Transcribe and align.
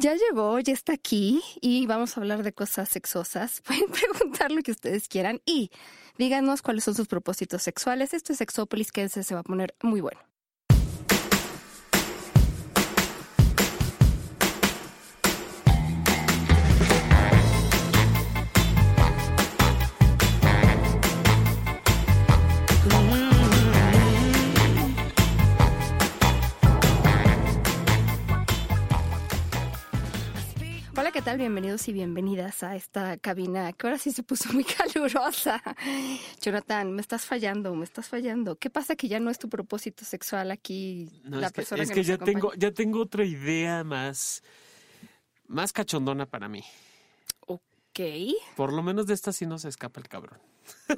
Ya 0.00 0.14
llegó, 0.14 0.58
ya 0.60 0.72
está 0.72 0.94
aquí 0.94 1.42
y 1.60 1.84
vamos 1.84 2.16
a 2.16 2.20
hablar 2.22 2.42
de 2.42 2.54
cosas 2.54 2.88
sexosas. 2.88 3.60
Pueden 3.66 3.90
preguntar 3.90 4.50
lo 4.50 4.62
que 4.62 4.70
ustedes 4.70 5.08
quieran 5.08 5.42
y 5.44 5.70
díganos 6.16 6.62
cuáles 6.62 6.84
son 6.84 6.94
sus 6.94 7.06
propósitos 7.06 7.62
sexuales. 7.62 8.14
Esto 8.14 8.32
es 8.32 8.38
Sexópolis, 8.38 8.92
que 8.92 9.10
se 9.10 9.34
va 9.34 9.40
a 9.40 9.44
poner 9.44 9.74
muy 9.82 10.00
bueno. 10.00 10.29
Tal? 31.30 31.38
Bienvenidos 31.38 31.86
y 31.86 31.92
bienvenidas 31.92 32.64
a 32.64 32.74
esta 32.74 33.16
cabina 33.16 33.72
que 33.72 33.86
ahora 33.86 33.98
sí 33.98 34.10
se 34.10 34.24
puso 34.24 34.52
muy 34.52 34.64
calurosa. 34.94 35.62
Jonathan, 36.40 36.92
me 36.92 37.00
estás 37.00 37.24
fallando, 37.24 37.72
me 37.76 37.84
estás 37.84 38.08
fallando. 38.08 38.56
¿Qué 38.56 38.68
pasa 38.68 38.96
que 38.96 39.06
ya 39.06 39.20
no 39.20 39.30
es 39.30 39.38
tu 39.38 39.48
propósito 39.48 40.04
sexual 40.04 40.50
aquí 40.50 41.22
No, 41.24 41.38
la 41.38 41.46
es 41.46 41.52
que, 41.52 41.56
persona 41.56 41.82
es 41.84 41.88
que, 41.90 41.94
que 41.94 42.00
nos 42.00 42.06
ya 42.08 42.14
acompaña? 42.14 42.34
tengo, 42.34 42.54
ya 42.54 42.72
tengo 42.72 43.00
otra 43.02 43.24
idea 43.24 43.84
más, 43.84 44.42
más 45.46 45.72
cachondona 45.72 46.26
para 46.26 46.48
mí. 46.48 46.64
Ok, 47.46 48.00
Por 48.56 48.72
lo 48.72 48.82
menos 48.82 49.06
de 49.06 49.14
esta 49.14 49.32
sí 49.32 49.46
no 49.46 49.58
se 49.58 49.68
escapa 49.68 50.00
el 50.00 50.08
cabrón. 50.08 50.38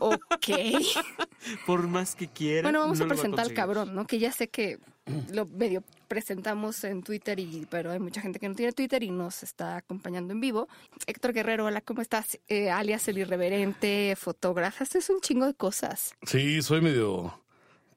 ok. 0.01 0.49
Por 1.67 1.87
más 1.89 2.15
que 2.15 2.29
quiera. 2.29 2.63
Bueno, 2.63 2.81
vamos 2.81 2.99
no 2.99 3.05
a 3.05 3.09
presentar 3.09 3.45
al 3.47 3.53
cabrón, 3.53 3.95
¿no? 3.95 4.07
Que 4.07 4.19
ya 4.19 4.33
sé 4.33 4.49
que 4.49 4.79
lo 5.33 5.47
medio 5.47 5.83
presentamos 6.09 6.85
en 6.85 7.03
Twitter, 7.03 7.39
y, 7.39 7.67
pero 7.71 7.91
hay 7.91 7.99
mucha 7.99 8.21
gente 8.21 8.39
que 8.39 8.49
no 8.49 8.55
tiene 8.55 8.73
Twitter 8.73 9.03
y 9.03 9.11
nos 9.11 9.43
está 9.43 9.77
acompañando 9.77 10.33
en 10.33 10.41
vivo. 10.41 10.69
Héctor 11.07 11.33
Guerrero, 11.33 11.67
hola, 11.67 11.81
¿cómo 11.81 12.03
estás? 12.03 12.39
Eh, 12.49 12.71
alias 12.71 13.09
el 13.09 13.19
irreverente, 13.19 14.15
fotógrafo. 14.17 14.85
Esto 14.85 14.99
es 14.99 15.11
un 15.11 15.21
chingo 15.21 15.47
de 15.47 15.55
cosas. 15.55 16.15
Sí, 16.23 16.63
soy 16.63 16.81
medio 16.81 17.43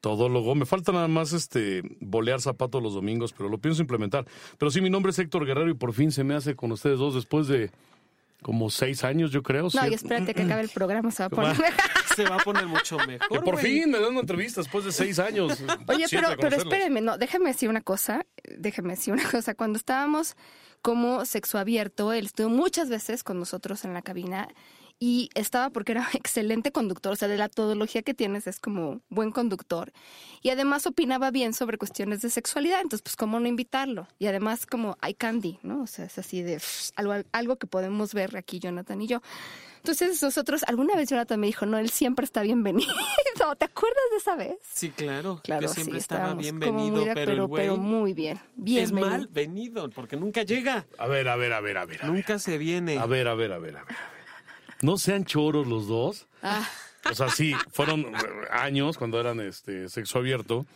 todólogo. 0.00 0.54
Me 0.54 0.66
falta 0.66 0.92
nada 0.92 1.08
más 1.08 1.32
este 1.32 1.82
bolear 2.00 2.40
zapatos 2.40 2.82
los 2.82 2.94
domingos, 2.94 3.32
pero 3.32 3.48
lo 3.48 3.58
pienso 3.58 3.82
implementar. 3.82 4.24
Pero 4.58 4.70
sí, 4.70 4.80
mi 4.80 4.90
nombre 4.90 5.10
es 5.10 5.18
Héctor 5.18 5.46
Guerrero 5.46 5.70
y 5.70 5.74
por 5.74 5.92
fin 5.92 6.12
se 6.12 6.24
me 6.24 6.34
hace 6.34 6.54
con 6.54 6.72
ustedes 6.72 6.98
dos 6.98 7.14
después 7.14 7.48
de 7.48 7.70
como 8.42 8.70
seis 8.70 9.04
años, 9.04 9.30
yo 9.30 9.42
creo. 9.42 9.64
No, 9.64 9.70
¿sí? 9.70 9.88
y 9.90 9.94
espérate 9.94 10.34
que 10.34 10.42
acabe 10.42 10.62
el 10.62 10.68
programa, 10.68 11.10
se 11.10 11.22
va 11.22 11.26
a 11.26 11.30
poner... 11.30 11.56
Se 12.14 12.24
va 12.24 12.36
a 12.36 12.38
poner 12.38 12.66
mucho 12.66 12.96
mejor. 12.98 13.28
Que 13.28 13.40
por 13.40 13.58
fin 13.58 13.90
me 13.90 13.98
dan 13.98 14.10
una 14.12 14.20
entrevista 14.20 14.60
después 14.60 14.84
de 14.84 14.92
seis 14.92 15.18
años. 15.18 15.58
Oye, 15.88 16.06
pero, 16.10 16.28
pero 16.40 16.56
espérenme, 16.56 17.00
no, 17.00 17.18
déjame 17.18 17.50
decir 17.50 17.68
una 17.68 17.80
cosa, 17.80 18.24
déjame 18.56 18.90
decir 18.90 19.12
una 19.12 19.28
cosa. 19.28 19.54
Cuando 19.54 19.76
estábamos 19.78 20.36
como 20.82 21.24
sexo 21.24 21.58
abierto, 21.58 22.12
él 22.12 22.26
estuvo 22.26 22.48
muchas 22.48 22.88
veces 22.88 23.24
con 23.24 23.38
nosotros 23.38 23.84
en 23.84 23.92
la 23.92 24.02
cabina 24.02 24.48
y 24.98 25.28
estaba 25.34 25.70
porque 25.70 25.92
era 25.92 26.08
excelente 26.14 26.72
conductor, 26.72 27.12
o 27.12 27.16
sea, 27.16 27.28
de 27.28 27.36
la 27.36 27.48
todología 27.48 28.02
que 28.02 28.14
tienes 28.14 28.46
es 28.46 28.58
como 28.60 29.00
buen 29.08 29.30
conductor. 29.30 29.92
Y 30.42 30.50
además 30.50 30.86
opinaba 30.86 31.30
bien 31.30 31.52
sobre 31.52 31.76
cuestiones 31.78 32.22
de 32.22 32.30
sexualidad, 32.30 32.80
entonces 32.80 33.02
pues 33.02 33.16
cómo 33.16 33.38
no 33.40 33.46
invitarlo. 33.48 34.08
Y 34.18 34.26
además 34.26 34.64
como 34.66 34.96
hay 35.00 35.14
candy, 35.14 35.58
¿no? 35.62 35.82
O 35.82 35.86
sea, 35.86 36.04
es 36.06 36.18
así 36.18 36.42
de 36.42 36.56
pff, 36.56 36.90
algo, 36.96 37.14
algo 37.32 37.56
que 37.56 37.66
podemos 37.66 38.14
ver 38.14 38.36
aquí 38.36 38.58
Jonathan 38.58 39.00
y 39.02 39.06
yo. 39.06 39.20
Entonces 39.78 40.20
nosotros, 40.22 40.64
alguna 40.66 40.96
vez 40.96 41.08
Jonathan 41.10 41.38
me 41.38 41.46
dijo, 41.46 41.64
no, 41.66 41.78
él 41.78 41.90
siempre 41.90 42.24
está 42.24 42.42
bienvenido. 42.42 42.92
¿Te 43.58 43.64
acuerdas 43.64 44.02
de 44.10 44.16
esa 44.16 44.34
vez? 44.34 44.56
Sí, 44.62 44.90
claro. 44.90 45.40
Claro, 45.44 45.60
que 45.60 45.68
siempre 45.68 45.94
sí, 45.94 45.98
estaba 46.00 46.34
bienvenido, 46.34 46.96
muy 46.96 47.04
de- 47.04 47.14
pero, 47.14 47.32
el 47.32 47.46
güey 47.46 47.62
pero 47.64 47.76
muy 47.76 48.12
bien. 48.12 48.36
es 48.38 48.42
Bienvenido. 48.56 49.10
mal 49.10 49.28
venido, 49.28 49.88
porque 49.90 50.16
nunca 50.16 50.42
llega. 50.42 50.86
A 50.98 51.06
ver, 51.06 51.28
a 51.28 51.36
ver, 51.36 51.52
a 51.52 51.60
ver, 51.60 51.76
a 51.78 51.84
ver. 51.84 52.00
A 52.02 52.06
ver, 52.06 52.12
Nunca 52.14 52.38
se 52.40 52.58
viene. 52.58 52.98
a 52.98 53.06
ver, 53.06 53.28
a 53.28 53.34
ver, 53.34 53.52
a 53.52 53.58
ver. 53.58 53.76
a 53.76 53.84
ver. 53.84 53.96
No 54.82 54.98
sean 54.98 55.24
choros 55.24 55.66
los 55.66 55.86
dos. 55.86 56.28
Ah, 56.42 56.68
O 57.10 57.14
sea, 57.14 57.28
sí, 57.28 57.54
fueron 57.70 58.12
años 58.50 58.98
cuando 58.98 59.20
eran 59.20 59.40
este 59.40 59.88
sexo 59.88 60.18
abierto. 60.18 60.66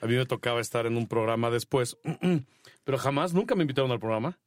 A 0.00 0.06
mí 0.06 0.14
me 0.14 0.26
tocaba 0.26 0.60
estar 0.60 0.86
en 0.86 0.96
un 0.96 1.06
programa 1.08 1.50
después, 1.50 1.96
pero 2.84 2.98
jamás, 2.98 3.32
nunca 3.34 3.54
me 3.54 3.62
invitaron 3.62 3.90
al 3.90 3.98
programa. 3.98 4.38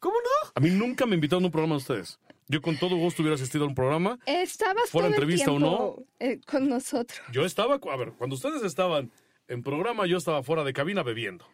¿Cómo 0.00 0.14
no? 0.16 0.50
A 0.54 0.60
mí 0.60 0.70
nunca 0.70 1.06
me 1.06 1.14
invitaron 1.14 1.44
a 1.44 1.46
un 1.46 1.52
programa 1.52 1.74
de 1.74 1.78
ustedes. 1.78 2.18
Yo 2.48 2.62
con 2.62 2.76
todo 2.78 2.96
gusto 2.96 3.22
hubiera 3.22 3.34
asistido 3.34 3.64
a 3.64 3.68
un 3.68 3.74
programa. 3.74 4.18
estabas 4.24 4.90
Fuera 4.90 5.08
todo 5.08 5.16
el 5.16 5.22
entrevista 5.22 5.52
o 5.52 5.58
tiempo, 5.58 6.04
eh, 6.18 6.40
con 6.46 6.68
nosotros. 6.68 7.20
Yo 7.30 7.44
estaba, 7.44 7.74
a 7.74 7.96
ver, 7.96 8.12
cuando 8.12 8.36
ustedes 8.36 8.62
estaban 8.62 9.10
en 9.48 9.62
programa, 9.62 10.06
yo 10.06 10.16
estaba 10.16 10.42
fuera 10.42 10.64
de 10.64 10.72
cabina 10.72 11.02
bebiendo. 11.02 11.46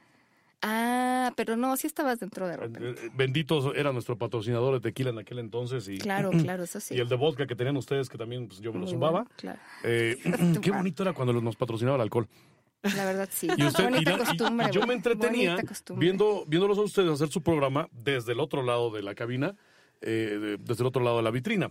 Ah, 0.67 1.31
pero 1.37 1.57
no, 1.57 1.77
sí 1.77 1.87
estabas 1.87 2.21
dentro 2.21 2.49
de 2.49 2.57
repente. 2.57 3.07
eh, 3.07 3.11
Benditos 3.15 3.71
era 3.77 3.93
nuestro 3.93 4.17
patrocinador 4.17 4.73
de 4.75 4.81
tequila 4.81 5.11
en 5.11 5.19
aquel 5.19 5.39
entonces 5.39 5.87
y, 5.89 5.99
Claro, 5.99 6.31
claro, 6.43 6.63
eso 6.65 6.81
sí. 6.81 6.95
y 6.95 7.01
el 7.01 7.09
de 7.09 7.17
vodka 7.17 7.47
que 7.47 7.55
tenían 7.55 7.77
ustedes, 7.77 8.09
que 8.09 8.17
también 8.17 8.49
pues, 8.49 8.61
yo 8.61 8.73
me 8.73 8.81
lo 8.81 8.87
zumbaba. 8.87 9.25
bueno, 9.25 9.31
claro. 9.37 9.59
Eh, 9.85 10.17
qué 10.63 10.71
bonito 10.71 11.03
era 11.03 11.13
cuando 11.13 11.33
nos 11.41 11.57
patrocinaba 11.57 11.97
el 11.97 12.03
alcohol. 12.03 12.27
La 12.97 13.05
verdad 13.05 13.29
sí. 13.31 13.49
Y, 13.57 13.65
usted- 13.65 13.85
Bonita 13.85 14.13
y- 14.15 14.19
costumbre. 14.19 14.67
y 14.71 14.73
yo 14.75 14.87
me 14.87 14.95
entretenía 14.95 15.57
viendo, 15.97 16.45
viéndolos 16.47 16.79
a 16.79 16.83
ustedes 16.83 17.11
hacer 17.11 17.29
su 17.29 17.43
programa 17.43 17.89
desde 17.93 18.33
el 18.33 18.41
otro 18.41 18.63
lado 18.63 18.91
de 18.91 19.03
la 19.03 19.15
cabina, 19.15 19.55
eh, 20.03 20.39
de- 20.41 20.57
desde 20.59 20.83
el 20.83 20.87
otro 20.87 21.03
lado 21.03 21.17
de 21.19 21.23
la 21.23 21.31
vitrina. 21.31 21.71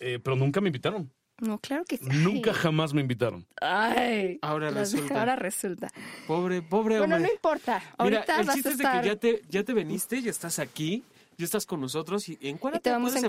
Eh, 0.00 0.20
pero 0.22 0.36
nunca 0.36 0.60
me 0.60 0.68
invitaron. 0.68 1.10
No, 1.40 1.58
claro 1.58 1.84
que 1.84 1.98
sí. 1.98 2.04
Nunca 2.10 2.52
jamás 2.52 2.92
me 2.92 3.00
invitaron. 3.00 3.46
Ay. 3.60 4.38
Ahora 4.42 4.70
las- 4.70 4.92
resulta. 4.92 5.18
Ahora 5.20 5.36
resulta. 5.36 5.88
Pobre, 6.26 6.62
pobre 6.62 6.98
Bueno, 6.98 7.16
hombre. 7.16 7.28
no 7.30 7.34
importa. 7.34 7.78
Mira, 7.78 7.94
Ahorita 8.18 8.40
el 8.40 8.46
vas 8.46 8.54
chiste 8.56 8.68
a 8.68 8.72
es 8.72 8.78
de 8.78 8.84
estar... 8.84 9.02
que 9.02 9.08
ya 9.08 9.16
te, 9.16 9.42
ya 9.48 9.62
te 9.64 9.72
veniste, 9.72 10.20
ya 10.20 10.30
estás 10.30 10.58
aquí, 10.58 11.04
ya 11.36 11.44
estás 11.44 11.64
con 11.64 11.80
nosotros 11.80 12.28
y 12.28 12.38
en 12.40 12.56
Y 12.56 12.78
te 12.80 12.90
vamos 12.90 13.14
a 13.14 13.18
un 13.18 13.22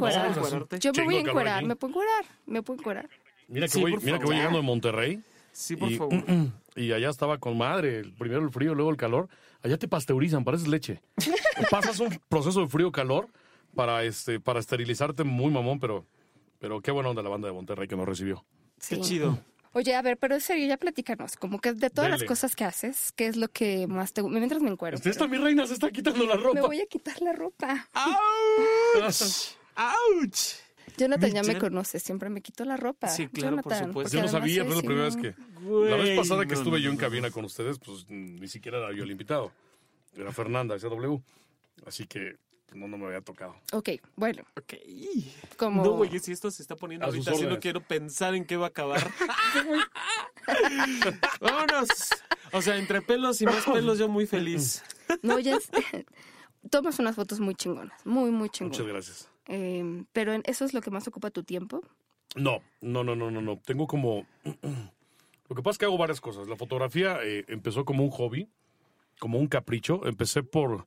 Yo 0.80 0.92
me 0.94 1.04
voy 1.06 1.16
a 1.18 1.20
encuerar, 1.20 1.58
aquí. 1.58 1.66
me 1.66 1.76
puedo 1.76 1.92
encuerar, 1.92 2.26
me 2.48 2.62
puedo 2.64 2.80
encuerar. 2.80 3.10
Mira 3.48 3.68
que, 3.68 3.74
Sí, 3.74 3.82
voy, 3.82 3.96
mira 4.02 4.18
que 4.20 4.26
voy 4.26 4.36
llegando 4.36 4.58
de 4.60 4.64
Monterrey. 4.66 5.22
Sí, 5.52 5.76
por 5.76 5.92
y, 5.92 5.98
favor. 5.98 6.14
y 6.76 6.92
allá 6.92 7.10
estaba 7.10 7.38
con 7.38 7.58
madre. 7.58 8.00
el- 8.00 8.14
Primero 8.14 8.42
el 8.44 8.50
frío, 8.52 8.74
luego 8.74 8.90
el 8.92 8.98
calor. 8.98 9.30
Allá 9.62 9.78
te 9.78 9.88
pasteurizan, 9.88 10.44
pareces 10.44 10.68
leche. 10.68 11.02
Pasas 11.70 12.00
un 12.00 12.20
proceso 12.30 12.62
de 12.62 12.68
frío-calor 12.68 13.28
para, 13.76 14.04
este, 14.04 14.40
para 14.40 14.60
esterilizarte 14.60 15.24
muy 15.24 15.52
mamón, 15.52 15.80
pero, 15.80 16.06
pero 16.60 16.82
qué 16.82 16.92
buena 16.92 17.10
onda 17.10 17.22
la 17.24 17.30
banda 17.30 17.48
de 17.48 17.54
Monterrey 17.54 17.88
que 17.88 17.96
nos 17.96 18.08
recibió. 18.08 18.46
Qué 18.88 19.00
chido. 19.02 19.40
Oye, 19.74 19.94
a 19.96 20.02
ver, 20.02 20.18
pero 20.18 20.34
en 20.36 20.42
serio, 20.42 20.68
ya 20.68 20.78
platícanos, 20.78 21.36
como 21.38 21.60
que 21.62 21.74
de 21.74 21.90
todas 21.92 22.10
las 22.10 22.20
Dele. 22.22 22.28
cosas 22.28 22.56
que 22.56 22.64
haces, 22.66 23.12
¿qué 23.16 23.28
es 23.28 23.36
lo 23.38 23.50
que 23.50 23.86
más 23.88 24.14
te 24.14 24.22
gusta? 24.22 24.38
Mientras 24.40 24.62
me 24.64 24.70
encuero. 24.72 24.98
Esta 25.04 25.28
mi 25.28 25.38
reina 25.38 25.68
se 25.68 25.74
está 25.74 25.92
quitando 25.92 26.26
la 26.26 26.36
Me 26.38 26.42
ropa. 26.44 26.62
voy 26.62 26.82
a 26.82 26.86
quitar 26.88 27.22
la 27.22 27.34
ropa. 27.34 27.88
¡Auch! 27.94 29.56
¡Auch! 29.76 30.56
Jonathan 30.98 31.32
ya 31.32 31.44
me 31.44 31.58
conoce, 31.60 32.00
siempre 32.00 32.30
me 32.30 32.42
quito 32.42 32.66
la 32.66 32.76
ropa. 32.78 33.08
Sí, 33.10 33.28
claro, 33.28 33.58
por 33.58 33.72
Jonathan, 33.72 33.88
supuesto. 33.90 33.94
porque 33.94 34.18
Yo 34.18 34.22
no 34.24 34.28
sabía, 34.28 34.64
pero 34.64 34.70
es 34.72 34.76
la 34.78 34.88
primera 34.88 35.06
vez 35.06 35.16
que... 35.18 35.36
Güey, 35.62 35.90
La 35.92 35.98
vez 35.98 36.18
pasada 36.18 36.42
que 36.46 36.54
no, 36.56 36.60
estuve 36.60 36.78
no, 36.80 36.84
yo 36.84 36.90
en 36.90 36.96
no. 36.96 37.02
cabina 37.02 37.32
con 37.32 37.46
ustedes, 37.46 37.78
pues 37.80 38.06
ni 38.10 38.48
siquiera 38.48 38.80
era 38.80 38.92
yo 38.92 39.04
el 39.04 39.12
invitado. 39.12 39.52
Era 40.18 40.32
Fernanda, 40.34 40.78
SW. 40.80 41.18
Así 41.86 42.06
que 42.08 42.32
pues, 42.32 42.49
no, 42.74 42.88
no 42.88 42.98
me 42.98 43.08
había 43.08 43.22
tocado. 43.22 43.56
Ok, 43.74 43.90
bueno, 44.16 44.44
Ok. 44.58 44.74
como... 45.58 45.84
No, 45.84 45.92
güey, 45.92 46.18
si 46.20 46.32
esto 46.32 46.50
se 46.52 46.62
está 46.62 46.76
poniendo 46.76 47.06
A 47.06 47.10
ahorita, 47.10 47.34
si 47.34 47.46
no 47.46 47.60
quiero 47.60 47.82
pensar 47.82 48.36
en 48.36 48.46
qué 48.46 48.58
va 48.58 48.66
a 48.66 48.70
acabar. 48.70 49.00
Vámonos. 51.42 51.90
O 52.52 52.62
sea, 52.62 52.78
entre 52.78 53.02
pelos 53.02 53.42
y 53.42 53.46
más 53.46 53.64
pelos, 53.66 54.00
yo 54.00 54.10
muy 54.10 54.26
feliz. 54.26 54.84
No, 55.22 55.40
ya 55.40 55.58
es- 55.58 55.70
Tomas 56.70 57.00
unas 57.00 57.16
fotos 57.16 57.40
muy 57.40 57.56
chingonas, 57.56 58.06
muy, 58.06 58.32
muy 58.32 58.50
Muchas 58.50 58.72
chingonas. 58.78 59.08
gracias. 59.08 59.30
Eh, 59.48 60.04
pero 60.12 60.34
en- 60.34 60.44
eso 60.46 60.66
es 60.66 60.74
lo 60.74 60.82
que 60.82 60.92
más 60.92 61.08
ocupa 61.08 61.32
tu 61.32 61.44
tiempo. 61.44 61.82
No, 62.36 62.62
no, 62.82 63.04
no, 63.04 63.16
no, 63.16 63.32
no, 63.32 63.42
no. 63.42 63.58
Tengo 63.60 63.88
como... 63.88 64.26
Lo 65.50 65.56
que 65.56 65.64
pasa 65.64 65.72
es 65.72 65.78
que 65.80 65.86
hago 65.86 65.98
varias 65.98 66.22
cosas. 66.22 66.48
La 66.48 66.56
fotografía 66.56 67.18
eh, 67.24 67.44
empezó 67.48 67.84
como 67.84 68.04
un 68.04 68.12
hobby, 68.12 68.48
como 69.20 69.40
un 69.40 69.48
capricho. 69.48 70.06
Empecé 70.06 70.44
por, 70.44 70.86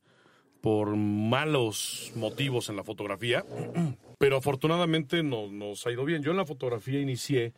por 0.63 0.97
malos 0.97 2.13
motivos 2.15 2.71
en 2.71 2.77
la 2.77 2.85
fotografía, 2.85 3.45
pero 4.19 4.37
afortunadamente 4.39 5.23
no- 5.23 5.49
nos 5.49 5.85
ha 5.87 5.91
ido 5.93 6.05
bien. 6.07 6.23
Yo 6.23 6.31
en 6.31 6.37
la 6.39 6.47
fotografía 6.47 7.01
inicié, 7.01 7.53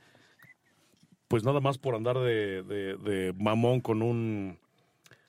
pues 1.29 1.44
nada 1.44 1.61
más 1.61 1.79
por 1.79 1.94
andar 1.94 2.19
de, 2.19 2.62
de- 2.62 2.96
de 2.96 3.32
mamón 3.34 3.81
con 3.81 4.02
un 4.02 4.58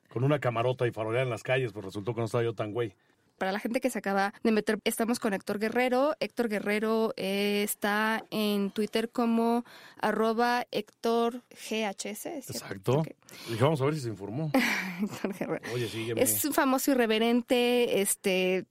con 0.10 0.24
una 0.24 0.40
camarota 0.40 0.88
y 0.88 0.92
farolear 0.92 1.24
en 1.26 1.30
las 1.30 1.44
calles, 1.44 1.74
pues 1.74 1.84
resultó 1.84 2.14
que 2.14 2.22
no 2.22 2.26
estaba 2.26 2.44
yo 2.46 2.54
tan 2.54 2.72
güey. 2.72 2.94
Para 3.38 3.52
la 3.52 3.60
gente 3.60 3.82
que 3.82 3.90
se 3.90 4.00
acaba 4.00 4.34
de 4.44 4.52
meter, 4.52 4.80
estamos 4.84 5.20
con 5.20 5.34
Héctor 5.34 5.60
Guerrero. 5.60 6.16
Héctor 6.20 6.48
Guerrero 6.48 7.14
eh, 7.18 7.64
está 7.64 8.24
en 8.32 8.72
Twitter 8.72 9.10
como 9.12 9.66
arroba 10.00 10.66
Héctor 10.72 11.44
GHS. 11.52 12.26
Exacto. 12.50 13.00
Ok. 13.00 13.10
Dije, 13.50 13.64
vamos 13.64 13.82
a 13.82 13.86
ver 13.86 13.96
si 13.96 14.02
se 14.02 14.10
informó. 14.10 14.52
Héctor 15.02 15.38
Guerrero. 15.38 15.74
Oye, 15.74 15.88
sígueme. 15.88 16.22
Es 16.22 16.46
un 16.46 16.54
famoso 16.54 16.92
irreverente, 16.92 18.02
este 18.02 18.66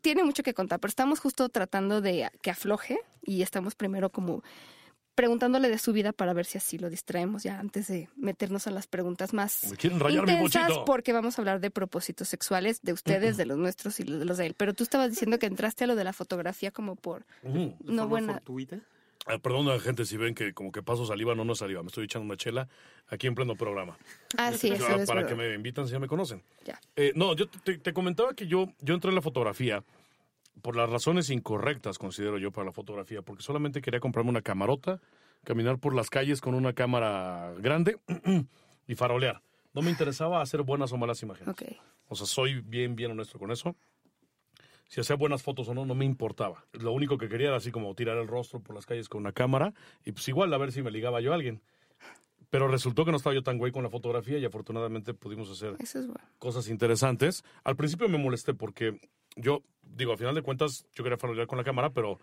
tiene 0.00 0.24
mucho 0.24 0.42
que 0.42 0.54
contar, 0.54 0.80
pero 0.80 0.88
estamos 0.88 1.20
justo 1.20 1.48
tratando 1.48 2.00
de 2.00 2.28
que 2.42 2.50
afloje 2.50 2.98
y 3.22 3.42
estamos 3.42 3.74
primero 3.74 4.10
como 4.10 4.42
preguntándole 5.18 5.68
de 5.68 5.78
su 5.78 5.92
vida 5.92 6.12
para 6.12 6.32
ver 6.32 6.46
si 6.46 6.58
así 6.58 6.78
lo 6.78 6.88
distraemos 6.90 7.42
ya 7.42 7.58
antes 7.58 7.88
de 7.88 8.08
meternos 8.16 8.68
a 8.68 8.70
las 8.70 8.86
preguntas 8.86 9.34
más 9.34 9.66
Me 9.68 9.76
quieren 9.76 9.98
rayar 9.98 10.24
mi 10.24 10.32
intensas 10.32 10.68
bochito. 10.68 10.84
porque 10.84 11.12
vamos 11.12 11.36
a 11.36 11.42
hablar 11.42 11.58
de 11.58 11.72
propósitos 11.72 12.28
sexuales 12.28 12.82
de 12.82 12.92
ustedes, 12.92 13.36
de 13.36 13.44
los 13.44 13.58
nuestros 13.58 13.98
y 13.98 14.04
de 14.04 14.24
los 14.24 14.36
de 14.38 14.46
él. 14.46 14.54
Pero 14.56 14.74
tú 14.74 14.84
estabas 14.84 15.10
diciendo 15.10 15.40
que 15.40 15.46
entraste 15.46 15.82
a 15.82 15.86
lo 15.88 15.96
de 15.96 16.04
la 16.04 16.12
fotografía 16.12 16.70
como 16.70 16.94
por 16.94 17.24
Ujú. 17.42 17.74
¿De 17.80 17.92
no 17.92 18.06
buena. 18.06 18.34
fortuita? 18.34 18.78
Ah, 19.26 19.38
perdón 19.38 19.66
a 19.68 19.74
la 19.74 19.80
gente 19.80 20.04
si 20.06 20.16
ven 20.16 20.36
que 20.36 20.54
como 20.54 20.70
que 20.70 20.82
paso 20.84 21.04
saliva, 21.04 21.34
no, 21.34 21.44
no 21.44 21.56
saliva. 21.56 21.82
Me 21.82 21.88
estoy 21.88 22.04
echando 22.04 22.24
una 22.24 22.36
chela 22.36 22.68
aquí 23.08 23.26
en 23.26 23.34
pleno 23.34 23.56
programa. 23.56 23.98
Ah, 24.36 24.52
sí, 24.52 24.68
eso 24.70 24.86
Ah, 24.88 24.96
es 25.00 25.06
para 25.08 25.22
verdad. 25.22 25.28
que 25.28 25.34
me 25.34 25.52
invitan 25.52 25.86
si 25.86 25.92
ya 25.94 25.98
me 25.98 26.06
conocen. 26.06 26.44
Ya. 26.64 26.80
Eh, 26.94 27.10
no, 27.16 27.34
yo 27.34 27.48
te, 27.48 27.76
te 27.78 27.92
comentaba 27.92 28.34
que 28.34 28.46
yo, 28.46 28.72
yo 28.80 28.94
entré 28.94 29.08
en 29.08 29.16
la 29.16 29.20
fotografía 29.22 29.82
por 30.62 30.76
las 30.76 30.88
razones 30.88 31.30
incorrectas, 31.30 31.98
considero 31.98 32.38
yo, 32.38 32.50
para 32.52 32.66
la 32.66 32.72
fotografía, 32.72 33.22
porque 33.22 33.42
solamente 33.42 33.80
quería 33.80 34.00
comprarme 34.00 34.30
una 34.30 34.42
camarota, 34.42 35.00
caminar 35.44 35.78
por 35.78 35.94
las 35.94 36.10
calles 36.10 36.40
con 36.40 36.54
una 36.54 36.72
cámara 36.72 37.54
grande 37.58 37.98
y 38.86 38.94
farolear. 38.94 39.42
No 39.74 39.82
me 39.82 39.90
interesaba 39.90 40.42
hacer 40.42 40.62
buenas 40.62 40.92
o 40.92 40.96
malas 40.96 41.22
imágenes. 41.22 41.48
Ok. 41.48 41.62
O 42.08 42.16
sea, 42.16 42.26
soy 42.26 42.60
bien, 42.60 42.96
bien 42.96 43.10
honesto 43.10 43.38
con 43.38 43.50
eso. 43.50 43.76
Si 44.88 45.00
hacía 45.00 45.16
buenas 45.16 45.42
fotos 45.42 45.68
o 45.68 45.74
no, 45.74 45.84
no 45.84 45.94
me 45.94 46.06
importaba. 46.06 46.64
Lo 46.72 46.92
único 46.92 47.18
que 47.18 47.28
quería 47.28 47.48
era 47.48 47.56
así 47.56 47.70
como 47.70 47.94
tirar 47.94 48.16
el 48.16 48.26
rostro 48.26 48.60
por 48.60 48.74
las 48.74 48.86
calles 48.86 49.08
con 49.08 49.20
una 49.20 49.32
cámara 49.32 49.74
y 50.04 50.12
pues 50.12 50.26
igual 50.28 50.52
a 50.54 50.58
ver 50.58 50.72
si 50.72 50.82
me 50.82 50.90
ligaba 50.90 51.20
yo 51.20 51.32
a 51.32 51.34
alguien. 51.34 51.62
Pero 52.48 52.68
resultó 52.68 53.04
que 53.04 53.10
no 53.10 53.18
estaba 53.18 53.34
yo 53.34 53.42
tan 53.42 53.58
güey 53.58 53.70
con 53.70 53.82
la 53.82 53.90
fotografía 53.90 54.38
y 54.38 54.44
afortunadamente 54.46 55.12
pudimos 55.12 55.50
hacer 55.50 55.76
es 55.78 55.94
bueno. 55.94 56.24
cosas 56.38 56.68
interesantes. 56.68 57.44
Al 57.64 57.76
principio 57.76 58.08
me 58.08 58.16
molesté 58.16 58.54
porque 58.54 58.98
yo, 59.38 59.62
digo, 59.82 60.12
al 60.12 60.18
final 60.18 60.34
de 60.34 60.42
cuentas, 60.42 60.86
yo 60.94 61.02
quería 61.02 61.16
farolear 61.16 61.46
con 61.46 61.58
la 61.58 61.64
cámara, 61.64 61.90
pero, 61.90 62.18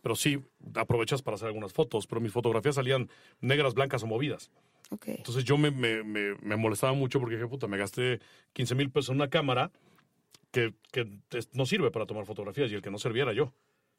pero 0.00 0.14
sí 0.14 0.40
aprovechas 0.74 1.22
para 1.22 1.34
hacer 1.34 1.48
algunas 1.48 1.72
fotos. 1.72 2.06
Pero 2.06 2.20
mis 2.20 2.32
fotografías 2.32 2.76
salían 2.76 3.10
negras, 3.40 3.74
blancas 3.74 4.02
o 4.02 4.06
movidas. 4.06 4.50
Ok. 4.90 5.08
Entonces 5.08 5.44
yo 5.44 5.58
me, 5.58 5.70
me, 5.70 6.02
me, 6.02 6.34
me 6.40 6.56
molestaba 6.56 6.92
mucho 6.92 7.20
porque 7.20 7.36
dije, 7.36 7.46
puta, 7.48 7.66
me 7.66 7.76
gasté 7.76 8.20
15 8.54 8.74
mil 8.74 8.90
pesos 8.90 9.10
en 9.10 9.16
una 9.16 9.28
cámara 9.28 9.70
que, 10.50 10.74
que 10.92 11.06
no 11.52 11.66
sirve 11.66 11.90
para 11.90 12.06
tomar 12.06 12.26
fotografías 12.26 12.70
y 12.70 12.74
el 12.74 12.82
que 12.82 12.90
no 12.90 12.98
serviera 12.98 13.32
yo. 13.32 13.52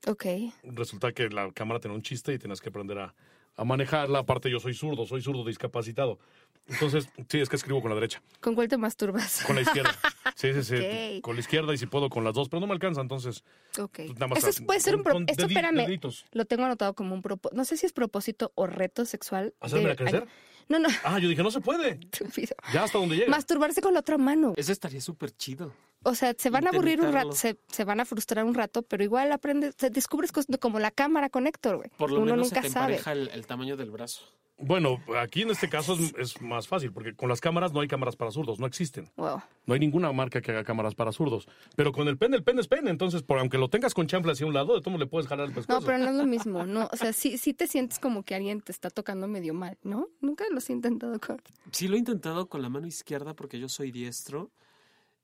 Ok. 0.07 0.25
Resulta 0.63 1.12
que 1.12 1.30
la 1.30 1.51
cámara 1.51 1.80
tenía 1.80 1.95
un 1.95 2.01
chiste 2.03 2.33
y 2.33 2.39
tenías 2.39 2.59
que 2.62 2.69
aprender 2.69 2.98
a, 3.00 3.13
a 3.56 3.63
manejarla. 3.63 4.19
Aparte 4.19 4.50
yo 4.50 4.59
soy 4.59 4.74
zurdo, 4.74 5.06
soy 5.06 5.21
zurdo 5.21 5.45
discapacitado. 5.45 6.19
Entonces, 6.68 7.09
sí, 7.27 7.39
es 7.39 7.50
que 7.50 7.56
escribo 7.56 7.81
con 7.81 7.89
la 7.89 7.95
derecha, 7.95 8.21
¿Con 8.39 8.53
cuál 8.56 8.68
te 8.68 8.77
masturbas? 8.77 9.44
con 9.45 9.56
la 9.56 9.62
izquierda. 9.63 9.92
Sí, 10.36 10.53
sí, 10.53 10.63
sí, 10.63 11.19
con 11.21 11.36
la 11.36 11.42
izquierda 11.42 11.74
y 11.74 11.77
si 11.77 11.86
puedo 11.88 12.09
con 12.09 12.24
las 12.24 12.33
dos, 12.33 12.48
pero 12.50 12.62
no 12.62 12.65
me 12.68 12.74
alcanza, 12.74 13.01
entonces 13.01 13.44
Ok. 13.77 13.92
pues, 13.98 14.13
nada 14.13 14.27
más 14.27 14.44
Eso 14.44 14.63
puede 14.65 14.80
ser 14.80 14.95
un... 14.95 15.00
con- 15.01 15.03
pro- 15.03 15.13
con 15.13 15.25
Esto, 15.30 15.45
espérame, 15.45 15.75
deditos. 15.86 16.25
lo 16.31 16.45
tengo 16.45 16.63
anotado 16.63 16.95
como 16.95 17.13
un 17.13 17.21
propósito. 17.21 17.56
No 17.57 17.65
sé 17.65 17.77
si 17.77 17.86
es 17.86 17.92
propósito 17.94 18.51
o 18.56 18.65
reto 18.65 19.06
sexual. 19.06 19.54
¿Hacérmela 19.59 19.89
de- 19.89 19.95
crecer? 19.97 20.27
No, 20.69 20.80
no, 20.80 20.88
Ah, 21.04 21.19
yo 21.19 21.27
dije, 21.27 21.44
no 21.44 21.51
se 21.51 21.59
puede. 21.62 22.00
estúpido. 22.12 22.56
Ya 22.74 22.83
hasta 22.86 22.97
donde 22.97 23.18
llega. 23.18 23.30
Masturbarse 23.30 23.81
con 23.81 23.94
la 23.94 24.00
otra 24.00 24.18
mano. 24.18 24.54
Eso 24.56 24.71
estaría 24.71 25.01
súper 25.01 25.31
chido. 25.36 25.74
O 26.03 26.15
sea, 26.15 26.33
se 26.38 26.50
van 26.50 26.65
a 26.65 26.71
aburrir 26.71 27.00
un 27.01 27.13
rato, 27.13 27.33
se, 27.33 27.57
se 27.68 27.83
van 27.83 28.00
a 28.00 28.06
frustrar 28.06 28.44
un 28.44 28.56
rato, 28.56 28.81
pero 28.81 29.03
igual 29.03 29.31
aprendes, 29.31 29.75
descubres 29.92 30.31
cosas 30.31 30.57
como 30.59 30.80
la 30.80 30.92
cámara 30.92 31.30
con 31.30 31.45
Héctor, 31.48 31.77
güey. 31.77 31.89
Por 31.98 32.12
lo 32.12 32.21
Uno 32.21 32.31
menos 32.31 32.48
nunca 32.48 32.62
se 32.62 32.68
te 32.68 32.74
sabe. 32.74 32.95
empareja 32.95 33.12
el, 33.12 33.27
el 33.30 33.45
tamaño 33.45 33.77
del 33.77 33.92
brazo. 33.92 34.25
Bueno, 34.63 35.01
aquí 35.19 35.42
en 35.42 35.50
este 35.50 35.69
caso 35.69 35.94
es, 35.94 36.13
es 36.19 36.42
más 36.42 36.68
fácil, 36.68 36.92
porque 36.94 37.15
con 37.15 37.27
las 37.30 37.42
cámaras 37.42 37.74
no 37.74 37.80
hay 37.81 37.88
cámaras 37.88 38.15
para 38.15 38.30
zurdos, 38.30 38.59
no 38.59 38.68
existen. 38.68 39.09
Wow. 39.15 39.42
No 39.65 39.74
hay 39.74 39.80
ninguna 39.80 40.12
marca 40.12 40.39
que 40.39 40.51
haga 40.51 40.63
cámaras 40.63 40.94
para 40.94 41.12
zurdos. 41.12 41.48
Pero 41.75 41.92
con 41.92 42.07
el 42.07 42.15
pene, 42.18 42.38
el 42.38 42.44
pene 42.44 42.62
es 42.62 42.68
pene. 42.68 42.92
Entonces, 42.92 43.24
por 43.24 43.39
aunque 43.39 43.57
lo 43.57 43.69
tengas 43.69 43.95
con 43.95 44.06
chanfle 44.06 44.33
hacia 44.33 44.45
un 44.45 44.54
lado, 44.54 44.75
de 44.75 44.81
todo 44.81 44.95
le 45.00 45.07
puedes 45.07 45.27
jalar 45.27 45.47
el 45.47 45.54
pescuezo. 45.54 45.80
No, 45.80 45.86
pero 45.86 45.97
no 45.97 46.12
es 46.12 46.15
lo 46.15 46.27
mismo, 46.27 46.63
¿no? 46.68 46.88
O 46.92 46.95
sea, 46.95 47.12
sí, 47.12 47.39
sí 47.39 47.56
te 47.56 47.65
sientes 47.65 47.97
como 47.97 48.21
que 48.21 48.36
alguien 48.36 48.62
te 48.62 48.71
está 48.71 48.92
tocando 48.92 49.27
medio 49.27 49.56
mal, 49.56 49.80
¿no? 49.81 50.09
Nunca 50.19 50.45
los 50.51 50.69
he 50.69 50.74
intentado 50.74 51.19
con... 51.19 51.42
Sí 51.71 51.88
lo 51.88 51.95
he 51.95 52.00
intentado 52.00 52.47
con 52.47 52.62
la 52.62 52.69
mano 52.69 52.86
izquierda 52.86 53.33
porque 53.33 53.59
yo 53.59 53.68
soy 53.68 53.92
diestro 53.92 54.51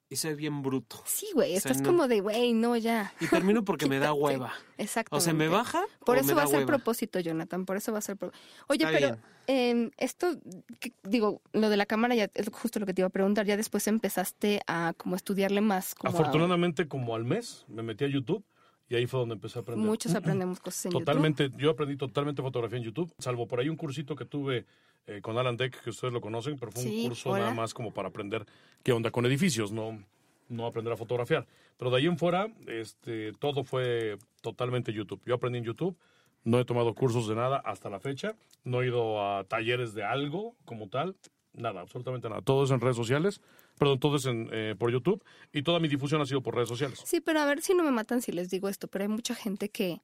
y 0.09 0.15
soy 0.15 0.35
bien 0.35 0.61
bruto. 0.61 1.01
Sí, 1.05 1.27
güey, 1.33 1.49
sea, 1.51 1.57
estás 1.57 1.81
no. 1.81 1.89
como 1.89 2.07
de, 2.07 2.21
güey, 2.21 2.53
no, 2.53 2.75
ya. 2.77 3.13
Y 3.19 3.27
termino 3.27 3.63
porque 3.63 3.87
me 3.87 3.99
da 3.99 4.13
hueva. 4.13 4.53
Exacto. 4.77 5.15
O 5.15 5.19
sea, 5.19 5.33
me 5.33 5.47
baja 5.47 5.83
Por 6.05 6.17
o 6.17 6.19
eso 6.19 6.27
me 6.27 6.33
va 6.35 6.43
a 6.43 6.47
ser 6.47 6.57
hueva. 6.59 6.67
propósito, 6.67 7.19
Jonathan, 7.19 7.65
por 7.65 7.77
eso 7.77 7.91
va 7.91 7.99
a 7.99 8.01
ser... 8.01 8.15
pro- 8.17 8.31
Oye, 8.67 8.85
Está 8.85 8.97
pero 8.97 9.17
em, 9.47 9.91
esto, 9.97 10.35
que- 10.79 10.93
digo, 11.03 11.41
lo 11.53 11.69
de 11.69 11.77
la 11.77 11.85
cámara 11.85 12.15
ya 12.15 12.29
es 12.33 12.49
justo 12.51 12.79
lo 12.79 12.85
que 12.85 12.93
te 12.93 13.01
iba 13.01 13.07
a 13.07 13.11
preguntar, 13.11 13.45
ya 13.45 13.57
después 13.57 13.87
empezaste 13.87 14.61
a 14.67 14.93
como 14.97 15.15
estudiarle 15.15 15.61
más, 15.61 15.93
como 15.95 16.11
a- 16.11 16.19
Afortunadamente, 16.19 16.87
como 16.87 17.13
al 17.15 17.23
mes, 17.25 17.65
me 17.67 17.83
metí 17.83 18.05
a 18.05 18.07
YouTube 18.07 18.43
y 18.89 18.95
ahí 18.95 19.05
fue 19.07 19.19
donde 19.19 19.35
empecé 19.35 19.59
a 19.59 19.61
aprender. 19.61 19.85
muchos 19.85 20.15
aprendemos 20.15 20.59
cosas 20.59 20.85
en 20.85 20.91
YouTube. 20.91 21.05
Totalmente, 21.05 21.51
yo 21.57 21.69
aprendí 21.71 21.95
totalmente 21.97 22.41
fotografía 22.41 22.77
en 22.77 22.83
YouTube, 22.83 23.13
salvo 23.17 23.47
por 23.47 23.59
ahí 23.59 23.69
un 23.69 23.75
cursito 23.75 24.15
que 24.15 24.25
tuve 24.25 24.65
eh, 25.07 25.21
con 25.21 25.37
Alan 25.37 25.55
Deck, 25.57 25.81
que 25.81 25.89
ustedes 25.89 26.13
lo 26.13 26.21
conocen, 26.21 26.57
pero 26.57 26.71
fue 26.71 26.83
Sí, 26.83 27.01
un 27.03 27.07
curso 27.09 27.29
hola. 27.31 27.39
nada 27.43 27.53
más 27.53 27.73
como 27.73 27.93
para 27.93 28.09
aprender 28.09 28.45
qué 28.83 28.91
onda 28.91 29.09
con 29.11 29.25
edificios, 29.25 29.71
no, 29.71 30.03
no 30.49 30.65
aprender 30.65 30.93
a 30.93 30.97
fotografiar. 30.97 31.47
Pero 31.77 31.91
de 31.91 31.97
ahí 31.97 32.05
en 32.07 32.17
fuera, 32.17 32.47
este, 32.67 33.31
todo 33.33 33.63
fue 33.63 34.17
totalmente 34.41 34.91
YouTube. 34.93 35.21
Yo 35.25 35.35
aprendí 35.35 35.59
en 35.59 35.65
YouTube, 35.65 35.97
no 36.43 36.59
he 36.59 36.65
tomado 36.65 36.93
cursos 36.93 37.27
de 37.27 37.35
nada 37.35 37.57
hasta 37.57 37.89
la 37.89 37.99
fecha, 37.99 38.35
no 38.63 38.81
he 38.81 38.87
ido 38.87 39.21
a 39.21 39.43
talleres 39.43 39.93
de 39.93 40.03
algo 40.03 40.55
como 40.65 40.87
tal, 40.89 41.15
nada, 41.53 41.81
absolutamente 41.81 42.29
nada. 42.29 42.41
Todo 42.41 42.63
es 42.63 42.71
en 42.71 42.79
redes 42.81 42.95
sociales, 42.95 43.41
perdón, 43.77 43.99
todo 43.99 44.17
es 44.17 44.25
en, 44.25 44.49
eh, 44.51 44.75
por 44.77 44.91
YouTube 44.91 45.23
y 45.53 45.63
toda 45.63 45.79
mi 45.79 45.87
difusión 45.87 46.21
ha 46.21 46.25
sido 46.25 46.41
por 46.41 46.55
redes 46.55 46.69
sociales. 46.69 47.01
Sí, 47.05 47.21
pero 47.21 47.39
a 47.39 47.45
ver 47.45 47.61
si 47.61 47.73
no 47.73 47.83
me 47.83 47.91
matan 47.91 48.21
si 48.21 48.31
les 48.31 48.49
digo 48.49 48.69
esto, 48.69 48.87
pero 48.87 49.03
hay 49.03 49.09
mucha 49.09 49.35
gente 49.35 49.69
que 49.69 50.01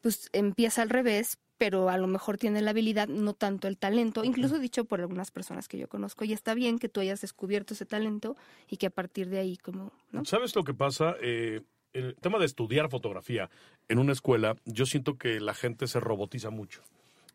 pues 0.00 0.28
empieza 0.32 0.82
al 0.82 0.90
revés, 0.90 1.38
pero 1.58 1.88
a 1.88 1.98
lo 1.98 2.06
mejor 2.06 2.38
tiene 2.38 2.62
la 2.62 2.70
habilidad, 2.70 3.08
no 3.08 3.34
tanto 3.34 3.66
el 3.66 3.76
talento, 3.76 4.24
incluso 4.24 4.58
dicho 4.58 4.84
por 4.84 5.00
algunas 5.00 5.30
personas 5.30 5.66
que 5.66 5.78
yo 5.78 5.88
conozco, 5.88 6.24
y 6.24 6.32
está 6.32 6.54
bien 6.54 6.78
que 6.78 6.88
tú 6.88 7.00
hayas 7.00 7.20
descubierto 7.20 7.74
ese 7.74 7.84
talento 7.84 8.36
y 8.68 8.76
que 8.76 8.86
a 8.86 8.90
partir 8.90 9.28
de 9.28 9.38
ahí 9.38 9.56
como, 9.56 9.92
¿no? 10.12 10.24
¿Sabes 10.24 10.54
lo 10.54 10.62
que 10.62 10.74
pasa? 10.74 11.16
Eh, 11.20 11.62
el 11.92 12.14
tema 12.16 12.38
de 12.38 12.46
estudiar 12.46 12.88
fotografía 12.90 13.50
en 13.88 13.98
una 13.98 14.12
escuela, 14.12 14.56
yo 14.66 14.86
siento 14.86 15.16
que 15.16 15.40
la 15.40 15.54
gente 15.54 15.86
se 15.88 15.98
robotiza 15.98 16.50
mucho. 16.50 16.82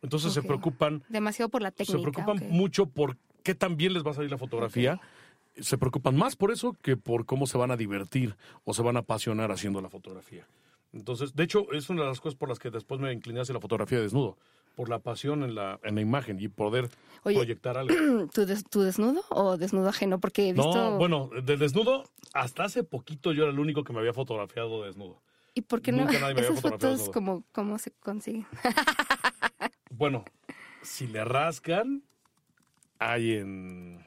Entonces 0.02 0.34
se 0.34 0.42
preocupan, 0.42 1.04
Demasiado 1.10 1.50
por 1.50 1.62
la 1.62 1.72
técnica. 1.72 1.98
se 1.98 2.02
preocupan 2.02 2.50
mucho 2.50 2.86
por 2.86 3.18
qué 3.42 3.56
tan 3.56 3.78
bien 3.78 3.94
les 3.94 4.06
va 4.06 4.12
a 4.12 4.14
salir 4.14 4.32
la 4.32 4.38
fotografía. 4.38 5.00
Se 5.60 5.78
preocupan 5.78 6.16
más 6.18 6.36
por 6.36 6.52
eso 6.52 6.74
que 6.82 6.98
por 6.98 7.26
cómo 7.26 7.46
se 7.48 7.58
van 7.58 7.72
a 7.72 7.78
divertir 7.78 8.36
o 8.64 8.74
se 8.74 8.82
van 8.82 8.96
a 8.98 9.00
apasionar 9.02 9.52
haciendo 9.52 9.82
la 9.82 9.90
fotografía. 9.90 10.48
Entonces, 10.94 11.36
de 11.36 11.44
hecho, 11.44 11.72
es 11.72 11.90
una 11.90 12.04
de 12.04 12.10
las 12.10 12.20
cosas 12.22 12.38
por 12.38 12.50
las 12.50 12.60
que 12.60 12.70
después 12.70 13.00
me 13.00 13.12
incliné 13.12 13.42
hacia 13.42 13.54
la 13.54 13.60
fotografía 13.60 14.00
desnudo, 14.00 14.38
por 14.76 14.90
la 14.90 15.00
pasión 15.00 15.44
en 15.44 15.56
la, 15.56 15.80
en 15.84 15.96
la 15.96 16.02
imagen 16.02 16.40
y 16.40 16.48
poder 16.50 16.90
Oye, 17.24 17.36
proyectar 17.38 17.78
algo. 17.78 17.94
¿Tu, 18.34 18.46
des- 18.46 18.64
tu 18.64 18.82
desnudo 18.82 19.24
o 19.30 19.58
desnudo 19.58 19.90
ajeno? 19.90 20.20
Porque 20.20 20.50
he 20.50 20.54
visto... 20.54 20.74
No, 20.92 20.98
bueno, 20.98 21.30
de 21.44 21.58
desnudo, 21.58 22.04
hasta 22.34 22.64
hace 22.66 22.84
poquito 22.84 23.32
yo 23.32 23.44
era 23.44 23.52
el 23.52 23.60
único 23.60 23.84
que 23.84 23.94
me 23.94 24.00
había 24.00 24.14
fotografiado 24.14 24.84
desnudo. 24.84 25.22
¿Y 25.56 25.62
por 25.62 25.82
qué 25.82 25.92
no? 25.92 26.00
nunca 26.06 26.14
nadie 26.20 26.34
me 26.36 26.42
había 26.42 26.42
Esas 26.52 26.62
fotografiado 26.62 26.98
fotos, 26.98 27.14
como, 27.14 27.44
¿cómo 27.52 27.78
se 27.80 27.92
consiguen? 27.92 28.46
Bueno, 29.92 30.26
si 30.82 31.08
le 31.08 31.24
rascan, 31.24 32.04
hay 33.00 33.34
en, 33.34 34.06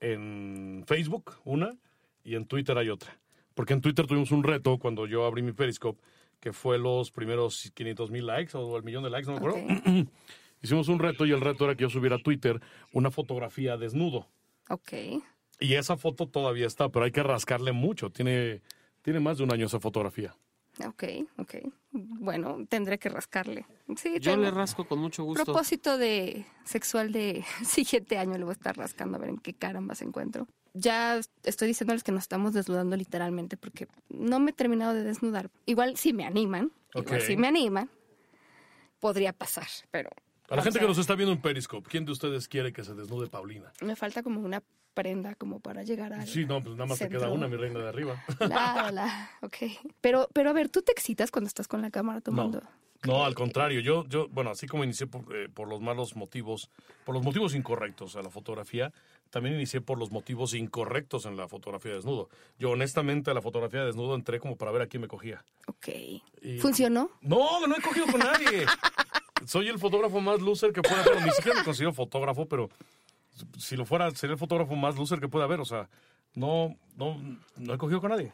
en 0.00 0.84
Facebook 0.86 1.36
una 1.44 1.76
y 2.24 2.34
en 2.34 2.46
Twitter 2.46 2.76
hay 2.78 2.90
otra. 2.90 3.18
Porque 3.54 3.72
en 3.72 3.80
Twitter 3.80 4.06
tuvimos 4.06 4.30
un 4.30 4.44
reto 4.44 4.78
cuando 4.78 5.06
yo 5.06 5.24
abrí 5.24 5.42
mi 5.42 5.52
Periscope, 5.52 6.00
que 6.40 6.52
fue 6.52 6.78
los 6.78 7.10
primeros 7.10 7.70
500 7.74 8.10
mil 8.10 8.26
likes 8.26 8.56
o 8.56 8.76
el 8.76 8.84
millón 8.84 9.02
de 9.02 9.10
likes, 9.10 9.26
no 9.26 9.32
me 9.32 9.38
acuerdo. 9.38 9.58
Hicimos 10.62 10.88
un 10.88 10.98
reto 10.98 11.26
y 11.26 11.32
el 11.32 11.40
reto 11.40 11.64
era 11.64 11.74
que 11.74 11.82
yo 11.82 11.90
subiera 11.90 12.16
a 12.16 12.22
Twitter 12.22 12.60
una 12.92 13.10
fotografía 13.10 13.76
desnudo. 13.76 14.26
Ok. 14.68 14.92
Y 15.60 15.74
esa 15.74 15.96
foto 15.96 16.28
todavía 16.28 16.66
está, 16.66 16.88
pero 16.88 17.04
hay 17.04 17.12
que 17.12 17.22
rascarle 17.22 17.72
mucho. 17.72 18.10
Tiene, 18.10 18.62
tiene 19.02 19.20
más 19.20 19.38
de 19.38 19.44
un 19.44 19.52
año 19.52 19.66
esa 19.66 19.80
fotografía. 19.80 20.36
Ok, 20.86 21.04
ok. 21.38 21.54
Bueno, 21.92 22.64
tendré 22.68 22.98
que 22.98 23.08
rascarle. 23.08 23.66
Sí, 23.96 24.14
Yo 24.20 24.32
tengo- 24.32 24.44
le 24.44 24.50
rasco 24.50 24.86
con 24.86 24.98
mucho 25.00 25.24
gusto. 25.24 25.44
Propósito 25.44 25.98
de 25.98 26.44
sexual 26.64 27.10
de 27.12 27.44
siguiente 27.64 28.18
año 28.18 28.36
le 28.38 28.44
voy 28.44 28.50
a 28.50 28.52
estar 28.52 28.76
rascando 28.76 29.16
a 29.16 29.20
ver 29.20 29.30
en 29.30 29.38
qué 29.38 29.54
carambas 29.54 30.02
encuentro. 30.02 30.46
Ya 30.74 31.18
estoy 31.44 31.68
diciéndoles 31.68 32.04
que 32.04 32.12
nos 32.12 32.22
estamos 32.22 32.52
desnudando 32.52 32.96
literalmente 32.96 33.56
porque 33.56 33.88
no 34.10 34.38
me 34.38 34.50
he 34.50 34.54
terminado 34.54 34.94
de 34.94 35.02
desnudar. 35.02 35.50
Igual 35.66 35.96
si 35.96 36.12
me 36.12 36.24
animan, 36.24 36.70
igual 36.94 37.20
si 37.22 37.36
me 37.36 37.48
animan, 37.48 37.90
podría 39.00 39.32
pasar, 39.32 39.66
pero 39.90 40.10
A 40.48 40.56
la 40.56 40.60
o 40.62 40.64
gente 40.64 40.78
sea, 40.78 40.82
que 40.82 40.88
nos 40.88 40.98
está 40.98 41.14
viendo 41.14 41.32
en 41.32 41.40
Periscope, 41.40 41.88
¿quién 41.90 42.04
de 42.04 42.12
ustedes 42.12 42.48
quiere 42.48 42.72
que 42.72 42.82
se 42.84 42.94
desnude 42.94 43.28
Paulina? 43.28 43.72
me 43.82 43.96
falta 43.96 44.22
como 44.22 44.40
una 44.40 44.62
prenda 44.94 45.34
como 45.36 45.60
para 45.60 45.82
llegar 45.84 46.12
a 46.12 46.26
Sí, 46.26 46.44
no, 46.46 46.60
pues 46.62 46.74
nada 46.74 46.86
más 46.86 46.98
te 46.98 47.04
centro. 47.04 47.20
queda 47.20 47.30
una, 47.30 47.46
mi 47.48 47.56
reina 47.56 47.78
de 47.78 47.88
arriba. 47.88 48.20
La, 48.40 48.90
la, 48.90 49.30
ok. 49.42 49.56
Pero, 50.00 50.28
pero 50.32 50.50
a 50.50 50.52
ver, 50.52 50.68
¿tú 50.70 50.82
te 50.82 50.90
excitas 50.92 51.30
cuando 51.30 51.46
estás 51.48 51.68
con 51.68 51.82
la 51.82 51.90
cámara 51.90 52.20
tomando? 52.20 52.62
No, 53.06 53.24
al 53.24 53.36
contrario, 53.36 53.78
yo, 53.80 54.04
yo, 54.08 54.26
bueno, 54.28 54.50
así 54.50 54.66
como 54.66 54.82
inicié 54.82 55.06
por, 55.06 55.22
eh, 55.36 55.48
por 55.48 55.68
los 55.68 55.80
malos 55.80 56.16
motivos, 56.16 56.68
por 57.04 57.14
los 57.14 57.22
motivos 57.22 57.54
incorrectos 57.54 58.16
a 58.16 58.22
la 58.22 58.30
fotografía, 58.30 58.92
también 59.30 59.54
inicié 59.54 59.80
por 59.80 59.98
los 60.00 60.10
motivos 60.10 60.52
incorrectos 60.54 61.24
en 61.26 61.36
la 61.36 61.46
fotografía 61.46 61.92
de 61.92 61.98
desnudo. 61.98 62.28
Yo 62.58 62.70
honestamente 62.70 63.30
a 63.30 63.34
la 63.34 63.40
fotografía 63.42 63.80
de 63.80 63.86
desnudo 63.86 64.16
entré 64.16 64.40
como 64.40 64.56
para 64.56 64.72
ver 64.72 64.82
a 64.82 64.86
quién 64.88 65.02
me 65.02 65.06
cogía. 65.06 65.44
Ok. 65.68 65.88
Y- 66.42 66.58
¿Funcionó? 66.58 67.10
No, 67.20 67.64
no 67.68 67.76
he 67.76 67.80
cogido 67.82 68.06
con 68.06 68.18
nadie. 68.18 68.66
soy 69.48 69.68
el 69.68 69.78
fotógrafo 69.78 70.20
más 70.20 70.40
loser 70.40 70.72
que 70.72 70.82
pueda 70.82 71.00
haber. 71.02 71.22
Ni 71.24 71.30
siquiera 71.30 71.58
me 71.58 71.64
considero 71.64 71.92
fotógrafo, 71.92 72.46
pero 72.46 72.68
si 73.58 73.76
lo 73.76 73.84
fuera, 73.84 74.10
sería 74.12 74.34
el 74.34 74.38
fotógrafo 74.38 74.76
más 74.76 74.96
loser 74.96 75.20
que 75.20 75.28
pueda 75.28 75.46
haber. 75.46 75.60
O 75.60 75.64
sea, 75.64 75.88
no, 76.34 76.76
no, 76.96 77.16
no 77.56 77.74
he 77.74 77.78
cogido 77.78 78.00
con 78.00 78.10
nadie. 78.10 78.32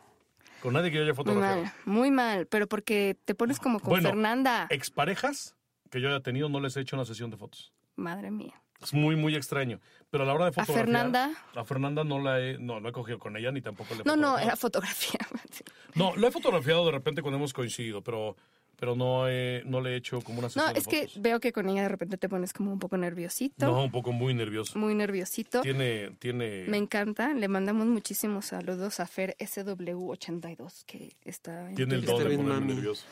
Con 0.61 0.73
nadie 0.75 0.90
que 0.90 0.97
yo 0.97 1.02
haya 1.02 1.12
Muy 1.12 1.16
fotografiado. 1.16 1.62
mal, 1.62 1.73
muy 1.85 2.11
mal, 2.11 2.47
pero 2.47 2.66
porque 2.66 3.16
te 3.25 3.35
pones 3.35 3.61
como 3.61 3.80
con 3.80 3.90
Bueno, 3.90 4.09
Fernanda. 4.09 4.66
Exparejas 4.71 5.54
que 5.90 6.00
yo 6.00 6.09
haya 6.09 6.21
tenido 6.21 6.49
no 6.49 6.59
les 6.61 6.76
he 6.76 6.80
hecho 6.80 6.97
una 6.97 7.04
sesión 7.04 7.30
de 7.30 7.37
fotos. 7.37 7.73
Madre 7.97 8.30
mía. 8.30 8.54
Es 8.83 8.92
muy, 8.92 9.14
muy 9.14 9.37
extraño. 9.37 9.80
Pero 10.11 10.25
a 10.25 10.26
la 10.26 10.35
hora 10.35 10.44
de 10.47 10.49
¿A 10.50 10.52
fotografiar... 10.52 10.87
Fernanda? 10.87 11.30
A 11.54 11.64
Fernanda 11.64 12.02
no 12.04 12.18
la 12.18 12.40
he, 12.40 12.59
no, 12.59 12.80
no 12.80 12.88
he 12.88 12.92
cogido 12.92 13.18
con 13.18 13.37
ella 13.37 13.52
ni 13.52 13.61
tampoco 13.62 13.94
le 13.94 14.00
he 14.00 14.04
No, 14.04 14.16
no, 14.16 14.38
era 14.38 14.56
fotografía. 14.56 15.21
No, 15.94 16.16
lo 16.16 16.26
he 16.26 16.33
fotografiado 16.33 16.85
de 16.87 16.90
repente 16.90 17.23
cuando 17.23 17.37
hemos 17.38 17.52
coincidido, 17.52 18.02
pero, 18.02 18.37
pero 18.78 18.95
no, 18.97 19.28
he- 19.28 19.62
no 19.66 19.81
le 19.81 19.90
he 19.93 19.97
hecho 19.97 20.21
como 20.21 20.38
una 20.40 20.49
sesión 20.49 20.66
No, 20.66 20.73
de 20.73 20.78
es 20.78 20.87
que 20.87 21.09
veo 21.21 21.40
que 21.40 21.52
con 21.52 21.69
ella 21.69 21.83
de 21.83 21.88
repente 21.88 22.16
te 22.19 22.28
pones 22.28 22.52
como 22.52 22.73
un 22.73 22.78
poco 22.78 22.97
nerviosito. 22.97 23.66
No, 23.66 23.85
un 23.85 23.90
poco 23.90 24.12
muy 24.12 24.35
nervioso. 24.35 24.78
Muy 24.78 24.95
nerviosito. 24.95 25.61
Tiene, 25.62 26.11
tiene... 26.19 26.64
Me 26.69 26.76
encanta. 26.76 27.33
Le 27.35 27.49
mandamos 27.49 27.87
muchísimos 27.87 28.47
saludos 28.47 29.00
a 29.00 29.07
Fer 29.07 29.37
SW82, 29.38 30.85
que 30.87 31.16
está 31.25 31.69
en 31.71 31.76
Tiene 31.76 31.95
el 31.97 32.00
Twitter. 32.04 32.19
don 32.25 32.28
de 32.31 32.37
ponerme 32.37 32.61
mami. 32.61 32.75
nervioso. 32.75 33.04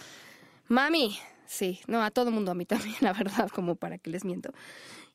Mami, 0.68 1.16
sí, 1.46 1.80
no, 1.86 2.02
a 2.02 2.10
todo 2.10 2.30
mundo, 2.30 2.50
a 2.50 2.54
mí 2.54 2.64
también, 2.66 2.94
la 3.00 3.12
verdad, 3.12 3.48
como 3.50 3.74
para 3.76 3.98
que 3.98 4.10
les 4.10 4.24
miento. 4.24 4.52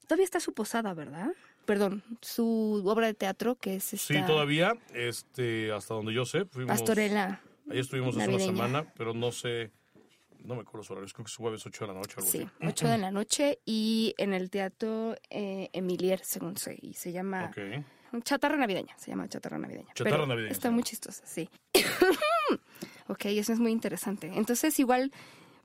Todavía 0.08 0.26
está 0.26 0.40
su 0.40 0.54
posada, 0.54 0.94
¿verdad? 0.94 1.32
Perdón, 1.66 2.04
su 2.22 2.82
obra 2.86 3.08
de 3.08 3.14
teatro, 3.14 3.56
que 3.56 3.76
es 3.76 3.94
esta 3.94 4.14
Sí, 4.14 4.22
todavía, 4.26 4.74
este, 4.94 5.72
hasta 5.74 5.94
donde 5.96 6.14
yo 6.14 6.26
sé, 6.26 6.46
fuimos... 6.46 6.70
Pastorela. 6.78 7.42
Ahí 7.70 7.80
estuvimos 7.80 8.16
hace 8.16 8.26
navideña. 8.28 8.52
una 8.54 8.64
semana, 8.68 8.94
pero 8.96 9.14
no 9.14 9.34
sé, 9.34 9.72
no 10.48 10.56
me 10.56 10.62
acuerdo 10.62 10.78
los 10.80 10.92
horarios, 10.92 11.14
creo 11.14 11.26
que 11.26 11.30
es 11.30 11.36
jueves 11.36 11.66
8 11.66 11.86
de 11.86 11.94
la 11.94 12.00
noche 12.00 12.16
o 12.18 12.20
algo 12.20 12.32
Sí, 12.32 12.38
así. 12.40 12.68
8 12.68 12.88
de 12.88 12.98
la 12.98 13.12
noche 13.12 13.60
y 13.66 14.16
en 14.18 14.34
el 14.34 14.50
teatro 14.50 15.16
eh, 15.30 15.70
Emilier, 15.74 16.22
según 16.24 16.58
sé, 16.58 16.78
y 16.82 16.94
se 16.94 17.12
llama 17.12 17.52
Ok. 18.14 18.24
Chatarra 18.24 18.56
Navideña, 18.56 18.98
se 18.98 19.12
llama 19.12 19.28
Chatarra 19.28 19.58
Navideña. 19.60 19.90
Chatarra 19.94 20.16
Pero 20.16 20.28
Navideña, 20.28 20.52
Está 20.54 20.72
muy 20.72 20.84
chistosa, 20.84 21.26
sí. 21.26 21.50
ok, 23.08 23.26
eso 23.26 23.52
es 23.54 23.60
muy 23.60 23.72
interesante. 23.72 24.32
Entonces, 24.34 24.80
igual 24.80 25.12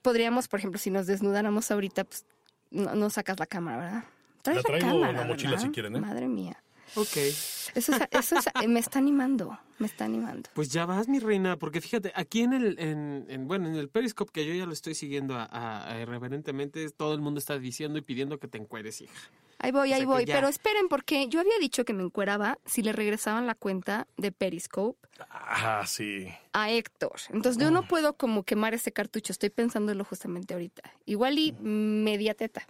podríamos, 0.02 0.48
por 0.48 0.58
ejemplo, 0.58 0.78
si 0.78 0.90
nos 0.90 1.06
desnudáramos 1.06 1.70
ahorita, 1.70 2.04
pues 2.04 2.26
no, 2.70 2.94
no 2.96 3.10
sacas 3.10 3.38
la 3.38 3.46
cámara, 3.46 3.76
¿verdad? 3.78 4.04
Traes 4.42 4.56
La 4.56 4.62
traigo 4.64 4.86
en 4.86 4.92
cámara, 4.92 5.12
la 5.12 5.24
mochila 5.24 5.50
¿verdad? 5.52 5.64
si 5.66 5.70
quieren, 5.70 5.96
¿eh? 5.96 6.00
Madre 6.00 6.26
mía. 6.28 6.62
Ok. 6.94 7.16
Eso, 7.16 7.92
es- 7.94 8.08
eso 8.10 8.36
es- 8.38 8.68
me 8.68 8.80
está 8.80 8.98
animando, 8.98 9.58
me 9.78 9.86
está 9.86 10.04
animando. 10.04 10.50
Pues 10.54 10.68
ya 10.68 10.84
vas, 10.84 11.08
mi 11.08 11.18
reina, 11.20 11.56
porque 11.56 11.80
fíjate, 11.80 12.12
aquí 12.14 12.42
en 12.42 12.52
el, 12.52 12.78
en, 12.78 13.26
en- 13.28 13.48
bueno, 13.48 13.68
en 13.68 13.76
el 13.76 13.88
Periscope 13.88 14.30
que 14.32 14.44
yo 14.46 14.52
ya 14.54 14.66
lo 14.66 14.72
estoy 14.72 14.94
siguiendo 14.94 15.34
a, 15.36 15.44
a- 15.44 15.92
a 15.92 16.00
irreverentemente, 16.00 16.88
todo 16.90 17.14
el 17.14 17.20
mundo 17.20 17.38
está 17.38 17.58
diciendo 17.58 17.98
y 17.98 18.02
pidiendo 18.02 18.38
que 18.38 18.48
te 18.48 18.58
encueres, 18.58 19.00
hija. 19.00 19.14
Ahí 19.58 19.70
voy, 19.70 19.86
O 19.86 19.90
sea 19.90 19.96
ahí 19.98 20.04
voy. 20.04 20.24
ya. 20.24 20.34
Pero 20.34 20.48
esperen, 20.48 20.88
porque 20.88 21.28
yo 21.28 21.38
había 21.38 21.56
dicho 21.60 21.84
que 21.84 21.92
me 21.92 22.02
encueraba 22.02 22.58
si 22.66 22.82
le 22.82 22.92
regresaban 22.92 23.46
la 23.46 23.54
cuenta 23.54 24.08
de 24.16 24.32
Periscope 24.32 24.98
Ah, 25.30 25.84
sí. 25.86 26.28
a 26.52 26.70
Héctor. 26.72 27.12
Entonces 27.30 27.62
yo 27.62 27.70
no 27.70 27.86
puedo 27.86 28.14
como 28.16 28.42
quemar 28.42 28.74
ese 28.74 28.90
cartucho. 28.92 29.32
Estoy 29.32 29.50
pensándolo 29.50 30.04
justamente 30.04 30.54
ahorita. 30.54 30.82
Igual 31.06 31.38
y 31.38 31.52
media 31.60 32.34
teta. 32.34 32.66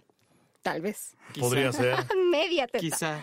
Tal 0.61 0.81
vez. 0.81 1.15
Quizá. 1.33 1.45
Podría 1.47 1.71
ser. 1.73 1.95
media 2.31 2.67
teta. 2.67 2.79
Quizá. 2.79 3.21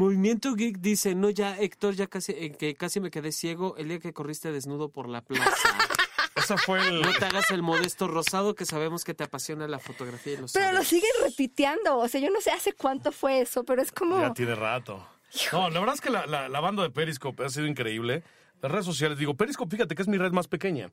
Movimiento 0.00 0.54
Geek 0.54 0.78
dice, 0.78 1.14
no, 1.14 1.28
ya, 1.28 1.58
Héctor, 1.58 1.94
ya 1.94 2.06
casi, 2.06 2.32
en 2.34 2.54
que 2.54 2.74
casi 2.74 3.00
me 3.00 3.10
quedé 3.10 3.32
ciego 3.32 3.76
el 3.76 3.88
día 3.88 3.98
que 3.98 4.14
corriste 4.14 4.50
desnudo 4.50 4.88
por 4.88 5.10
la 5.10 5.20
plaza. 5.20 5.52
Esa 6.36 6.56
fue 6.56 6.78
el... 6.88 7.02
No 7.02 7.12
te 7.12 7.26
hagas 7.26 7.50
el 7.50 7.60
modesto 7.60 8.08
rosado 8.08 8.54
que 8.54 8.64
sabemos 8.64 9.04
que 9.04 9.12
te 9.12 9.24
apasiona 9.24 9.68
la 9.68 9.78
fotografía 9.78 10.32
y 10.32 10.36
los 10.38 10.52
Pero 10.54 10.72
lo 10.72 10.82
siguen 10.84 11.10
repiteando. 11.22 11.98
O 11.98 12.08
sea, 12.08 12.18
yo 12.18 12.30
no 12.30 12.40
sé 12.40 12.50
hace 12.50 12.72
cuánto 12.72 13.12
fue 13.12 13.42
eso, 13.42 13.62
pero 13.64 13.82
es 13.82 13.92
como... 13.92 14.18
Ya 14.18 14.32
tiene 14.32 14.54
rato. 14.54 15.06
No, 15.52 15.68
la 15.68 15.80
verdad 15.80 15.96
es 15.96 16.00
que 16.00 16.08
la, 16.08 16.24
la, 16.26 16.48
la 16.48 16.60
banda 16.60 16.82
de 16.82 16.88
Periscope 16.88 17.44
ha 17.44 17.50
sido 17.50 17.66
increíble. 17.66 18.22
Las 18.62 18.72
redes 18.72 18.86
sociales, 18.86 19.18
digo, 19.18 19.34
Periscope, 19.34 19.76
fíjate 19.76 19.94
que 19.94 20.00
es 20.00 20.08
mi 20.08 20.16
red 20.16 20.32
más 20.32 20.48
pequeña. 20.48 20.90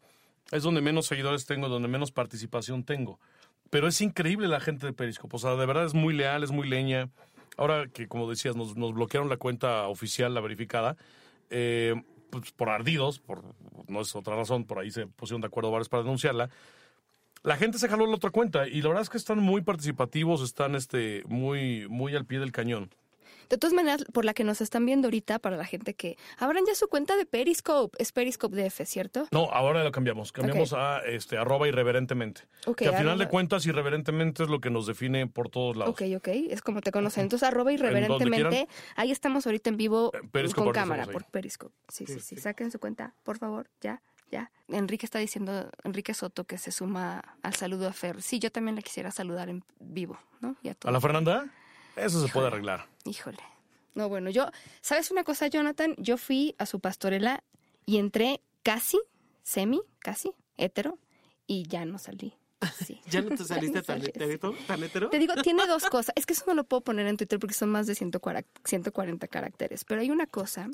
Es 0.52 0.64
donde 0.64 0.82
menos 0.82 1.06
seguidores 1.06 1.46
tengo, 1.46 1.70
donde 1.70 1.88
menos 1.88 2.12
participación 2.12 2.84
tengo. 2.84 3.22
Pero 3.70 3.88
es 3.88 4.02
increíble 4.02 4.50
la 4.50 4.60
gente 4.60 4.86
de 4.86 4.92
Periscope. 4.92 5.34
O 5.34 5.40
sea, 5.40 5.56
de 5.56 5.66
verdad 5.66 5.86
es 5.86 5.94
muy 5.94 6.14
leal, 6.14 6.44
es 6.44 6.52
muy 6.52 6.68
leña. 6.68 7.10
Ahora 7.58 7.88
que, 7.88 8.08
como 8.08 8.30
decías, 8.30 8.56
nos, 8.56 8.78
nos 8.78 8.94
bloquearon 8.94 9.30
la 9.30 9.38
cuenta 9.38 9.88
oficial, 9.88 10.34
la 10.34 10.42
verificada, 10.42 10.96
eh, 11.50 11.96
pues 12.30 12.52
por 12.52 12.70
ardidos, 12.70 13.20
por, 13.20 13.44
no 13.88 14.02
es 14.02 14.16
otra 14.16 14.36
razón, 14.36 14.66
por 14.66 14.80
ahí 14.80 14.92
se 14.92 15.08
pusieron 15.08 15.42
de 15.42 15.48
acuerdo 15.48 15.72
varios 15.72 15.90
para 15.90 16.04
denunciarla. 16.04 16.50
La 17.44 17.58
gente 17.58 17.78
se 17.78 17.88
jaló 17.88 18.06
la 18.06 18.16
otra 18.16 18.30
cuenta 18.30 18.68
y 18.68 18.82
la 18.82 18.90
verdad 18.90 19.04
es 19.04 19.10
que 19.10 19.18
están 19.18 19.40
muy 19.40 19.62
participativos, 19.62 20.42
están 20.42 20.76
este, 20.76 21.24
muy, 21.28 21.88
muy 21.90 22.16
al 22.16 22.26
pie 22.26 22.40
del 22.40 22.52
cañón. 22.52 22.90
De 23.50 23.58
todas 23.58 23.74
maneras, 23.74 24.04
por 24.14 24.26
la 24.26 24.34
que 24.34 24.44
nos 24.44 24.62
están 24.62 24.86
viendo 24.86 25.08
ahorita, 25.08 25.40
para 25.40 25.58
la 25.58 25.66
gente 25.66 25.94
que 25.94 26.18
abran 26.38 26.64
ya 26.68 26.76
su 26.76 26.88
cuenta 26.88 27.16
de 27.16 27.26
Periscope. 27.26 27.96
Es 28.02 28.12
Periscope 28.12 28.56
DF, 28.56 28.86
¿cierto? 28.86 29.28
No, 29.32 29.50
ahora 29.52 29.84
lo 29.84 29.92
cambiamos. 29.92 30.32
Cambiamos 30.32 30.74
a 30.74 31.00
este 31.06 31.38
arroba 31.38 31.68
irreverentemente. 31.68 32.42
Que 32.76 32.88
al 32.88 32.96
final 32.96 33.14
arroba- 33.16 33.26
de 33.26 33.30
cuentas, 33.30 33.66
irreverentemente 33.66 34.44
es 34.44 34.50
lo 34.50 34.60
que 34.60 34.70
nos 34.70 34.88
define 34.88 35.28
por 35.28 35.50
todos 35.50 35.78
lados. 35.78 35.94
Ok, 35.94 36.02
ok, 36.18 36.28
es 36.50 36.62
como 36.62 36.82
te 36.82 36.92
conocen. 36.92 37.24
Entonces, 37.24 37.48
arroba 37.48 37.72
irreverentemente. 37.72 38.68
Ahí 38.96 39.12
estamos 39.12 39.46
ahorita 39.46 39.70
en 39.70 39.78
vivo 39.78 40.12
Eh, 40.14 40.20
Periscope, 40.32 40.66
con 40.66 40.74
cámara 40.74 41.06
por 41.06 41.26
Periscope. 41.26 41.74
Sí, 41.90 42.06
sí, 42.06 42.20
sí. 42.20 42.38
Saquen 42.38 42.72
su 42.72 42.80
cuenta, 42.80 43.14
por 43.24 43.38
favor, 43.38 43.70
ya, 43.82 44.02
ya. 44.32 44.52
Enrique 44.68 45.06
está 45.06 45.20
diciendo, 45.20 45.70
Enrique 45.84 46.14
Soto, 46.14 46.44
que 46.44 46.58
se 46.58 46.72
suma 46.72 47.24
al 47.42 47.54
saludo 47.56 47.88
a 47.88 47.94
Fer. 47.94 48.22
Sí, 48.22 48.40
yo 48.40 48.52
también 48.52 48.76
le 48.76 48.82
quisiera 48.84 49.12
saludar 49.12 49.50
en 49.50 49.64
vivo, 49.80 50.18
¿no? 50.42 50.56
Y 50.64 50.70
a 50.70 50.76
¿A 50.84 50.92
la 50.92 51.00
Fernanda? 51.02 51.46
Eso 51.98 52.26
se 52.26 52.32
puede 52.32 52.48
arreglar. 52.48 52.86
Híjole. 53.06 53.38
No, 53.96 54.10
bueno, 54.10 54.30
yo, 54.30 54.48
¿sabes 54.82 55.10
una 55.12 55.24
cosa, 55.24 55.48
Jonathan? 55.48 55.96
Yo 55.98 56.18
fui 56.18 56.56
a 56.60 56.66
su 56.66 56.80
pastorela 56.80 57.44
y 57.86 57.98
entré 57.98 58.42
casi, 58.64 59.00
semi, 59.44 59.82
casi, 60.00 60.32
hetero, 60.58 61.00
y 61.48 61.64
ya 61.68 61.86
no 61.86 61.98
salí. 61.98 62.34
Sí. 62.86 63.02
¿Ya 63.10 63.22
no 63.22 63.30
te 63.30 63.44
saliste 63.44 63.82
tan, 63.84 64.02
tan 64.68 64.84
hetero? 64.84 65.10
Te 65.10 65.18
digo, 65.20 65.34
tiene 65.42 65.66
dos 65.68 65.86
cosas. 65.86 66.14
Es 66.16 66.26
que 66.26 66.34
eso 66.34 66.44
no 66.48 66.54
lo 66.54 66.64
puedo 66.64 66.82
poner 66.82 67.08
en 67.08 67.18
Twitter 67.18 67.40
porque 67.40 67.54
son 67.56 67.70
más 67.70 67.88
de 67.88 67.96
140, 67.96 68.48
140 68.66 69.28
caracteres. 69.28 69.84
Pero 69.86 70.02
hay 70.02 70.12
una 70.12 70.28
cosa. 70.28 70.70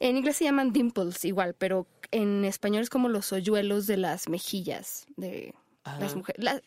En 0.00 0.16
inglés 0.16 0.36
se 0.36 0.44
llaman 0.44 0.72
dimples 0.72 1.24
igual, 1.24 1.54
pero 1.54 1.86
en 2.10 2.44
español 2.44 2.82
es 2.82 2.90
como 2.90 3.08
los 3.08 3.32
hoyuelos 3.32 3.86
de 3.86 3.96
las 3.96 4.28
mejillas 4.28 5.06
de 5.16 5.54
las 5.84 6.02
Ajá. 6.02 6.16
mujeres. 6.16 6.42
La- 6.42 6.60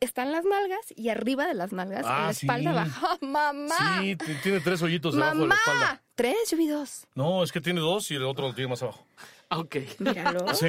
están 0.00 0.32
las 0.32 0.44
nalgas 0.44 0.80
y 0.94 1.08
arriba 1.08 1.46
de 1.46 1.54
las 1.54 1.72
nalgas, 1.72 2.04
en 2.04 2.12
Ah, 2.12 2.24
la 2.26 2.30
espalda 2.30 2.70
sí. 2.72 2.78
abajo. 2.78 3.18
¡Mamá! 3.26 4.00
Sí, 4.00 4.16
tiene 4.42 4.60
tres 4.60 4.82
hoyitos 4.82 5.14
debajo 5.14 5.38
de 5.38 5.46
la 5.48 5.54
espalda. 5.54 6.02
¿Tres? 6.14 6.36
Yo 6.50 6.56
vi 6.56 6.66
dos. 6.68 7.06
No, 7.14 7.42
es 7.42 7.52
que 7.52 7.60
tiene 7.60 7.80
dos 7.80 8.10
y 8.10 8.14
el 8.14 8.24
otro 8.24 8.48
lo 8.48 8.54
tiene 8.54 8.68
más 8.70 8.82
abajo. 8.82 9.06
Ah, 9.48 9.58
Ok. 9.58 9.76
Míralo. 9.98 10.46
Sí. 10.54 10.66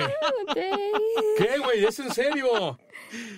¿Qué, 1.38 1.58
güey? 1.60 1.86
¿Es 1.86 2.00
en 2.00 2.14
serio? 2.14 2.78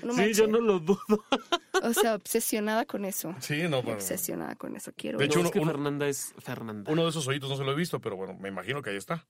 No 0.04 0.14
sí, 0.14 0.34
yo 0.34 0.48
no 0.48 0.60
lo 0.60 0.80
dudo. 0.80 1.00
O 1.82 1.94
sea, 1.94 2.16
obsesionada 2.16 2.84
con 2.86 3.06
eso. 3.06 3.34
Sí, 3.40 3.62
no, 3.70 3.82
bueno. 3.82 3.94
Obsesionada 4.00 4.56
con 4.56 4.76
eso. 4.76 4.92
Quiero 4.98 5.18
De 5.18 5.24
ver. 5.24 5.28
hecho, 5.32 5.38
No, 5.38 5.42
uno- 5.44 5.48
es 5.48 5.54
que 5.54 5.60
uno- 5.60 5.72
Fernanda 5.72 6.08
es 6.10 6.34
Fernanda. 6.40 6.92
Uno 6.92 7.04
de 7.06 7.10
esos 7.10 7.26
hoyitos 7.26 7.50
no 7.50 7.56
se 7.56 7.64
lo 7.64 7.72
he 7.72 7.76
visto, 7.76 8.02
pero 8.02 8.18
bueno, 8.18 8.36
me 8.38 8.50
imagino 8.50 8.82
que 8.82 8.90
ahí 8.90 8.98
está. 8.98 9.26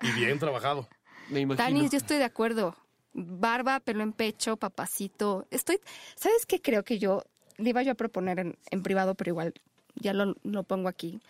Y 0.00 0.12
bien 0.12 0.38
trabajado. 0.38 0.88
Me 1.28 1.40
imagino. 1.40 1.64
Tanis, 1.64 1.90
yo 1.90 1.96
estoy 1.98 2.18
de 2.18 2.24
acuerdo. 2.24 2.76
Barba, 3.26 3.80
pelo 3.80 4.02
en 4.02 4.12
pecho, 4.12 4.56
papacito. 4.56 5.46
Estoy. 5.50 5.80
¿Sabes 6.14 6.46
qué 6.46 6.60
creo 6.60 6.84
que 6.84 6.98
yo 6.98 7.24
le 7.56 7.70
iba 7.70 7.82
yo 7.82 7.92
a 7.92 7.96
proponer 7.96 8.38
en, 8.38 8.58
en 8.70 8.82
privado, 8.82 9.14
pero 9.14 9.30
igual 9.30 9.54
ya 9.96 10.12
lo, 10.12 10.36
lo 10.42 10.62
pongo 10.62 10.88
aquí? 10.88 11.20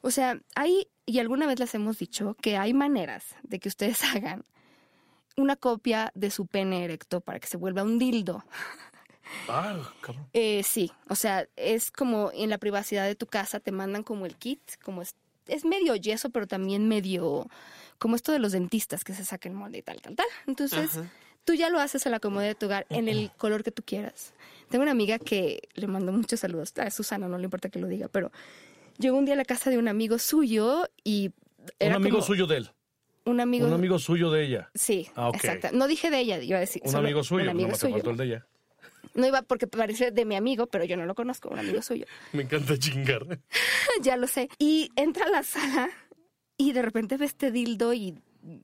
O 0.00 0.10
sea, 0.10 0.38
hay, 0.54 0.88
y 1.06 1.18
alguna 1.18 1.46
vez 1.46 1.58
les 1.58 1.74
hemos 1.74 1.98
dicho 1.98 2.34
que 2.40 2.56
hay 2.56 2.74
maneras 2.74 3.24
de 3.42 3.58
que 3.58 3.68
ustedes 3.68 4.02
hagan 4.14 4.44
una 5.36 5.56
copia 5.56 6.12
de 6.14 6.30
su 6.30 6.46
pene 6.46 6.84
erecto 6.84 7.20
para 7.20 7.40
que 7.40 7.46
se 7.46 7.56
vuelva 7.56 7.82
un 7.82 7.98
dildo. 7.98 8.44
Ah, 9.48 9.90
cabrón. 10.00 10.26
Eh, 10.32 10.62
sí, 10.62 10.92
o 11.08 11.14
sea, 11.14 11.48
es 11.56 11.90
como 11.90 12.30
en 12.34 12.50
la 12.50 12.58
privacidad 12.58 13.06
de 13.06 13.14
tu 13.14 13.26
casa 13.26 13.60
te 13.60 13.72
mandan 13.72 14.02
como 14.02 14.26
el 14.26 14.36
kit, 14.36 14.60
como 14.82 15.02
es, 15.02 15.14
es 15.46 15.64
medio 15.64 15.96
yeso, 15.96 16.30
pero 16.30 16.46
también 16.46 16.88
medio 16.88 17.46
como 17.98 18.16
esto 18.16 18.32
de 18.32 18.38
los 18.38 18.52
dentistas 18.52 19.04
que 19.04 19.14
se 19.14 19.24
saca 19.24 19.48
el 19.48 19.54
molde 19.54 19.78
y 19.78 19.82
tal, 19.82 20.00
tal, 20.02 20.16
tal. 20.16 20.26
Entonces, 20.46 20.98
Ajá. 20.98 21.10
Tú 21.44 21.54
ya 21.54 21.68
lo 21.70 21.78
haces 21.80 22.06
a 22.06 22.10
la 22.10 22.20
comodidad 22.20 22.50
de 22.50 22.54
tu 22.54 22.66
hogar 22.66 22.86
en 22.90 23.08
el 23.08 23.30
color 23.36 23.62
que 23.62 23.70
tú 23.70 23.82
quieras. 23.84 24.34
Tengo 24.70 24.82
una 24.82 24.92
amiga 24.92 25.18
que 25.18 25.68
le 25.74 25.86
mandó 25.86 26.12
muchos 26.12 26.40
saludos, 26.40 26.72
a 26.78 26.90
Susana, 26.90 27.28
no 27.28 27.38
le 27.38 27.44
importa 27.44 27.68
que 27.68 27.78
lo 27.78 27.86
diga, 27.88 28.08
pero 28.08 28.32
llegó 28.98 29.16
un 29.18 29.24
día 29.24 29.34
a 29.34 29.36
la 29.36 29.44
casa 29.44 29.70
de 29.70 29.78
un 29.78 29.88
amigo 29.88 30.18
suyo 30.18 30.88
y 31.04 31.32
era 31.78 31.96
Un 31.96 32.02
amigo 32.02 32.16
como 32.16 32.26
suyo 32.26 32.46
de 32.46 32.56
él. 32.58 32.70
un 33.26 33.40
amigo, 33.40 33.66
Un 33.66 33.72
amigo 33.74 33.98
suyo 33.98 34.30
de 34.30 34.44
ella. 34.46 34.70
sí, 34.74 35.08
Ah, 35.14 35.28
ok. 35.28 35.36
exacto. 35.36 35.68
No 35.72 35.86
dije 35.86 36.10
de 36.10 36.18
ella, 36.20 36.38
iba 36.42 36.56
a 36.56 36.60
decir 36.60 36.82
Un 36.84 36.90
solo 36.92 37.06
amigo 37.06 37.22
suyo. 37.24 37.44
un 37.44 37.50
amigo 37.50 37.68
no 37.70 37.74
suyo. 37.76 37.94
faltó 37.94 38.10
el 38.10 38.16
de 38.16 38.24
ella. 38.24 38.46
No 39.14 39.26
iba 39.28 39.42
porque 39.42 39.66
parece 39.68 40.10
de 40.10 40.24
mi 40.24 40.34
amigo, 40.34 40.66
pero 40.66 40.84
yo 40.84 40.96
no 40.96 41.06
lo 41.06 41.14
conozco, 41.14 41.48
un 41.50 41.58
amigo 41.58 41.80
suyo. 41.82 42.04
Me 42.32 42.42
encanta 42.42 42.76
chingar. 42.78 43.38
ya 44.02 44.16
lo 44.16 44.26
sé. 44.26 44.48
Y 44.58 44.90
entra 44.96 45.26
a 45.26 45.28
la 45.30 45.42
sala 45.44 45.88
y 46.56 46.72
de 46.72 46.82
repente 46.82 47.16
ve 47.16 47.26
este 47.26 47.50
dildo 47.52 47.92
y 47.94 48.14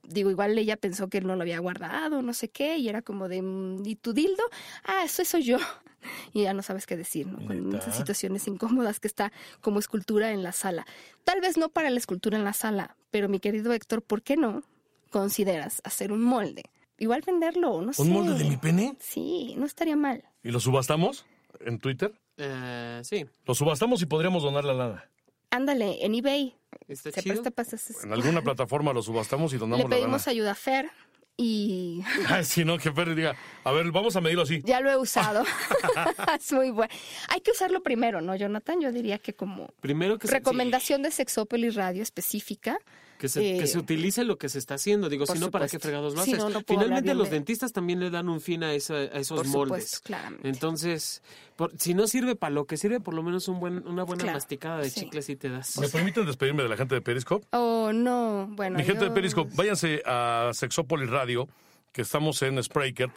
digo, 0.03 0.31
igual 0.31 0.57
ella 0.59 0.77
pensó 0.77 1.09
que 1.09 1.21
no 1.21 1.37
lo 1.37 1.43
había 1.43 1.59
guardado, 1.59 2.23
no 2.23 2.35
sé 2.35 2.49
qué, 2.49 2.77
y 2.77 2.89
era 2.89 3.03
como 3.03 3.29
de, 3.29 3.43
mm, 3.43 3.87
¿y 3.87 3.97
tu 3.97 4.13
dildo? 4.13 4.43
Ah, 4.85 5.03
eso 5.05 5.25
soy 5.25 5.43
yo. 5.43 5.59
Y 6.33 6.45
ya 6.45 6.55
no 6.55 6.63
sabes 6.63 6.87
qué 6.87 6.97
decir, 6.97 7.27
¿no? 7.27 7.47
Con 7.47 7.75
esas 7.75 7.95
situaciones 7.95 8.49
incómodas 8.49 9.01
que 9.01 9.07
está 9.07 9.33
como 9.61 9.79
escultura 9.79 10.33
en 10.33 10.43
la 10.43 10.53
sala. 10.53 10.87
Tal 11.25 11.43
vez 11.43 11.59
no 11.59 11.69
para 11.69 11.91
la 11.91 11.99
escultura 11.99 12.39
en 12.39 12.45
la 12.45 12.55
sala, 12.55 12.97
pero 13.11 13.29
mi 13.29 13.39
querido 13.39 13.71
Héctor, 13.75 14.01
¿por 14.01 14.23
qué 14.23 14.39
no 14.39 14.63
consideras 15.11 15.83
hacer 15.85 16.11
un 16.11 16.23
molde? 16.23 16.63
Igual 16.99 17.23
venderlo, 17.27 17.83
no 17.83 17.93
sé. 17.93 18.01
¿Un 18.01 18.13
molde 18.13 18.33
de 18.33 18.45
mi 18.45 18.57
pene? 18.57 18.97
Sí, 18.99 19.55
no 19.59 19.67
estaría 19.67 19.95
mal. 19.95 20.25
¿Y 20.43 20.51
lo 20.51 20.61
subastamos 20.61 21.27
en 21.61 21.79
Twitter? 21.79 22.15
Eh, 22.39 23.01
sí, 23.05 23.27
Lo 23.45 23.55
subastamos 23.55 24.01
y 24.01 24.07
podríamos 24.07 24.43
donar 24.43 24.65
la 24.65 24.73
lana. 24.73 25.11
Ándale, 25.51 26.05
en 26.05 26.15
eBay. 26.15 26.55
Está 26.93 27.11
Se 27.13 27.23
chido. 27.23 27.35
presta 27.35 27.51
para 27.51 27.69
esas- 27.69 28.05
En 28.05 28.13
alguna 28.13 28.43
plataforma 28.43 28.93
lo 28.93 29.03
subastamos 29.03 29.53
y 29.53 29.57
Le 29.57 29.61
donamos 29.61 29.85
la 29.91 29.97
pedimos 29.97 30.21
lana. 30.23 30.31
ayuda 30.31 30.51
a 30.53 30.55
Fer 30.55 30.91
y 31.37 32.03
Ay, 32.29 32.45
si 32.45 32.65
no, 32.65 32.77
que 32.79 32.93
Fer 32.93 33.15
diga, 33.15 33.35
a 33.65 33.73
ver, 33.73 33.91
vamos 33.93 34.15
a 34.17 34.21
medirlo 34.21 34.43
así. 34.43 34.61
ya 34.65 34.81
lo 34.81 34.91
he 34.91 34.97
usado. 34.97 35.45
es 36.39 36.53
muy 36.53 36.71
bueno. 36.71 36.93
Hay 37.29 37.41
que 37.41 37.51
usarlo 37.51 37.83
primero, 37.83 38.21
¿no, 38.21 38.37
Jonathan? 38.37 38.81
Yo 38.81 38.93
diría 38.93 39.19
que 39.19 39.33
como 39.35 39.69
Primero 39.81 40.19
que 40.19 40.27
se, 40.29 40.35
recomendación 40.35 41.03
de 41.03 41.11
Sexópolis 41.11 41.75
Radio 41.77 42.03
específica. 42.03 42.79
Que, 43.21 43.29
se, 43.29 43.41
que 43.41 43.59
eh, 43.65 43.67
se 43.67 43.79
utilice 43.79 44.25
lo 44.25 44.39
que 44.39 44.49
se 44.49 44.59
está 44.59 44.75
haciendo. 44.75 45.11
Digo, 45.11 45.27
si 45.27 45.39
no, 45.39 45.51
¿para 45.51 45.69
qué 45.69 45.79
fregados 45.79 46.15
lo 46.15 46.23
Si 46.23 46.31
haces? 46.33 46.43
no, 46.43 46.49
no 46.49 46.63
Finalmente, 46.67 47.15
los 47.15 47.29
de- 47.29 47.35
dentistas 47.37 47.71
también 47.73 48.01
le 48.01 48.09
dan 48.09 48.29
un 48.31 48.41
fin 48.41 48.65
a, 48.65 48.73
esa- 48.73 48.95
a 48.95 49.19
esos 49.19 49.37
Por 49.39 49.47
moldes. 49.49 49.85
supuesto, 49.85 50.01
claramente. 50.07 50.49
Entonces, 50.49 51.23
por- 51.57 51.71
si 51.79 51.93
no 51.93 52.07
sirve 52.07 52.35
para 52.35 52.51
lo 52.55 52.65
que 52.65 52.79
sirve, 52.79 52.99
por 52.99 53.13
lo 53.13 53.23
menos 53.23 53.47
un 53.49 53.61
buen, 53.61 53.87
una 53.87 54.05
buena 54.05 54.23
Claro, 54.23 54.37
masticada 54.39 54.79
de 54.79 54.89
sí. 54.89 55.01
chicle 55.01 55.21
sí 55.21 55.37
te 55.37 55.51
das. 55.51 55.79
¿Me 55.79 55.89
permiten 55.89 56.25
despedirme 56.25 56.63
de 56.63 56.71
la 56.71 56.77
gente 56.79 56.95
de 56.95 57.03
Periscope? 57.03 57.47
Oh, 57.53 57.93
no. 57.93 58.49
Bueno, 58.53 58.79
Mi 58.79 58.85
gente 58.85 59.05
de 59.05 59.11
Periscope, 59.11 59.53
váyanse 59.55 60.03
a 60.07 60.51
Sexópolis 60.55 61.11
Radio, 61.11 61.47
que 61.93 62.01
estamos 62.03 62.41
en 62.43 62.63
Spreaker, 62.63 63.11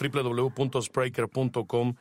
www.spreaker.com, 0.83 1.95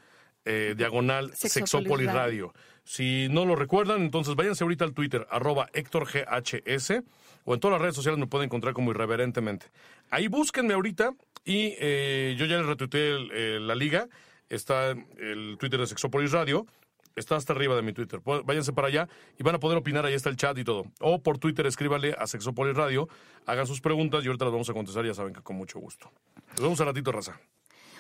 eh, 0.45 0.75
diagonal 0.77 1.29
Sexópolis 1.35 1.53
Sexópolis 1.53 2.07
Radio. 2.09 2.47
Radio. 2.49 2.53
Si 2.85 3.29
no 3.31 3.45
lo 3.47 3.55
recuerdan, 3.55 4.03
entonces 4.03 4.35
váyanse 4.35 4.65
ahorita 4.65 4.85
al 4.85 4.93
Twitter, 4.93 5.25
arroba 5.31 5.69
Héctor 5.73 6.05
GHS, 6.07 7.03
o 7.45 7.55
en 7.55 7.61
todas 7.61 7.73
las 7.75 7.83
redes 7.83 7.95
sociales 7.97 8.19
me 8.19 8.27
pueden 8.27 8.47
encontrar 8.47 8.75
como 8.75 8.91
irreverentemente. 8.91 9.67
Ahí 10.11 10.29
búsquenme 10.29 10.75
ahorita 10.75 11.13
y 11.45 11.75
eh, 11.81 12.35
yo 12.39 12.47
ya 12.47 12.57
les 12.59 12.67
retuiteé 12.67 13.11
el- 13.11 13.31
eh, 13.33 13.59
la 13.61 13.75
liga, 13.75 14.09
está 14.49 14.91
el 14.91 15.57
Twitter 15.59 15.81
de 15.81 15.87
Sexópolis 15.87 16.33
Radio, 16.33 16.67
Está 17.15 17.37
hasta 17.37 17.53
arriba 17.53 17.77
de 17.77 17.83
mi 17.83 17.93
Twitter. 17.93 18.21
Váyanse 18.25 18.73
para 18.73 18.89
allá 18.89 19.07
y 19.39 19.43
van 19.43 19.55
a 19.57 19.59
poder 19.61 19.77
opinar. 19.77 20.07
Ahí 20.07 20.15
está 20.15 20.31
el 20.31 20.37
chat 20.39 20.57
y 20.57 20.65
todo. 20.65 20.87
O 20.99 21.23
por 21.23 21.37
Twitter 21.37 21.67
escríbale 21.67 22.17
a 22.19 22.27
Sexopolis 22.27 22.75
Radio, 22.75 23.07
hagan 23.45 23.67
sus 23.67 23.83
preguntas 23.83 24.25
y 24.25 24.29
ahorita 24.29 24.47
las 24.47 24.53
vamos 24.53 24.71
a 24.71 24.73
contestar. 24.73 25.05
Ya 25.05 25.13
saben 25.13 25.35
que 25.35 25.43
con 25.43 25.57
mucho 25.57 25.79
gusto. 25.79 26.11
Nos 26.53 26.61
vemos 26.63 26.81
al 26.81 26.87
ratito, 26.87 27.13
raza. 27.13 27.39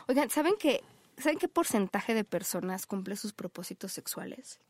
Oigan, 0.09 0.31
¿saben 0.31 0.55
qué? 0.59 0.81
¿Saben 1.19 1.37
qué 1.39 1.47
porcentaje 1.47 2.15
de 2.15 2.25
personas 2.25 2.87
cumple 2.87 3.17
sus 3.17 3.35
propósitos 3.35 3.93
sexuales? 3.93 4.61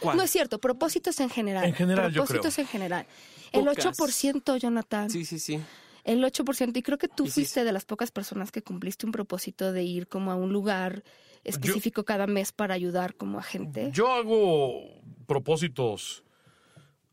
¿Cuál? 0.00 0.16
No 0.16 0.24
es 0.24 0.30
cierto, 0.32 0.58
propósitos 0.58 1.20
en 1.20 1.30
general. 1.30 1.64
En 1.66 1.74
general, 1.74 2.12
yo 2.12 2.24
Propósitos 2.24 2.54
creo. 2.54 2.64
en 2.64 2.68
general. 2.68 3.06
El 3.52 3.64
Pocas. 3.64 3.98
8%, 3.98 4.56
Jonathan. 4.58 5.10
Sí, 5.10 5.24
sí, 5.24 5.38
sí. 5.38 5.60
El 6.04 6.22
8%. 6.22 6.76
Y 6.76 6.82
creo 6.82 6.98
que 6.98 7.08
tú 7.08 7.24
Y 7.24 7.26
sí, 7.28 7.32
fuiste 7.34 7.64
de 7.64 7.72
las 7.72 7.84
pocas 7.84 8.10
personas 8.10 8.50
que 8.52 8.62
cumpliste 8.62 9.06
un 9.06 9.12
propósito 9.12 9.72
de 9.72 9.82
ir 9.82 10.08
como 10.08 10.30
a 10.30 10.36
un 10.36 10.52
lugar 10.52 11.02
específico 11.44 12.04
cada 12.04 12.26
mes 12.26 12.52
para 12.52 12.74
ayudar 12.74 13.14
como 13.14 13.38
a 13.38 13.42
gente. 13.42 13.90
Yo 13.92 14.12
hago 14.12 14.82
propósitos 15.26 16.22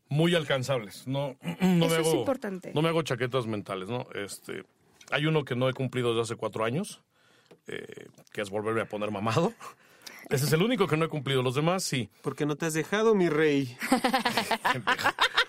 muy 0.08 0.34
alcanzables. 0.34 1.06
No, 1.06 1.36
no 1.60 1.86
Eso 1.86 1.94
me 1.94 2.00
es 2.00 2.06
hago, 2.06 2.14
importante. 2.14 2.72
No 2.74 2.82
me 2.82 2.88
hago 2.88 3.02
chaquetas 3.02 3.46
mentales, 3.46 3.88
¿no? 3.88 4.06
Este, 4.14 4.64
hay 5.10 5.26
uno 5.26 5.44
que 5.44 5.56
no 5.56 5.68
he 5.68 5.72
cumplido 5.72 6.10
desde 6.10 6.22
hace 6.22 6.36
cuatro 6.36 6.64
años, 6.64 7.02
eh, 7.66 8.06
que 8.32 8.40
es 8.42 8.50
volverme 8.50 8.82
a 8.82 8.88
poner 8.88 9.10
mamado. 9.10 9.52
Ese 10.30 10.44
es 10.44 10.52
el 10.52 10.62
único 10.62 10.86
que 10.86 10.96
no 10.96 11.06
he 11.06 11.08
cumplido. 11.08 11.42
Los 11.42 11.54
demás 11.54 11.84
sí. 11.84 12.10
Porque 12.22 12.44
no 12.44 12.56
te 12.56 12.66
has 12.66 12.74
dejado, 12.74 13.14
mi 13.14 13.28
rey. 13.28 13.76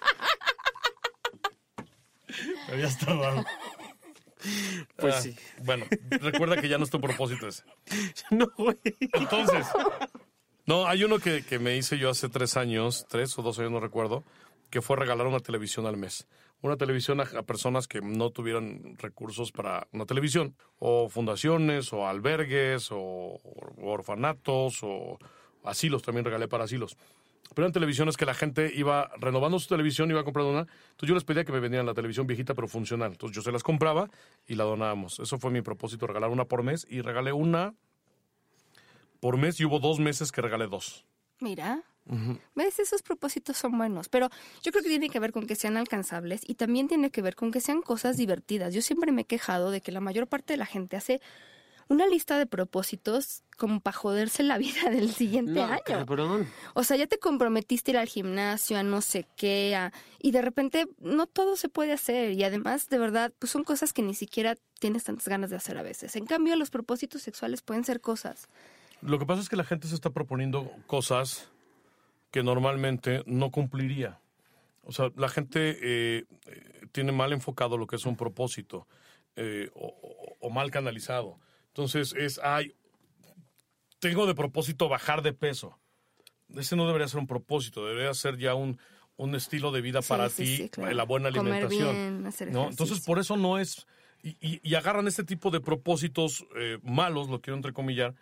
Ya 2.78 2.88
estaba. 2.88 3.46
Pues 4.96 5.16
Ah, 5.16 5.22
sí. 5.22 5.36
Bueno, 5.64 5.86
recuerda 6.10 6.62
que 6.62 6.70
ya 6.70 6.78
no 6.78 6.86
es 6.86 6.90
tu 6.90 7.02
propósito 7.02 7.48
ese. 7.48 7.64
No, 8.32 8.48
güey. 8.58 8.78
Entonces, 9.14 9.66
no, 10.66 10.88
hay 10.88 11.04
uno 11.04 11.20
que, 11.20 11.44
que 11.44 11.60
me 11.60 11.76
hice 11.76 11.98
yo 11.98 12.10
hace 12.10 12.30
tres 12.30 12.56
años, 12.58 13.06
tres 13.10 13.38
o 13.38 13.42
dos 13.42 13.60
años, 13.60 13.72
no 13.72 13.80
recuerdo, 13.80 14.24
que 14.70 14.82
fue 14.82 14.96
regalar 14.96 15.28
una 15.28 15.40
televisión 15.40 15.86
al 15.88 15.98
mes. 15.98 16.28
Una 16.62 16.78
televisión 16.78 17.20
a, 17.22 17.24
a 17.24 17.44
personas 17.44 17.88
que 17.88 18.02
no 18.02 18.32
tuvieran 18.32 18.96
recursos 18.98 19.52
para 19.52 19.88
una 19.92 20.06
televisión, 20.06 20.56
o 20.78 21.10
fundaciones, 21.10 21.92
o 21.94 22.08
albergues, 22.08 22.92
o, 22.92 22.98
o 22.98 23.92
orfanatos, 23.92 24.80
o 24.84 25.18
asilos, 25.64 26.02
también 26.02 26.26
regalé 26.26 26.48
para 26.48 26.66
asilos. 26.66 26.98
Pero 27.54 27.66
eran 27.66 27.74
televisiones 27.74 28.16
que 28.16 28.26
la 28.26 28.34
gente 28.34 28.72
iba 28.76 29.12
renovando 29.18 29.60
su 29.60 29.68
televisión, 29.68 30.10
iba 30.12 30.24
comprando 30.24 30.52
una. 30.52 30.62
Entonces 30.62 31.10
yo 31.10 31.16
les 31.16 31.24
pedía 31.24 31.44
que 31.44 31.52
me 31.52 31.60
vendieran 31.60 31.86
la 31.86 31.94
televisión 31.94 32.28
viejita 32.28 32.54
pero 32.54 32.68
funcional. 32.68 33.12
Entonces 33.12 33.36
yo 33.36 33.42
se 33.42 33.52
las 33.52 33.64
compraba 33.64 34.10
y 34.48 34.56
la 34.56 34.66
donábamos. 34.66 35.20
Eso 35.20 35.40
fue 35.40 35.52
mi 35.52 35.62
propósito, 35.62 36.06
regalar 36.08 36.30
una 36.30 36.46
por 36.46 36.64
mes. 36.64 36.86
Y 36.90 37.02
regalé 37.02 37.34
una 37.34 37.74
por 39.20 39.38
mes 39.38 39.60
y 39.60 39.66
hubo 39.66 39.80
dos 39.80 40.00
meses 40.00 40.32
que 40.32 40.42
regalé 40.42 40.68
dos. 40.68 41.06
Mira, 41.40 41.84
¿ves? 42.56 42.80
Esos 42.80 43.02
propósitos 43.02 43.58
son 43.58 43.78
buenos, 43.78 44.10
pero 44.10 44.30
yo 44.62 44.72
creo 44.72 44.84
que 44.84 44.90
tiene 44.90 45.10
que 45.10 45.20
ver 45.20 45.32
con 45.32 45.48
que 45.48 45.56
sean 45.56 45.78
alcanzables 45.78 46.42
y 46.46 46.56
también 46.56 46.88
tiene 46.88 47.12
que 47.12 47.22
ver 47.22 47.36
con 47.36 47.52
que 47.52 47.62
sean 47.62 47.82
cosas 47.82 48.18
divertidas. 48.18 48.74
Yo 48.74 48.82
siempre 48.82 49.12
me 49.12 49.22
he 49.22 49.26
quejado 49.26 49.72
de 49.72 49.82
que 49.82 49.92
la 49.92 50.02
mayor 50.02 50.28
parte 50.28 50.54
de 50.54 50.58
la 50.58 50.66
gente 50.66 50.98
hace 50.98 51.22
una 51.90 52.08
lista 52.08 52.38
de 52.38 52.46
propósitos 52.46 53.44
como 53.58 53.82
para 53.82 53.98
joderse 53.98 54.44
la 54.44 54.58
vida 54.58 54.90
del 54.90 55.12
siguiente 55.12 55.52
No, 55.54 55.64
año. 55.66 55.82
cabrón. 55.84 56.48
O 56.76 56.84
sea, 56.84 56.96
ya 56.98 57.08
te 57.08 57.20
comprometiste 57.20 57.92
a 57.92 57.94
ir 57.94 57.98
al 57.98 58.08
gimnasio, 58.08 58.78
a 58.78 58.84
no 58.84 59.02
sé 59.02 59.26
qué, 59.36 59.76
a- 59.76 59.92
y 60.20 60.32
de 60.32 60.42
repente 60.42 60.88
no 61.00 61.26
todo 61.28 61.56
se 61.58 61.68
puede 61.68 61.92
hacer. 61.92 62.32
Y 62.32 62.44
además, 62.44 62.88
de 62.90 63.00
verdad, 63.00 63.34
pues 63.40 63.52
son 63.52 63.64
cosas 63.64 63.92
que 63.92 64.02
ni 64.02 64.14
siquiera 64.14 64.56
tienes 64.80 65.04
tantas 65.04 65.28
ganas 65.28 65.50
de 65.50 65.58
hacer 65.58 65.78
a 65.78 65.82
veces. 65.84 66.16
En 66.16 66.26
cambio, 66.26 66.56
los 66.56 66.70
propósitos 66.70 67.22
sexuales 67.24 67.62
pueden 67.62 67.84
ser 67.84 68.00
cosas. 68.00 68.48
Lo 69.02 69.18
que 69.20 69.26
pasa 69.26 69.42
es 69.42 69.50
que 69.50 69.56
la 69.56 69.64
gente 69.66 69.88
se 69.88 69.96
está 69.96 70.10
proponiendo 70.12 70.72
cosas 70.88 71.50
que 72.32 72.44
normalmente 72.44 73.24
no 73.26 73.50
cumpliría. 73.52 74.20
O 74.84 74.92
sea, 74.92 75.12
la 75.16 75.30
gente 75.30 75.78
eh, 75.82 76.26
eh, 76.48 76.86
tiene 76.92 77.12
mal 77.12 77.34
enfocado 77.34 77.78
lo 77.78 77.88
que 77.88 77.96
es 77.96 78.06
un 78.06 78.16
propósito 78.16 78.88
eh, 79.36 79.70
o, 79.74 79.88
o- 79.88 80.36
o 80.40 80.50
mal 80.50 80.70
canalizado. 80.72 81.40
Entonces 81.80 82.14
es, 82.18 82.42
ay, 82.44 82.74
tengo 84.00 84.28
de 84.28 84.36
propósito 84.36 84.90
bajar 84.90 85.22
de 85.22 85.32
peso. 85.32 85.80
Ese 86.58 86.76
no 86.76 86.86
debería 86.86 87.08
ser 87.08 87.20
un 87.22 87.28
propósito, 87.28 87.86
debería 87.88 88.14
ser 88.14 88.38
ya 88.38 88.54
un, 88.54 88.78
un 89.16 89.34
estilo 89.34 89.72
de 89.72 89.80
vida 89.80 90.02
Sí, 90.02 90.10
para 90.10 90.28
sí, 90.30 90.44
ti, 90.44 90.58
sí, 90.58 90.70
claro. 90.70 90.94
la 90.94 91.04
buena 91.06 91.32
Comer 91.32 91.54
alimentación. 91.54 91.96
bien, 91.96 92.26
hacer 92.28 92.52
¿no? 92.52 92.68
Entonces, 92.70 93.00
por 93.00 93.18
eso 93.18 93.38
no 93.38 93.60
es. 93.60 93.88
Y, 94.22 94.32
y- 94.46 94.60
y 94.62 94.76
agarran 94.76 95.08
este 95.08 95.24
tipo 95.24 95.52
de 95.52 95.62
propósitos 95.62 96.46
eh, 96.58 96.80
malos, 96.84 97.30
lo 97.30 97.40
quiero 97.40 97.56
entrecomillar, 97.56 98.14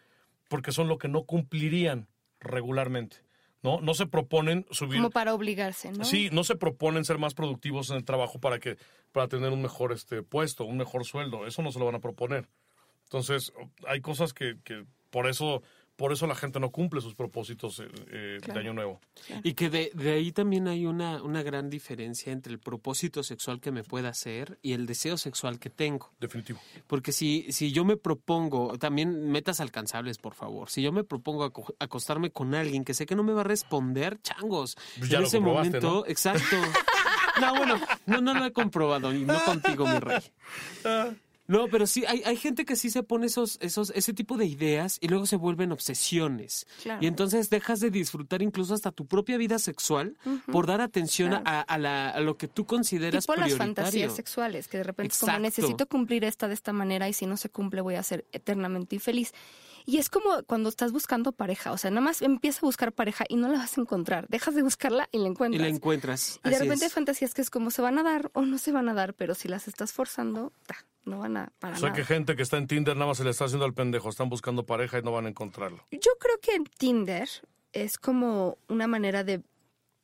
porque 0.50 0.72
son 0.72 0.88
lo 0.88 1.00
que 1.00 1.08
no 1.08 1.24
cumplirían 1.24 2.08
regularmente. 2.40 3.18
¿no? 3.64 3.82
No 3.82 3.96
se 3.96 4.06
proponen 4.06 4.68
subir. 4.70 4.98
Como 4.98 5.10
para 5.10 5.34
obligarse, 5.34 5.92
¿no? 5.92 6.04
Sí, 6.06 6.30
no 6.32 6.44
se 6.44 6.56
proponen 6.56 7.04
ser 7.06 7.18
más 7.18 7.34
productivos 7.34 7.90
en 7.90 7.96
el 7.98 8.06
trabajo 8.06 8.40
para 8.40 8.60
que 8.60 8.78
para 9.12 9.28
tener 9.28 9.50
un 9.52 9.64
mejor 9.64 9.92
este 9.94 10.22
puesto, 10.22 10.64
un 10.64 10.78
mejor 10.78 11.06
sueldo. 11.06 11.48
Eso 11.48 11.64
no 11.64 11.72
se 11.72 11.80
lo 11.80 11.86
van 11.86 11.96
a 11.96 12.00
proponer. 12.00 12.48
Entonces, 13.08 13.52
hay 13.88 14.02
cosas 14.02 14.34
que, 14.34 14.58
que 14.64 14.86
por 15.10 15.28
eso 15.28 15.62
por 15.96 16.14
eso 16.14 16.28
la 16.28 16.36
gente 16.36 16.60
no 16.60 16.70
cumple 16.70 17.02
sus 17.02 17.16
propósitos 17.16 17.80
eh, 17.80 17.88
eh, 18.12 18.38
Claro. 18.40 18.54
de 18.54 18.60
año 18.68 18.74
nuevo. 18.76 19.02
Y 19.42 19.56
que 19.56 19.72
de, 19.72 19.90
de 19.96 20.12
ahí 20.12 20.32
también 20.32 20.68
hay 20.68 20.86
una, 20.86 21.24
una 21.24 21.42
gran 21.42 21.72
diferencia 21.72 22.32
entre 22.32 22.54
el 22.54 22.60
propósito 22.60 23.24
sexual 23.24 23.60
que 23.60 23.72
me 23.72 23.82
pueda 23.84 24.10
hacer 24.10 24.60
y 24.62 24.74
el 24.74 24.86
deseo 24.86 25.18
sexual 25.18 25.58
que 25.58 25.72
tengo. 25.72 26.14
Definitivo. 26.20 26.60
Porque 26.86 27.12
si, 27.12 27.52
si 27.52 27.72
yo 27.72 27.84
me 27.84 27.98
propongo, 27.98 28.78
también 28.78 29.32
metas 29.32 29.60
alcanzables, 29.60 30.20
por 30.20 30.36
favor. 30.36 30.70
Si 30.70 30.84
yo 30.84 30.92
me 30.92 31.04
propongo 31.04 31.46
aco- 31.52 31.74
acostarme 31.80 32.30
con 32.30 32.54
alguien 32.54 32.86
que 32.86 32.94
sé 32.94 33.08
que 33.08 33.16
no 33.16 33.24
me 33.24 33.34
va 33.34 33.42
a 33.42 33.46
responder, 33.46 34.22
changos. 34.22 34.76
Pues 35.00 35.10
ya 35.10 35.18
en 35.18 35.22
lo 35.24 35.28
ese 35.30 35.40
momento, 35.40 35.80
¿no? 35.82 36.06
exacto. 36.06 36.58
No, 37.42 37.56
bueno, 37.56 37.80
no, 38.06 38.22
no 38.22 38.36
lo 38.36 38.46
he 38.46 38.52
comprobado, 38.54 39.12
y 39.16 39.26
no 39.26 39.34
contigo, 39.46 39.88
mi 39.88 39.98
rey. 39.98 40.20
No, 41.48 41.68
pero 41.72 41.88
sí, 41.88 42.04
hay, 42.06 42.22
hay 42.26 42.36
gente 42.36 42.66
que 42.66 42.76
sí 42.76 42.90
se 42.90 43.04
pone 43.04 43.28
esos, 43.28 43.58
esos, 43.62 43.92
ese 43.96 44.14
tipo 44.14 44.36
de 44.38 44.46
ideas 44.46 44.98
y 45.02 45.08
luego 45.08 45.26
se 45.26 45.38
vuelven 45.38 45.72
obsesiones. 45.72 46.66
Claro. 46.84 47.04
Y 47.04 47.08
entonces 47.08 47.50
dejas 47.50 47.80
de 47.80 47.90
disfrutar 47.90 48.42
incluso 48.42 48.74
hasta 48.74 48.92
tu 48.92 49.06
propia 49.06 49.38
vida 49.38 49.58
sexual 49.60 50.18
por 50.52 50.68
dar 50.68 50.82
atención 50.82 51.30
Claro. 51.30 51.44
a, 51.46 51.62
a 51.62 51.78
la- 51.78 52.10
a 52.10 52.20
lo 52.20 52.38
que 52.38 52.48
tú 52.48 52.66
consideras 52.66 53.24
Tipo 53.24 53.36
las 53.36 53.46
prioritario. 53.46 53.76
fantasías 53.76 54.16
sexuales, 54.16 54.68
que 54.68 54.78
de 54.78 54.84
repente 54.84 55.14
es 55.14 55.20
como 55.20 55.32
Exacto. 55.32 55.42
necesito 55.44 55.88
cumplir 55.88 56.24
esta 56.24 56.48
de 56.48 56.54
esta 56.54 56.74
manera 56.74 57.08
y 57.10 57.14
si 57.14 57.26
no 57.26 57.38
se 57.38 57.50
cumple 57.50 57.82
voy 57.82 57.96
a 57.96 58.04
ser 58.04 58.26
eternamente 58.32 58.96
infeliz. 58.96 59.34
Y 59.86 60.00
es 60.00 60.10
como 60.10 60.44
cuando 60.48 60.68
estás 60.68 60.92
buscando 60.92 61.32
pareja, 61.32 61.72
o 61.72 61.78
sea, 61.78 61.90
nada 61.92 62.02
más 62.02 62.22
empieza 62.22 62.60
a 62.60 62.66
buscar 62.66 62.92
pareja 62.92 63.24
y 63.30 63.38
no 63.38 63.48
la 63.48 63.58
vas 63.60 63.78
a 63.78 63.82
encontrar. 63.82 64.28
Dejas 64.28 64.54
de 64.54 64.62
buscarla 64.64 65.08
y 65.14 65.18
la 65.20 65.24
Y 65.24 65.28
encuentras. 65.28 65.62
la 65.62 65.68
encuentras. 65.70 66.40
Y 66.44 66.50
de 66.50 66.56
Así 66.56 66.64
repente 66.66 66.86
hay 66.86 66.92
fantasías 66.92 67.34
que 67.34 67.42
es 67.42 67.50
como 67.50 67.72
se 67.72 67.82
van 67.82 67.98
a 67.98 68.04
dar 68.04 68.30
o 68.34 68.42
no 68.42 68.58
se 68.58 68.74
van 68.74 68.90
a 68.90 68.94
dar, 68.94 69.14
pero 69.14 69.34
si 69.34 69.48
las 69.48 69.70
estás 69.70 69.94
forzando, 69.94 70.52
ta, 70.66 70.76
no 71.08 71.20
van 71.20 71.38
a 71.38 71.52
para 71.60 71.76
O 71.76 71.80
sea 71.80 71.90
nada. 71.90 71.96
que 72.00 72.06
gente 72.06 72.36
que 72.36 72.44
está 72.44 72.58
en 72.58 72.68
Tinder 72.68 72.96
nada 72.96 73.08
más 73.08 73.18
se 73.18 73.24
le 73.24 73.30
está 73.32 73.46
haciendo 73.46 73.66
al 73.66 73.74
pendejo. 73.74 74.10
Están 74.10 74.30
buscando 74.30 74.66
pareja 74.66 75.00
y 75.00 75.02
no 75.02 75.12
van 75.12 75.26
a 75.26 75.30
encontrarlo. 75.30 75.86
Yo 75.92 76.12
creo 76.20 76.40
que 76.42 76.54
en 76.56 76.66
Tinder 76.66 77.28
es 77.74 77.98
como 77.98 78.58
una 78.68 78.88
manera 78.88 79.24
de 79.24 79.42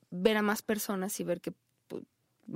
ver 0.09 0.37
a 0.37 0.41
más 0.41 0.61
personas 0.61 1.19
y 1.19 1.23
ver 1.23 1.41
que 1.41 1.53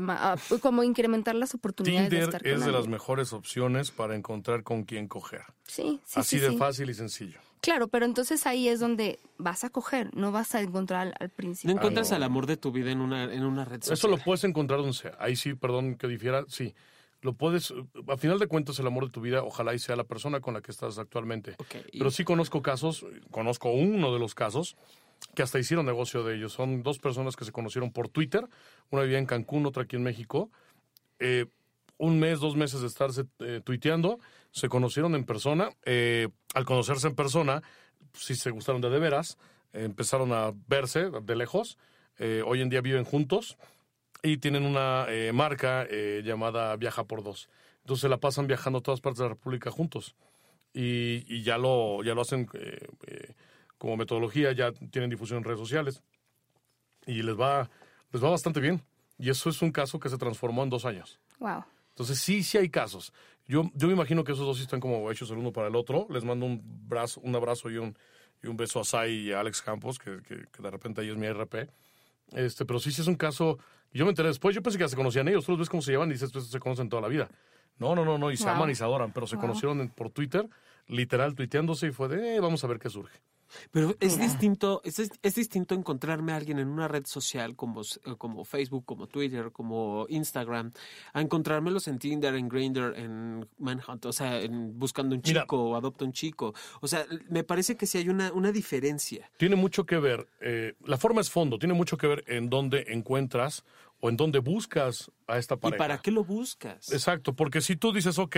ah, 0.10 0.36
como 0.62 0.84
incrementar 0.84 1.36
las 1.36 1.54
oportunidades 1.56 2.10
de 2.10 2.20
Tinder 2.22 2.48
es 2.48 2.66
de 2.66 2.72
las 2.72 2.88
mejores 2.88 3.34
opciones 3.34 3.92
para 3.92 4.16
encontrar 4.16 4.64
con 4.64 4.84
quién 4.84 5.08
coger. 5.08 5.42
Sí, 5.66 6.00
sí, 6.06 6.20
Así 6.20 6.38
sí, 6.38 6.44
de 6.44 6.50
sí. 6.52 6.58
fácil 6.58 6.90
y 6.90 6.94
sencillo. 6.94 7.40
Claro, 7.62 7.88
pero 7.88 8.06
entonces 8.06 8.46
ahí 8.46 8.68
es 8.70 8.80
donde 8.80 9.20
vas 9.38 9.64
a 9.64 9.70
coger, 9.72 10.16
no 10.16 10.32
vas 10.32 10.54
a 10.54 10.62
encontrar 10.62 11.08
al, 11.08 11.14
al 11.20 11.30
No 11.30 11.36
principio. 11.36 11.76
encuentras 11.76 12.12
no. 12.12 12.16
al 12.18 12.24
amor 12.24 12.46
de 12.46 12.56
tu 12.56 12.72
vida 12.72 12.92
en 12.92 13.02
una, 13.02 13.24
en 13.34 13.44
una 13.44 13.66
red 13.66 13.80
social. 13.82 13.94
Eso 13.96 14.08
lo 14.08 14.18
puedes 14.20 14.44
encontrar 14.44 14.80
donde 14.80 14.94
sea. 14.94 15.18
Ahí 15.20 15.36
sí, 15.36 15.54
perdón 15.56 15.96
que 15.96 16.08
difiera, 16.08 16.46
sí. 16.48 16.76
Lo 17.22 17.34
puedes, 17.34 17.74
a 18.08 18.18
final 18.18 18.38
de 18.40 18.48
cuentas, 18.48 18.78
el 18.80 18.88
amor 18.88 19.06
de 19.06 19.12
tu 19.12 19.22
vida, 19.22 19.44
ojalá 19.44 19.74
y 19.74 19.80
sea 19.80 19.96
la 19.96 20.04
persona 20.04 20.40
con 20.40 20.54
la 20.54 20.62
que 20.62 20.72
estás 20.72 21.00
actualmente. 21.00 21.56
Y- 21.92 21.98
Pero 21.98 22.12
sí 22.12 22.24
conozco 22.24 22.62
casos, 22.62 23.06
conozco 23.32 23.72
uno 23.72 24.14
de 24.14 24.20
los 24.20 24.36
casos, 24.36 24.76
que 25.34 25.42
hasta 25.42 25.58
hicieron 25.58 25.86
negocio 25.88 26.24
de 26.24 26.36
ellos. 26.36 26.54
Son 26.54 26.84
dos 26.84 27.00
personas 27.00 27.36
que 27.36 27.44
se 27.44 27.52
conocieron 27.52 27.92
por 27.92 28.08
Twitter, 28.10 28.48
una 28.92 29.02
vivía 29.02 29.18
en 29.18 29.26
Cancún, 29.26 29.66
otra 29.66 29.84
aquí 29.84 29.96
en 29.96 30.04
México. 30.04 30.52
Eh, 31.20 31.48
un 31.98 32.20
mes, 32.20 32.40
dos 32.40 32.56
meses 32.56 32.82
de 32.82 32.88
estarse 32.88 33.24
eh, 33.40 33.62
tuiteando, 33.64 34.20
se 34.52 34.70
conocieron 34.70 35.16
en 35.16 35.24
persona. 35.24 35.70
Eh, 35.86 36.28
al 36.54 36.66
conocerse 36.66 37.08
en 37.08 37.16
persona, 37.16 37.64
sí 38.14 38.36
se 38.36 38.52
gustaron 38.52 38.80
de 38.82 38.92
de 38.92 39.00
veras, 39.00 39.40
eh, 39.74 39.84
empezaron 39.86 40.32
a 40.34 40.54
verse 40.68 41.10
de 41.10 41.36
lejos. 41.36 41.80
Hoy 42.46 42.62
en 42.62 42.70
día 42.70 42.82
viven 42.82 43.04
juntos 43.06 43.58
y 44.24 44.38
tienen 44.38 44.64
una 44.64 45.06
eh, 45.10 45.32
marca 45.34 45.86
eh, 45.90 46.22
llamada 46.24 46.76
Viaja 46.76 47.04
por 47.06 47.24
Dos. 47.24 47.50
Entonces 47.82 48.02
se 48.02 48.10
la 48.10 48.18
pasan 48.18 48.48
viajando 48.48 48.80
a 48.80 48.82
todas 48.82 49.02
partes 49.02 49.20
de 49.20 49.26
la 49.26 49.30
República 49.30 49.72
juntos. 49.72 50.16
Y, 50.74 51.24
y 51.28 51.44
ya, 51.44 51.58
lo, 51.58 52.04
ya 52.04 52.14
lo 52.14 52.22
hacen 52.22 52.50
eh, 52.54 53.34
como 53.78 53.98
metodología, 53.98 54.52
ya 54.52 54.72
tienen 54.92 55.10
difusión 55.10 55.38
en 55.40 55.44
redes 55.44 55.60
sociales. 55.60 56.04
Y 57.06 57.24
les 57.24 57.40
va, 57.40 57.70
les 58.12 58.24
va 58.24 58.30
bastante 58.30 58.60
bien. 58.60 58.84
Y 59.18 59.30
eso 59.30 59.50
es 59.50 59.62
un 59.62 59.72
caso 59.72 60.00
que 60.00 60.10
se 60.10 60.18
transformó 60.18 60.64
en 60.64 60.70
dos 60.70 60.86
años. 60.86 61.20
Wow. 61.40 61.64
Entonces 61.90 62.20
sí, 62.20 62.44
sí 62.44 62.58
hay 62.58 62.70
casos. 62.70 63.14
Yo, 63.48 63.72
yo 63.74 63.88
me 63.88 63.94
imagino 63.94 64.24
que 64.24 64.34
esos 64.34 64.46
dos 64.46 64.60
están 64.60 64.80
como 64.80 65.10
hechos 65.10 65.32
el 65.32 65.38
uno 65.38 65.52
para 65.52 65.68
el 65.68 65.76
otro. 65.76 66.08
Les 66.10 66.24
mando 66.24 66.46
un, 66.46 66.62
brazo, 66.88 67.22
un 67.22 67.36
abrazo 67.36 67.72
y 67.72 67.78
un, 67.78 67.98
y 68.44 68.48
un 68.48 68.58
beso 68.58 68.80
a 68.82 68.84
Sai 68.84 69.14
y 69.14 69.32
a 69.32 69.40
Alex 69.40 69.62
Campos, 69.62 69.98
que, 69.98 70.22
que, 70.22 70.46
que 70.52 70.62
de 70.62 70.70
repente 70.70 71.02
ahí 71.02 71.10
es 71.10 71.16
mi 71.16 71.28
RP. 71.28 71.70
Este, 72.34 72.66
pero 72.66 72.80
sí, 72.80 72.92
sí 72.92 73.02
es 73.02 73.08
un 73.08 73.16
caso. 73.16 73.58
Yo 73.94 74.06
me 74.06 74.10
enteré 74.12 74.28
después, 74.28 74.54
yo 74.56 74.62
pensé 74.62 74.78
que 74.78 74.84
ya 74.84 74.90
se 74.90 74.96
conocían 74.96 75.28
ellos. 75.28 75.46
Tú 75.46 75.52
los 75.54 75.60
ves 75.60 75.70
cómo 75.70 75.82
se 75.82 75.92
llevan 75.92 76.10
y 76.10 76.14
dices, 76.14 76.32
pues 76.32 76.48
se 76.48 76.60
conocen 76.60 76.90
toda 76.90 77.02
la 77.02 77.08
vida. 77.08 77.30
No, 77.80 77.96
no, 77.96 78.04
no, 78.06 78.18
no, 78.18 78.32
y 78.32 78.38
se 78.38 78.44
Wow. 78.46 78.54
aman 78.56 78.70
y 78.70 78.76
se 78.76 78.84
adoran, 78.84 79.12
pero 79.12 79.28
se 79.28 79.36
Wow. 79.36 79.42
conocieron 79.42 79.90
por 79.90 80.10
Twitter, 80.10 80.48
literal, 80.88 81.36
tuiteándose 81.36 81.88
y 81.88 81.92
fue 81.92 82.08
de, 82.08 82.36
eh, 82.36 82.40
vamos 82.40 82.64
a 82.64 82.68
ver 82.68 82.80
qué 82.80 82.90
surge. 82.90 83.20
Pero 83.72 83.96
es 84.00 84.20
distinto, 84.20 84.82
es, 84.84 85.00
es 85.00 85.36
distinto 85.36 85.76
encontrarme 85.76 86.32
a 86.32 86.36
alguien 86.36 86.60
en 86.60 86.68
una 86.68 86.88
red 86.88 87.06
social 87.06 87.56
como, 87.56 87.82
eh, 87.82 88.16
como 88.18 88.46
Facebook, 88.46 88.86
como 88.86 89.08
Twitter, 89.08 89.52
como 89.52 90.06
Instagram, 90.10 90.72
a 91.14 91.22
encontrármelos 91.22 91.88
en 91.88 92.00
Tinder, 92.00 92.36
en 92.36 92.48
Grindr, 92.50 92.94
en 92.98 93.48
Manhunt, 93.58 94.06
o 94.06 94.14
sea, 94.14 94.40
en 94.40 94.78
buscando 94.78 95.16
un 95.16 95.22
Mira. 95.26 95.42
chico 95.42 95.62
o 95.62 95.76
adopta 95.76 96.06
un 96.06 96.14
chico. 96.14 96.54
O 96.82 96.88
sea, 96.88 97.06
me 97.30 97.44
parece 97.44 97.76
que 97.76 97.86
sí 97.86 97.98
hay 97.98 98.10
una, 98.10 98.32
una 98.34 98.52
diferencia. 98.52 99.30
Tiene 99.38 99.56
mucho 99.56 99.86
que 99.86 99.98
ver, 99.98 100.28
eh, 100.42 100.76
la 100.86 100.98
forma 100.98 101.22
es 101.22 101.30
fondo, 101.30 101.60
tiene 101.60 101.74
mucho 101.74 101.98
que 101.98 102.08
ver 102.08 102.24
en 102.28 102.50
dónde 102.50 102.86
encuentras 102.90 103.64
o 104.00 104.10
en 104.10 104.18
dónde 104.18 104.40
buscas 104.40 105.12
a 105.28 105.38
esta 105.38 105.58
pareja. 105.58 105.76
¿Y 105.76 105.80
para 105.80 105.98
qué 106.00 106.12
lo 106.12 106.24
buscas? 106.24 106.92
Exacto, 106.92 107.34
porque 107.34 107.62
si 107.62 107.76
tú 107.76 107.92
dices, 107.92 108.20
ok, 108.20 108.38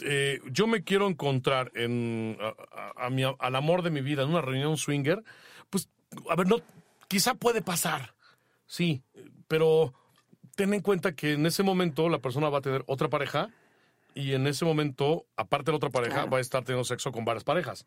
eh, 0.00 0.40
yo 0.50 0.66
me 0.66 0.82
quiero 0.84 1.06
encontrar 1.08 1.70
en, 1.74 2.36
a- 2.40 2.54
a- 2.98 3.06
a 3.06 3.10
mi- 3.10 3.22
al 3.24 3.56
amor 3.56 3.82
de 3.82 3.90
mi 3.90 4.00
vida 4.00 4.22
en 4.22 4.30
una 4.30 4.40
reunión 4.40 4.76
swinger, 4.76 5.22
pues, 5.70 5.88
a 6.30 6.36
ver, 6.36 6.46
no, 6.46 6.56
quizá 7.08 7.34
puede 7.34 7.62
pasar, 7.62 8.14
sí, 8.66 9.02
pero 9.48 9.92
ten 10.54 10.72
en 10.74 10.80
cuenta 10.80 11.14
que 11.14 11.32
en 11.34 11.46
ese 11.46 11.62
momento 11.62 12.08
la 12.08 12.18
persona 12.18 12.48
va 12.48 12.58
a 12.58 12.62
tener 12.62 12.82
otra 12.86 13.08
pareja 13.08 13.50
y 14.14 14.32
en 14.32 14.46
ese 14.46 14.64
momento, 14.64 15.26
aparte 15.36 15.66
de 15.66 15.72
la 15.72 15.76
otra 15.76 15.90
pareja, 15.90 16.24
va 16.26 16.38
a 16.38 16.40
estar 16.40 16.64
teniendo 16.64 16.84
sexo 16.84 17.12
con 17.12 17.24
varias 17.24 17.44
parejas. 17.44 17.86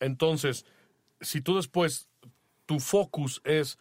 Entonces, 0.00 0.66
si 1.20 1.40
tú 1.40 1.56
después, 1.56 2.08
tu 2.66 2.80
focus 2.80 3.40
es, 3.44 3.78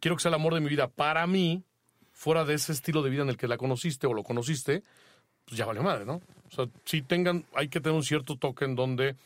quiero 0.00 0.16
que 0.16 0.22
sea 0.22 0.30
el 0.30 0.34
amor 0.36 0.54
de 0.54 0.60
mi 0.60 0.68
vida 0.68 0.88
para 0.88 1.26
mí, 1.26 1.64
fuera 2.12 2.44
de 2.44 2.54
ese 2.54 2.72
estilo 2.72 3.02
de 3.02 3.10
vida 3.10 3.22
en 3.22 3.28
el 3.28 3.36
que 3.36 3.46
la 3.48 3.58
conociste 3.58 4.06
o 4.06 4.14
lo 4.14 4.22
conociste, 4.24 4.82
pues 5.48 5.56
ya 5.58 5.66
vale 5.66 5.80
madre, 5.80 6.04
¿no? 6.04 6.14
O 6.46 6.50
sea, 6.50 6.66
si 6.84 7.02
tengan, 7.02 7.44
hay 7.54 7.68
que 7.68 7.80
tener 7.80 7.96
un 7.96 8.02
cierto 8.02 8.36
toque 8.36 8.64
en 8.64 8.74
donde 8.74 9.16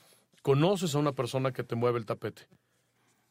conoces 0.43 0.95
a 0.95 0.99
una 0.99 1.13
persona 1.13 1.53
que 1.53 1.63
te 1.65 1.75
mueve 1.75 1.99
el 1.99 2.07
tapete. 2.07 2.43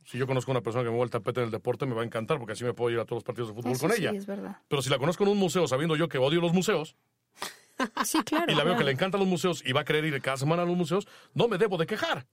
Si 0.06 0.18
yo 0.18 0.26
conozco 0.28 0.52
a 0.52 0.54
una 0.54 0.62
persona 0.62 0.84
que 0.84 0.90
me 0.90 0.96
mueve 0.96 1.06
el 1.06 1.12
tapete 1.12 1.40
en 1.42 1.46
el 1.46 1.52
deporte, 1.52 1.86
me 1.86 1.94
va 1.94 2.02
a 2.02 2.06
encantar 2.06 2.38
porque 2.38 2.54
así 2.54 2.64
me 2.64 2.74
puedo 2.74 2.90
ir 2.92 3.00
a 3.00 3.06
todos 3.06 3.18
los 3.18 3.24
partidos 3.24 3.50
de 3.50 3.56
fútbol 3.56 3.72
Eso 3.74 3.88
con 3.88 3.96
sí, 3.96 4.02
ella. 4.02 4.12
es 4.12 4.26
verdad. 4.26 4.58
Pero 4.68 4.82
si 4.82 4.90
la 4.90 4.98
conozco 4.98 5.24
en 5.24 5.30
un 5.30 5.38
museo, 5.38 5.68
sabiendo 5.68 5.96
yo 5.96 6.10
que 6.10 6.18
odio 6.18 6.42
los 6.42 6.54
museos, 6.54 6.96
Sí, 8.06 8.22
claro. 8.24 8.52
y 8.52 8.56
la 8.56 8.64
veo 8.64 8.74
que 8.74 8.78
claro. 8.78 8.86
le 8.86 8.92
encantan 8.92 9.20
los 9.20 9.30
museos 9.30 9.64
y 9.66 9.72
va 9.74 9.82
a 9.82 9.86
querer 9.86 10.06
ir 10.06 10.22
cada 10.22 10.38
semana 10.38 10.64
a 10.64 10.66
los 10.66 10.76
museos, 10.78 11.08
no 11.34 11.48
me 11.48 11.58
debo 11.58 11.78
de 11.78 11.86
quejar. 11.86 12.26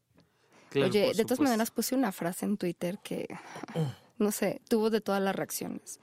Claro, 0.71 0.88
Oye, 0.88 1.12
de 1.14 1.25
todas 1.25 1.40
maneras 1.40 1.71
puse 1.71 1.94
una 1.94 2.12
frase 2.12 2.44
en 2.44 2.57
Twitter 2.59 2.99
que, 3.03 3.27
no 4.18 4.31
sé, 4.33 4.61
tuvo 4.68 4.90
de 4.90 5.01
todas 5.01 5.23
las 5.23 5.35
reacciones. 5.35 5.99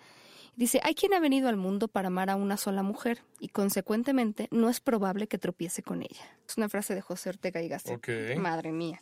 Dice, 0.55 0.79
hay 0.83 0.95
quien 0.95 1.13
ha 1.13 1.19
venido 1.19 1.49
al 1.49 1.57
mundo 1.57 1.87
para 1.87 2.07
amar 2.07 2.29
a 2.29 2.37
una 2.37 2.55
sola 2.55 2.81
mujer 2.81 3.23
y 3.39 3.49
consecuentemente 3.49 4.47
no 4.51 4.69
es 4.69 4.79
probable 4.79 5.27
que 5.27 5.37
tropiece 5.37 5.83
con 5.83 6.01
ella. 6.01 6.37
Es 6.47 6.57
una 6.57 6.69
frase 6.69 6.95
de 6.95 7.01
José 7.01 7.29
Ortega 7.29 7.61
y 7.61 7.67
Gasset. 7.67 8.37
Madre 8.37 8.71
mía. 8.71 9.01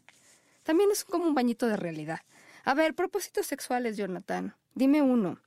También 0.64 0.90
es 0.92 1.04
como 1.04 1.26
un 1.26 1.36
bañito 1.36 1.68
de 1.68 1.78
realidad. 1.78 2.22
A 2.64 2.74
ver, 2.74 2.96
propósitos 2.96 3.46
sexuales, 3.46 3.98
Jonathan. 3.98 4.56
Dime 4.74 5.02
uno. 5.02 5.38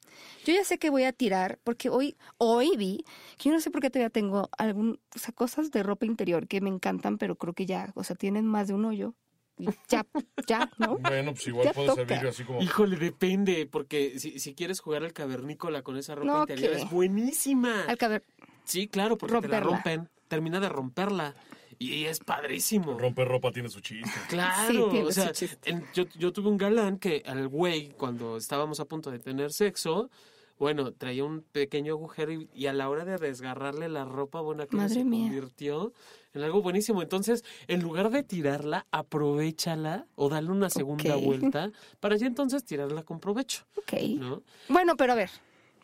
Yo 0.45 0.55
ya 0.55 0.65
sé 0.65 0.79
que 0.79 0.91
voy 0.91 1.05
a 1.05 1.13
tirar, 1.13 1.59
porque 1.65 1.89
hoy, 1.89 2.17
hoy 2.39 2.77
vi 2.77 3.05
que 3.37 3.49
yo 3.49 3.55
no 3.55 3.61
sé 3.61 3.71
por 3.71 3.81
qué 3.81 3.91
todavía 3.91 4.11
tengo 4.11 4.49
algún, 4.57 5.01
o 5.15 5.19
sea, 5.19 5.35
cosas 5.35 5.71
de 5.73 5.83
ropa 5.83 6.07
interior 6.07 6.47
que 6.47 6.61
me 6.61 6.71
encantan, 6.71 7.19
pero 7.19 7.37
creo 7.37 7.53
que 7.53 7.67
ya, 7.67 7.91
o 7.95 8.05
sea, 8.05 8.15
tienen 8.15 8.47
más 8.47 8.69
de 8.69 8.75
un 8.75 8.85
hoyo. 8.85 9.15
Y 9.59 9.69
ya, 9.89 10.07
ya, 10.47 10.71
¿no? 10.79 10.99
Bueno, 10.99 11.33
pues 11.33 11.47
igual 11.47 11.65
Ya 11.67 11.73
puede 11.73 11.89
toca. 11.89 12.07
servir 12.07 12.29
así 12.29 12.45
como... 12.45 12.61
Híjole, 12.61 12.97
depende, 12.97 13.67
porque 13.67 14.19
si, 14.19 14.39
si 14.39 14.55
quieres 14.55 14.81
jugar 14.81 15.03
al 15.05 15.13
cavernícola 15.15 15.83
con 15.83 15.97
esa 15.97 16.15
ropa 16.15 16.27
No, 16.27 16.41
interior 16.41 16.73
¿qué? 16.73 16.77
es 16.83 16.91
buenísima. 16.91 17.85
Al 17.89 17.97
caber, 17.99 18.23
Sí, 18.65 18.89
claro, 18.89 19.17
porque 19.17 19.41
te 19.41 19.49
la 19.49 19.61
rompen, 19.61 20.09
termina 20.29 20.61
de 20.61 20.69
romperla 20.69 21.35
y 21.79 22.05
es 22.05 22.19
padrísimo. 22.21 22.99
Romper 22.99 23.29
ropa 23.29 23.53
tiene 23.53 23.69
su 23.69 23.81
chiste. 23.81 24.11
Claro, 24.29 24.73
Sí, 24.73 24.91
tiene 24.91 25.09
o 25.09 25.13
sea, 25.13 25.29
su 25.29 25.33
chiste. 25.47 25.71
en- 25.71 25.85
yo, 25.95 26.05
yo 26.19 26.33
tuve 26.33 26.49
un 26.49 26.57
galán 26.59 26.99
que 26.99 27.23
al 27.27 27.49
güey, 27.49 27.91
cuando 27.91 28.37
estábamos 28.37 28.81
a 28.81 28.85
punto 28.87 29.11
de 29.11 29.19
tener 29.21 29.53
sexo, 29.53 30.11
bueno, 30.59 30.93
traía 30.93 31.23
un 31.25 31.43
pequeño 31.43 31.93
agujero 31.93 32.33
y, 32.33 32.49
y 32.55 32.67
a 32.67 32.73
la 32.73 32.89
hora 32.89 33.05
de 33.05 33.19
desgarrarle 33.19 33.89
la 33.89 34.05
ropa, 34.05 34.41
bueno, 34.41 34.63
aquello 34.63 34.83
Madre 34.83 34.95
se 34.95 35.05
mía. 35.05 35.27
convirtió 35.29 35.93
en 36.37 36.45
algo 36.45 36.63
buenísimo. 36.63 37.03
Entonces, 37.03 37.45
en 37.69 37.83
lugar 37.83 38.11
de 38.11 38.23
tirarla, 38.23 38.87
aprovechala 38.91 40.07
o 40.15 40.29
dale 40.29 40.51
una 40.51 40.71
segunda 40.71 41.17
vuelta 41.17 41.71
para 42.01 42.17
ya 42.17 42.27
entonces 42.27 42.65
tirarla 42.65 43.03
con 43.03 43.21
provecho, 43.21 43.65
ok. 43.77 43.93
¿no? 44.19 44.43
Bueno, 44.69 44.97
pero 44.97 45.13
a 45.13 45.17
ver, 45.17 45.31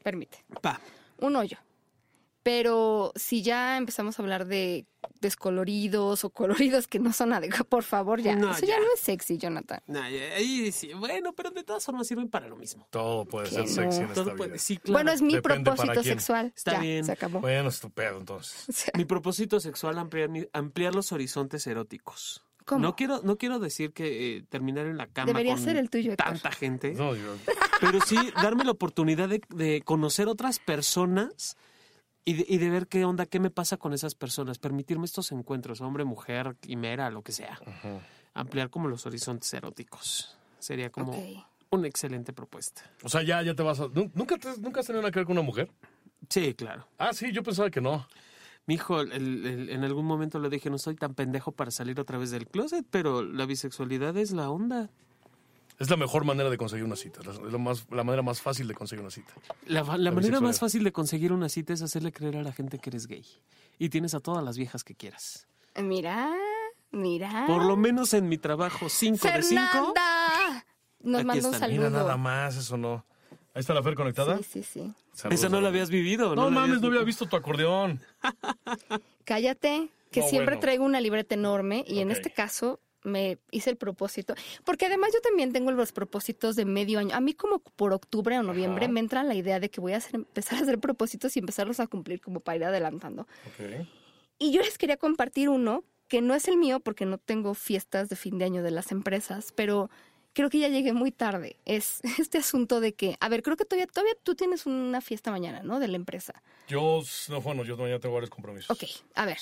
permite. 0.03 0.45
Pa. 0.61 0.81
un 1.19 1.37
hoyo. 1.37 1.59
Pero 2.43 3.13
si 3.15 3.43
ya 3.43 3.77
empezamos 3.77 4.19
a 4.19 4.23
hablar 4.23 4.47
de 4.47 4.87
descoloridos 5.21 6.25
o 6.25 6.31
coloridos 6.31 6.87
que 6.89 6.99
no 6.99 7.13
son 7.13 7.33
adecuados, 7.33 7.67
por 7.67 7.83
favor, 7.85 8.21
ya. 8.21 8.35
No, 8.37 8.51
Eso 8.53 8.63
ya. 8.63 8.75
ya. 8.75 8.79
no 8.81 8.87
es 8.95 9.01
sexy, 9.01 9.39
Jonathan. 9.39 9.81
Ahí 9.97 10.71
sí, 10.73 10.93
bueno, 10.95 11.33
pero 11.35 11.51
de 11.51 11.63
todas 11.65 11.85
formas 11.85 12.07
sirven 12.07 12.29
para 12.29 12.49
lo 12.49 12.57
mismo. 12.57 12.87
Todo 12.91 13.25
puede 13.25 13.47
ser 13.49 13.61
no. 13.61 13.67
sexy 13.69 13.99
en 13.99 14.03
esta 14.05 14.15
Todo 14.15 14.25
vida. 14.27 14.37
puede, 14.37 14.59
sí, 14.59 14.77
claro. 14.77 14.93
Bueno, 14.93 15.13
es 15.13 15.23
mi 15.23 15.35
Depende 15.35 15.65
propósito 15.71 16.03
sexual. 16.03 16.53
Está 16.57 16.73
ya, 16.75 16.81
bien. 16.81 17.05
se 17.05 17.13
acabó. 17.13 17.41
Bueno, 17.41 17.69
estupendo, 17.69 18.19
entonces. 18.19 18.65
O 18.69 18.73
sea, 18.73 18.93
Mi 18.97 19.05
propósito 19.05 19.61
sexual 19.61 19.99
ampliar, 19.99 20.31
ampliar 20.53 20.95
los 20.95 21.13
horizontes 21.13 21.67
eróticos. 21.67 22.43
¿Cómo? 22.65 22.81
No 22.81 22.95
quiero, 22.97 23.21
no 23.25 23.37
quiero 23.39 23.59
decir 23.59 23.93
que 23.93 24.37
eh, 24.37 24.45
terminar 24.49 24.87
en 24.87 24.97
la 24.97 25.07
cama 25.09 25.27
Debería 25.27 25.55
con 25.55 25.65
ser 25.65 25.77
el 25.77 25.91
tuyo, 25.91 26.13
Héctor. 26.13 26.27
tanta 26.27 26.53
gente, 26.53 26.93
No, 26.95 27.15
yo- 27.17 27.35
pero 27.81 28.01
sí 28.07 28.17
darme 28.41 28.65
la 28.65 28.71
oportunidad 28.71 29.29
de, 29.29 29.41
de 29.49 29.83
conocer 29.83 30.29
otras 30.29 30.61
personas 30.61 31.57
y 32.25 32.35
de, 32.35 32.45
y 32.49 32.59
de 32.59 32.71
ver 32.71 32.87
qué 32.87 33.05
onda, 33.05 33.27
qué 33.27 33.41
me 33.41 33.51
pasa 33.51 33.77
con 33.77 33.93
esas 33.93 34.15
personas. 34.15 34.59
Permitirme 34.59 35.05
estos 35.07 35.33
encuentros, 35.33 35.81
hombre, 35.81 36.05
mujer, 36.05 36.57
quimera, 36.61 37.11
lo 37.11 37.23
que 37.23 37.33
sea. 37.33 37.59
Ajá. 37.67 38.01
Ampliar 38.35 38.71
como 38.71 38.89
los 38.89 39.05
horizontes 39.07 39.53
eróticos. 39.55 40.37
Sería 40.59 40.91
como 40.91 41.13
una 41.71 41.89
excelente 41.89 42.33
propuesta. 42.33 42.83
O 43.03 43.09
sea, 43.09 43.23
ya, 43.23 43.43
ya 43.43 43.55
te 43.55 43.63
vas 43.63 43.81
a... 43.81 43.89
¿Nu- 43.89 44.11
¿Nunca, 44.15 44.37
te- 44.39 44.59
¿Nunca 44.61 44.81
has 44.81 44.87
tenido 44.87 45.03
nada 45.03 45.11
que 45.11 45.19
ver 45.19 45.27
con 45.27 45.37
una 45.37 45.45
mujer? 45.47 45.71
Sí, 46.29 46.55
claro. 46.55 46.87
Ah, 46.99 47.13
sí, 47.13 47.33
yo 47.33 47.43
pensaba 47.43 47.71
que 47.71 47.81
no. 47.81 48.07
Mi 48.67 48.75
hijo, 48.75 49.01
el- 49.01 49.11
el- 49.45 49.69
en 49.71 49.83
algún 49.83 50.07
momento 50.07 50.39
le 50.39 50.49
dije, 50.49 50.71
no 50.71 50.79
soy 50.79 50.95
tan 50.95 51.15
pendejo 51.15 51.51
para 51.53 51.71
salir 51.73 51.99
otra 51.99 52.17
vez 52.19 52.31
del 52.31 52.47
closet, 52.47 52.87
pero 52.91 53.23
la 53.23 53.45
bisexualidad 53.47 54.17
es 54.17 54.31
la 54.33 54.49
onda. 54.51 54.89
Es 55.83 55.91
la 55.91 55.97
mejor 55.97 56.25
manera 56.25 56.49
de 56.49 56.57
conseguir 56.57 56.85
una 56.85 56.95
cita. 56.97 57.21
Es 57.29 57.41
la, 57.53 57.59
más, 57.59 57.87
la 57.91 58.05
manera 58.05 58.23
más 58.23 58.41
fácil 58.41 58.69
de 58.69 58.75
conseguir 58.75 59.03
una 59.03 59.11
cita. 59.11 59.33
La, 59.67 59.83
la 59.97 60.11
manera 60.13 60.41
más 60.41 60.61
fácil 60.61 60.85
de 60.85 60.93
conseguir 60.93 61.33
una 61.33 61.49
cita 61.49 61.73
es 61.73 61.83
hacerle 61.83 62.13
creer 62.13 62.37
a 62.37 62.43
la 62.43 62.53
gente 62.53 62.79
que 62.79 62.91
eres 62.91 63.09
gay. 63.09 63.25
Y 63.81 63.89
tienes 63.89 64.15
a 64.15 64.21
todas 64.21 64.45
las 64.45 64.57
viejas 64.57 64.85
que 64.85 64.95
quieras. 64.95 65.49
Mira, 65.77 66.31
mira. 66.93 67.45
Por 67.49 67.65
lo 67.65 67.77
menos 67.77 68.15
en 68.15 68.29
mi 68.29 68.39
trabajo, 68.39 68.89
5 68.89 69.27
de 69.27 69.43
5. 69.43 69.61
¡Fernanda! 69.73 70.65
Nos 71.01 71.25
manda 71.25 71.49
un 71.49 71.55
están. 71.55 71.71
Mira, 71.71 71.91
nada 71.91 72.03
saludo. 72.05 72.19
más, 72.19 72.57
eso 72.57 72.77
no. 72.77 73.05
Ahí 73.55 73.61
está 73.61 73.75
la 73.75 73.83
Fer 73.83 73.95
conectada. 73.97 74.37
Sí, 74.39 74.45
sí, 74.45 74.63
sí. 74.63 74.95
Saludos, 75.13 75.41
Esa 75.41 75.49
no 75.49 75.61
la 75.61 75.69
habías 75.69 75.91
vivido. 75.91 76.35
No, 76.37 76.45
la 76.45 76.51
mames, 76.51 76.81
no 76.81 76.87
había 76.87 77.03
visto. 77.03 77.27
tu 77.27 77.35
acordeón. 77.37 78.01
Cállate, 79.25 79.89
que 80.11 80.21
No, 80.21 80.29
siempre 80.29 80.55
bueno. 80.55 80.61
traigo 80.61 80.85
una 80.85 81.01
libreta 81.01 81.35
enorme 81.35 81.85
y 81.87 81.99
en 82.01 82.11
este 82.11 82.31
caso 82.31 82.81
me 83.05 83.39
hice 83.51 83.71
el 83.71 83.77
propósito, 83.77 84.35
porque 84.65 84.87
además 84.87 85.11
yo 85.13 85.21
también 85.21 85.53
tengo 85.53 85.71
los 85.73 85.93
propósitos 85.93 86.57
de 86.57 86.65
medio 86.65 86.99
año. 86.99 87.15
A 87.15 87.21
mí 87.21 87.35
como 87.35 87.59
por 87.59 87.93
octubre 87.93 88.39
o 88.39 88.43
noviembre 88.43 88.87
Ajá. 88.87 88.93
me 88.93 89.01
entra 89.01 89.23
la 89.23 89.35
idea 89.35 89.61
de 89.61 89.71
que 89.71 89.81
voy 89.81 89.93
a 89.93 89.99
hacer, 89.99 90.17
empezar 90.17 90.59
a 90.59 90.63
hacer 90.63 90.79
propósitos 90.79 91.37
y 91.37 91.41
empezarlos 91.41 91.81
a 91.81 91.87
cumplir 91.87 92.21
como 92.21 92.41
para 92.41 92.57
ir 92.57 92.65
adelantando. 92.65 93.27
Y 94.39 94.53
yo 94.53 94.63
les 94.63 94.79
quería 94.79 94.97
compartir 94.97 95.49
uno 95.49 95.85
que 96.09 96.21
no 96.21 96.35
es 96.35 96.49
el 96.49 96.57
mío 96.57 96.81
porque 96.81 97.07
no 97.07 97.19
tengo 97.19 97.55
fiestas 97.55 98.09
de 98.09 98.17
fin 98.17 98.39
de 98.39 98.45
año 98.45 98.63
de 98.63 98.71
las 98.71 98.93
empresas, 98.93 99.53
pero 99.55 99.89
creo 100.35 100.51
que 100.51 100.59
ya 100.59 100.69
llegué 100.69 100.93
muy 100.93 101.11
tarde. 101.11 101.57
Es 101.65 102.01
este 102.19 102.39
asunto 102.39 102.81
de 102.81 102.95
que, 102.95 103.17
a 103.21 103.29
ver, 103.29 103.43
creo 103.43 103.57
que 103.57 103.65
todavía, 103.65 103.87
todavía 103.87 104.15
tú 104.23 104.35
tienes 104.35 104.67
una 104.67 105.01
fiesta 105.01 105.31
mañana, 105.31 105.63
¿no? 105.63 105.81
De 105.81 105.89
la 105.89 105.97
empresa. 105.97 106.43
Yo, 106.69 107.03
no, 107.29 107.41
bueno, 107.41 107.65
yo 107.65 107.77
mañana 107.77 107.99
tengo 107.99 108.15
varios 108.15 108.31
compromisos. 108.31 108.71
Ok, 108.71 108.85
a 109.15 109.27
ver. 109.27 109.39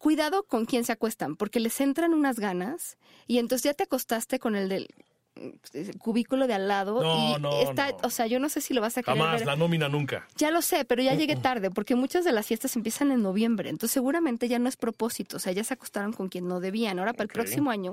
Cuidado 0.00 0.44
con 0.44 0.64
quién 0.64 0.84
se 0.84 0.92
acuestan, 0.92 1.36
porque 1.36 1.60
les 1.60 1.78
entran 1.78 2.14
unas 2.14 2.40
ganas 2.40 2.96
y 3.26 3.36
entonces 3.36 3.64
ya 3.64 3.74
te 3.74 3.82
acostaste 3.84 4.38
con 4.38 4.56
el 4.56 4.70
del 4.70 4.88
mm, 5.36 5.98
cubículo 5.98 6.46
de 6.46 6.54
al 6.54 6.68
lado 6.68 7.02
No, 7.02 7.36
y 7.36 7.38
no, 7.38 7.60
está, 7.60 7.90
no. 7.90 7.98
o 8.04 8.08
sea, 8.08 8.26
yo 8.26 8.40
no 8.40 8.48
sé 8.48 8.62
si 8.62 8.72
lo 8.72 8.80
vas 8.80 8.96
a 8.96 9.02
querer 9.02 9.18
Jamás, 9.20 9.40
ver. 9.40 9.46
la 9.46 9.56
nómina 9.56 9.90
nunca. 9.90 10.26
Ya 10.36 10.50
lo 10.50 10.62
sé, 10.62 10.86
pero 10.86 11.02
ya 11.02 11.14
llegué 11.14 11.36
tarde, 11.36 11.70
porque 11.70 11.96
muchas 11.96 12.24
de 12.24 12.32
las 12.32 12.46
fiestas 12.46 12.76
empiezan 12.76 13.12
en 13.12 13.20
noviembre, 13.22 13.68
entonces 13.68 13.92
seguramente 13.92 14.48
ya 14.48 14.58
no 14.58 14.70
es 14.70 14.78
propósito, 14.78 15.36
o 15.36 15.38
sea, 15.38 15.52
ya 15.52 15.64
se 15.64 15.74
acostaron 15.74 16.14
con 16.14 16.30
quien 16.30 16.48
no 16.48 16.60
debían. 16.60 16.98
Ahora 16.98 17.12
para 17.12 17.24
el 17.24 17.28
próximo 17.28 17.70
año, 17.70 17.92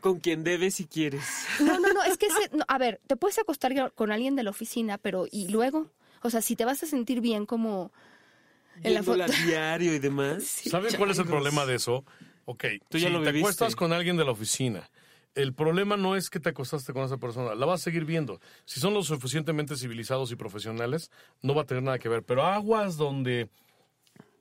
Con 0.00 0.20
quien 0.20 0.44
debes 0.44 0.76
si 0.76 0.86
quieres. 0.86 1.24
no, 1.60 1.80
no, 1.80 1.92
no, 1.92 2.04
es 2.04 2.16
que, 2.18 2.26
ese- 2.26 2.56
no, 2.56 2.64
a 2.68 2.78
ver, 2.78 3.00
te 3.08 3.16
puedes 3.16 3.36
acostar 3.40 3.92
con 3.94 4.12
alguien 4.12 4.36
de 4.36 4.44
la 4.44 4.50
oficina, 4.50 4.96
pero 4.96 5.26
¿y 5.28 5.48
luego? 5.48 5.88
O 6.22 6.30
sea, 6.30 6.40
si 6.40 6.54
te 6.54 6.64
vas 6.64 6.82
a 6.84 6.86
sentir 6.86 7.20
bien 7.20 7.46
como 7.46 7.90
en 8.82 8.94
la 8.94 9.02
foto. 9.02 9.24
diario 9.46 9.94
y 9.94 9.98
demás. 9.98 10.44
¿Saben 10.70 10.94
cuál 10.96 11.10
es 11.10 11.18
el 11.18 11.26
problema 11.26 11.66
de 11.66 11.74
eso? 11.76 12.04
Ok, 12.46 12.64
Tú 12.88 12.98
ya 12.98 13.08
si 13.08 13.12
lo 13.12 13.20
te 13.22 13.26
viviste. 13.32 13.40
acuestas 13.40 13.76
con 13.76 13.92
alguien 13.92 14.16
de 14.16 14.24
la 14.24 14.32
oficina, 14.32 14.90
el 15.34 15.54
problema 15.54 15.96
no 15.96 16.16
es 16.16 16.30
que 16.30 16.40
te 16.40 16.48
acostaste 16.48 16.92
con 16.92 17.04
esa 17.04 17.18
persona, 17.18 17.54
la 17.54 17.66
vas 17.66 17.80
a 17.80 17.84
seguir 17.84 18.04
viendo. 18.04 18.40
Si 18.64 18.80
son 18.80 18.94
lo 18.94 19.02
suficientemente 19.04 19.76
civilizados 19.76 20.32
y 20.32 20.36
profesionales, 20.36 21.10
no 21.42 21.54
va 21.54 21.62
a 21.62 21.66
tener 21.66 21.82
nada 21.84 21.98
que 22.00 22.08
ver. 22.08 22.24
Pero 22.24 22.42
aguas 22.44 22.96
donde, 22.96 23.48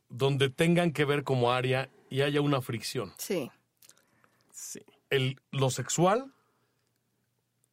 donde 0.09 0.49
tengan 0.49 0.91
que 0.91 1.05
ver 1.05 1.23
como 1.23 1.51
área 1.51 1.89
y 2.09 2.21
haya 2.21 2.41
una 2.41 2.61
fricción. 2.61 3.13
Sí. 3.17 3.51
Sí. 4.51 4.81
El, 5.11 5.39
lo 5.51 5.69
sexual 5.69 6.33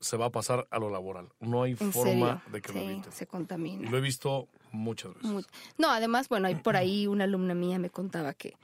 se 0.01 0.17
va 0.19 0.27
a 0.27 0.31
pasar 0.31 0.67
a 0.71 0.79
lo 0.79 0.91
laboral. 0.91 1.29
No 1.41 1.63
hay 1.63 1.75
forma 1.75 2.43
serio. 2.43 2.53
de 2.53 2.61
que 2.61 2.73
lo 2.73 2.81
sí, 2.81 2.85
eviten. 2.87 3.13
se 3.13 3.25
Y 3.25 3.27
contamina. 3.27 3.91
lo 3.91 3.97
he 3.97 4.01
visto 4.03 4.49
muchas 4.77 5.15
veces. 5.15 5.47
No, 5.79 5.91
además, 5.91 6.29
bueno, 6.29 6.49
hay 6.49 6.55
por 6.57 6.77
ahí 6.77 7.07
una 7.07 7.25
alumna 7.25 7.55
mía 7.55 7.79
me 7.79 7.91
contaba 7.91 8.35
que 8.35 8.57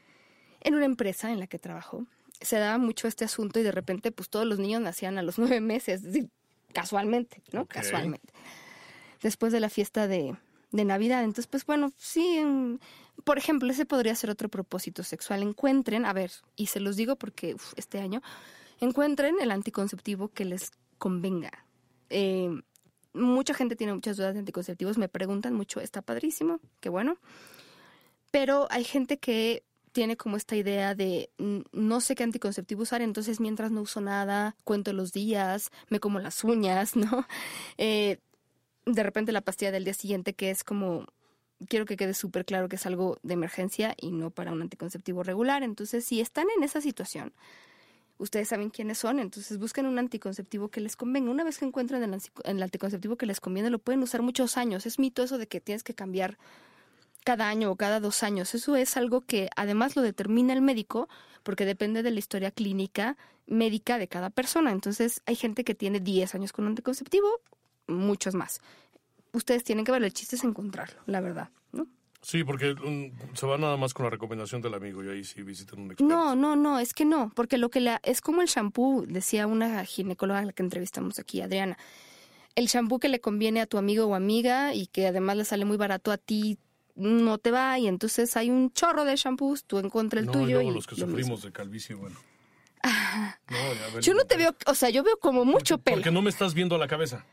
en 0.61 0.75
una 0.75 0.85
empresa 0.85 1.33
en 1.33 1.41
la 1.41 1.47
que 1.47 1.59
trabajó 1.59 2.07
se 2.41 2.59
daba 2.59 2.79
mucho 2.79 3.09
este 3.09 3.25
asunto 3.25 3.61
y 3.61 3.63
de 3.63 3.73
repente 3.73 4.11
pues 4.13 4.29
todos 4.29 4.47
los 4.47 4.59
niños 4.59 4.81
nacían 4.81 5.19
a 5.19 5.23
los 5.23 5.39
nueve 5.39 5.61
meses, 5.61 6.03
casualmente, 6.73 7.43
¿no? 7.53 7.67
Casualmente. 7.67 8.33
Después 9.23 9.53
de 9.53 9.61
la 9.61 9.69
fiesta 9.69 10.09
de, 10.09 10.37
de 10.73 10.85
Navidad. 10.85 11.23
Entonces, 11.23 11.47
pues 11.47 11.65
bueno, 11.65 11.93
sí, 11.97 12.41
por 13.25 13.39
ejemplo, 13.39 13.71
ese 13.71 13.87
podría 13.87 14.15
ser 14.15 14.31
otro 14.31 14.49
propósito 14.49 15.05
sexual. 15.05 15.43
Encuentren, 15.43 16.05
a 16.05 16.13
ver, 16.13 16.33
y 16.57 16.67
se 16.67 16.81
los 16.81 16.97
digo 16.97 17.17
porque 17.17 17.55
uf, 17.55 17.73
este 17.77 18.01
año, 18.01 18.23
encuentren 18.81 19.37
el 19.41 19.53
anticonceptivo 19.53 20.29
que 20.29 20.45
les 20.45 20.73
convenga. 20.99 21.67
Eh, 22.11 22.51
mucha 23.15 23.55
gente 23.55 23.77
tiene 23.77 23.95
muchas 23.95 24.17
dudas 24.17 24.35
de 24.35 24.41
anticonceptivos, 24.41 24.99
me 24.99 25.09
preguntan 25.09 25.55
mucho, 25.55 25.81
está 25.81 26.03
padrísimo, 26.03 26.61
qué 26.81 26.89
bueno. 26.89 27.17
Pero 28.31 28.67
hay 28.71 28.85
gente 28.85 29.19
que 29.19 29.65
tiene 29.93 30.17
como 30.17 30.37
esta 30.37 30.57
idea 30.57 30.95
de 30.95 31.31
no 31.73 32.01
sé 32.01 32.15
qué 32.15 32.25
anticonceptivo 32.25 32.83
usar, 32.83 33.03
entonces 33.03 33.41
mientras 33.41 33.71
no 33.71 33.83
uso 33.83 34.01
nada, 34.01 34.57
cuento 34.65 34.93
los 34.93 35.13
días, 35.13 35.71
me 35.89 36.01
como 36.01 36.19
las 36.19 36.43
uñas, 36.43 36.97
¿no? 36.97 37.27
Eh, 37.79 38.19
de 38.87 39.03
repente 39.03 39.33
la 39.33 39.43
pastilla 39.43 39.71
del 39.71 39.85
día 39.85 39.95
siguiente 39.95 40.35
que 40.35 40.51
es 40.51 40.65
como, 40.65 41.07
quiero 41.69 41.85
que 41.85 41.97
quede 41.97 42.15
súper 42.15 42.45
claro 42.45 42.69
que 42.69 42.77
es 42.77 42.87
algo 42.87 43.19
de 43.23 43.35
emergencia 43.35 43.95
y 43.97 44.13
no 44.13 44.31
para 44.31 44.53
un 44.53 44.63
anticonceptivo 44.63 45.23
regular. 45.23 45.63
Entonces, 45.63 46.05
si 46.05 46.21
están 46.21 46.47
en 46.57 46.65
esa 46.65 46.81
situación, 46.81 47.33
ustedes 48.19 48.49
saben 48.49 48.71
quiénes 48.71 48.99
son, 48.99 49.19
entonces 49.19 49.59
busquen 49.59 49.87
un 49.87 49.99
anticonceptivo 49.99 50.69
que 50.69 50.81
les 50.81 50.97
convenga. 50.97 51.31
Una 51.31 51.45
vez 51.45 51.59
que 51.59 51.65
encuentren 51.65 52.03
el, 52.03 52.21
el 52.45 52.63
anticonceptivo 52.63 53.17
que 53.17 53.27
les 53.27 53.41
conviene, 53.41 53.71
lo 53.71 53.79
pueden 53.79 54.03
usar 54.03 54.23
muchos 54.23 54.57
años. 54.57 54.87
Es 54.87 54.99
mito 54.99 55.23
eso 55.23 55.39
de 55.39 55.47
que 55.47 55.61
tienes 55.61 55.83
que 55.83 55.95
cambiar 55.95 56.39
cada 57.25 57.49
año 57.49 57.71
o 57.71 57.77
cada 57.77 58.01
dos 58.01 58.23
años. 58.23 58.55
Eso 58.55 58.77
es 58.77 58.97
algo 58.97 59.21
que 59.21 59.49
además 59.57 59.97
lo 59.97 60.03
determina 60.03 60.53
el 60.53 60.63
médico 60.63 61.09
porque 61.43 61.65
depende 61.65 62.03
de 62.03 62.11
la 62.11 62.19
historia 62.19 62.51
clínica 62.51 63.17
médica 63.47 63.99
de 63.99 64.09
cada 64.09 64.31
persona. 64.31 64.71
Entonces 64.73 65.23
hay 65.27 65.37
gente 65.37 65.65
que 65.65 65.75
tiene 65.75 66.01
10 66.01 66.35
años 66.35 66.53
con 66.53 66.67
anticonceptivo, 66.67 67.41
muchos 67.87 68.35
más. 68.35 68.61
Ustedes 69.33 69.65
tienen 69.65 69.85
que 69.85 69.93
ver, 69.93 70.03
el 70.03 70.13
chiste 70.13 70.37
es 70.37 70.45
encontrarlo, 70.45 71.01
la 71.07 71.21
verdad. 71.21 71.51
Sí, 72.23 72.45
porque 72.45 72.75
mm, 72.75 73.35
se 73.37 73.47
va 73.47 73.59
nada 73.59 73.77
más 73.77 73.93
con 73.95 74.05
la 74.05 74.11
recomendación 74.11 74.63
del 74.63 74.75
amigo 74.75 75.03
y 75.03 75.09
ahí 75.09 75.25
sí 75.25 75.43
visitan 75.43 75.81
un 75.81 75.87
experto. 75.91 76.05
No, 76.05 76.37
no, 76.37 76.55
no, 76.55 76.79
es 76.79 76.95
que 76.95 77.05
no, 77.05 77.33
porque 77.35 77.59
lo 77.59 77.69
que 77.69 77.81
la, 77.81 78.01
es 78.05 78.21
como 78.21 78.43
el 78.43 78.49
shampoo, 78.49 79.05
decía 79.07 79.49
una 79.49 79.85
ginecóloga 79.85 80.39
a 80.39 80.45
la 80.45 80.53
que 80.53 80.63
entrevistamos 80.63 81.19
aquí, 81.19 81.41
Adriana. 81.41 81.77
El 82.55 82.67
shampoo 82.67 83.01
que 83.01 83.09
le 83.09 83.21
conviene 83.21 83.61
a 83.61 83.67
tu 83.67 83.77
amigo 83.77 84.07
o 84.07 84.15
amiga 84.15 84.73
y 84.73 84.87
que 84.87 85.09
además 85.09 85.37
le 85.37 85.45
sale 85.45 85.65
muy 85.65 85.77
barato 85.77 86.13
a 86.13 86.17
ti 86.17 86.59
no 86.95 87.39
te 87.39 87.51
va 87.51 87.79
y 87.79 87.89
entonces 87.89 88.37
hay 88.37 88.51
un 88.51 88.73
chorro 88.73 89.05
de 89.05 89.17
shampoos, 89.17 89.65
tú 89.65 89.79
encuentras 89.79 90.21
el 90.21 90.27
no, 90.27 90.33
tuyo 90.33 90.47
y 90.47 90.53
luego 90.53 90.71
y 90.71 90.75
los 90.75 90.87
que 90.87 90.95
lo 90.97 91.07
sufrimos 91.07 91.31
mismo. 91.31 91.47
de 91.47 91.53
calvicie, 91.53 91.95
bueno. 91.95 92.17
No, 93.49 93.59
ya. 93.95 94.01
Yo 94.01 94.15
no 94.15 94.25
te 94.25 94.37
veo, 94.37 94.55
o 94.67 94.75
sea, 94.75 94.91
yo 94.91 95.03
veo 95.03 95.19
como 95.19 95.45
mucho 95.45 95.79
pelo. 95.79 95.97
Porque 95.97 96.11
no 96.11 96.23
me 96.23 96.31
estás 96.31 96.55
viendo 96.55 96.79
la 96.79 96.89
cabeza. 96.89 97.25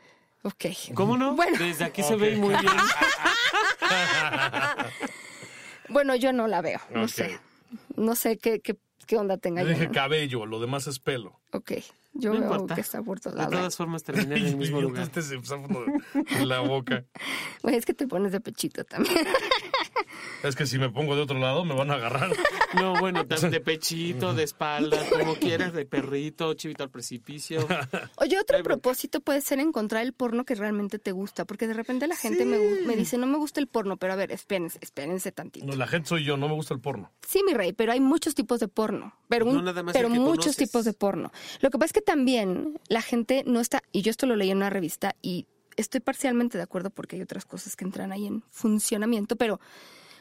Ok. 0.43 0.65
¿Cómo 0.93 1.17
no? 1.17 1.35
Bueno. 1.35 1.57
Desde 1.57 1.83
aquí 1.85 2.01
se 2.03 2.13
Ok. 2.15 2.21
ve 2.21 2.35
muy 2.37 2.49
bien. 2.55 2.65
Bueno, 5.89 6.15
yo 6.15 6.31
no 6.33 6.47
la 6.47 6.61
veo, 6.61 6.79
no 6.91 7.03
Ok. 7.03 7.09
sé. 7.09 7.39
No 7.95 8.15
sé 8.15 8.37
qué, 8.37 8.59
qué, 8.61 8.77
qué 9.07 9.17
onda 9.17 9.37
tenga 9.37 9.61
Yo 9.63 9.69
yo. 9.69 9.73
dije 9.73 9.87
¿no? 9.87 9.93
cabello, 9.93 10.45
lo 10.45 10.59
demás 10.59 10.85
es 10.87 10.99
pelo. 10.99 11.39
Ok, 11.51 11.71
yo 12.13 12.31
No 12.33 12.39
veo 12.39 12.51
importa. 12.51 12.75
que 12.75 12.81
está 12.81 13.01
por 13.01 13.19
todos 13.19 13.35
De 13.35 13.39
lados. 13.41 13.55
todas 13.55 13.75
formas 13.75 14.03
terminé 14.03 14.37
en 14.37 14.45
el 14.45 14.57
mismo 14.57 14.81
lugar. 14.81 15.03
Este 15.03 15.21
se 15.23 15.35
en 15.35 16.47
la 16.47 16.59
boca. 16.59 17.05
Güey, 17.63 17.75
es 17.75 17.85
que 17.85 17.93
te 17.95 18.07
pones 18.07 18.31
de 18.31 18.39
pechito 18.39 18.83
también. 18.85 19.15
Es 20.43 20.55
que 20.55 20.65
si 20.65 20.79
me 20.79 20.89
pongo 20.89 21.15
de 21.15 21.21
otro 21.21 21.37
lado 21.39 21.65
me 21.65 21.73
van 21.75 21.91
a 21.91 21.95
agarrar. 21.95 22.31
No, 22.75 22.99
bueno, 22.99 23.25
tan 23.25 23.51
de 23.51 23.59
pechito, 23.59 24.33
de 24.33 24.43
espalda, 24.43 24.97
como 25.11 25.35
quieras, 25.35 25.73
de 25.73 25.85
perrito, 25.85 26.53
chivito 26.53 26.83
al 26.83 26.89
precipicio. 26.89 27.67
Oye, 28.17 28.39
otro 28.39 28.61
propósito 28.63 29.19
puede 29.21 29.41
ser 29.41 29.59
encontrar 29.59 30.03
el 30.03 30.13
porno 30.13 30.45
que 30.45 30.55
realmente 30.55 30.99
te 30.99 31.11
gusta, 31.11 31.45
porque 31.45 31.67
de 31.67 31.73
repente 31.73 32.07
la 32.07 32.15
gente 32.15 32.45
me, 32.45 32.57
me 32.85 32.95
dice, 32.95 33.17
no 33.17 33.27
me 33.27 33.37
gusta 33.37 33.59
el 33.59 33.67
porno, 33.67 33.97
pero 33.97 34.13
a 34.13 34.15
ver, 34.15 34.31
espérense, 34.31 34.77
espérense 34.81 35.31
tantito. 35.31 35.65
No, 35.65 35.75
la 35.75 35.87
gente 35.87 36.09
soy 36.09 36.23
yo, 36.23 36.37
no 36.37 36.47
me 36.47 36.53
gusta 36.53 36.73
el 36.73 36.79
porno. 36.79 37.11
Sí, 37.27 37.41
mi 37.45 37.53
rey, 37.53 37.73
pero 37.73 37.91
hay 37.91 37.99
muchos 37.99 38.35
tipos 38.35 38.59
de 38.59 38.67
porno, 38.67 39.13
pero, 39.27 39.45
No 39.45 39.51
un- 39.51 39.65
nada 39.65 39.83
más 39.83 39.93
pero 39.93 40.09
muchos 40.09 40.29
conoces. 40.45 40.55
tipos 40.57 40.85
de 40.85 40.93
porno. 40.93 41.31
Lo 41.61 41.69
que 41.69 41.77
pasa 41.77 41.87
es 41.87 41.93
que 41.93 42.01
también 42.01 42.79
la 42.87 43.01
gente 43.01 43.43
no 43.45 43.59
está, 43.59 43.81
y 43.91 44.01
yo 44.03 44.11
esto 44.11 44.25
lo 44.25 44.35
leí 44.35 44.51
en 44.51 44.57
una 44.57 44.69
revista 44.69 45.15
y 45.21 45.47
estoy 45.79 46.01
parcialmente 46.01 46.57
de 46.57 46.63
acuerdo 46.63 46.89
porque 46.89 47.15
hay 47.15 47.21
otras 47.21 47.45
cosas 47.45 47.75
que 47.75 47.85
entran 47.85 48.11
ahí 48.11 48.27
en 48.27 48.43
funcionamiento, 48.49 49.35
pero 49.35 49.59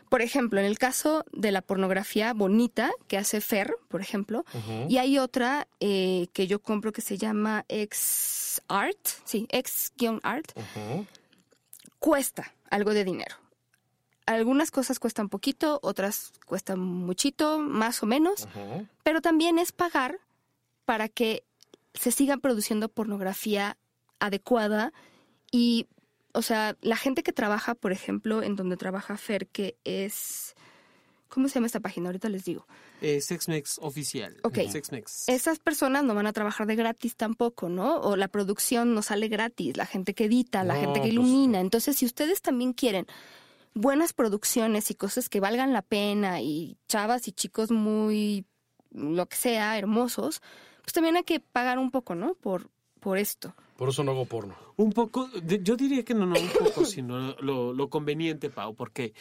por 0.09 0.23
ejemplo, 0.23 0.59
en 0.59 0.64
el 0.64 0.79
caso 0.79 1.25
de 1.33 1.53
la 1.53 1.61
pornografía 1.61 2.33
bonita 2.33 2.90
que 3.09 3.18
hace 3.18 3.40
Fer, 3.40 3.77
por 3.88 4.01
ejemplo, 4.01 4.44
y 4.88 4.97
hay 4.97 5.18
otra 5.18 5.68
eh, 5.81 6.29
que 6.33 6.47
yo 6.47 6.61
compro 6.61 6.92
que 6.92 7.03
se 7.03 7.18
llama 7.18 7.66
X 7.68 8.62
Art, 8.68 8.99
sí, 9.25 9.47
X-Art, 9.51 10.53
cuesta 11.99 12.55
algo 12.71 12.94
de 12.94 13.05
dinero. 13.05 13.37
Algunas 14.25 14.71
cosas 14.71 14.99
cuestan 14.99 15.29
poquito, 15.29 15.79
otras 15.83 16.33
cuestan 16.47 16.81
muchito, 16.81 17.59
más 17.59 18.03
o 18.03 18.07
menos, 18.07 18.49
pero 19.03 19.21
también 19.21 19.59
es 19.59 19.73
pagar 19.73 20.21
para 20.87 21.09
que 21.09 21.44
se 21.92 22.12
siga 22.12 22.38
produciendo 22.38 22.88
pornografía 22.88 23.77
adecuada 24.21 24.92
y, 25.51 25.87
o 26.33 26.43
sea, 26.43 26.77
la 26.81 26.97
gente 26.97 27.23
que 27.23 27.33
trabaja, 27.33 27.75
por 27.75 27.93
ejemplo, 27.93 28.43
en 28.43 28.57
donde 28.57 28.77
trabaja 28.77 29.17
Fer, 29.17 29.47
que 29.49 29.77
es 29.85 30.55
¿Cómo 31.29 31.47
se 31.49 31.57
llama 31.57 31.67
esta 31.67 31.81
página? 31.81 32.09
Ahorita 32.09 32.31
les 32.31 32.47
digo. 32.47 32.67
Eh, 33.03 33.21
SexMex 33.21 33.81
oficial. 33.83 34.39
Ok. 34.45 34.61
SexMex. 34.71 35.29
Esas 35.29 35.59
personas 35.59 36.03
no 36.03 36.15
van 36.15 36.27
a 36.27 36.33
trabajar 36.33 36.67
de 36.67 36.75
gratis 36.75 37.17
tampoco, 37.17 37.69
¿no? 37.69 37.97
O 38.01 38.17
la 38.17 38.29
producción 38.29 38.95
no 38.95 39.03
sale 39.03 39.29
gratis, 39.29 39.77
la 39.77 39.85
gente 39.85 40.15
que 40.15 40.25
edita, 40.25 40.65
la 40.65 40.73
No, 40.75 40.81
gente 40.81 40.95
que 40.95 41.09
pues- 41.09 41.13
ilumina. 41.13 41.61
Entonces, 41.61 41.99
si 41.99 42.07
ustedes 42.07 42.41
también 42.41 42.73
quieren 42.73 43.07
buenas 43.75 44.15
producciones 44.15 44.91
y 44.91 44.95
cosas 44.95 45.29
que 45.29 45.39
valgan 45.39 45.75
la 45.75 45.83
pena 45.83 46.41
y 46.41 46.79
chavas 46.89 47.29
y 47.29 47.33
chicos 47.33 47.71
muy, 47.71 48.47
lo 48.91 49.27
que 49.27 49.37
sea, 49.37 49.77
hermosos, 49.77 50.41
pues 50.83 50.95
también 50.95 51.17
hay 51.17 51.25
que 51.25 51.41
pagar 51.41 51.79
un 51.79 51.91
poco, 51.91 52.15
¿no? 52.15 52.35
Por, 52.37 52.71
por 53.01 53.19
esto. 53.19 53.55
Por 53.77 53.91
eso 53.91 54.03
no 54.03 54.13
hago 54.13 54.25
porno. 54.25 54.57
Un 54.79 54.93
poco, 54.93 55.29
yo 55.62 55.77
diría 55.77 56.05
que 56.05 56.14
no, 56.14 56.25
no 56.25 56.38
un 56.41 56.49
poco, 56.49 56.85
sino 56.87 57.35
lo, 57.41 57.73
lo 57.75 57.91
conveniente, 57.91 58.49
Pau, 58.49 58.75
porque 58.75 59.12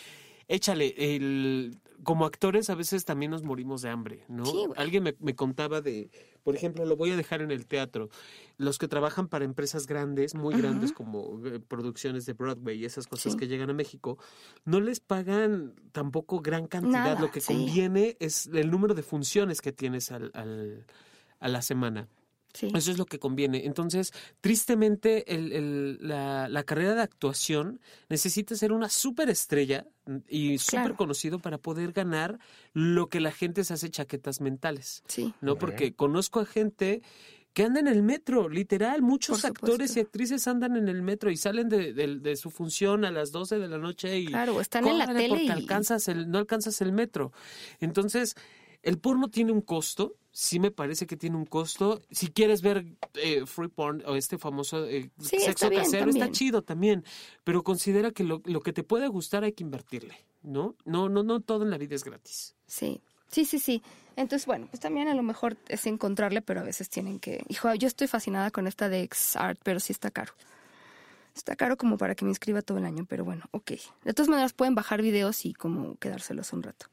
échale, 0.47 0.93
el, 1.15 1.77
como 2.03 2.25
actores 2.25 2.69
a 2.69 2.75
veces 2.75 3.03
también 3.05 3.31
nos 3.31 3.41
morimos 3.43 3.81
de 3.81 3.89
hambre, 3.89 4.23
¿no? 4.29 4.45
Sí. 4.45 4.65
Alguien 4.77 5.01
me, 5.03 5.15
me 5.19 5.35
contaba 5.35 5.81
de, 5.81 6.09
por 6.43 6.55
ejemplo, 6.55 6.85
lo 6.85 6.95
voy 6.95 7.09
a 7.11 7.17
dejar 7.17 7.41
en 7.41 7.49
el 7.49 7.65
teatro, 7.65 8.09
los 8.57 8.77
que 8.77 8.87
trabajan 8.87 9.27
para 9.27 9.45
empresas 9.45 9.87
grandes, 9.87 10.35
muy 10.35 10.55
grandes 10.55 10.93
como 10.93 11.41
eh, 11.47 11.59
producciones 11.59 12.27
de 12.27 12.33
Broadway 12.33 12.77
y 12.79 12.85
esas 12.85 13.07
cosas 13.07 13.33
Sí. 13.33 13.39
que 13.39 13.47
llegan 13.47 13.71
a 13.71 13.73
México, 13.73 14.19
no 14.63 14.79
les 14.79 14.99
pagan 14.99 15.73
tampoco 15.91 16.39
gran 16.39 16.67
cantidad, 16.67 17.03
Nada, 17.15 17.19
lo 17.19 17.31
que 17.31 17.41
sí. 17.41 17.51
conviene 17.51 18.15
es 18.19 18.45
el 18.45 18.69
número 18.69 18.93
de 18.93 19.01
funciones 19.01 19.59
que 19.59 19.71
tienes 19.71 20.11
al, 20.11 20.29
al- 20.35 20.85
a 21.39 21.47
la 21.47 21.61
semana. 21.63 22.07
Sí. 22.57 22.69
Eso 22.73 22.89
es 22.91 22.97
lo 22.97 23.05
que 23.05 23.19
conviene. 23.19 23.65
Entonces, 23.65 24.11
tristemente, 24.41 25.35
el- 25.35 25.51
el- 25.51 25.97
la, 26.01 26.49
la 26.49 26.63
carrera 26.63 26.95
de 26.95 27.01
actuación 27.01 27.79
necesita 28.09 28.55
ser 28.55 28.71
una 28.71 28.89
superestrella 28.89 29.85
y 30.27 30.57
súper 30.57 30.79
Claro. 30.81 30.95
conocido 30.95 31.37
para 31.39 31.57
poder 31.59 31.91
ganar 31.91 32.39
lo 32.73 33.09
que 33.09 33.19
la 33.19 33.31
gente 33.31 33.63
se 33.63 33.73
hace 33.73 33.89
chaquetas 33.91 34.41
mentales. 34.41 35.03
Sí. 35.07 35.33
¿No? 35.41 35.57
Porque 35.57 35.93
conozco 35.93 36.39
a 36.39 36.45
gente 36.45 37.01
que 37.53 37.63
anda 37.63 37.79
en 37.79 37.87
el 37.87 38.03
metro, 38.03 38.49
literal. 38.49 39.01
Muchos 39.01 39.41
Por 39.41 39.49
actores 39.49 39.89
supuesto. 39.91 39.99
y 39.99 40.01
actrices 40.03 40.47
andan 40.47 40.77
en 40.77 40.87
el 40.87 41.01
metro 41.01 41.29
y 41.31 41.37
salen 41.37 41.69
de, 41.69 41.91
de- 41.93 42.19
de 42.19 42.35
su 42.35 42.49
función 42.51 43.03
a 43.03 43.11
las 43.11 43.31
12 43.31 43.57
de 43.59 43.67
la 43.67 43.77
noche 43.79 44.17
y 44.19 44.25
Claro, 44.27 44.61
están 44.61 44.87
en 44.87 44.97
la 44.99 45.05
córrele 45.05 45.23
tele 45.23 45.29
porque 45.29 45.45
y... 45.45 45.49
alcanzas 45.49 46.07
el, 46.07 46.29
no 46.29 46.37
alcanzas 46.37 46.79
el 46.81 46.91
metro. 46.93 47.31
Entonces, 47.79 48.35
el 48.83 48.99
porno 48.99 49.29
tiene 49.29 49.51
un 49.51 49.61
costo, 49.61 50.15
sí 50.31 50.59
me 50.59 50.71
parece 50.71 51.07
que 51.07 51.17
tiene 51.17 51.35
un 51.35 51.45
costo. 51.45 52.01
Si 52.11 52.27
quieres 52.27 52.61
ver 52.61 52.85
eh, 53.15 53.45
free 53.45 53.69
porn 53.69 54.03
o 54.05 54.15
este 54.15 54.37
famoso 54.37 54.85
eh, 54.85 55.09
Sí, 55.19 55.39
sexo 55.39 55.49
está 55.49 55.69
bien, 55.69 55.83
casero, 55.83 56.09
está 56.09 56.31
chido 56.31 56.61
también, 56.61 57.03
pero 57.43 57.63
considera 57.63 58.11
que 58.11 58.23
lo, 58.23 58.41
lo 58.45 58.61
que 58.61 58.73
te 58.73 58.83
puede 58.83 59.07
gustar 59.07 59.43
hay 59.43 59.53
que 59.53 59.63
invertirle, 59.63 60.15
¿no? 60.43 60.75
No, 60.85 61.09
no, 61.09 61.23
no 61.23 61.39
todo 61.41 61.63
en 61.63 61.71
la 61.71 61.77
vida 61.77 61.95
es 61.95 62.03
gratis. 62.03 62.55
Sí, 62.67 63.01
sí, 63.29 63.45
sí, 63.45 63.59
sí. 63.59 63.81
Entonces, 64.15 64.45
bueno, 64.45 64.67
pues 64.69 64.79
también 64.79 65.07
a 65.07 65.15
lo 65.15 65.23
mejor 65.23 65.57
es 65.67 65.85
encontrarle, 65.85 66.41
pero 66.41 66.59
a 66.59 66.63
veces 66.63 66.89
tienen 66.89 67.19
que... 67.19 67.43
Hijo, 67.49 67.73
yo 67.75 67.87
estoy 67.87 68.07
fascinada 68.07 68.49
con 68.49 68.67
esta 68.67 68.89
de 68.89 69.03
X-Art, 69.03 69.59
pero 69.63 69.79
sí 69.79 69.93
está 69.93 70.09
caro. 70.09 70.33
Está 71.35 71.55
caro 71.55 71.77
como 71.77 71.97
para 71.97 72.15
que 72.15 72.25
me 72.25 72.31
inscriba 72.31 72.63
todo 72.63 72.79
el 72.79 72.85
año, 72.85 73.05
pero 73.07 73.23
bueno, 73.23 73.45
ok. 73.51 73.73
De 74.03 74.13
todas 74.13 74.27
maneras 74.27 74.53
pueden 74.53 74.73
bajar 74.73 75.03
videos 75.03 75.45
y 75.45 75.53
como 75.53 75.95
quedárselos 75.97 76.51
un 76.51 76.63
rato. 76.63 76.87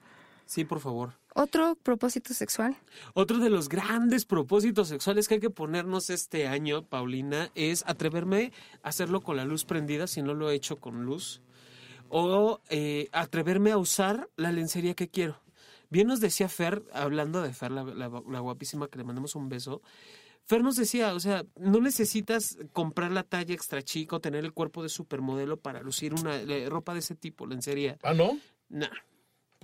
Sí, 0.47 0.65
por 0.65 0.81
favor. 0.81 1.15
¿Otro 1.35 1.75
propósito 1.83 2.35
sexual? 2.35 2.77
Otro 3.15 3.39
de 3.39 3.51
los 3.51 3.69
grandes 3.69 4.25
propósitos 4.25 4.89
sexuales 4.89 5.27
que 5.27 5.35
hay 5.35 5.41
que 5.41 5.51
ponernos 5.51 6.11
este 6.11 6.47
año, 6.47 6.85
Paulina, 6.85 7.51
es 7.55 7.83
atreverme 7.87 8.53
a 8.83 8.89
hacerlo 8.91 9.21
con 9.23 9.37
la 9.37 9.45
luz 9.45 9.65
prendida 9.65 10.07
si 10.07 10.23
no 10.23 10.35
lo 10.35 10.51
he 10.51 10.55
hecho 10.55 10.77
con 10.77 11.05
luz. 11.05 11.41
O 12.09 12.61
eh, 12.69 13.09
atreverme 13.13 13.73
a 13.73 13.79
usar 13.79 14.29
la 14.37 14.53
lencería 14.53 14.95
que 14.95 15.09
quiero. 15.09 15.41
Bien 15.91 16.07
nos 16.07 16.21
decía 16.21 16.49
Fer, 16.49 16.83
hablando 16.93 17.41
de 17.43 17.53
Fer, 17.53 17.71
la, 17.73 17.83
la- 17.85 18.23
la 18.29 18.41
guapísima, 18.41 18.89
que 18.89 18.99
le 18.99 19.05
mandamos 19.05 19.35
un 19.35 19.49
beso. 19.49 19.81
Fer 20.45 20.63
nos 20.63 20.77
decía, 20.77 21.15
o 21.15 21.21
sea, 21.21 21.45
no 21.59 21.81
necesitas 21.81 22.59
comprar 22.73 23.11
la 23.11 23.23
talla 23.23 23.55
extra 23.55 23.83
chico, 23.83 24.21
tener 24.21 24.45
el 24.45 24.53
cuerpo 24.53 24.83
de 24.83 24.89
supermodelo 24.91 25.57
para 25.57 25.81
lucir 25.81 26.13
una 26.13 26.37
eh, 26.37 26.69
ropa 26.69 26.93
de 26.93 26.99
ese 26.99 27.15
tipo, 27.15 27.47
lencería. 27.47 27.97
Ah, 28.03 28.13
¿no? 28.13 28.39
Nah, 28.69 28.89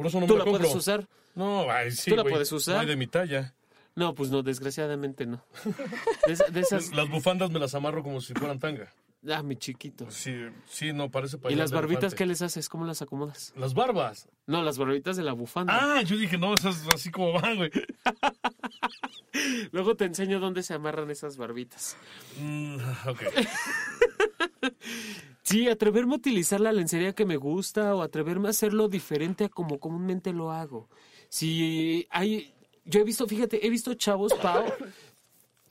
Por 0.00 0.06
eso 0.06 0.18
no 0.18 0.26
tú 0.26 0.32
me 0.32 0.38
la 0.38 0.44
puedes 0.46 0.74
usar. 0.74 1.06
No, 1.34 1.70
ay, 1.70 1.90
sí, 1.90 2.10
¿Tú 2.10 2.16
la 2.16 2.24
puedes 2.24 2.50
usar? 2.52 2.76
No 2.76 2.80
hay 2.80 2.86
de 2.86 2.96
mi 2.96 3.06
talla. 3.06 3.52
No, 3.94 4.14
pues 4.14 4.30
no, 4.30 4.42
desgraciadamente 4.42 5.26
no. 5.26 5.44
De, 6.26 6.32
esa- 6.32 6.46
de 6.46 6.60
esas... 6.60 6.94
Las 6.94 7.10
bufandas 7.10 7.50
me 7.50 7.58
las 7.58 7.74
amarro 7.74 8.02
como 8.02 8.22
si 8.22 8.32
fueran 8.32 8.58
tanga. 8.58 8.90
Ah, 9.30 9.42
mi 9.42 9.56
chiquito. 9.56 10.10
Sí, 10.10 10.34
sí, 10.66 10.94
no, 10.94 11.10
parece 11.10 11.36
¿Y 11.36 11.40
pañal 11.40 11.58
las 11.58 11.70
barbitas 11.70 12.14
qué 12.14 12.24
les 12.24 12.40
haces? 12.40 12.70
¿Cómo 12.70 12.86
las 12.86 13.02
acomodas? 13.02 13.52
Las 13.58 13.74
barbas. 13.74 14.26
No, 14.46 14.62
las 14.62 14.78
barbitas 14.78 15.18
de 15.18 15.22
la 15.22 15.34
bufanda. 15.34 15.76
Ah, 15.78 16.00
yo 16.00 16.16
dije, 16.16 16.38
no, 16.38 16.54
esas 16.54 16.82
así 16.94 17.10
como 17.10 17.34
van, 17.34 17.58
güey. 17.58 17.70
Luego 19.72 19.96
te 19.96 20.06
enseño 20.06 20.40
dónde 20.40 20.62
se 20.62 20.72
amarran 20.72 21.10
esas 21.10 21.36
barbitas. 21.36 21.98
Mm, 22.40 22.76
ok. 23.06 23.22
Sí, 25.50 25.68
atreverme 25.68 26.14
a 26.14 26.18
utilizar 26.18 26.60
la 26.60 26.70
lencería 26.70 27.12
que 27.12 27.26
me 27.26 27.36
gusta 27.36 27.94
o 27.96 28.02
atreverme 28.02 28.46
a 28.46 28.50
hacerlo 28.50 28.88
diferente 28.88 29.44
a 29.44 29.48
como 29.48 29.80
comúnmente 29.80 30.32
lo 30.32 30.52
hago. 30.52 30.88
Si 31.28 32.06
hay... 32.10 32.54
Yo 32.84 33.00
he 33.00 33.04
visto, 33.04 33.26
fíjate, 33.26 33.66
he 33.66 33.70
visto 33.70 33.94
chavos, 33.94 34.32
Pau, 34.34 34.64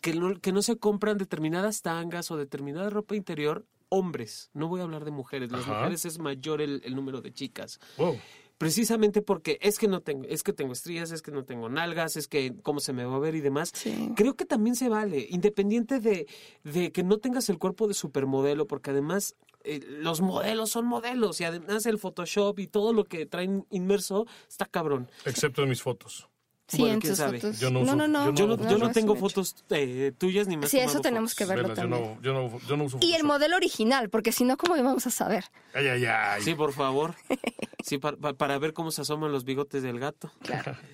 que 0.02 0.14
no, 0.14 0.40
que 0.40 0.52
no 0.52 0.62
se 0.62 0.78
compran 0.78 1.18
determinadas 1.18 1.82
tangas 1.82 2.30
o 2.30 2.38
determinada 2.38 2.90
ropa 2.90 3.16
interior, 3.16 3.66
hombres. 3.90 4.50
No 4.54 4.68
voy 4.68 4.82
a 4.82 4.84
hablar 4.84 5.06
de 5.06 5.12
mujeres. 5.12 5.52
Las 5.52 5.62
Ajá. 5.62 5.80
mujeres 5.80 6.04
es 6.06 6.20
mayor 6.20 6.62
el, 6.62 6.82
el 6.84 6.96
número 6.96 7.22
de 7.22 7.34
chicas. 7.34 7.80
Wow. 7.98 8.20
Precisamente 8.60 9.24
porque 9.24 9.58
es 9.62 9.80
que 9.80 9.88
no 9.88 10.02
tengo, 10.02 10.26
es 10.28 10.44
que 10.44 10.54
tengo 10.54 10.74
estrías, 10.74 11.12
es 11.12 11.24
que 11.24 11.32
no 11.32 11.46
tengo 11.46 11.70
nalgas, 11.70 12.18
es 12.18 12.28
que 12.28 12.54
cómo 12.62 12.80
se 12.82 12.94
me 12.94 13.06
va 13.06 13.16
a 13.16 13.20
ver 13.20 13.34
y 13.34 13.42
demás. 13.42 13.72
Sí. 13.74 14.12
Creo 14.16 14.36
que 14.36 14.46
también 14.46 14.76
se 14.76 14.90
vale, 14.90 15.26
independiente 15.32 16.00
de, 16.00 16.28
de 16.64 16.92
que 16.92 17.02
no 17.02 17.18
tengas 17.18 17.50
el 17.50 17.58
cuerpo 17.58 17.88
de 17.88 17.96
supermodelo, 17.96 18.68
porque 18.68 18.92
además 18.92 19.36
eh, 19.64 19.80
los 19.88 20.22
modelos 20.22 20.70
son 20.70 20.86
modelos 20.86 21.42
y 21.42 21.46
además 21.46 21.86
el 21.86 21.98
Photoshop 21.98 22.60
y 22.60 22.68
todo 22.68 22.94
lo 22.94 23.06
que 23.06 23.26
traen 23.26 23.66
inmerso 23.72 24.28
está 24.48 24.66
cabrón. 24.66 25.10
Excepto 25.26 25.64
en 25.64 25.70
mis 25.70 25.82
fotos. 25.82 26.29
Sí, 26.70 26.78
Bueno, 26.78 26.94
en 26.94 27.02
quién 27.02 27.12
tus 27.12 27.18
sabe. 27.18 27.40
fotos. 27.42 27.60
Yo 27.60 27.70
no 27.72 27.80
no, 27.80 27.86
uso- 27.86 27.96
no, 27.96 28.08
no. 28.08 28.26
yo 28.28 28.34
Yo 28.34 28.48
no, 28.48 28.70
yo 28.70 28.78
no 28.78 28.88
es 28.88 28.94
tengo 28.94 29.16
fotos 29.16 29.56
eh, 29.72 30.14
tuyas 30.18 30.48
ni 30.48 30.56
me 30.56 30.68
Sí, 30.68 30.78
eso 30.80 31.02
tenemos 31.02 31.32
fotos. 31.32 31.38
que 31.40 31.46
verlo 31.46 31.64
Velas, 31.64 31.76
también. 31.80 32.04
no, 32.16 32.22
yo, 32.22 32.34
no, 32.34 32.60
yo 32.68 32.78
no 32.78 32.84
uso 32.86 33.00
Y 33.02 33.14
el 33.16 33.24
modelo 33.24 33.56
original, 33.56 34.10
porque 34.10 34.32
si 34.32 34.44
no, 34.46 34.56
¿cómo 34.56 34.78
íbamos 34.78 35.06
a 35.08 35.10
saber? 35.10 35.46
Ay, 35.74 35.88
ay, 35.88 36.06
ay. 36.06 36.42
Sí, 36.44 36.54
por 36.56 36.72
favor. 36.74 37.16
Sí, 37.84 37.98
pa- 37.98 38.16
pa- 38.16 38.34
para, 38.34 38.60
ver 38.60 38.74
cómo 38.74 38.92
se 38.92 39.02
asoman 39.02 39.32
los 39.32 39.46
bigotes 39.46 39.82
del 39.84 40.00
gato. 40.00 40.32
Claro. 40.44 40.76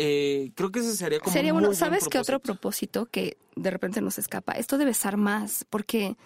Eh, 0.00 0.52
creo 0.54 0.70
que 0.70 0.78
ese 0.78 0.94
sería 0.96 1.18
como 1.18 1.32
Sería 1.32 1.52
un 1.52 1.64
uno, 1.64 1.74
¿sabes 1.74 2.06
qué 2.08 2.18
otro 2.20 2.38
propósito? 2.38 3.02
propósito 3.02 3.06
que 3.06 3.36
de 3.56 3.70
repente 3.70 4.00
nos 4.00 4.16
escapa? 4.18 4.52
Esto 4.52 4.78
de 4.78 4.84
besar 4.84 5.16
más, 5.16 5.64
porque 5.68 6.16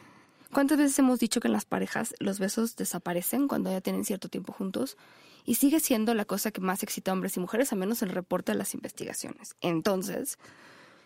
¿cuántas 0.53 0.77
veces 0.77 0.99
hemos 0.99 1.19
dicho 1.21 1.41
que 1.41 1.49
en 1.49 1.53
las 1.55 1.65
parejas 1.65 2.15
los 2.19 2.39
besos 2.39 2.77
desaparecen 2.77 3.49
cuando 3.49 3.71
ya 3.71 3.81
tienen 3.81 4.05
cierto 4.05 4.29
tiempo 4.29 4.53
juntos? 4.53 4.99
Y 5.45 5.57
sigue 5.57 5.81
siendo 5.81 6.15
la 6.15 6.25
cosa 6.25 6.51
que 6.53 6.61
más 6.61 6.83
excita 6.83 7.11
a 7.11 7.15
hombres 7.15 7.37
y 7.37 7.41
mujeres, 7.41 7.73
a 7.73 7.77
menos 7.77 8.03
el 8.03 8.11
reporte 8.11 8.53
de 8.53 8.59
las 8.59 8.75
investigaciones. 8.75 9.55
Entonces, 9.61 10.39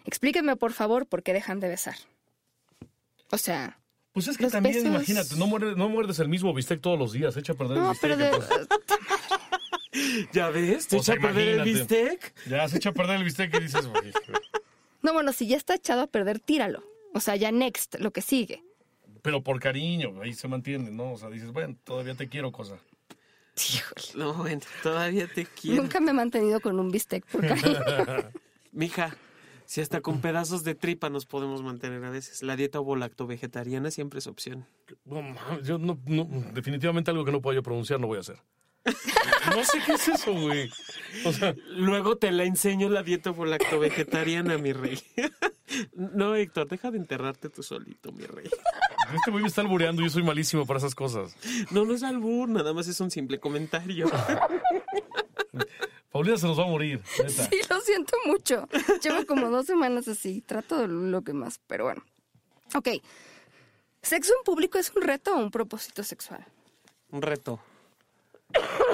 explíquenme 0.05 0.57
por 0.57 0.73
favor 0.73 1.07
por 1.07 1.23
qué 1.23 1.33
dejan 1.33 1.61
de 1.61 1.69
besar. 1.69 1.97
O 3.31 3.39
sea, 3.39 3.79
Pues 4.13 4.29
es 4.29 4.37
que 4.39 4.45
Los 4.45 4.53
también, 4.53 4.77
besos- 4.77 4.87
imagínate, 4.87 5.35
no, 5.37 5.47
muerde- 5.47 5.77
no 5.77 5.89
muerdes 5.91 6.19
el 6.21 6.29
mismo 6.29 6.55
bistec 6.55 6.81
todos 6.81 6.99
los 6.99 7.13
días, 7.13 7.37
echa 7.37 7.53
a 7.53 7.57
perder 7.57 7.77
el 7.79 7.83
no, 7.85 7.91
bistec. 7.91 8.17
pero 8.17 8.17
de, 8.17 8.67
¿Ya 10.33 10.49
ves? 10.51 10.87
¿Te 10.89 10.97
O 10.97 11.03
sea, 11.03 11.15
echa 11.15 11.25
a 11.25 11.29
perder 11.29 11.49
el 11.49 11.63
bistec? 11.63 12.35
Ya 12.49 12.69
se 12.69 12.77
echa 12.79 12.91
a 12.91 12.93
perder 12.93 13.17
el 13.17 13.25
bistec 13.25 13.55
y 13.55 13.61
dices, 13.61 13.87
"Oye, 13.87 14.13
no, 15.03 15.13
bueno, 15.13 15.33
si 15.33 15.47
ya 15.47 15.57
está 15.57 15.75
echado 15.75 16.03
a 16.03 16.07
perder, 16.07 16.41
tíralo. 16.41 16.83
O 17.15 17.21
sea, 17.21 17.37
ya 17.37 17.51
next, 17.53 17.97
lo 17.99 18.13
que 18.13 18.23
sigue. 18.23 18.63
pero 19.23 19.43
por 19.43 19.59
cariño, 19.59 20.21
ahí 20.23 20.33
se 20.35 20.47
mantiene, 20.49 20.91
¿no? 20.93 21.13
O 21.13 21.19
sea, 21.19 21.29
dices, 21.31 21.51
bueno, 21.53 21.77
todavía 21.85 22.15
te 22.15 22.29
quiero, 22.29 22.53
cosa. 22.53 22.79
Híjole. 23.57 24.25
No, 24.25 24.35
bueno, 24.35 24.61
todavía 24.83 25.27
te 25.27 25.47
quiero. 25.47 25.83
Nunca 25.83 26.01
me 26.01 26.11
he 26.11 26.15
mantenido 26.15 26.61
con 26.61 26.79
un 26.79 26.91
bistec 26.91 27.25
por 27.27 27.41
cariño. 27.47 27.79
Mija, 28.73 29.17
si 29.65 29.81
hasta 29.81 30.01
con 30.01 30.21
pedazos 30.21 30.63
de 30.63 30.75
tripa 30.75 31.09
nos 31.11 31.27
podemos 31.27 31.63
mantener 31.63 32.05
a 32.05 32.11
veces. 32.11 32.43
La 32.43 32.57
dieta 32.57 32.81
ovo-lacto-vegetariana 32.81 33.91
siempre 33.91 34.19
es 34.19 34.27
opción. 34.27 34.67
Yo 35.63 35.79
no, 35.79 35.99
no, 36.07 36.29
definitivamente 36.53 37.11
algo 37.11 37.25
que 37.25 37.33
no 37.33 37.41
puedo 37.41 37.55
yo 37.55 37.63
pronunciar 37.63 37.99
no 37.99 38.07
voy 38.07 38.19
a 38.19 38.21
hacer. 38.21 38.39
No 39.57 39.65
sé 39.65 39.79
qué 39.85 39.95
es 39.95 40.07
eso, 40.09 40.33
güey. 40.33 40.71
O 41.25 41.33
sea, 41.33 41.55
Luego 41.71 42.17
te 42.17 42.31
la 42.31 42.45
enseño 42.45 42.89
la 42.89 43.03
dieta 43.03 43.31
ovo-lacto-vegetariana, 43.31 44.59
mi 44.59 44.73
rey. 44.73 45.01
No, 45.95 46.37
Héctor, 46.37 46.69
deja 46.69 46.93
de 46.93 46.99
enterrarte 46.99 47.51
tú 47.51 47.63
solito, 47.63 48.13
mi 48.13 48.25
rey. 48.25 48.49
Este 49.15 49.31
güey 49.31 49.43
me 49.43 49.49
está 49.49 49.61
albureando 49.61 50.03
y 50.03 50.07
yo 50.07 50.11
soy 50.11 50.23
malísimo 50.23 50.67
para 50.67 50.79
esas 50.79 50.95
cosas. 50.95 51.37
No, 51.71 51.85
no 51.85 51.95
es 51.95 52.03
albur, 52.03 52.49
nada 52.49 52.73
más 52.73 52.89
es 52.89 53.01
un 53.01 53.11
simple 53.11 53.39
comentario. 53.39 54.11
Paulina 56.11 56.39
se 56.39 56.47
nos 56.47 56.59
va 56.59 56.65
a 56.65 56.69
morir, 56.69 57.03
neta. 57.19 57.45
Sí, 57.45 57.61
lo 57.69 57.81
siento 57.81 58.17
mucho. 58.27 58.67
Llevo 59.03 59.27
como 59.27 59.51
dos 59.51 59.67
semanas 59.67 60.09
así. 60.09 60.41
Trato 60.41 60.79
de 60.79 60.89
lo 60.89 61.23
que 61.23 61.35
más, 61.35 61.61
pero 61.67 61.85
bueno. 61.85 62.03
Ok. 62.75 62.89
¿Sexo 64.01 64.33
en 64.39 64.45
público 64.45 64.79
es 64.79 64.91
un 64.97 65.03
reto 65.03 65.35
o 65.35 65.39
un 65.39 65.51
propósito 65.51 66.03
sexual? 66.03 66.47
Un 67.11 67.21
reto. 67.23 67.61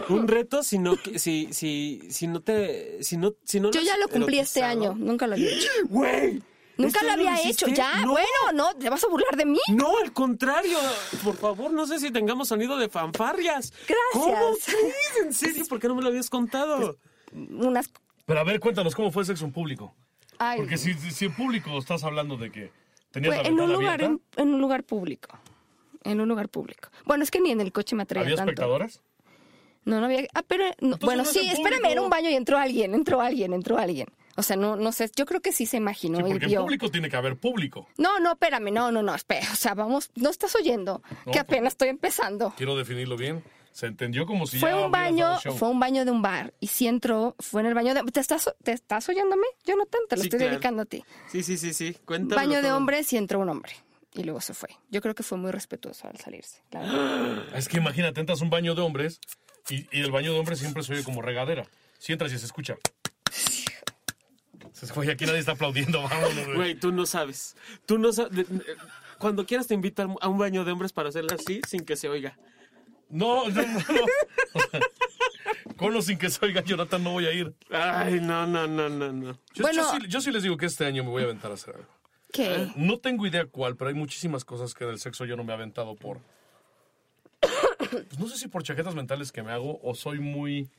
Un 0.09 0.27
reto 0.27 0.63
si 0.63 0.79
no, 0.79 0.97
si, 1.17 1.53
si, 1.53 2.01
si 2.11 2.27
no 2.27 2.41
te, 2.41 3.03
si 3.05 3.17
no, 3.17 3.35
si 3.45 3.61
no 3.61 3.71
Yo 3.71 3.83
ya 3.83 3.97
lo 3.99 4.09
cumplí 4.09 4.39
este 4.39 4.63
año, 4.63 4.95
nunca 4.97 5.27
lo 5.27 5.35
había 5.35 5.51
hecho. 5.51 5.69
Güey. 5.89 6.43
Nunca 6.77 7.01
¿este 7.01 7.07
lo 7.07 7.13
había 7.13 7.35
hiciste? 7.35 7.67
hecho, 7.67 7.75
ya. 7.75 8.01
No. 8.01 8.13
Bueno, 8.13 8.27
no, 8.55 8.75
¿te 8.75 8.89
vas 8.89 9.05
a 9.05 9.09
burlar 9.09 9.37
de 9.37 9.45
mí? 9.45 9.59
No, 9.69 9.99
al 9.99 10.13
contrario. 10.13 10.79
Por 11.23 11.37
favor, 11.37 11.71
no 11.73 11.87
sé 11.87 11.99
si 11.99 12.11
tengamos 12.11 12.49
sonido 12.49 12.77
de 12.79 12.89
fanfarrias. 12.89 13.73
Gracias. 13.73 13.97
¿Cómo 14.13 14.57
crees? 14.65 15.25
¿En 15.25 15.33
serio? 15.35 15.65
¿Por 15.69 15.79
qué 15.81 15.89
no 15.89 15.95
me 15.95 16.03
lo 16.03 16.09
habías 16.09 16.31
contado? 16.31 16.97
Unas... 17.33 17.91
Pero 18.25 18.41
a 18.41 18.45
ver, 18.45 18.61
cuéntanos, 18.61 18.95
¿cómo 18.95 19.11
fue 19.11 19.25
sexo 19.25 19.45
en 19.45 19.53
público? 19.53 19.95
Ay, 20.39 20.59
Porque 20.59 20.79
si, 20.79 20.95
si 20.95 21.27
en 21.27 21.35
público 21.35 21.77
estás 21.79 22.05
hablando 22.05 22.37
de 22.37 22.51
que 22.51 22.71
tenías 23.11 23.35
fue 23.35 23.43
la 23.45 23.49
en 23.49 23.61
un 23.61 23.73
lugar, 23.73 24.03
en, 24.03 24.21
un 24.37 24.61
lugar 24.61 24.85
público. 24.85 25.39
En 26.05 26.21
un 26.21 26.29
lugar 26.29 26.49
público. 26.49 26.89
Bueno, 27.05 27.23
es 27.23 27.31
que 27.31 27.41
ni 27.41 27.51
en 27.51 27.61
el 27.61 27.73
coche 27.73 27.95
me 27.95 28.03
atraía 28.05 28.25
¿había 28.25 28.37
tanto. 28.37 28.51
espectadores? 28.51 29.01
No, 29.85 30.01
no 30.01 30.07
había. 30.07 30.27
Ah, 30.35 30.43
pero. 30.47 30.65
no, 30.81 30.97
bueno, 30.99 31.25
no 31.25 31.29
sí, 31.31 31.41
en 31.41 31.53
espérame, 31.57 31.87
era 31.91 32.01
un 32.01 32.11
baño 32.11 32.31
y 32.31 32.35
entró 32.35 32.57
alguien, 32.59 32.95
entró 32.95 33.21
alguien, 33.21 33.53
entró 33.53 33.79
alguien. 33.79 34.07
O 34.37 34.43
sea, 34.43 34.57
no, 34.57 34.77
no 34.77 34.93
sé, 34.93 35.11
yo 35.17 35.27
creo 35.27 35.41
que 35.41 35.53
sí 35.53 35.67
se 35.67 35.77
imaginó 35.77 36.19
Sí, 36.19 36.25
y 36.27 36.31
porque 36.31 36.45
en 36.47 36.51
vio. 36.51 36.61
público 36.63 36.91
tiene 36.91 37.11
que 37.11 37.17
haber 37.17 37.37
público. 37.37 37.87
No, 37.99 38.19
no, 38.21 38.33
espérame, 38.33 38.73
no, 38.73 38.91
no, 38.91 39.03
no, 39.03 39.15
espera. 39.15 39.47
O 39.53 39.57
sea, 39.57 39.75
vamos, 39.75 40.11
no 40.15 40.31
estás 40.31 40.55
oyendo, 40.57 41.03
No, 41.05 41.17
que 41.27 41.31
pues- 41.33 41.41
apenas 41.41 41.73
estoy 41.75 41.89
empezando. 41.89 42.55
Quiero 42.57 42.77
definirlo 42.77 43.17
bien. 43.17 43.45
Se 43.73 43.87
entendió 43.87 44.27
como 44.27 44.47
si 44.47 44.59
Fue 44.59 44.69
ya 44.69 44.77
un 44.77 44.91
baño, 44.91 45.39
fue 45.57 45.69
un 45.71 45.81
baño 45.81 46.05
de 46.05 46.11
un 46.11 46.21
bar 46.21 46.53
y 46.61 46.67
sí 46.67 46.87
entró, 46.87 47.35
fue 47.39 47.63
en 47.63 47.69
el 47.69 47.75
baño 47.75 47.95
de. 47.95 48.03
¿Te 48.05 48.21
estás, 48.21 48.55
te 48.63 48.73
estás 48.73 49.09
oyéndome? 49.09 49.47
Jonathan, 49.65 50.01
te 50.11 50.17
lo 50.17 50.23
Sí, 50.23 50.27
estoy 50.29 50.39
claro. 50.41 50.51
dedicando 50.53 50.83
a 50.83 50.85
ti. 50.85 51.03
Sí, 51.31 51.43
sí, 51.43 51.57
sí, 51.57 51.73
sí. 51.73 51.97
Cuéntame. 52.05 52.35
baño 52.39 52.61
de 52.61 52.71
hombres 52.71 53.11
y 53.15 53.17
entró 53.17 53.39
un 53.39 53.49
hombre. 53.49 53.73
Y 54.15 54.25
luego 54.25 54.43
se 54.43 54.53
fue. 54.53 54.69
Yo 54.91 55.01
creo 55.01 55.15
que 55.15 55.23
fue 55.23 55.39
muy 55.39 55.53
respetuoso 55.53 56.07
al 56.07 56.19
salirse. 56.19 56.61
la. 56.71 56.83
Es 57.57 57.67
que 57.67 57.79
imagínate, 57.79 58.21
entras 58.21 58.43
un 58.43 58.51
baño 58.51 58.75
de 58.75 58.83
hombres 58.83 59.21
y, 59.71 59.87
y 59.91 60.03
el 60.03 60.11
baño 60.11 60.35
de 60.35 60.39
hombres 60.39 60.59
siempre 60.59 60.83
se 60.83 60.93
oye 60.93 61.03
como 61.03 61.23
regadera. 61.23 61.67
Si 61.99 62.13
entras 62.13 62.31
y 62.35 62.39
se 62.39 62.45
escucha. 62.45 62.77
Escucha, 64.81 65.13
aquí 65.13 65.27
nadie 65.27 65.39
está 65.41 65.53
aplaudiendo, 65.53 66.03
vámonos. 66.03 66.45
güey. 66.47 66.57
Güey, 66.57 66.75
tú 66.75 66.93
no 66.93 67.07
sabes. 67.07 67.57
Tú 67.87 67.99
no 67.99 68.13
sabes. 68.13 68.47
Cuando 69.19 69.45
quieras 69.47 69.67
te 69.69 69.75
invitan 69.75 70.15
a 70.21 70.29
un 70.29 70.39
baño 70.39 70.65
de 70.65 70.73
hombres 70.73 70.93
para 70.93 71.11
hacerlo 71.11 71.35
así 71.35 71.61
sin 71.69 71.85
que 71.85 71.97
se 71.97 72.09
oiga. 72.09 72.37
No, 73.09 73.49
no, 73.51 73.63
no. 73.63 73.79
no. 73.79 74.07
Con 75.77 75.95
o 75.97 76.03
sin 76.03 76.19
que 76.19 76.31
se 76.31 76.45
oiga, 76.45 76.63
Jonathan, 76.63 77.03
no 77.03 77.13
voy 77.13 77.27
a 77.27 77.33
ir. 77.33 77.55
Ay, 77.71 78.21
no, 78.21 78.47
no, 78.47 78.67
no, 78.67 78.89
no, 78.89 79.13
no. 79.13 79.33
Yo, 79.55 79.63
Bueno. 79.63 79.83
yo 79.83 79.91
sí, 80.01 80.07
yo 80.09 80.21
sí 80.21 80.31
les 80.31 80.43
digo 80.43 80.57
que 80.57 80.67
este 80.67 80.87
año 80.87 81.05
me 81.05 81.11
voy 81.11 81.23
a 81.23 81.27
aventar 81.27 81.51
a 81.51 81.55
hacer 81.55 81.75
algo. 81.77 81.89
¿Qué? 82.33 82.73
No 82.77 82.99
tengo 82.99 83.27
idea 83.27 83.45
cuál, 83.47 83.77
pero 83.77 83.89
hay 83.89 83.95
muchísimas 83.95 84.45
cosas 84.45 84.73
que 84.75 84.85
del 84.87 84.99
sexo 84.99 85.25
yo 85.27 85.37
no 85.37 85.45
me 85.45 85.53
he 85.53 85.55
aventado 85.57 85.95
por. 85.95 86.21
Pues 87.91 88.19
no 88.19 88.27
sé 88.27 88.39
si 88.39 88.49
por 88.49 88.63
chaquetas 88.63 88.95
mentales 88.95 89.33
que 89.33 89.43
me 89.43 89.53
hago 89.53 89.79
o 89.83 89.95
soy 89.95 90.19
muy 90.19 90.71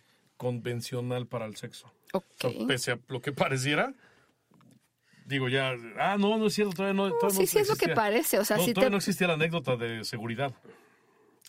convencional 0.44 1.26
para 1.26 1.46
el 1.46 1.56
sexo. 1.56 1.92
Ok. 2.12 2.26
O 2.44 2.52
sea, 2.52 2.68
pese 2.68 2.92
a 2.92 3.00
lo 3.08 3.22
que 3.22 3.32
pareciera, 3.32 3.94
digo 5.26 5.48
ya, 5.50 5.74
ah, 6.00 6.18
no, 6.20 6.38
no 6.38 6.48
es 6.48 6.54
cierto, 6.54 6.74
todavía 6.74 6.94
no. 6.94 7.10
todavía 7.12 7.32
sí, 7.38 7.42
no 7.42 7.48
sí 7.48 7.58
es 7.60 7.70
lo 7.70 7.76
que 7.76 7.90
parece. 7.90 8.40
O 8.40 8.46
sea, 8.46 8.58
no, 8.58 8.66
si 8.66 8.74
todavía 8.74 8.90
te. 8.90 8.92
no 8.92 8.98
existía 8.98 9.28
la 9.28 9.34
anécdota 9.34 9.78
de 9.78 10.04
seguridad. 10.04 10.54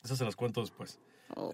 Esas 0.04 0.18
se 0.18 0.24
las 0.24 0.36
cuento 0.36 0.60
después. 0.60 0.98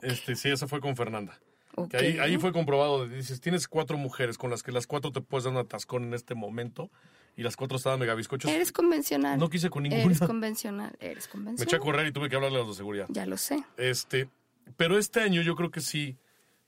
Este, 0.03 0.37
sí, 0.37 0.51
esa 0.51 0.69
fue 0.69 0.81
con 0.81 0.97
Fernanda. 0.97 1.41
Ok. 1.77 1.91
Que 1.91 1.97
ahí, 1.97 2.19
ahí 2.19 2.37
fue 2.39 2.53
comprobado. 2.53 3.09
Dices, 3.09 3.41
tienes 3.41 3.69
cuatro 3.69 3.97
mujeres 3.97 4.37
con 4.37 4.51
las 4.51 4.63
que 4.63 4.73
las 4.73 4.87
cuatro 4.87 5.13
te 5.13 5.21
puedes 5.21 5.45
dar 5.45 5.53
un 5.55 5.61
atascón 5.61 6.05
en 6.05 6.15
este 6.15 6.35
momento 6.35 6.91
y 7.37 7.43
las 7.43 7.57
cuatro 7.57 7.77
estaban 7.79 8.01
mega 8.01 8.15
bizcochos. 8.15 8.51
Eres 8.51 8.73
convencional. 8.73 9.39
No 9.39 9.49
quise 9.49 9.71
con 9.71 9.87
Eres 9.87 9.99
ninguna. 10.07 10.27
convencional. 10.27 10.97
Eres 11.01 11.27
Me 11.27 11.33
convencional. 11.33 11.69
eché 11.69 11.77
a 11.77 11.79
correr 11.79 12.07
y 12.09 12.13
tuve 12.13 12.29
que 12.29 12.37
hablarle 12.37 12.59
a 12.59 12.61
los 12.63 12.71
de 12.71 12.75
seguridad. 12.75 13.07
Ya 13.09 13.25
lo 13.25 13.37
sé. 13.39 13.65
Este, 13.77 14.29
pero 14.77 14.99
este 14.99 15.21
año 15.21 15.43
yo 15.43 15.55
creo 15.55 15.71
que 15.71 15.81
sí, 15.81 16.19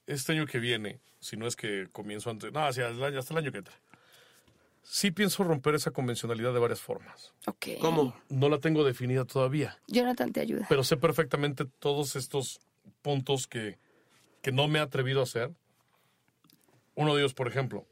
este 0.07 0.33
año 0.33 0.47
que 0.47 0.59
viene, 0.59 1.01
si 1.21 1.37
no 1.37 1.47
es 1.47 1.57
que 1.57 1.89
comienzo 1.93 2.31
antes, 2.31 2.53
no, 2.53 2.65
hacia 2.67 2.89
el 2.89 3.03
año- 3.03 3.19
hasta 3.19 3.35
el 3.35 3.39
año 3.39 3.53
que 3.53 3.59
entra. 3.59 3.75
Sí 4.85 5.13
pienso 5.13 5.45
romper 5.45 5.77
esa 5.77 5.93
convencionalidad 5.93 6.53
de 6.53 6.59
varias 6.59 6.81
formas. 6.81 7.33
Ok. 7.47 7.67
¿Cómo? 7.81 8.17
No 8.29 8.49
la 8.49 8.59
tengo 8.59 8.83
definida 8.85 9.25
todavía, 9.25 9.79
Jonathan 9.87 10.33
te 10.33 10.41
ayuda. 10.41 10.67
pero 10.69 10.83
sé 10.83 10.97
perfectamente 10.97 11.65
todos 11.79 12.17
estos 12.17 12.61
puntos 13.01 13.47
que, 13.47 13.79
que 14.43 14.51
no 14.53 14.67
me 14.69 14.81
he 14.81 14.83
atrevido 14.83 15.21
a 15.21 15.23
hacer. 15.25 15.53
Uno 16.95 17.15
de 17.15 17.23
ellos, 17.23 17.33
por 17.33 17.47
ejemplo, 17.49 17.87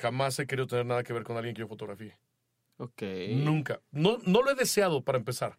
jamás 0.00 0.38
he 0.38 0.46
querido 0.46 0.66
tener 0.66 0.86
nada 0.86 1.02
que 1.02 1.12
ver 1.12 1.24
con 1.24 1.36
alguien 1.36 1.54
que 1.54 1.60
yo 1.60 1.68
fotografíe. 1.68 2.16
Ok. 2.78 3.02
Nunca. 3.30 3.80
No, 3.90 4.18
no 4.24 4.42
lo 4.42 4.50
he 4.50 4.54
deseado 4.54 5.02
para 5.02 5.18
empezar. 5.18 5.58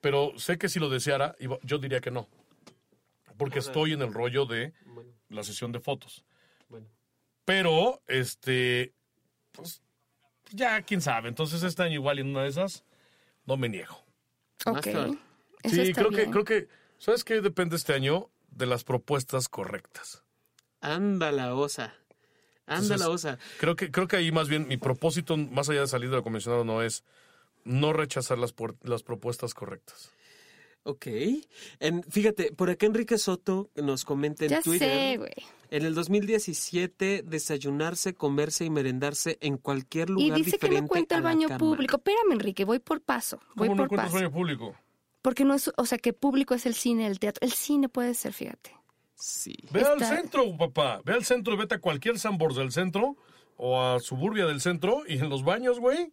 Pero 0.00 0.32
sé 0.38 0.58
que 0.58 0.68
si 0.68 0.78
lo 0.78 0.88
deseara, 0.88 1.34
yo 1.62 1.78
diría 1.78 2.00
que 2.00 2.10
no. 2.10 2.28
Porque 3.36 3.58
estoy 3.58 3.92
en 3.92 4.02
el 4.02 4.12
rollo 4.12 4.46
de 4.46 4.72
Bueno, 4.86 5.12
la 5.28 5.42
sesión 5.42 5.72
de 5.72 5.80
fotos. 5.80 6.24
bueno. 6.68 6.86
Pero, 7.44 8.00
este, 8.06 8.94
pues, 9.52 9.82
ya, 10.50 10.82
quién 10.82 11.00
sabe. 11.00 11.28
Entonces 11.28 11.62
este 11.62 11.82
año 11.82 11.94
igual 11.94 12.18
en 12.18 12.28
una 12.28 12.42
de 12.42 12.48
esas, 12.48 12.84
no 13.44 13.56
me 13.56 13.68
niego. 13.68 14.04
Ok. 14.66 14.86
Eso 14.86 15.18
sí, 15.62 15.80
está 15.80 16.00
creo 16.00 16.10
que, 16.10 16.30
creo 16.30 16.44
que, 16.44 16.68
¿sabes 16.98 17.24
qué? 17.24 17.40
Depende 17.40 17.76
este 17.76 17.94
año 17.94 18.30
de 18.48 18.66
las 18.66 18.84
propuestas 18.84 19.48
correctas. 19.48 20.22
Anda 20.80 21.32
la 21.32 21.54
osa. 21.54 21.94
Anda 22.66 22.96
la 22.96 23.08
osa. 23.08 23.38
Creo 23.58 23.76
que, 23.76 23.90
creo 23.90 24.08
que 24.08 24.16
ahí 24.16 24.32
más 24.32 24.48
bien 24.48 24.68
mi 24.68 24.76
propósito, 24.76 25.36
más 25.36 25.68
allá 25.68 25.80
de 25.80 25.86
salir 25.86 26.10
de 26.10 26.16
lo 26.16 26.22
convencional, 26.22 26.64
no 26.64 26.82
es 26.82 27.04
no 27.64 27.92
rechazar 27.92 28.38
las 28.38 28.52
propuestas 29.02 29.54
correctas. 29.54 30.12
Ok. 30.84 31.06
En, 31.80 32.02
fíjate, 32.04 32.52
por 32.52 32.70
acá 32.70 32.86
Enrique 32.86 33.18
Soto 33.18 33.70
nos 33.74 34.04
comenta 34.04 34.44
en 34.44 34.50
Ya 34.50 34.62
Twitter. 34.62 34.88
sé, 34.88 35.16
güey. 35.16 35.32
En 35.70 35.84
el 35.84 35.94
2017, 35.94 37.22
desayunarse, 37.24 38.14
comerse 38.14 38.64
y 38.64 38.70
merendarse 38.70 39.38
en 39.40 39.56
cualquier 39.56 40.10
Y 40.10 40.12
lugar 40.12 40.38
dice 40.38 40.58
que 40.58 40.68
no 40.68 40.86
cuenta 40.86 41.16
el 41.16 41.22
baño 41.22 41.48
cama. 41.48 41.58
público. 41.58 41.96
Espérame, 41.96 42.32
Enrique, 42.32 42.64
voy 42.64 42.78
por 42.78 43.00
paso. 43.00 43.40
Voy 43.54 43.68
¿Cómo 43.68 43.82
no 43.82 43.88
por 43.88 43.98
encuentras 43.98 44.12
paso. 44.12 44.16
baño 44.24 44.30
público? 44.32 44.74
Porque 45.22 45.44
no 45.44 45.54
es, 45.54 45.70
o 45.76 45.86
sea, 45.86 45.96
que 45.98 46.12
público 46.12 46.54
es 46.54 46.66
el 46.66 46.74
cine, 46.74 47.06
el 47.06 47.18
teatro. 47.18 47.44
El 47.46 47.52
cine 47.54 47.88
puede 47.88 48.12
ser, 48.14 48.32
fíjate. 48.34 48.76
Sí. 49.14 49.54
Ve 49.72 49.80
al 49.82 50.04
centro, 50.04 50.54
papá. 50.56 51.00
Ve 51.04 51.14
al 51.14 51.24
centro, 51.24 51.56
vete 51.56 51.76
a 51.76 51.80
cualquier 51.80 52.18
Sambors 52.18 52.56
del 52.56 52.70
centro 52.72 53.16
o 53.56 53.80
a 53.80 54.00
Suburbia 54.00 54.44
del 54.46 54.60
centro 54.60 55.02
y 55.08 55.14
en 55.14 55.30
los 55.30 55.42
baños, 55.42 55.80
güey. 55.80 56.12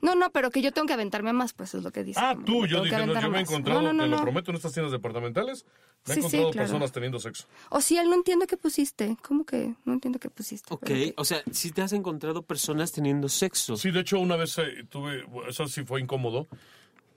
No, 0.00 0.14
no, 0.14 0.30
pero 0.30 0.50
que 0.50 0.62
yo 0.62 0.72
tengo 0.72 0.86
que 0.86 0.92
aventarme 0.92 1.32
más, 1.32 1.52
pues 1.52 1.74
es 1.74 1.82
lo 1.82 1.90
que 1.90 2.04
dice. 2.04 2.20
Ah, 2.22 2.36
tú, 2.46 2.66
yo 2.66 2.82
dije, 2.84 3.04
no, 3.04 3.20
yo 3.20 3.30
me 3.30 3.38
he 3.38 3.40
encontrado, 3.42 3.82
No, 3.82 3.92
no, 3.92 4.04
te 4.04 4.08
no, 4.08 4.16
lo 4.16 4.22
prometo, 4.22 4.50
en 4.52 4.56
estas 4.56 4.72
tiendas 4.72 4.92
departamentales, 4.92 5.64
me 6.06 6.12
he 6.12 6.14
sí, 6.14 6.18
encontrado 6.20 6.50
claro. 6.52 6.66
personas 6.66 6.92
teniendo 6.92 7.18
sexo. 7.18 7.46
O 7.70 7.80
si 7.80 7.96
él 7.98 8.08
no 8.08 8.14
entiendo 8.14 8.46
qué 8.46 8.56
pusiste. 8.56 9.16
¿Cómo 9.26 9.44
que 9.44 9.74
no 9.84 9.92
entiendo 9.92 10.18
qué 10.20 10.30
pusiste? 10.30 10.72
Ok, 10.72 10.82
Pero- 10.86 11.12
o 11.16 11.24
sea, 11.24 11.42
si 11.50 11.72
te 11.72 11.82
has 11.82 11.92
encontrado 11.92 12.42
personas 12.42 12.92
teniendo 12.92 13.28
sexo. 13.28 13.76
Sí, 13.76 13.90
de 13.90 14.00
hecho, 14.00 14.20
una 14.20 14.36
vez 14.36 14.56
eh, 14.58 14.84
tuve, 14.88 15.24
eso 15.48 15.66
sí 15.66 15.82
fue 15.84 16.00
incómodo, 16.00 16.46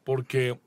porque 0.03 0.59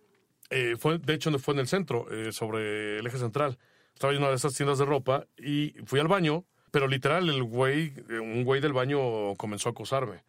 eh, 0.50 0.76
fue, 0.78 0.98
de 0.98 1.14
hecho, 1.14 1.36
fue 1.38 1.54
en 1.54 1.60
el 1.60 1.68
centro, 1.68 2.06
eh, 2.12 2.32
sobre 2.32 2.98
el 2.98 3.06
eje 3.06 3.18
central. 3.18 3.58
Estaba 3.92 4.12
en 4.12 4.18
una 4.20 4.28
de 4.30 4.36
esas 4.36 4.54
tiendas 4.54 4.78
de 4.78 4.84
ropa 4.84 5.26
y 5.36 5.74
fui 5.84 6.00
al 6.00 6.08
baño, 6.08 6.44
pero 6.70 6.86
literal, 6.88 7.28
el 7.28 7.42
güey, 7.42 7.92
eh, 8.08 8.18
un 8.18 8.44
güey 8.44 8.60
del 8.60 8.72
baño 8.72 9.34
comenzó 9.36 9.68
a 9.68 9.72
acosarme. 9.72 10.22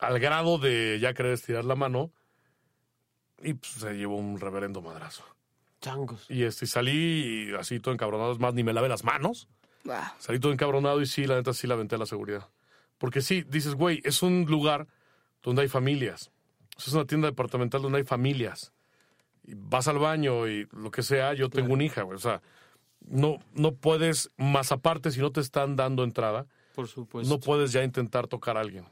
Al 0.00 0.18
grado 0.18 0.58
de 0.58 0.98
ya 1.00 1.14
querer 1.14 1.32
estirar 1.32 1.64
la 1.64 1.74
mano 1.76 2.10
y 3.42 3.54
pues, 3.54 3.72
se 3.72 3.94
llevó 3.94 4.16
un 4.16 4.40
reverendo 4.40 4.80
madrazo. 4.82 5.24
Changos. 5.80 6.26
Y 6.28 6.44
este, 6.44 6.66
salí 6.66 7.50
y 7.50 7.54
así 7.54 7.80
todo 7.80 7.94
encabronado, 7.94 8.32
es 8.32 8.38
más, 8.38 8.54
ni 8.54 8.62
me 8.62 8.72
lavé 8.72 8.88
las 8.88 9.04
manos. 9.04 9.48
Salí 10.18 10.38
todo 10.38 10.52
encabronado 10.52 11.00
y 11.00 11.06
sí, 11.06 11.26
la 11.26 11.36
neta 11.36 11.52
sí 11.54 11.66
la 11.66 11.74
aventé 11.74 11.94
a 11.94 11.98
la 11.98 12.06
seguridad. 12.06 12.48
Porque 12.98 13.22
sí, 13.22 13.44
dices, 13.48 13.74
güey, 13.74 14.02
es 14.04 14.22
un 14.22 14.44
lugar 14.44 14.86
donde 15.42 15.62
hay 15.62 15.68
familias. 15.68 16.30
Es 16.76 16.92
una 16.92 17.06
tienda 17.06 17.28
departamental 17.28 17.80
donde 17.80 17.98
hay 17.98 18.04
familias. 18.04 18.72
Y 19.44 19.54
vas 19.54 19.88
al 19.88 19.98
baño 19.98 20.46
y 20.48 20.68
lo 20.72 20.90
que 20.90 21.02
sea, 21.02 21.32
yo 21.32 21.48
tengo 21.48 21.72
una 21.72 21.84
hija, 21.84 22.02
güey. 22.02 22.16
O 22.16 22.20
sea, 22.20 22.42
no, 23.06 23.38
no 23.54 23.72
puedes, 23.72 24.30
más 24.36 24.70
aparte, 24.72 25.10
si 25.10 25.20
no 25.20 25.32
te 25.32 25.40
están 25.40 25.76
dando 25.76 26.04
entrada, 26.04 26.46
Por 26.74 26.88
supuesto. 26.88 27.32
no 27.32 27.40
puedes 27.40 27.72
ya 27.72 27.82
intentar 27.82 28.26
tocar 28.28 28.58
a 28.58 28.60
alguien. 28.60 28.84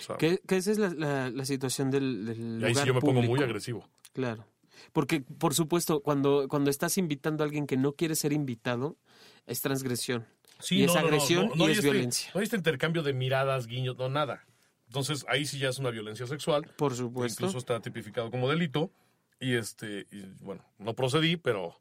O 0.00 0.02
sea, 0.04 0.16
Que, 0.16 0.38
que 0.46 0.56
esa 0.56 0.70
es 0.72 0.78
la, 0.78 0.90
la- 0.90 1.30
la 1.30 1.44
situación 1.44 1.90
del, 1.90 2.24
del 2.26 2.58
y 2.60 2.64
ahí 2.64 2.74
sí 2.74 2.86
yo 2.86 2.94
me 2.94 3.00
pongo 3.00 3.22
muy 3.22 3.40
agresivo. 3.42 3.88
Claro. 4.12 4.44
Porque, 4.92 5.20
por 5.20 5.54
supuesto, 5.54 6.00
cuando, 6.00 6.48
cuando 6.48 6.70
estás 6.70 6.98
invitando 6.98 7.42
a 7.42 7.46
alguien 7.46 7.66
que 7.66 7.76
no 7.76 7.92
quiere 7.92 8.14
ser 8.14 8.32
invitado, 8.32 8.96
es 9.46 9.60
transgresión. 9.60 10.26
y 10.70 10.84
es 10.84 10.94
agresión 10.96 11.50
y 11.54 11.62
hay 11.64 11.72
es 11.72 11.78
este- 11.78 11.90
violencia. 11.90 12.30
No 12.34 12.40
hay 12.40 12.44
este 12.44 12.56
intercambio 12.56 13.02
de 13.02 13.12
miradas, 13.12 13.66
guiños, 13.66 13.96
no 13.98 14.08
nada. 14.08 14.44
Entonces 14.86 15.24
ahí 15.28 15.44
sí 15.46 15.58
ya 15.58 15.68
es 15.70 15.78
una 15.78 15.90
violencia 15.90 16.26
sexual. 16.26 16.64
Por 16.76 16.94
supuesto. 16.94 17.42
Incluso 17.44 17.58
está 17.58 17.80
tipificado 17.80 18.30
como 18.30 18.48
delito. 18.48 18.90
Y 19.40 19.54
este, 19.54 20.06
y, 20.12 20.22
bueno, 20.40 20.64
no 20.78 20.94
procedí, 20.94 21.36
pero, 21.36 21.78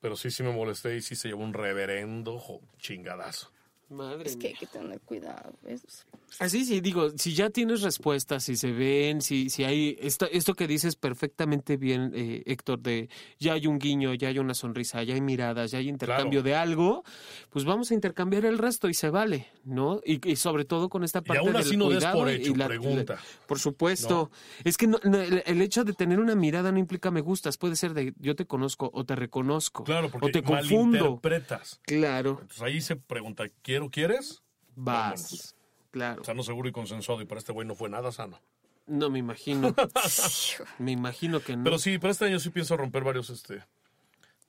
pero 0.00 0.16
sí, 0.16 0.30
sí 0.30 0.42
me 0.42 0.52
molesté 0.52 0.96
y 0.96 1.00
sí 1.02 1.14
se 1.14 1.28
llevó 1.28 1.42
un 1.44 1.54
reverendo 1.54 2.38
jo- 2.38 2.60
chingadazo. 2.78 3.50
Madre 3.92 4.28
Es 4.28 4.36
que 4.36 4.48
hay 4.48 4.54
que 4.54 4.66
tener 4.66 5.00
cuidado. 5.00 5.52
es- 5.66 6.06
Así 6.38 6.64
sí, 6.64 6.80
digo, 6.80 7.10
si 7.16 7.34
ya 7.34 7.50
tienes 7.50 7.82
respuestas, 7.82 8.44
si 8.44 8.56
se 8.56 8.72
ven, 8.72 9.20
si, 9.20 9.50
si 9.50 9.64
hay 9.64 9.98
esto, 10.00 10.26
esto 10.32 10.54
que 10.54 10.66
dices 10.66 10.96
perfectamente 10.96 11.76
bien, 11.76 12.10
eh, 12.14 12.42
Héctor, 12.46 12.80
de 12.80 13.10
ya 13.38 13.52
hay 13.52 13.66
un 13.66 13.78
guiño, 13.78 14.14
ya 14.14 14.28
hay 14.28 14.38
una 14.38 14.54
sonrisa, 14.54 15.02
ya 15.02 15.12
hay 15.14 15.20
miradas, 15.20 15.70
ya 15.72 15.78
hay 15.78 15.88
intercambio 15.90 16.42
de 16.42 16.54
algo, 16.54 17.04
pues 17.52 17.64
vamos 17.66 17.90
a 17.90 17.94
intercambiar 17.94 18.44
el 18.46 18.56
resto 18.58 18.88
y 18.88 18.94
se 18.94 19.10
vale, 19.10 19.46
¿no? 19.64 20.00
Y, 20.04 20.26
y 20.30 20.36
sobre 20.36 20.64
todo 20.64 20.88
con 20.88 21.04
esta 21.04 21.18
Y 21.18 21.22
parte 21.22 21.38
aún 21.40 21.52
del 21.52 21.62
así 21.62 21.76
no 21.76 21.88
des 21.90 21.98
cuidado 21.98 22.18
por 22.18 22.30
y 22.30 22.34
hecho, 22.36 22.54
la- 22.56 22.66
pregunta. 22.66 23.18
por 23.46 23.58
supuesto. 23.58 24.30
Es 24.64 24.76
que 24.78 24.86
no- 24.86 24.98
no, 25.04 25.20
el, 25.20 25.42
el 25.44 25.60
hecho 25.60 25.84
de 25.84 25.92
tener 25.92 26.18
una 26.18 26.34
mirada 26.34 26.72
no 26.72 26.78
implica 26.78 27.10
me 27.10 27.20
gustas, 27.20 27.58
puede 27.58 27.76
ser 27.76 27.92
de 27.94 28.14
yo 28.18 28.34
te 28.34 28.46
conozco 28.46 28.90
o 28.94 29.04
te 29.04 29.14
reconozco 29.16 29.84
Claro, 29.84 30.06
o 30.06 30.10
porque 30.10 30.30
te 30.32 30.42
confundo. 30.42 30.98
malinterpretas. 30.98 31.80
Claro, 31.84 32.38
Entonces 32.40 32.62
ahí 32.62 32.80
se 32.80 32.96
pregunta, 32.96 33.44
¿quiero, 33.62 33.90
quieres? 33.90 34.42
vas. 34.74 35.22
Vámonos. 35.22 35.54
Claro. 35.90 36.24
Sano, 36.24 36.42
seguro 36.42 36.70
y 36.70 36.72
consensuado. 36.72 37.20
Y 37.20 37.26
para 37.26 37.38
este 37.38 37.52
güey 37.52 37.68
no 37.68 37.74
fue 37.74 37.90
nada 37.90 38.10
sano. 38.12 38.40
No 38.86 39.10
me 39.10 39.18
imagino. 39.18 39.74
me 40.78 40.92
imagino 40.92 41.40
que 41.40 41.54
no. 41.56 41.64
Pero 41.64 41.78
sí, 41.78 41.98
para 41.98 42.12
este 42.12 42.24
año 42.24 42.40
sí 42.40 42.48
pienso 42.48 42.76
romper 42.78 43.04
varios, 43.04 43.28
este, 43.28 43.62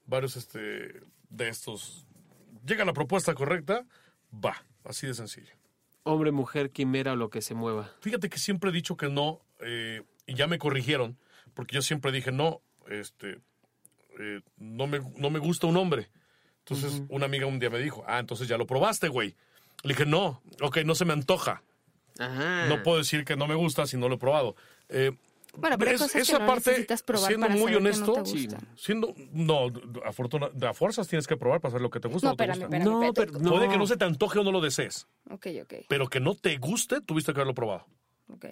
varios, 0.06 0.36
este, 0.36 0.58
de 1.28 1.48
estos. 1.50 2.06
Llega 2.64 2.84
la 2.84 2.92
propuesta 2.92 3.34
correcta, 3.34 3.84
va, 4.32 4.64
así 4.84 5.06
de 5.06 5.14
sencillo. 5.14 5.52
Hombre, 6.02 6.32
mujer, 6.32 6.70
quimera 6.70 7.12
o 7.12 7.16
lo 7.16 7.30
que 7.30 7.42
se 7.42 7.54
mueva. 7.54 7.90
Fíjate 8.00 8.28
que 8.28 8.38
siempre 8.38 8.70
he 8.70 8.72
dicho 8.72 8.96
que 8.96 9.08
no, 9.08 9.40
eh, 9.60 10.02
y 10.26 10.34
ya 10.34 10.46
me 10.46 10.58
corrigieron, 10.58 11.18
porque 11.54 11.74
yo 11.74 11.82
siempre 11.82 12.12
dije 12.12 12.32
no, 12.32 12.60
este, 12.88 13.40
eh, 14.18 14.40
no, 14.56 14.86
me, 14.86 15.00
no 15.16 15.30
me 15.30 15.38
gusta 15.38 15.66
un 15.66 15.76
hombre. 15.76 16.10
Entonces 16.60 17.02
una 17.10 17.26
amiga 17.26 17.46
un 17.46 17.58
día 17.58 17.68
me 17.68 17.78
dijo, 17.78 18.04
ah, 18.06 18.18
entonces 18.18 18.48
ya 18.48 18.56
lo 18.56 18.66
probaste, 18.66 19.08
güey. 19.08 19.36
Le 19.82 19.90
dije, 19.90 20.06
no, 20.06 20.40
ok, 20.62 20.78
no 20.84 20.94
se 20.94 21.04
me 21.04 21.12
antoja. 21.12 21.62
Ajá. 22.18 22.66
No 22.68 22.82
puedo 22.82 22.98
decir 22.98 23.24
que 23.24 23.36
no 23.36 23.46
me 23.46 23.54
gusta 23.54 23.86
si 23.86 23.98
no 23.98 24.08
lo 24.08 24.14
he 24.14 24.18
probado. 24.18 24.56
Eh, 24.88 25.12
Bueno, 25.56 25.78
pero 25.78 25.90
hay 25.90 25.94
es- 25.96 26.00
cosas 26.02 26.22
esa 26.22 26.32
que 26.38 26.38
no 26.42 26.46
parte, 26.46 26.70
necesitas 26.70 27.02
probar 27.02 27.26
siendo 27.28 27.46
para 27.46 27.58
muy 27.58 27.72
saber 27.72 27.76
honesto, 27.76 28.12
que 28.12 28.18
no 28.18 28.24
te 28.24 28.30
sí, 28.30 28.46
gustan. 28.46 28.68
Siendo, 28.76 29.14
no, 29.32 29.66
a, 30.04 30.12
fortuna, 30.12 30.50
a 30.68 30.74
fuerzas 30.74 31.08
tienes 31.08 31.26
que 31.26 31.36
probar 31.36 31.60
para 31.60 31.70
saber 31.72 31.82
lo 31.82 31.90
que 31.90 32.00
te 32.00 32.08
gusta 32.08 32.26
No, 32.28 32.30
o 32.30 32.32
no 32.32 32.36
te 32.36 32.44
espérame, 32.44 32.60
gusta. 32.62 32.76
espérame. 32.76 32.92
No, 33.00 33.02
espérate. 33.04 33.32
pero 33.32 33.44
no. 33.44 33.50
Puede 33.56 33.68
que 33.68 33.78
no 33.78 33.86
se 33.86 33.96
te 33.96 34.04
antoje 34.04 34.38
o 34.38 34.44
no 34.44 34.52
lo 34.52 34.60
desees, 34.60 35.06
Ok, 35.30 35.46
ok, 35.62 35.74
pero 35.88 36.08
que 36.08 36.20
no 36.20 36.34
te 36.34 36.56
guste, 36.58 37.00
tuviste 37.00 37.32
que 37.32 37.38
haberlo 37.40 37.54
probado. 37.54 37.86
ok. 38.28 38.46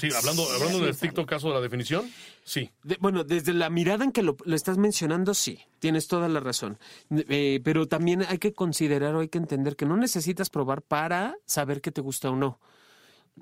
Sí, 0.00 0.10
hablando, 0.16 0.44
hablando 0.54 0.78
del 0.78 0.90
estricto 0.90 1.26
caso 1.26 1.48
de 1.48 1.54
la 1.54 1.60
definición, 1.60 2.08
sí. 2.44 2.70
De- 2.84 2.98
bueno, 3.00 3.24
desde 3.24 3.52
la 3.52 3.68
mirada 3.68 4.04
en 4.04 4.12
que 4.12 4.22
lo, 4.22 4.36
lo 4.44 4.54
estás 4.54 4.78
mencionando, 4.78 5.34
sí, 5.34 5.58
tienes 5.80 6.06
toda 6.06 6.28
la 6.28 6.38
razón. 6.38 6.78
Eh, 7.10 7.60
pero 7.64 7.88
también 7.88 8.22
hay 8.28 8.38
que 8.38 8.52
considerar 8.52 9.16
o 9.16 9.20
hay 9.22 9.28
que 9.28 9.38
entender 9.38 9.74
que 9.74 9.86
no 9.86 9.96
necesitas 9.96 10.50
probar 10.50 10.82
para 10.82 11.34
saber 11.46 11.80
que 11.80 11.90
te 11.90 12.00
gusta 12.00 12.30
o 12.30 12.36
no. 12.36 12.60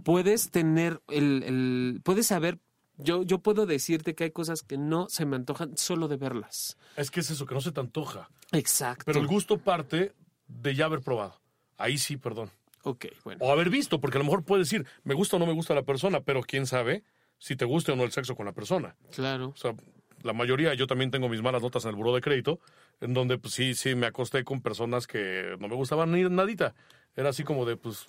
Puedes 0.03 0.51
tener 0.51 1.03
el, 1.09 1.43
el- 1.43 2.01
puedes 2.03 2.27
saber, 2.27 2.59
yo, 2.99 3.23
yo 3.23 3.39
puedo 3.39 3.67
decirte 3.67 4.15
que 4.15 4.25
hay 4.25 4.31
cosas 4.31 4.63
que 4.63 4.79
no 4.79 5.09
se 5.09 5.27
me 5.27 5.37
antojan 5.37 5.77
solo 5.77 6.09
de 6.09 6.17
verlas. 6.17 6.79
Es 6.97 7.11
que 7.11 7.21
es 7.21 7.31
eso, 7.31 7.47
que 7.47 7.55
no 7.55 7.61
se 7.61 7.73
te 7.73 7.81
antoja. 7.81 8.31
Exacto. 8.53 9.05
Pero 9.07 9.21
el 9.21 9.27
gusto 9.27 9.59
parte 9.59 10.13
de 10.49 10.75
ya 10.75 10.87
haber 10.87 11.01
probado. 11.01 11.41
Ahí 11.77 11.99
sí, 11.99 12.17
perdón. 12.17 12.51
Ok, 12.83 13.07
bueno. 13.25 13.45
O 13.45 13.53
haber 13.53 13.69
visto, 13.69 14.01
porque 14.01 14.19
a 14.19 14.21
lo 14.21 14.25
mejor 14.25 14.45
puedes 14.45 14.69
decir, 14.69 14.87
me 15.03 15.15
gusta 15.15 15.37
o 15.37 15.39
no 15.39 15.47
me 15.47 15.53
gusta 15.53 15.75
la 15.75 15.83
persona, 15.83 16.21
pero 16.21 16.43
quién 16.43 16.67
sabe 16.67 17.03
si 17.39 17.57
te 17.57 17.65
gusta 17.65 17.93
o 17.93 17.97
no 17.97 18.05
el 18.05 18.13
sexo 18.13 18.35
con 18.35 18.47
la 18.47 18.53
persona. 18.53 18.97
Claro. 19.11 19.49
O 19.49 19.57
sea, 19.57 19.75
la 20.23 20.33
mayoría, 20.33 20.73
yo 20.75 20.87
también 20.87 21.11
tengo 21.11 21.29
mis 21.29 21.43
malas 21.43 21.63
notas 21.63 21.85
en 21.85 21.91
el 21.91 21.97
buró 21.97 22.15
de 22.15 22.21
crédito, 22.21 22.61
en 23.01 23.13
donde 23.13 23.39
pues 23.39 23.55
sí, 23.55 23.75
sí, 23.75 23.95
me 23.95 24.07
acosté 24.07 24.45
con 24.45 24.63
personas 24.63 25.07
que 25.07 25.57
no 25.59 25.69
me 25.69 25.75
gustaban 25.75 26.13
ni 26.13 26.23
nadita. 26.23 26.75
Era 27.15 27.31
así 27.31 27.45
como 27.45 27.65
de, 27.65 27.77
pues, 27.77 28.09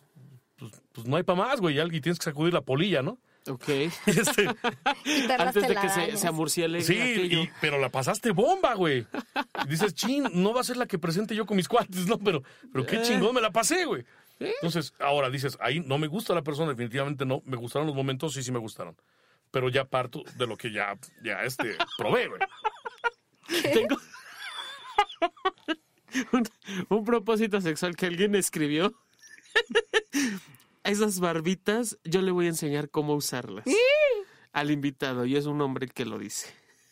pues, 0.57 0.71
pues 0.91 1.07
no 1.07 1.17
hay 1.17 1.23
para 1.23 1.39
más, 1.39 1.59
güey, 1.59 1.75
y 1.75 1.79
alguien 1.79 2.01
tienes 2.01 2.19
que 2.19 2.25
sacudir 2.25 2.53
la 2.53 2.61
polilla, 2.61 3.01
¿no? 3.01 3.19
Ok. 3.49 3.67
Este, 4.05 4.47
Antes 5.37 5.67
de 5.67 5.75
que 5.75 5.89
se, 5.89 6.17
se 6.17 6.27
amurciele 6.27 6.81
sí, 6.81 6.95
y- 6.95 7.49
pero 7.61 7.77
la 7.79 7.89
pasaste 7.89 8.31
bomba, 8.31 8.73
güey. 8.75 9.05
Y 9.65 9.67
dices, 9.69 9.93
chin, 9.93 10.27
no 10.33 10.53
va 10.53 10.61
a 10.61 10.63
ser 10.63 10.77
la 10.77 10.85
que 10.85 10.99
presente 10.99 11.35
yo 11.35 11.45
con 11.45 11.57
mis 11.57 11.67
cuates, 11.67 12.07
¿no? 12.07 12.17
Pero, 12.19 12.43
pero 12.71 12.85
qué 12.85 13.01
chingón 13.01 13.33
me 13.35 13.41
la 13.41 13.51
pasé, 13.51 13.85
güey. 13.85 14.03
Entonces, 14.39 14.93
ahora 14.99 15.29
dices, 15.29 15.57
ahí 15.61 15.79
no 15.79 15.97
me 15.97 16.07
gusta 16.07 16.33
la 16.35 16.43
persona, 16.43 16.69
definitivamente 16.69 17.25
no. 17.25 17.41
Me 17.45 17.57
gustaron 17.57 17.87
los 17.87 17.95
momentos, 17.95 18.33
sí, 18.33 18.43
sí 18.43 18.51
me 18.51 18.59
gustaron. 18.59 18.95
Pero 19.51 19.69
ya 19.69 19.85
parto 19.85 20.23
de 20.35 20.45
lo 20.45 20.57
que 20.57 20.71
ya, 20.71 20.97
ya 21.23 21.43
este, 21.43 21.75
probé, 21.97 22.27
güey. 22.27 22.41
Tengo 23.73 23.97
un, 26.33 26.43
un 26.89 27.05
propósito 27.05 27.61
sexual 27.61 27.95
que 27.95 28.05
alguien 28.07 28.35
escribió. 28.35 28.93
Esas 30.87 31.19
barbitas, 31.19 31.97
yo 32.05 32.21
le 32.21 32.31
voy 32.31 32.45
a 32.45 32.49
enseñar 32.49 32.89
cómo 32.89 33.13
usarlas 33.13 33.65
al 34.53 34.71
invitado 34.71 35.25
y 35.25 35.35
es 35.35 35.45
un 35.45 35.59
hombre 35.61 35.87
que 35.87 36.05
lo 36.05 36.17
dice. 36.17 36.47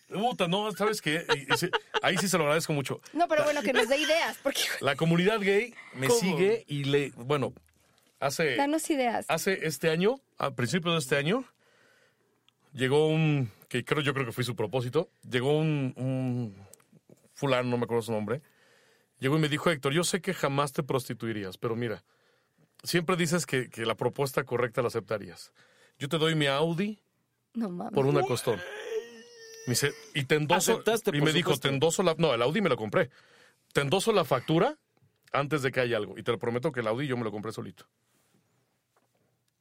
Puta, 0.09 0.47
no, 0.49 0.69
¿sabes 0.73 1.01
qué? 1.01 1.25
Ahí 2.01 2.17
sí 2.17 2.27
se 2.27 2.37
lo 2.37 2.43
agradezco 2.43 2.73
mucho. 2.73 2.99
No, 3.13 3.27
pero 3.29 3.45
bueno, 3.45 3.61
que 3.61 3.71
nos 3.73 3.87
dé 3.87 3.97
ideas, 3.97 4.37
porque 4.43 4.59
La 4.81 4.95
comunidad 4.95 5.39
gay 5.39 5.73
me 5.95 6.07
¿Cómo? 6.07 6.19
sigue 6.19 6.65
y 6.67 6.83
le, 6.83 7.11
bueno, 7.15 7.53
hace, 8.19 8.57
danos 8.57 8.87
ideas. 8.89 9.25
hace 9.29 9.65
este 9.65 9.89
año, 9.89 10.19
a 10.37 10.51
principios 10.51 10.93
de 10.93 10.99
este 10.99 11.15
año, 11.15 11.45
llegó 12.73 13.07
un, 13.07 13.49
que 13.69 13.83
creo 13.85 14.01
yo 14.01 14.13
creo 14.13 14.25
que 14.25 14.33
fue 14.33 14.43
su 14.43 14.55
propósito, 14.57 15.09
llegó 15.27 15.57
un, 15.57 15.93
un 15.95 16.67
fulano, 17.33 17.69
no 17.69 17.77
me 17.77 17.85
acuerdo 17.85 18.03
su 18.03 18.11
nombre, 18.11 18.41
llegó 19.19 19.37
y 19.37 19.39
me 19.39 19.49
dijo, 19.49 19.71
Héctor, 19.71 19.93
yo 19.93 20.03
sé 20.03 20.21
que 20.21 20.33
jamás 20.33 20.73
te 20.73 20.83
prostituirías, 20.83 21.57
pero 21.57 21.75
mira, 21.75 22.03
siempre 22.85 23.15
dices 23.15 23.45
que, 23.45 23.69
que 23.69 23.85
la 23.85 23.95
propuesta 23.95 24.43
correcta 24.43 24.81
la 24.81 24.87
aceptarías. 24.87 25.51
Yo 25.99 26.07
te 26.09 26.17
doy 26.17 26.35
mi 26.35 26.47
Audi 26.47 26.99
No 27.53 27.69
mames. 27.69 27.93
por 27.93 28.05
una 28.05 28.21
costón. 28.21 28.59
Me 29.67 29.71
dice, 29.71 29.93
y 30.13 30.25
te 30.25 30.35
endoso, 30.35 30.73
Aceptaste, 30.73 31.09
y 31.09 31.19
por 31.19 31.23
me 31.27 31.33
dijo, 31.33 31.49
supuesto. 31.51 31.67
te 31.69 31.73
endoso 31.73 32.03
la, 32.03 32.15
no, 32.17 32.33
el 32.33 32.41
Audi 32.41 32.61
me 32.61 32.69
lo 32.69 32.77
compré. 32.77 33.09
Te 33.73 33.81
endoso 33.81 34.11
la 34.13 34.23
factura 34.25 34.77
antes 35.31 35.61
de 35.63 35.71
que 35.71 35.79
haya 35.79 35.97
algo. 35.97 36.17
Y 36.17 36.23
te 36.23 36.31
lo 36.31 36.37
prometo 36.39 36.71
que 36.71 36.81
el 36.81 36.87
Audi 36.87 37.07
yo 37.07 37.17
me 37.17 37.23
lo 37.23 37.31
compré 37.31 37.51
solito. 37.51 37.85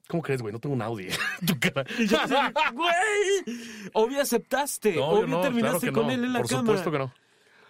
¿Cómo 0.08 0.22
crees, 0.22 0.42
güey? 0.42 0.52
No 0.52 0.60
tengo 0.60 0.74
un 0.74 0.82
Audi. 0.82 1.08
tu 1.46 1.58
cara. 1.58 1.84
¡Güey! 2.74 3.58
Obvio 3.94 4.20
aceptaste. 4.20 4.90
No, 4.90 4.96
yo 4.96 5.06
Obvio 5.06 5.26
no, 5.28 5.40
terminaste 5.40 5.78
claro 5.90 5.92
con 5.94 6.06
no. 6.08 6.12
él 6.12 6.24
en 6.24 6.32
la 6.34 6.40
Por 6.40 6.48
cama. 6.48 6.60
supuesto 6.60 6.90
que 6.90 6.98
no. 6.98 7.14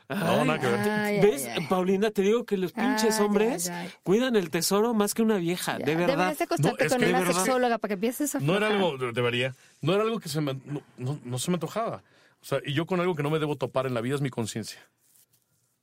No, 0.09 0.45
nada 0.45 0.59
que 0.61 0.67
ver. 0.67 0.81
Ay, 0.91 1.21
¿Ves, 1.21 1.47
ay, 1.47 1.53
ay. 1.61 1.67
Paulina? 1.69 2.11
Te 2.11 2.23
digo 2.23 2.45
que 2.45 2.57
los 2.59 2.73
pinches 2.73 3.19
Ay, 3.19 3.25
hombres 3.27 3.69
ay, 3.71 3.87
ay. 3.87 3.93
cuidan 4.03 4.37
el 4.37 4.51
tesoro 4.51 4.93
más 4.93 5.15
que 5.15 5.23
una 5.23 5.37
vieja, 5.39 5.79
Ya, 5.79 5.85
de 5.87 5.97
verdad. 5.97 6.09
Deberías 6.17 6.39
de 6.39 6.45
acostarte 6.45 6.85
No, 6.85 6.91
con 6.91 7.05
una 7.05 7.33
sexóloga 7.33 7.79
para 7.79 7.89
que 7.89 7.95
empieces 7.95 8.35
a 8.35 8.41
No 8.41 8.57
era 8.57 8.67
algo, 8.69 8.99
debería, 8.99 9.55
no 9.81 9.95
era 9.95 10.03
algo 10.03 10.21
que 10.21 10.29
se 10.29 10.41
me, 10.43 10.55
no, 10.67 10.83
no- 10.99 11.19
no 11.25 11.39
se 11.39 11.51
me 11.51 11.55
antojaba. 11.55 12.03
O 12.43 12.45
sea, 12.45 12.59
y 12.67 12.75
yo 12.75 12.85
con 12.85 13.01
algo 13.01 13.15
que 13.15 13.23
no 13.23 13.31
me 13.31 13.39
debo 13.39 13.57
topar 13.57 13.87
en 13.87 13.95
la 13.95 14.03
vida 14.03 14.15
es 14.17 14.21
mi 14.21 14.29
conciencia. 14.31 14.81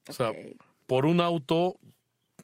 O 0.07 0.13
sea, 0.13 0.31
por 0.85 1.05
un 1.07 1.19
auto 1.19 1.77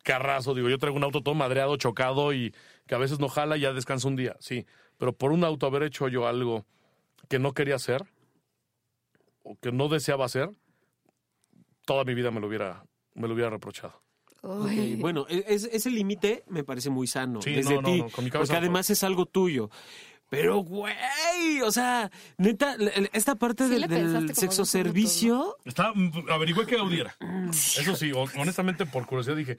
carrazo, 0.03 0.55
digo, 0.55 0.69
yo 0.69 0.79
traigo 0.79 0.97
un 0.97 1.03
auto 1.03 1.21
todo 1.21 1.35
madreado, 1.35 1.75
chocado 1.77 2.33
y 2.33 2.55
que 2.87 2.95
a 2.95 2.97
veces 2.97 3.19
no 3.19 3.27
jala 3.29 3.57
y 3.57 3.61
ya 3.61 3.73
descansa 3.73 4.07
un 4.07 4.15
día, 4.15 4.35
sí. 4.39 4.65
Pero 4.97 5.13
por 5.13 5.31
un 5.31 5.43
auto 5.43 5.67
haber 5.67 5.83
hecho 5.83 6.07
yo 6.07 6.27
algo 6.27 6.65
que 7.29 7.37
no 7.39 7.53
quería 7.53 7.75
hacer 7.75 8.03
o 9.43 9.55
que 9.59 9.71
no 9.71 9.89
deseaba 9.89 10.25
hacer, 10.25 10.49
toda 11.87 12.03
mi 12.03 12.13
vida 12.13 12.29
me 12.31 12.41
lo 12.41 12.47
hubiera, 12.47 12.83
me 13.15 13.27
lo 13.29 13.33
hubiera 13.33 13.49
reprochado. 13.49 14.03
Ok, 14.41 14.65
Uy. 14.65 14.95
bueno, 14.97 15.25
e- 15.29 15.45
es- 15.47 15.63
ese 15.71 15.89
límite 15.89 16.43
me 16.47 16.63
parece 16.63 16.89
muy 16.89 17.07
sano 17.07 17.41
Sí, 17.41 17.53
desde 17.53 17.75
no, 17.75 17.81
no, 17.81 17.87
ti, 17.89 17.97
no, 18.01 18.09
con 18.09 18.23
mi 18.25 18.29
cabeza 18.29 18.49
porque 18.53 18.59
no 18.61 18.65
además 18.65 18.89
es 18.89 19.03
algo 19.03 19.25
tuyo. 19.25 19.69
Pero, 20.29 20.57
güey, 20.57 21.61
o 21.63 21.71
sea, 21.71 22.11
neta, 22.37 22.75
esta 23.13 23.35
parte 23.35 23.63
Sí 23.63 23.69
del, 23.87 24.35
sexo 24.35 24.65
servicio, 24.65 25.55
Estaba, 25.63 25.93
averigüé 26.29 26.65
qué 26.65 26.77
Audi 26.77 26.99
era. 26.99 27.15
Eso 27.49 27.95
sí, 27.95 28.11
hon- 28.11 28.29
honestamente, 28.37 28.85
por 28.85 29.05
curiosidad 29.05 29.37
dije, 29.37 29.57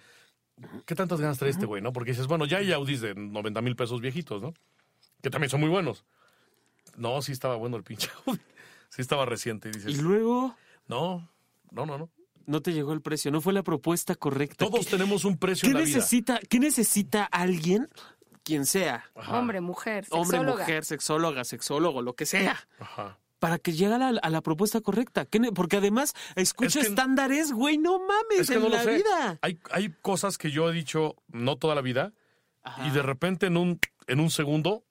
¿qué 0.85 0.95
tantas 0.95 1.23
ganas 1.23 1.39
trae 1.39 1.51
este 1.51 1.65
güey, 1.65 1.81
no? 1.83 1.95
Porque 1.95 2.11
dices, 2.11 2.27
bueno, 2.27 2.45
ya 2.45 2.59
hay 2.59 2.71
Audis 2.73 3.01
de 3.01 3.15
90 3.15 3.63
mil 3.63 3.77
pesos 3.77 4.03
viejitos, 4.03 4.43
¿no? 4.43 4.53
Que 5.23 5.31
también 5.31 5.49
son 5.49 5.61
muy 5.61 5.71
buenos. 5.71 6.05
No, 6.97 7.23
sí 7.23 7.33
estaba 7.33 7.57
bueno 7.57 7.77
el 7.79 7.83
pinche 7.83 8.11
Audi. 8.27 8.39
Sí 8.91 9.01
estaba 9.01 9.25
reciente. 9.25 9.69
Y 9.69 9.73
y 9.73 9.75
dices, 9.75 10.03
luego 10.03 10.55
no, 10.87 11.29
no, 11.71 11.87
no, 11.87 11.97
no. 11.99 12.11
No 12.49 12.61
te 12.63 12.73
llegó 12.73 12.93
el 12.93 13.01
precio, 13.03 13.31
no 13.31 13.41
fue 13.41 13.53
la 13.53 13.63
propuesta 13.63 14.15
correcta. 14.15 14.65
Todos 14.67 14.87
¿Qué, 14.87 14.93
tenemos 14.93 15.25
un 15.25 15.37
precio 15.39 15.67
qué 15.67 15.71
en 15.73 15.75
la 15.75 15.81
vida. 15.85 15.97
necesita, 15.99 16.41
¿Qué 16.49 16.59
necesita 16.59 17.25
alguien, 17.25 17.89
quien 18.43 18.65
sea? 18.67 19.05
Ajá, 19.15 19.39
Hombre, 19.39 19.61
mujer, 19.61 20.07
Hombre, 20.11 20.39
sexóloga. 20.39 20.63
mujer, 20.65 20.85
sexóloga, 20.85 21.45
sexólogo, 21.45 22.03
lo 22.03 22.15
que 22.15 22.27
sea. 22.27 22.57
Ajá. 22.81 23.19
Para 23.39 23.59
que 23.59 23.73
llegue 23.73 23.95
a 23.95 23.99
la, 23.99 24.09
a 24.21 24.31
la 24.31 24.41
propuesta 24.41 24.81
correcta. 24.81 25.25
¿Qué 25.27 25.39
ne- 25.39 25.53
Porque 25.53 25.77
además 25.77 26.15
escucho 26.35 26.81
Es 26.81 26.87
que- 26.87 26.91
estándares, 26.91 27.53
güey, 27.53 27.79
no 27.79 27.99
mames, 28.01 28.41
Es 28.41 28.49
que 28.49 28.55
en 28.55 28.63
no 28.63 28.69
la 28.71 28.83
sé. 28.83 28.97
vida. 28.97 29.39
Hay, 29.43 29.61
hay 29.71 29.95
cosas 30.03 30.39
que 30.39 30.51
yo 30.51 30.69
he 30.69 30.73
dicho 30.73 31.15
no 31.29 31.57
toda 31.57 31.75
la 31.77 31.83
vida 31.83 32.13
Ajá. 32.65 32.89
y 32.89 32.91
de 32.91 33.03
repente 33.03 33.47
en 33.47 33.57
un, 33.57 33.79
en 34.09 34.19
un 34.21 34.31
segundo 34.31 34.85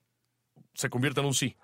se 0.74 0.88
convierte 0.88 1.20
en 1.20 1.26
un 1.26 1.34
sí. 1.34 1.56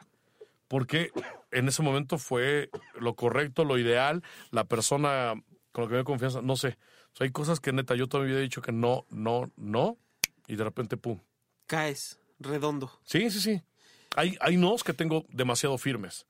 Porque 0.69 1.11
en 1.53 1.69
ese 1.69 1.83
momento 1.83 2.19
fue 2.19 2.69
lo 2.99 3.15
correcto, 3.15 3.65
lo 3.65 3.79
ideal, 3.79 4.23
la 4.51 4.65
persona 4.65 5.35
con 5.75 5.85
la 5.85 5.91
que 5.91 5.97
me 5.97 6.05
confianza, 6.05 6.41
no 6.41 6.57
sé. 6.57 6.79
O 7.13 7.17
sea, 7.17 7.25
hay 7.25 7.33
cosas 7.33 7.59
que 7.59 7.73
neta 7.73 7.97
yo 7.97 8.07
toda 8.07 8.23
mi 8.23 8.31
vida 8.31 8.39
he 8.39 8.43
dicho 8.43 8.63
que 8.63 8.71
no, 8.71 9.07
no, 9.11 9.51
no, 9.57 9.99
y 10.47 10.55
de 10.55 10.63
repente, 10.63 10.97
pum. 10.97 11.19
Caes. 11.67 12.21
redondo. 12.39 12.93
Sí, 13.05 13.29
sí, 13.29 13.41
sí. 13.41 13.61
Hay, 14.15 14.39
hay 14.41 14.57
nos 14.57 14.85
que 14.85 14.95
tengo 14.95 15.25
demasiado 15.31 15.77
firmes. 15.77 16.27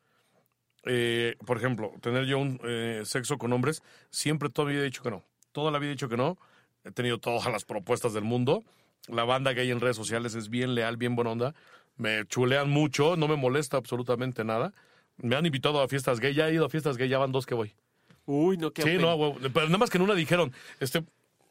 Eh, 0.84 1.36
por 1.44 1.58
ejemplo, 1.58 1.92
tener 2.00 2.24
yo 2.24 2.38
un 2.38 2.58
eh, 2.64 3.02
sexo 3.04 3.36
con 3.36 3.52
hombres, 3.52 3.82
siempre 4.08 4.48
toda 4.48 4.68
la 4.68 4.72
vida 4.72 4.80
he 4.80 4.86
dicho 4.86 5.02
que 5.02 5.10
no. 5.10 5.22
Toda 5.52 5.70
la 5.70 5.78
vida 5.78 5.90
he 5.90 5.94
dicho 5.94 6.08
que 6.08 6.16
no. 6.16 6.38
He 6.82 6.90
tenido 6.90 7.18
todas 7.18 7.44
las 7.52 7.66
propuestas 7.66 8.14
del 8.14 8.24
mundo. 8.24 8.64
La 9.08 9.24
banda 9.24 9.52
gay 9.52 9.70
en 9.70 9.80
redes 9.80 9.96
sociales 9.96 10.34
es 10.34 10.48
bien 10.48 10.74
leal, 10.74 10.96
bien 10.96 11.16
buena 11.16 11.32
onda. 11.32 11.54
Me 11.98 12.26
chulean 12.28 12.70
mucho, 12.70 13.14
no 13.16 13.28
me 13.28 13.36
molesta 13.36 13.76
absolutamente 13.76 14.42
nada. 14.42 14.72
Me 15.18 15.36
han 15.36 15.44
invitado 15.44 15.82
a 15.82 15.88
fiestas 15.88 16.18
gay, 16.18 16.32
ya 16.32 16.48
he 16.48 16.54
ido 16.54 16.64
a 16.64 16.70
fiestas 16.70 16.96
gay, 16.96 17.10
ya 17.10 17.18
van 17.18 17.30
dos 17.30 17.44
que 17.44 17.54
voy. 17.54 17.74
Uy, 18.26 18.56
no, 18.56 18.70
qué 18.72 18.82
Sí, 18.82 18.96
no, 18.98 19.14
huevo. 19.14 19.36
pero 19.52 19.66
nada 19.66 19.78
más 19.78 19.90
que 19.90 19.98
en 19.98 20.02
una 20.02 20.14
dijeron, 20.14 20.52
este, 20.80 21.04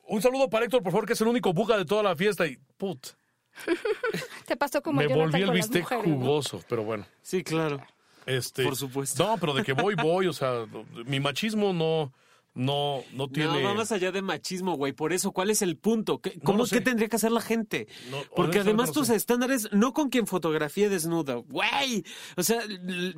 un 0.08 0.22
saludo 0.22 0.50
para 0.50 0.66
Héctor, 0.66 0.82
por 0.84 0.92
favor, 0.92 1.06
que 1.06 1.14
es 1.14 1.22
el 1.22 1.28
único 1.28 1.54
buga 1.54 1.78
de 1.78 1.86
toda 1.86 2.04
la 2.04 2.16
fiesta. 2.16 2.48
Y, 2.48 2.58
put, 2.78 3.08
Te 4.48 4.58
pasó 4.58 4.82
como 4.82 5.00
me 5.00 5.08
volví 5.08 5.42
el 5.42 5.52
bistec 5.52 5.84
mujeres, 5.84 6.08
¿no? 6.08 6.16
jugoso, 6.16 6.64
pero 6.68 6.84
bueno. 6.84 7.06
Sí, 7.22 7.44
claro. 7.44 7.86
Este, 8.26 8.64
Por 8.64 8.76
supuesto. 8.76 9.24
No, 9.26 9.38
pero 9.38 9.54
de 9.54 9.64
que 9.64 9.74
voy, 9.74 9.96
voy, 9.96 10.28
o 10.28 10.34
sea, 10.34 10.66
mi 11.06 11.20
machismo 11.20 11.74
no, 11.74 12.14
no, 12.56 13.04
no 13.14 13.28
tiene... 13.30 13.62
No, 13.62 13.68
va 13.68 13.74
más 13.74 13.92
allá 13.92 14.12
de 14.12 14.22
machismo, 14.22 14.76
güey. 14.76 14.94
Por 14.94 15.12
eso, 15.14 15.32
¿cuál 15.32 15.50
es 15.50 15.62
el 15.64 15.76
punto? 15.78 16.20
¿Qué, 16.22 16.40
¿Cómo 16.40 16.60
lo 16.60 16.66
qué 16.68 16.82
tendría 16.82 17.10
que 17.10 17.16
hacer 17.16 17.32
la 17.32 17.42
gente? 17.42 17.88
No, 18.12 18.18
Porque 18.36 18.60
además 18.60 18.90
no 18.90 18.94
tus 18.94 19.08
sé. 19.08 19.16
estándares, 19.16 19.70
no 19.72 19.94
con 19.94 20.10
quien 20.10 20.28
fotografía 20.28 20.88
desnuda, 20.90 21.36
güey. 21.36 22.04
O 22.38 22.44
sea, 22.44 22.62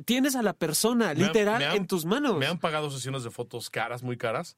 tienes 0.06 0.36
a 0.36 0.42
la 0.42 0.54
persona, 0.54 1.08
Me 1.14 1.26
literal, 1.26 1.62
han- 1.62 1.76
en 1.76 1.86
tus 1.86 2.04
manos. 2.06 2.38
Me 2.38 2.46
han 2.46 2.58
pagado 2.58 2.90
sesiones 2.90 3.24
de 3.24 3.30
fotos 3.30 3.68
caras, 3.68 4.02
muy 4.02 4.16
caras, 4.16 4.56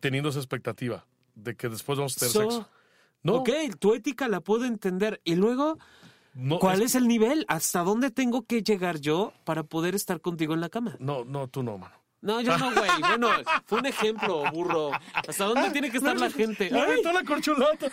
teniendo 0.00 0.30
esa 0.30 0.38
expectativa 0.40 1.06
de 1.34 1.54
que 1.56 1.68
después 1.68 1.96
vamos 1.98 2.16
a 2.16 2.20
tener 2.20 2.32
So, 2.32 2.40
sexo. 2.40 2.68
No, 3.22 3.36
Ok, 3.36 3.50
tu 3.78 3.94
ética 3.94 4.26
la 4.26 4.40
puedo 4.40 4.64
entender. 4.64 5.20
Y 5.22 5.36
luego, 5.36 5.78
no, 6.34 6.58
¿cuál 6.58 6.80
es- 6.82 6.86
es 6.86 6.94
el 6.96 7.06
nivel? 7.06 7.44
¿Hasta 7.46 7.84
dónde 7.84 8.10
tengo 8.10 8.42
que 8.44 8.64
llegar 8.64 8.98
yo 8.98 9.32
para 9.44 9.62
poder 9.62 9.94
estar 9.94 10.20
contigo 10.20 10.54
en 10.54 10.60
la 10.60 10.68
cama? 10.68 10.96
No, 10.98 11.24
no, 11.24 11.46
tú 11.46 11.62
no, 11.62 11.78
mano. 11.78 11.94
No, 12.22 12.40
yo 12.40 12.56
no, 12.56 12.72
güey. 12.72 12.90
Bueno, 13.00 13.30
fue 13.66 13.80
un 13.80 13.86
ejemplo, 13.86 14.44
burro. 14.52 14.92
¿Hasta 15.12 15.44
dónde 15.44 15.70
tiene 15.70 15.90
que 15.90 15.98
estar 15.98 16.16
la 16.16 16.30
gente? 16.30 16.70
Me 16.70 16.80
aventó 16.80 17.12
la 17.12 17.24
corcholata. 17.24 17.88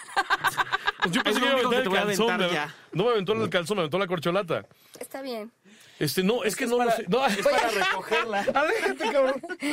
Yo 1.11 1.23
pensé 1.23 1.39
que 1.39 1.63
voy 1.65 1.75
a 1.75 1.80
el 1.80 1.89
calzón. 1.89 2.30
aventar 2.30 2.39
me- 2.39 2.49
ya. 2.53 2.75
No 2.91 3.05
me 3.05 3.11
aventó 3.11 3.34
el 3.34 3.49
calzón, 3.49 3.77
me 3.77 3.82
aventó 3.82 3.97
la 3.97 4.07
corcholata. 4.07 4.65
Está 4.99 5.21
bien. 5.21 5.51
Este, 5.97 6.23
no, 6.23 6.43
es, 6.43 6.55
que 6.55 6.67
no 6.67 6.84
lo 6.84 6.91
sé. 6.91 7.05
No, 7.07 7.25
Es 7.25 7.38
para 7.38 7.69
recogerla. 7.89 8.39
aléjate, 8.53 9.11
cabrón. 9.11 9.41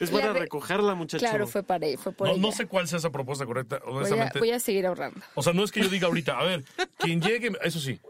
Es 0.00 0.10
para 0.10 0.26
La 0.26 0.32
re- 0.32 0.40
recogerla, 0.40 0.94
muchacho. 0.94 1.24
Claro, 1.24 1.46
fue 1.46 1.62
para 1.62 1.86
fue 1.96 2.12
por 2.12 2.26
No, 2.28 2.34
ella. 2.34 2.42
no 2.42 2.52
sé 2.52 2.66
cuál 2.66 2.88
sea 2.88 2.98
esa 2.98 3.10
propuesta 3.10 3.46
correcta, 3.46 3.78
Voy 3.84 3.94
a, 3.94 3.96
honestamente. 3.98 4.38
voy 4.40 4.50
a 4.50 4.60
seguir 4.60 4.86
ahorrando. 4.86 5.20
O 5.34 5.42
sea, 5.42 5.52
no 5.52 5.62
es 5.64 5.70
que 5.72 5.80
yo 5.80 5.88
diga 5.88 6.06
ahorita, 6.08 6.38
a 6.38 6.44
ver, 6.44 6.64
quien 6.98 7.20
llegue, 7.20 7.52
eso 7.62 7.78
sí, 7.80 8.00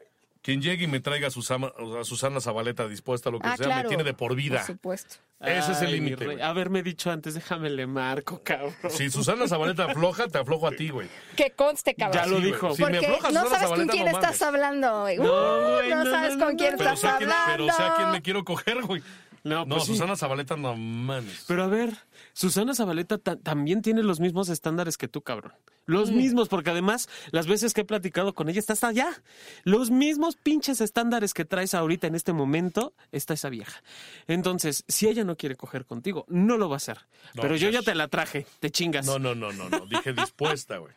quien 0.47 0.63
llegue 0.63 0.85
y 0.85 0.87
me 0.87 1.01
traiga 1.01 1.27
a 1.27 1.31
Susana, 1.33 1.73
a 2.01 2.05
Susana 2.05 2.41
Zabaleta 2.41 2.87
dispuesta 2.87 3.31
a 3.31 3.33
lo 3.33 3.41
que 3.41 3.49
Ah, 3.49 3.57
sea, 3.57 3.67
claro. 3.67 3.83
me 3.83 3.89
tiene 3.89 4.05
de 4.05 4.15
por 4.15 4.37
vida. 4.37 4.59
Por 4.59 4.67
supuesto. 4.69 5.17
Ese 5.41 5.73
es 5.73 5.83
el 5.83 5.91
límite. 5.91 6.41
Haberme 6.41 6.85
dicho 6.85 7.11
antes, 7.11 7.35
déjame 7.35 7.69
le 7.69 7.89
marco, 7.89 8.41
cabrón. 8.45 8.73
Si 8.91 9.11
Susana 9.11 9.49
Zabaleta 9.49 9.87
afloja, 9.87 10.29
te 10.29 10.39
aflojo 10.39 10.69
a 10.69 10.71
ti, 10.71 10.91
güey. 10.91 11.09
Que 11.35 11.51
conste, 11.51 11.97
cabrón. 11.97 12.23
Ya 12.23 12.27
lo 12.31 12.39
Sí, 12.39 12.45
dijo. 12.45 12.75
Si 12.77 12.85
me 12.85 12.91
Porque 12.93 13.07
aflojas 13.07 13.33
no 13.35 13.43
Susana 13.43 13.59
sabes 13.67 13.79
con 13.81 13.89
quién 13.89 14.05
no 14.05 14.11
estás 14.13 14.43
hablando, 14.43 15.01
güey. 15.03 15.17
No, 15.19 15.25
Uh, 15.25 15.73
güey, 15.75 15.91
no, 15.91 16.05
no, 16.05 16.11
sabes 16.13 16.37
no, 16.37 16.47
con 16.47 16.57
quién 16.57 16.73
no. 16.73 16.79
Pero 16.79 16.91
estás 16.93 17.17
quién, 17.19 17.31
hablando. 17.33 17.65
pero 17.67 17.77
sé 17.77 17.83
a 17.83 17.95
quién 17.97 18.11
me 18.13 18.23
quiero 18.23 18.45
coger, 18.45 18.83
güey. 18.83 19.03
No, 19.47 19.65
No, 19.65 19.77
pues 19.77 19.85
sí. 19.85 19.93
Susana 19.93 20.17
Zabaleta, 20.17 20.57
no 20.57 20.77
mames. 20.77 21.45
Pero 21.47 21.63
a 21.65 21.67
ver, 21.69 21.97
Susana 22.33 22.75
Zabaleta 22.75 23.19
ta- 23.19 23.37
también 23.37 23.81
tiene 23.83 24.03
los 24.03 24.19
mismos 24.21 24.49
estándares 24.49 24.97
que 24.99 25.09
tú, 25.09 25.23
cabrón. 25.23 25.53
Los 25.89 26.11
mismos, 26.11 26.49
porque 26.49 26.71
además, 26.71 27.09
las 27.31 27.47
veces 27.47 27.73
que 27.73 27.83
he 27.83 27.85
platicado 27.85 28.35
con 28.35 28.49
ella, 28.49 28.59
está 28.59 28.73
hasta 28.73 28.89
allá. 28.89 29.23
Los 29.63 29.93
mismos 29.93 30.35
pinches 30.35 30.81
estándares 30.81 31.33
que 31.33 31.45
traes 31.45 31.75
ahorita 31.75 32.09
en 32.09 32.17
este 32.17 32.33
momento, 32.33 32.93
está 33.13 33.35
esa 33.35 33.51
vieja. 33.51 33.81
Entonces, 34.27 34.83
si 34.89 35.07
ella 35.07 35.23
no 35.23 35.37
quiere 35.37 35.55
coger 35.55 35.87
contigo, 35.87 36.25
no 36.29 36.57
lo 36.57 36.69
va 36.69 36.75
a 36.75 36.79
hacer. 36.79 36.99
No, 37.35 37.43
Pero 37.43 37.55
yo 37.55 37.71
ya 37.71 37.83
te 37.83 37.95
la 37.95 38.09
traje, 38.09 38.47
te 38.59 38.71
chingas. 38.73 39.07
No, 39.07 39.21
no, 39.21 39.37
no, 39.37 39.53
no, 39.53 39.69
no. 39.69 39.87
Dije 39.87 40.13
dispuesta, 40.13 40.79
güey. 40.79 40.93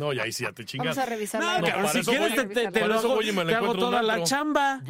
No, 0.00 0.14
ya 0.14 0.22
ahí 0.22 0.32
sí 0.32 0.44
ya 0.44 0.52
te 0.52 0.62
Vamos 0.62 0.70
chingas. 0.72 0.98
a 0.98 1.04
revisar 1.06 1.40
No, 1.42 1.46
la 1.46 1.58
No, 1.60 1.66
cabrón, 1.66 1.90
si 1.92 2.00
quieres 2.02 2.28
voy- 2.34 2.36
te, 2.36 2.46
te- 2.54 2.60
te 2.62 2.70
para 2.80 2.86
lo 2.86 2.98
hago, 2.98 3.14
voy 3.16 3.28
y 3.28 3.32
me 3.32 3.44
la 3.44 3.50
te 3.50 3.54
hago 3.56 3.74
toda 3.74 4.02
la 4.02 4.24
chamba. 4.24 4.80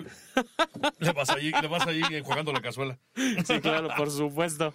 Le 1.00 1.12
vas 1.12 1.30
allí, 1.30 1.50
le 1.60 1.66
vas 1.68 1.86
allí 1.88 2.02
jugando 2.22 2.52
la 2.52 2.60
cazuela. 2.60 2.83
Sí, 3.44 3.60
claro, 3.60 3.88
por 3.96 4.10
supuesto. 4.10 4.74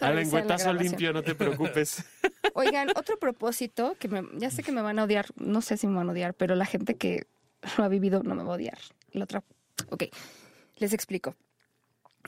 A 0.00 0.06
Al 0.06 0.16
la 0.64 0.72
limpio, 0.74 1.12
no 1.12 1.22
te 1.22 1.34
preocupes. 1.34 2.04
Oigan, 2.54 2.88
otro 2.96 3.18
propósito, 3.18 3.96
que 3.98 4.08
me- 4.08 4.26
ya 4.38 4.50
sé 4.50 4.62
que 4.62 4.72
me 4.72 4.82
van 4.82 4.98
a 4.98 5.04
odiar, 5.04 5.26
no 5.36 5.60
sé 5.60 5.76
si 5.76 5.86
me 5.86 5.96
van 5.96 6.08
a 6.08 6.12
odiar, 6.12 6.34
pero 6.34 6.54
la 6.54 6.66
gente 6.66 6.94
que 6.96 7.26
lo 7.76 7.84
ha 7.84 7.88
vivido 7.88 8.22
no 8.22 8.34
me 8.34 8.42
va 8.42 8.52
a 8.52 8.56
odiar. 8.56 8.78
La 9.12 9.24
otra, 9.24 9.42
ok, 9.90 10.04
les 10.76 10.92
explico. 10.92 11.34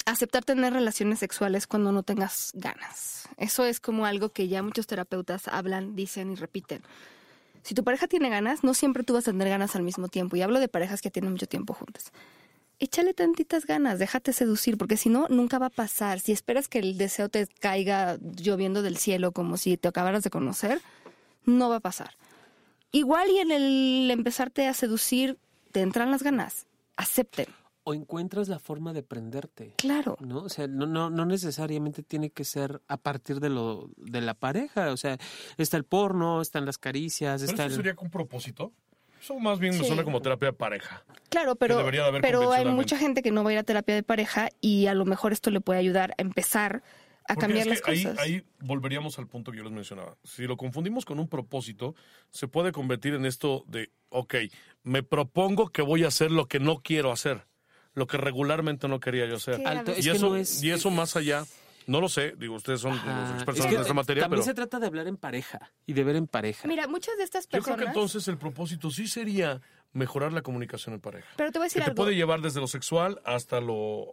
Aceptar 0.07 0.45
tener 0.45 0.73
relaciones 0.73 1.19
sexuales 1.19 1.67
cuando 1.67 1.93
no 1.93 2.03
tengas 2.03 2.51
ganas. 2.55 3.29
Eso 3.37 3.65
es 3.65 3.79
como 3.79 4.07
algo 4.07 4.31
que 4.31 4.49
ya 4.49 4.63
muchos 4.63 4.87
terapeutas 4.87 5.49
hablan, 5.49 5.95
dicen 5.95 6.33
y 6.33 6.35
repiten. 6.35 6.83
Si 7.63 7.75
tu 7.75 7.85
pareja 7.85 8.09
tiene 8.09 8.29
ganas, 8.29 8.65
no 8.65 8.75
siempre 8.75 9.05
tú 9.05 9.13
vas 9.15 9.29
a 9.29 9.31
tener 9.33 9.49
ganas 9.49 9.77
al 9.77 9.83
mismo 9.83 10.09
tiempo. 10.09 10.35
Y 10.35 10.43
hablo 10.43 10.59
de 10.59 10.67
parejas 10.69 11.01
que 11.03 11.11
tienen 11.11 11.31
mucho 11.33 11.47
tiempo 11.47 11.75
juntas. 11.75 12.11
Échale 12.83 13.15
tantitas 13.15 13.65
ganas, 13.65 14.01
déjate 14.01 14.33
seducir, 14.33 14.77
porque 14.77 14.97
si 14.97 15.09
no, 15.09 15.29
nunca 15.29 15.61
va 15.61 15.67
a 15.67 15.71
pasar. 15.71 16.19
Si 16.19 16.33
esperas 16.33 16.67
que 16.67 16.81
el 16.81 16.99
deseo 16.99 17.29
te 17.29 17.47
caiga 17.47 18.19
lloviendo 18.21 18.83
del 18.83 18.97
cielo 18.97 19.31
como 19.31 19.57
si 19.57 19.77
te 19.77 19.87
acabaras 19.87 20.25
de 20.25 20.31
conocer, 20.31 20.81
no 21.45 21.69
va 21.69 21.77
a 21.77 21.81
pasar. 21.81 22.17
Igual 22.91 23.31
y 23.31 23.39
en 23.39 23.53
el 23.53 24.11
empezarte 24.11 24.67
a 24.67 24.75
seducir, 24.75 25.39
te 25.71 25.81
entran 25.81 26.11
las 26.11 26.25
ganas. 26.25 26.67
Acepten. 26.97 27.47
O 27.85 27.95
encuentras 27.95 28.49
la 28.49 28.59
forma 28.59 28.93
de 28.93 29.05
prenderte. 29.05 29.75
Claro. 29.77 30.17
¿no? 30.19 30.43
O 30.43 30.49
sea, 30.49 30.67
no, 30.67 30.85
no, 30.85 31.09
no 31.09 31.25
necesariamente 31.25 32.03
tiene 32.03 32.31
que 32.31 32.43
ser 32.45 32.83
a 32.89 32.97
partir 32.97 33.39
de 33.39 33.49
lo 33.49 33.91
de 33.97 34.23
la 34.23 34.35
pareja. 34.35 34.91
O 34.91 34.97
sea, 34.97 35.19
está 35.57 35.77
el 35.77 35.85
porno, 35.85 36.41
están 36.41 36.67
las 36.67 36.79
caricias, 36.79 37.43
¿Pero 37.43 37.53
está 37.53 37.67
eso 37.67 37.75
el... 37.75 37.77
sería 37.77 37.95
con 37.95 38.11
propósito? 38.11 38.73
Eso 39.23 39.39
más 39.39 39.59
bien 39.61 39.73
me 39.75 39.81
Sí. 39.81 39.87
suena 39.87 40.03
como 40.03 40.21
terapia 40.21 40.49
de 40.49 40.53
pareja. 40.53 41.05
Claro, 41.29 41.55
pero, 41.55 41.77
de 41.79 42.21
pero 42.21 42.53
hay 42.53 42.65
mucha 42.65 42.99
gente 42.99 43.23
que 43.23 43.31
no 43.31 43.45
va 43.45 43.51
a 43.51 43.53
ir 43.53 43.59
a 43.61 43.63
terapia 43.63 43.95
de 43.95 44.03
pareja 44.03 44.49
y 44.61 44.87
a 44.89 44.95
lo 44.95 45.05
mejor 45.05 45.33
esto 45.33 45.51
le 45.51 45.61
puede 45.61 45.79
ayudar 45.79 46.11
a 46.19 46.23
empezar 46.23 46.83
a 47.29 47.35
Porque 47.35 47.41
cambiar 47.43 47.69
es 47.69 47.71
las 47.71 47.83
que 47.83 48.03
cosas. 48.03 48.19
ahí 48.19 48.43
volveríamos 48.59 49.17
al 49.21 49.29
punto 49.29 49.53
que 49.53 49.59
yo 49.59 49.63
les 49.65 49.73
mencionaba. 49.73 50.17
Si 50.25 50.43
lo 50.49 50.57
confundimos 50.57 51.05
con 51.05 51.21
un 51.21 51.29
propósito, 51.29 51.95
se 52.31 52.49
puede 52.49 52.73
convertir 52.73 53.15
en 53.15 53.25
esto 53.25 53.63
de, 53.69 53.91
ok, 54.09 54.35
me 54.83 55.05
propongo 55.05 55.69
que 55.69 55.83
voy 55.83 56.03
a 56.03 56.09
hacer 56.09 56.33
lo 56.33 56.49
que 56.49 56.59
no 56.59 56.79
quiero 56.83 57.13
hacer, 57.13 57.47
lo 57.95 58.09
que 58.09 58.17
regularmente 58.17 58.89
no 58.89 58.99
quería 58.99 59.27
yo 59.27 59.37
hacer. 59.37 59.59
que 59.59 59.67
a 59.67 59.71
Alto- 59.71 59.93
veces- 59.93 60.05
y, 60.05 60.09
es 60.09 60.13
que 60.15 60.17
eso, 60.19 60.29
no 60.31 60.37
es- 60.37 60.63
y 60.65 60.71
eso 60.73 60.91
más 60.91 61.15
allá, 61.15 61.45
no 61.87 62.01
lo 62.01 62.09
sé, 62.09 62.35
digo, 62.39 62.55
ustedes 62.57 62.81
son 62.81 62.93
Ajá. 62.93 63.21
los 63.23 63.31
expertos 63.35 63.65
Es 63.65 63.67
que 63.71 63.75
en 63.77 63.81
esta 63.83 63.95
materia, 63.95 64.23
también 64.25 64.41
pero 64.41 64.47
se 64.51 64.55
trata 64.55 64.79
de 64.79 64.87
hablar 64.87 65.07
en 65.07 65.17
pareja 65.17 65.71
y 65.87 65.93
de 65.93 66.05
ver 66.05 66.17
en 66.17 66.27
pareja. 66.27 66.67
Mira, 66.69 66.87
muchas 66.89 67.17
de 67.17 67.25
estas 67.25 67.45
yo 67.45 67.51
creo 67.51 67.63
personas... 67.63 67.85
que 67.85 67.89
entonces 67.89 68.29
el 68.29 68.39
propósito 68.39 68.91
sí 68.91 69.07
sería 69.09 69.61
mejorar 69.93 70.33
la 70.33 70.43
comunicación 70.43 70.95
en 70.95 71.01
pareja. 71.01 71.29
pero 71.37 71.53
te 71.53 71.59
voy 71.59 71.67
a 71.67 71.69
Que 71.69 71.75
decir 71.75 71.83
te 71.85 71.91
algo. 71.91 72.03
puede 72.03 72.15
llevar 72.17 72.41
desde 72.41 72.61
lo 72.61 72.67
sexual 72.67 73.21
hasta 73.25 73.61
lo 73.61 74.07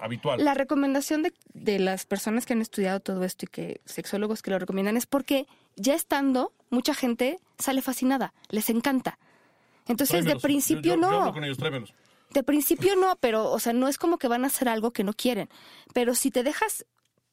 habitual. 0.00 0.42
La 0.44 0.54
recomendación 0.54 1.22
de, 1.22 1.32
de 1.54 1.78
las 1.78 2.06
personas 2.06 2.44
que 2.44 2.54
han 2.54 2.60
estudiado 2.60 2.98
todo 3.00 3.22
esto 3.24 3.44
y 3.44 3.48
que 3.48 3.80
sexólogos 3.84 4.42
que 4.42 4.50
lo 4.50 4.58
recomiendan 4.58 4.96
es 4.96 5.06
porque 5.06 5.46
ya 5.76 5.94
estando, 5.94 6.52
mucha 6.70 6.92
gente 6.94 7.38
sale 7.58 7.82
fascinada, 7.82 8.34
les 8.48 8.68
encanta. 8.68 9.18
Entonces, 9.86 10.24
de 10.24 10.36
principio 10.36 10.94
Yo- 10.94 11.00
yo- 11.00 11.00
yo 11.02 11.10
no. 11.10 11.20
hablo 11.20 11.32
con 11.32 11.44
ellos, 11.44 11.58
tráemelos. 11.58 11.94
De 12.30 12.42
principio 12.42 12.96
no, 12.96 13.16
pero, 13.20 13.50
o 13.50 13.58
sea, 13.58 13.72
no 13.74 13.88
es 13.88 13.98
como 13.98 14.16
que 14.18 14.26
van 14.26 14.44
a 14.44 14.46
hacer 14.46 14.68
algo 14.68 14.90
que 14.92 15.04
no 15.04 15.12
quieren. 15.12 15.48
Pero 15.92 16.14
si 16.14 16.30
te 16.30 16.42
dejas, 16.42 16.86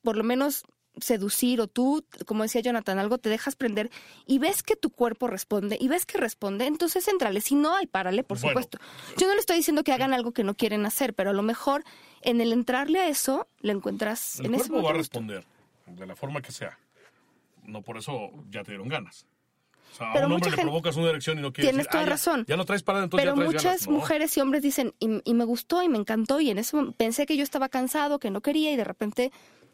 por 0.04 0.16
lo 0.18 0.24
menos, 0.24 0.64
seducir 1.00 1.62
o 1.62 1.68
tú, 1.68 2.04
como 2.26 2.44
decía 2.44 2.60
Jonathan, 2.62 3.00
algo 3.00 3.20
te 3.20 3.30
dejas 3.30 3.56
prender 3.56 3.90
y 4.26 4.40
ves 4.40 4.64
que 4.64 4.76
tu 4.76 4.90
cuerpo 4.90 5.28
responde 5.28 5.78
y 5.80 5.88
ves 5.88 6.06
que 6.06 6.18
responde, 6.18 6.66
entonces 6.66 7.08
entrale. 7.08 7.40
Si 7.42 7.56
no, 7.56 7.76
hay 7.76 7.86
párale, 7.88 8.24
por 8.24 8.38
Bueno. 8.38 8.50
supuesto. 8.50 8.80
Yo 9.18 9.28
no 9.28 9.34
le 9.34 9.40
estoy 9.40 9.56
diciendo 9.58 9.84
que 9.84 9.94
hagan 9.94 10.14
algo 10.14 10.34
que 10.34 10.44
no 10.44 10.56
quieren 10.56 10.86
hacer, 10.86 11.14
pero 11.14 11.30
a 11.30 11.34
lo 11.34 11.44
mejor 11.44 11.84
en 12.22 12.42
el 12.42 12.52
entrarle 12.52 13.00
a 13.00 13.08
eso, 13.08 13.48
le 13.62 13.72
encuentras 13.72 14.40
El 14.40 14.48
en 14.48 14.56
ese 14.56 14.68
cuerpo 14.70 14.84
va 14.88 14.90
a 14.92 14.98
responder 14.98 15.46
de 15.86 16.06
la 16.06 16.16
forma 16.18 16.42
que 16.42 16.52
sea. 16.52 16.78
No 17.64 17.82
por 17.82 17.98
eso 17.98 18.32
ya 18.50 18.64
te 18.64 18.72
dieron 18.72 18.90
ganas. 18.90 19.26
O 19.94 19.96
sea, 19.96 20.12
Pero 20.14 20.26
a 20.26 20.28
un 20.28 20.34
hombre 20.34 20.52
le 20.52 20.58
provocas 20.58 20.96
una 20.98 21.10
erección 21.10 21.40
y 21.40 21.42
no 21.42 21.52
quiere 21.54 21.70
Tienes 21.70 21.86
decir, 21.88 21.92
toda 21.92 22.04
"Ah, 22.04 22.06
ya- 22.06 22.10
razón. 22.12 22.46
Ya, 22.48 22.58
no 22.58 22.66
traes 22.66 22.84
para 22.84 23.04
entonces 23.04 23.24
Pero 23.26 23.36
ya 23.36 23.42
traes 23.42 23.54
muchas 23.56 23.64
ganas". 23.82 23.88
No. 23.88 23.94
mujeres 23.94 24.38
y 24.38 24.42
hombres 24.42 24.62
dicen, 24.64 24.94
y, 25.00 25.22
y 25.24 25.34
me 25.34 25.46
gustó 25.46 25.82
y 25.82 25.88
me 25.90 25.98
encantó, 25.98 26.40
y 26.42 26.50
en 26.50 26.58
ese 26.58 26.76
momento 26.76 26.98
pensé 26.98 27.26
que 27.26 27.38
yo 27.38 27.44
estaba 27.44 27.70
cansado, 27.70 28.20
que 28.20 28.30
no 28.32 28.42
quería, 28.42 28.72
y 28.72 28.76
de 28.76 28.84
repente 28.84 29.32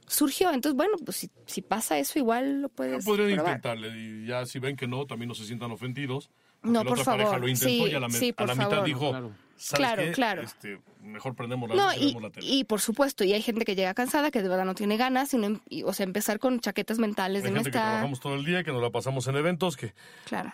surgió. 0.08 0.52
Entonces, 0.52 0.76
bueno, 0.76 0.98
pues 1.04 1.18
si, 1.18 1.30
si 1.46 1.62
pasa 1.62 1.98
eso, 1.98 2.20
igual 2.20 2.62
lo 2.62 2.70
puedes 2.70 3.04
Podrían 3.06 3.36
probar. 3.36 3.52
intentarle 3.58 3.98
y 3.98 4.26
ya 4.28 4.46
si 4.46 4.60
ven 4.60 4.76
que 4.76 4.88
no, 4.88 5.06
también 5.06 5.30
no 5.30 5.36
se 5.36 5.46
sientan 5.46 5.72
ofendidos. 5.72 6.30
No, 6.64 6.84
la 6.84 6.90
por 6.90 7.00
otra 7.00 7.06
pareja 7.14 7.26
favor. 7.30 7.42
lo 7.42 7.48
intentó 7.48 7.86
Sí, 7.86 7.92
y 7.92 7.94
a 7.96 8.00
la, 8.00 8.08
me- 8.08 8.14
sí, 8.18 8.30
a 8.30 8.34
por 8.34 8.48
la 8.48 8.56
mitad 8.56 8.70
favor. 8.72 8.86
dijo, 8.86 9.10
Claro. 9.12 9.32
¿sabes 9.56 9.78
Claro, 9.88 10.04
qué? 10.04 10.12
claro. 10.14 10.42
Este, 10.42 10.80
mejor 11.02 11.36
prendemos 11.36 11.70
la 11.70 11.76
No, 11.76 11.86
luz 11.94 11.96
y, 12.02 12.20
la 12.20 12.30
tele. 12.32 12.48
y 12.48 12.64
por 12.64 12.82
supuesto, 12.82 13.24
y 13.24 13.34
hay 13.34 13.42
gente 13.44 13.66
que 13.66 13.76
llega 13.76 13.94
cansada, 13.94 14.32
que 14.32 14.42
de 14.42 14.50
verdad 14.50 14.66
no 14.66 14.74
tiene 14.74 14.98
ganas, 14.98 15.32
y 15.36 15.38
em- 15.44 15.60
y- 15.70 15.84
o 15.84 15.94
sea, 15.94 16.06
empezar 16.06 16.40
con 16.40 16.60
chaquetas 16.60 16.98
mentales 16.98 17.44
Hay 17.44 17.50
de 17.50 17.52
no 17.52 17.58
gente 17.58 17.72
que 17.72 17.78
está... 17.78 17.88
trabajamos 17.88 18.20
todo 18.20 18.34
el 18.36 18.46
día, 18.46 18.64
que 18.64 18.72
nos 18.72 18.82
la 18.82 18.90
pasamos 18.90 19.28
en 19.28 19.36
eventos, 19.36 19.78
que 19.78 19.94
Claro. 20.26 20.54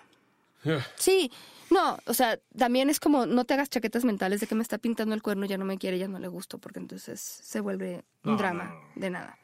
Sí, 0.95 1.32
no, 1.72 1.97
o 2.06 2.14
sea, 2.14 2.38
también 2.56 2.89
es 2.91 2.99
como 2.99 3.26
no 3.26 3.45
te 3.45 3.56
hagas 3.56 3.70
chaquetas 3.70 4.04
mentales 4.06 4.41
de 4.41 4.47
que 4.47 4.54
me 4.54 4.62
está 4.62 4.78
pintando 4.78 5.16
el 5.16 5.24
cuerno, 5.24 5.45
ya 5.47 5.58
no 5.58 5.66
me 5.66 5.78
quiere, 5.80 5.97
ya 5.97 6.08
no 6.08 6.20
le 6.20 6.28
gusto, 6.28 6.60
porque 6.60 6.78
entonces 6.80 7.20
se 7.20 7.62
vuelve 7.62 8.04
un 8.24 8.34
No, 8.34 8.38
drama 8.38 8.66
no, 8.66 8.74
no. 8.76 8.82
de 9.02 9.10
nada. 9.10 9.38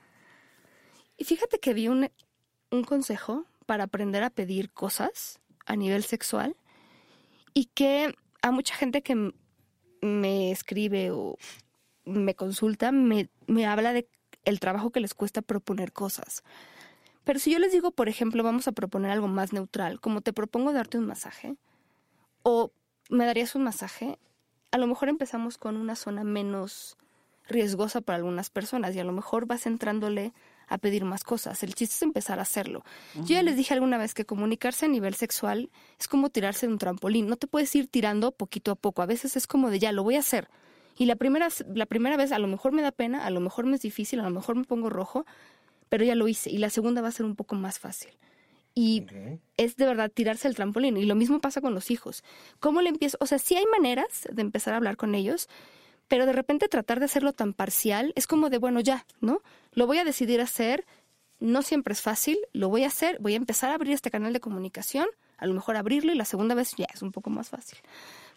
Y 1.17 1.25
fíjate 1.25 1.59
que 1.59 1.73
vi 1.73 1.87
un, 1.87 2.09
un 2.71 2.83
consejo 2.83 3.45
para 3.65 3.85
aprender 3.85 4.23
a 4.23 4.29
pedir 4.29 4.71
cosas 4.71 5.39
a 5.65 5.75
nivel 5.75 6.03
sexual 6.03 6.55
y 7.53 7.65
que 7.65 8.15
a 8.41 8.51
mucha 8.51 8.75
gente 8.75 9.01
que 9.01 9.33
me 10.01 10.51
escribe 10.51 11.11
o 11.11 11.37
me 12.05 12.35
consulta 12.35 12.91
me, 12.91 13.29
me 13.47 13.65
habla 13.65 13.93
de 13.93 14.07
el 14.45 14.59
trabajo 14.59 14.91
que 14.91 15.01
les 15.01 15.13
cuesta 15.13 15.41
proponer 15.41 15.91
cosas. 15.91 16.43
Pero 17.25 17.39
si 17.39 17.51
yo 17.51 17.59
les 17.59 17.73
digo, 17.73 17.91
por 17.91 18.07
ejemplo, 18.07 18.41
vamos 18.43 18.69
a 18.69 18.71
proponer 18.71 19.11
algo 19.11 19.27
más 19.27 19.51
neutral, 19.51 19.99
como 19.99 20.21
te 20.21 20.31
propongo 20.31 20.71
darte 20.71 20.97
un 20.97 21.05
masaje, 21.05 21.57
o 22.43 22.71
me 23.09 23.25
darías 23.25 23.55
un 23.55 23.63
masaje, 23.63 24.17
a 24.71 24.77
lo 24.77 24.87
mejor 24.87 25.09
empezamos 25.09 25.57
con 25.57 25.75
una 25.75 25.95
zona 25.95 26.23
menos 26.23 26.95
riesgosa 27.49 27.99
para 27.99 28.17
algunas 28.17 28.49
personas 28.49 28.95
y 28.95 28.99
a 28.99 29.03
lo 29.03 29.11
mejor 29.11 29.45
vas 29.45 29.65
entrándole 29.65 30.33
a 30.67 30.77
pedir 30.77 31.05
más 31.05 31.23
cosas. 31.23 31.63
El 31.63 31.73
chiste 31.73 31.95
es 31.95 32.01
empezar 32.01 32.39
a 32.39 32.43
hacerlo. 32.43 32.83
Yo 33.15 33.35
ya 33.35 33.43
les 33.43 33.55
dije 33.55 33.73
alguna 33.73 33.97
vez 33.97 34.13
que 34.13 34.25
comunicarse 34.25 34.85
a 34.85 34.89
nivel 34.89 35.15
sexual 35.15 35.69
es 35.99 36.07
como 36.07 36.29
tirarse 36.29 36.67
de 36.67 36.73
un 36.73 36.79
trampolín. 36.79 37.27
No 37.27 37.37
te 37.37 37.47
puedes 37.47 37.73
ir 37.75 37.87
tirando 37.87 38.31
poquito 38.31 38.71
a 38.71 38.75
poco. 38.75 39.01
A 39.01 39.05
veces 39.05 39.35
es 39.35 39.47
como 39.47 39.69
de 39.69 39.79
ya, 39.79 39.91
lo 39.91 40.03
voy 40.03 40.15
a 40.15 40.19
hacer. 40.19 40.49
Y 40.97 41.05
la 41.05 41.15
primera, 41.15 41.47
la 41.73 41.85
primera 41.85 42.17
vez 42.17 42.31
a 42.31 42.39
lo 42.39 42.47
mejor 42.47 42.71
me 42.71 42.81
da 42.81 42.91
pena, 42.91 43.25
a 43.25 43.29
lo 43.29 43.39
mejor 43.39 43.65
me 43.65 43.75
es 43.75 43.81
difícil, 43.81 44.19
a 44.19 44.23
lo 44.23 44.31
mejor 44.31 44.55
me 44.55 44.63
pongo 44.63 44.89
rojo, 44.89 45.25
pero 45.89 46.03
ya 46.03 46.15
lo 46.15 46.27
hice. 46.27 46.49
Y 46.49 46.57
la 46.57 46.69
segunda 46.69 47.01
va 47.01 47.09
a 47.09 47.11
ser 47.11 47.25
un 47.25 47.35
poco 47.35 47.55
más 47.55 47.79
fácil. 47.79 48.11
Y 48.73 49.05
es 49.57 49.75
de 49.75 49.85
verdad 49.85 50.11
tirarse 50.11 50.47
el 50.47 50.55
trampolín. 50.55 50.97
Y 50.97 51.05
lo 51.05 51.15
mismo 51.15 51.39
pasa 51.39 51.61
con 51.61 51.73
los 51.73 51.89
hijos. 51.89 52.23
¿Cómo 52.59 52.81
le 52.81 52.89
empiezo? 52.89 53.17
O 53.19 53.25
sea, 53.25 53.39
sí 53.39 53.55
hay 53.55 53.65
maneras 53.65 54.27
de 54.31 54.41
empezar 54.41 54.73
a 54.73 54.77
hablar 54.77 54.97
con 54.97 55.15
ellos, 55.15 55.49
pero 56.07 56.25
de 56.25 56.33
repente 56.33 56.67
tratar 56.67 56.99
de 56.99 57.05
hacerlo 57.05 57.33
tan 57.33 57.53
parcial 57.53 58.13
es 58.15 58.27
como 58.27 58.49
de, 58.49 58.57
bueno, 58.57 58.79
ya, 58.79 59.05
¿no? 59.19 59.41
Lo 59.73 59.87
voy 59.87 59.97
a 59.97 60.03
decidir 60.03 60.41
hacer, 60.41 60.85
no 61.39 61.61
siempre 61.61 61.93
es 61.93 62.01
fácil, 62.01 62.37
lo 62.53 62.69
voy 62.69 62.83
a 62.83 62.87
hacer, 62.87 63.17
voy 63.19 63.33
a 63.33 63.37
empezar 63.37 63.71
a 63.71 63.75
abrir 63.75 63.93
este 63.93 64.11
canal 64.11 64.33
de 64.33 64.39
comunicación, 64.39 65.07
a 65.37 65.45
lo 65.45 65.53
mejor 65.53 65.75
abrirlo 65.75 66.11
y 66.11 66.15
la 66.15 66.25
segunda 66.25 66.55
vez 66.55 66.73
ya 66.77 66.87
es 66.93 67.01
un 67.01 67.11
poco 67.11 67.29
más 67.29 67.49
fácil. 67.49 67.77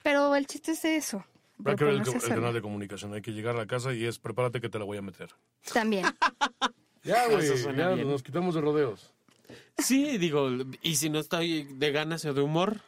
Pero 0.03 0.35
el 0.35 0.47
chiste 0.47 0.73
es 0.73 0.83
de 0.83 0.97
eso. 0.97 1.25
Hay 1.64 1.77
que 1.77 1.85
ver 1.85 1.95
el, 1.95 2.03
canal 2.03 2.55
de 2.55 2.62
comunicación. 2.62 3.12
Hay 3.12 3.21
que 3.21 3.33
llegar 3.33 3.55
a 3.55 3.59
la 3.59 3.66
casa 3.66 3.93
y 3.93 4.07
es 4.07 4.18
prepárate 4.18 4.61
que 4.61 4.71
te 4.71 4.79
la 4.79 4.85
voy 4.85 4.97
a 4.97 5.03
meter. 5.03 5.31
También. 5.73 6.07
Ya, 7.03 7.29
güey. 7.29 7.49
Ya 7.79 7.95
bien. 7.95 8.11
nos 8.11 8.23
quitamos 8.23 8.55
de 8.55 8.61
rodeos. 8.61 9.14
Sí, 9.79 10.18
digo, 10.18 10.51
y 10.83 10.97
si 10.97 11.09
no 11.09 11.18
estoy 11.18 11.64
de 11.64 11.93
ganas 11.93 12.27
o 12.27 12.35
de 12.35 12.43
humor, 12.43 12.83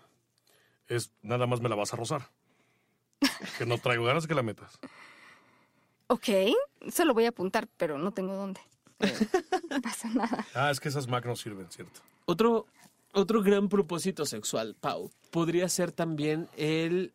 Es 0.86 1.12
nada 1.22 1.46
más 1.46 1.62
me 1.62 1.70
la 1.70 1.76
vas 1.76 1.94
a 1.94 1.96
rozar. 1.96 2.28
Que 3.58 3.66
no 3.66 3.78
traigo 3.78 4.04
ganas 4.04 4.26
que 4.26 4.34
la 4.34 4.42
metas. 4.42 4.78
ok, 6.08 6.28
se 6.90 7.04
lo 7.04 7.14
voy 7.14 7.26
a 7.26 7.30
apuntar, 7.30 7.68
pero 7.76 7.98
no 7.98 8.12
tengo 8.12 8.34
dónde. 8.34 8.60
Eh, 9.00 9.28
no 9.70 9.80
pasa 9.82 10.08
nada. 10.10 10.46
Ah, 10.54 10.70
es 10.70 10.78
que 10.80 10.88
esas 10.88 11.08
Mac 11.08 11.24
no 11.26 11.36
sirven, 11.36 11.70
¿cierto? 11.70 12.00
Otro, 12.24 12.66
otro 13.12 13.42
gran 13.42 13.68
propósito 13.68 14.26
sexual, 14.26 14.76
Pau, 14.80 15.10
podría 15.30 15.68
ser 15.68 15.92
también 15.92 16.48
el 16.56 17.12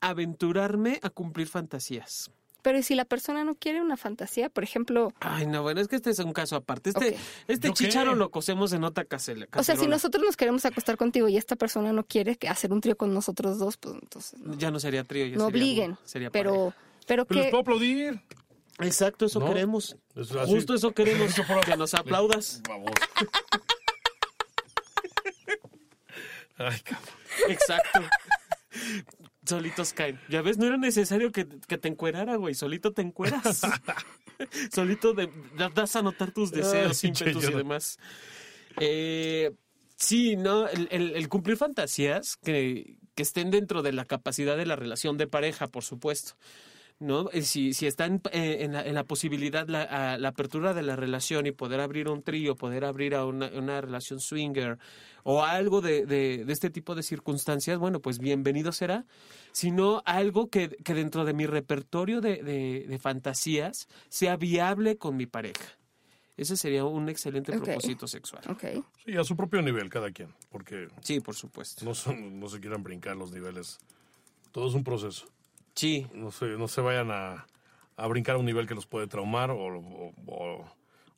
aventurarme 0.00 1.00
a 1.02 1.10
cumplir 1.10 1.46
fantasías. 1.48 2.30
Pero 2.64 2.78
¿y 2.78 2.82
si 2.82 2.94
la 2.94 3.04
persona 3.04 3.44
no 3.44 3.54
quiere 3.56 3.82
una 3.82 3.98
fantasía? 3.98 4.48
Por 4.48 4.64
ejemplo, 4.64 5.12
Ay, 5.20 5.46
no, 5.46 5.60
bueno, 5.62 5.82
es 5.82 5.88
que 5.88 5.96
este 5.96 6.08
es 6.08 6.18
un 6.20 6.32
caso 6.32 6.56
aparte. 6.56 6.88
Este, 6.90 7.10
Ok. 7.10 7.16
este 7.46 7.72
chicharo 7.74 8.14
lo 8.14 8.30
cosemos 8.30 8.72
en 8.72 8.84
otra 8.84 9.04
casela. 9.04 9.46
o 9.54 9.62
sea, 9.62 9.76
si 9.76 9.86
nosotros 9.86 10.24
nos 10.24 10.34
queremos 10.38 10.64
acostar 10.64 10.96
contigo 10.96 11.28
y 11.28 11.36
esta 11.36 11.56
persona 11.56 11.92
no 11.92 12.04
quiere 12.04 12.38
hacer 12.48 12.72
un 12.72 12.80
trío 12.80 12.96
con 12.96 13.12
nosotros 13.12 13.58
dos, 13.58 13.76
pues 13.76 13.96
entonces 14.00 14.40
no, 14.40 14.56
Ya 14.56 14.70
no 14.70 14.80
sería 14.80 15.04
trío, 15.04 15.26
ya 15.26 15.36
no 15.36 15.44
sería- 15.44 15.62
obliguen. 15.62 15.98
sería 16.04 16.30
pero, 16.30 16.72
pero 17.06 17.26
Pero 17.26 17.36
les 17.38 17.44
que 17.46 17.50
puedo 17.50 17.60
aplaudir. 17.60 18.22
Exacto, 18.80 19.26
eso 19.26 19.40
¿No? 19.40 19.46
queremos. 19.48 19.96
Es. 20.16 20.30
Justo 20.46 20.72
eso 20.74 20.92
queremos, 20.92 21.34
que 21.66 21.76
nos 21.76 21.92
aplaudas. 21.92 22.62
Vamos. 22.68 22.92
Ay, 26.56 26.80
cabrón. 26.80 27.14
Exacto. 27.50 28.00
Solitos 29.44 29.92
caen. 29.92 30.18
Ya 30.28 30.40
ves, 30.42 30.56
no 30.58 30.66
era 30.66 30.76
necesario 30.76 31.30
que, 31.32 31.46
que 31.68 31.76
te 31.78 31.88
encuerara, 31.88 32.36
güey. 32.36 32.54
Solito 32.54 32.92
te 32.92 33.02
encueras. 33.02 33.60
Solito 34.72 35.12
de- 35.14 35.30
das 35.74 35.96
a 35.96 36.02
notar 36.02 36.32
tus 36.32 36.50
deseos, 36.50 37.02
Ay, 37.04 37.10
ímpetus 37.10 37.44
y 37.44 37.52
demás. 37.52 37.98
Eh, 38.80 39.52
sí, 39.96 40.36
¿no? 40.36 40.66
El, 40.68 40.88
el- 40.90 41.14
el 41.16 41.28
cumplir 41.28 41.56
fantasías 41.56 42.36
que, 42.36 42.96
que 43.14 43.22
estén 43.22 43.50
dentro 43.50 43.82
de 43.82 43.92
la 43.92 44.04
capacidad 44.06 44.56
de 44.56 44.66
la 44.66 44.76
relación 44.76 45.16
de 45.18 45.26
pareja, 45.26 45.68
por 45.68 45.84
supuesto. 45.84 46.34
¿No? 47.00 47.28
Eh, 47.32 47.42
Si, 47.42 47.74
si 47.74 47.86
está 47.86 48.06
en, 48.06 48.20
eh, 48.32 48.58
en 48.60 48.72
la, 48.72 48.86
en 48.86 48.94
la 48.94 49.04
posibilidad, 49.04 49.66
la, 49.68 49.82
a- 49.82 50.18
la 50.18 50.28
apertura 50.28 50.74
de 50.74 50.82
la 50.82 50.96
relación 50.96 51.46
y 51.46 51.52
poder 51.52 51.80
abrir 51.80 52.08
un 52.08 52.22
trío, 52.22 52.54
poder 52.56 52.84
abrir 52.84 53.14
a 53.14 53.24
una, 53.26 53.48
una 53.48 53.80
relación 53.80 54.20
swinger 54.20 54.78
o 55.22 55.42
algo 55.42 55.80
de, 55.80 56.06
de- 56.06 56.44
de 56.44 56.52
este 56.52 56.70
tipo 56.70 56.94
de 56.94 57.02
circunstancias, 57.02 57.78
bueno, 57.78 58.00
pues 58.00 58.18
bienvenido 58.18 58.72
será. 58.72 59.04
Sino 59.52 60.02
algo 60.04 60.48
que, 60.48 60.68
que 60.68 60.94
dentro 60.94 61.24
de 61.24 61.32
mi 61.34 61.46
repertorio 61.46 62.20
de, 62.20 62.42
de- 62.42 62.86
de 62.88 62.98
fantasías 62.98 63.88
sea 64.08 64.36
viable 64.36 64.96
con 64.96 65.16
mi 65.16 65.26
pareja. 65.26 65.64
Ese 66.36 66.56
sería 66.56 66.84
un 66.84 67.08
excelente 67.08 67.52
propósito 67.52 68.08
sexual. 68.08 68.42
Ok. 68.48 68.64
Sí, 69.06 69.16
a 69.16 69.22
su 69.22 69.36
propio 69.36 69.62
nivel 69.62 69.88
cada 69.88 70.10
quien. 70.10 70.30
Porque 70.50 70.88
Sí, 71.00 71.20
por 71.20 71.36
supuesto. 71.36 71.84
no, 71.84 71.94
son, 71.94 72.40
no 72.40 72.48
se 72.48 72.58
quieran 72.58 72.82
brincar 72.82 73.16
los 73.16 73.30
niveles. 73.30 73.78
Todo 74.50 74.68
es 74.68 74.74
un 74.74 74.82
proceso. 74.82 75.26
Sí, 75.74 76.06
No 76.14 76.30
se, 76.30 76.46
no 76.46 76.68
se 76.68 76.80
vayan 76.80 77.10
a, 77.10 77.46
a 77.96 78.06
brincar 78.06 78.36
a 78.36 78.38
un 78.38 78.46
nivel 78.46 78.66
que 78.66 78.74
los 78.74 78.86
puede 78.86 79.06
traumar 79.06 79.50
o, 79.50 79.56
o- 79.58 80.12
o- 80.26 80.64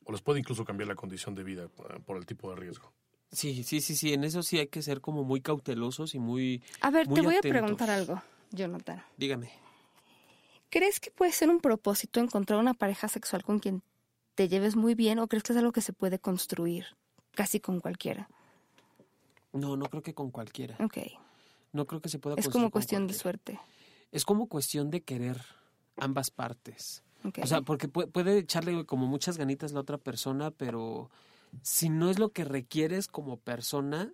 o 0.05 0.11
les 0.11 0.21
puede 0.21 0.39
incluso 0.39 0.63
cambiar 0.65 0.87
la 0.87 0.95
condición 0.95 1.35
de 1.35 1.43
vida 1.43 1.65
eh, 1.65 1.99
por 2.05 2.17
el 2.17 2.25
tipo 2.25 2.49
de 2.49 2.55
riesgo. 2.55 2.91
sí, 3.31 3.63
sí, 3.63 3.81
sí, 3.81 3.95
sí. 3.95 4.13
En 4.13 4.23
eso 4.23 4.41
sí 4.41 4.57
hay 4.57 4.67
que 4.67 4.81
ser 4.81 5.01
como 5.01 5.23
muy 5.23 5.41
cautelosos 5.41 6.15
y 6.15 6.19
muy... 6.19 6.63
A 6.81 6.89
ver, 6.91 7.07
Muy 7.07 7.15
te 7.15 7.21
voy 7.21 7.35
a 7.35 7.41
preguntar 7.41 7.89
algo, 7.89 8.21
Jonathan. 8.51 9.03
Dígame. 9.17 9.51
¿Crees 10.69 10.99
que 10.99 11.11
puede 11.11 11.31
ser 11.31 11.49
un 11.49 11.59
propósito 11.59 12.19
encontrar 12.19 12.59
una 12.59 12.73
pareja 12.73 13.07
sexual 13.07 13.43
con 13.43 13.59
quien 13.59 13.83
te 14.35 14.47
lleves 14.49 14.75
muy 14.75 14.95
bien 14.95 15.19
o 15.19 15.27
crees 15.27 15.43
que 15.43 15.53
es 15.53 15.57
algo 15.57 15.71
que 15.71 15.81
se 15.81 15.93
puede 15.93 16.19
construir 16.19 16.85
casi 17.31 17.59
con 17.59 17.79
cualquiera? 17.79 18.27
No, 19.53 19.77
no 19.77 19.85
creo 19.85 20.03
que 20.03 20.13
con 20.13 20.29
cualquiera. 20.31 20.75
Ok. 20.79 20.97
No 21.73 21.85
creo 21.85 22.01
que 22.01 22.09
se 22.09 22.19
pueda 22.19 22.35
Es 22.35 22.45
construir 22.45 22.51
como 22.53 22.65
con 22.65 22.71
cuestión 22.71 23.07
de 23.07 23.13
suerte. 23.13 23.59
Es 24.11 24.25
como 24.25 24.47
cuestión 24.47 24.89
de 24.89 25.01
querer 25.01 25.41
ambas 25.97 26.31
partes. 26.31 27.03
O 27.41 27.45
sea, 27.47 27.61
porque 27.61 27.87
puede, 27.89 28.37
echarle 28.37 28.85
como 28.85 29.05
muchas 29.07 29.37
ganitas 29.37 29.73
la 29.73 29.81
otra 29.81 29.97
persona, 29.97 30.51
pero 30.51 31.09
si 31.61 31.89
no 31.89 32.09
es 32.09 32.19
lo 32.19 32.29
que 32.31 32.45
requieres 32.45 33.07
como 33.07 33.37
persona, 33.37 34.13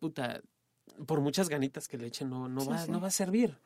puta, 0.00 0.40
por 1.06 1.20
muchas 1.20 1.48
ganitas 1.48 1.86
que 1.86 1.96
le 1.98 2.06
echen, 2.08 2.28
no, 2.30 2.48
no, 2.48 2.62
Sí, 2.62 2.68
va, 2.68 2.78
sí. 2.86 2.90
no 2.90 3.00
va 3.00 3.08
a 3.08 3.12
servir. 3.12 3.56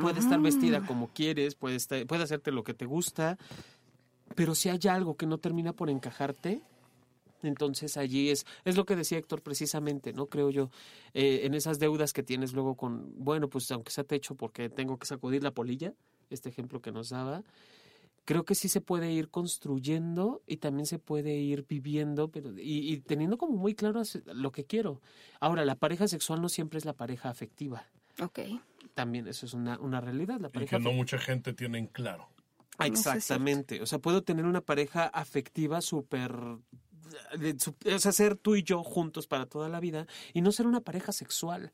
Puede 0.00 0.20
estar 0.20 0.40
vestida 0.40 0.80
Mm. 0.80 0.86
como 0.86 1.08
quieres, 1.08 1.56
puede, 1.56 1.74
estar- 1.76 2.06
puede 2.06 2.22
hacerte 2.22 2.52
lo 2.52 2.62
que 2.62 2.72
te 2.74 2.86
gusta, 2.86 3.36
pero 4.36 4.54
si 4.54 4.68
hay 4.68 4.78
algo 4.88 5.16
que 5.16 5.26
no 5.26 5.38
termina 5.38 5.72
por 5.72 5.90
encajarte, 5.90 6.62
entonces 7.48 7.96
allí 7.96 8.30
es, 8.30 8.46
es 8.64 8.76
lo 8.76 8.84
que 8.84 8.96
decía 8.96 9.18
Héctor 9.18 9.42
precisamente, 9.42 10.12
¿no? 10.12 10.26
Creo 10.26 10.50
yo, 10.50 10.70
eh, 11.14 11.40
en 11.44 11.54
esas 11.54 11.78
deudas 11.78 12.12
que 12.12 12.22
tienes 12.22 12.52
luego 12.52 12.76
con, 12.76 13.12
bueno, 13.16 13.48
pues 13.48 13.70
aunque 13.70 13.90
sea 13.90 14.04
techo 14.04 14.34
porque 14.34 14.68
tengo 14.68 14.98
que 14.98 15.06
sacudir 15.06 15.42
la 15.42 15.52
polilla, 15.52 15.94
este 16.30 16.48
ejemplo 16.48 16.80
que 16.80 16.92
nos 16.92 17.10
daba, 17.10 17.42
creo 18.24 18.44
que 18.44 18.54
sí 18.54 18.68
se 18.68 18.80
puede 18.80 19.10
ir 19.12 19.28
construyendo 19.28 20.42
y 20.46 20.58
también 20.58 20.86
se 20.86 20.98
puede 20.98 21.34
ir 21.34 21.66
viviendo, 21.68 22.28
pero 22.28 22.52
y, 22.58 22.92
y 22.92 23.00
teniendo 23.00 23.38
como 23.38 23.56
muy 23.56 23.74
claro 23.74 24.02
lo 24.26 24.52
que 24.52 24.64
quiero. 24.64 25.00
Ahora, 25.40 25.64
la 25.64 25.76
pareja 25.76 26.08
sexual 26.08 26.40
no 26.40 26.48
siempre 26.48 26.78
es 26.78 26.84
la 26.84 26.92
pareja 26.94 27.30
afectiva. 27.30 27.86
Ok. 28.20 28.40
También 28.94 29.26
eso 29.26 29.46
es 29.46 29.54
una, 29.54 29.78
una 29.78 30.00
realidad. 30.00 30.40
La 30.40 30.48
Y 30.48 30.52
pareja 30.52 30.76
que 30.78 30.82
no 30.82 30.92
mucha 30.92 31.18
gente 31.18 31.52
tiene 31.52 31.78
en 31.78 31.86
claro. 31.86 32.28
Ah, 32.78 32.88
No, 32.88 32.94
Exactamente. 32.94 33.80
O 33.82 33.86
sea, 33.86 33.98
puedo 33.98 34.22
tener 34.22 34.44
una 34.44 34.60
pareja 34.60 35.06
afectiva 35.06 35.80
súper... 35.80 36.32
de 37.38 37.56
O 37.94 37.98
sea, 37.98 38.12
ser 38.12 38.36
tú 38.36 38.56
y 38.56 38.62
yo 38.62 38.82
juntos 38.82 39.26
para 39.26 39.46
toda 39.46 39.68
la 39.68 39.80
vida 39.80 40.06
y 40.32 40.40
no 40.42 40.52
ser 40.52 40.66
una 40.66 40.80
pareja 40.80 41.12
sexual. 41.12 41.72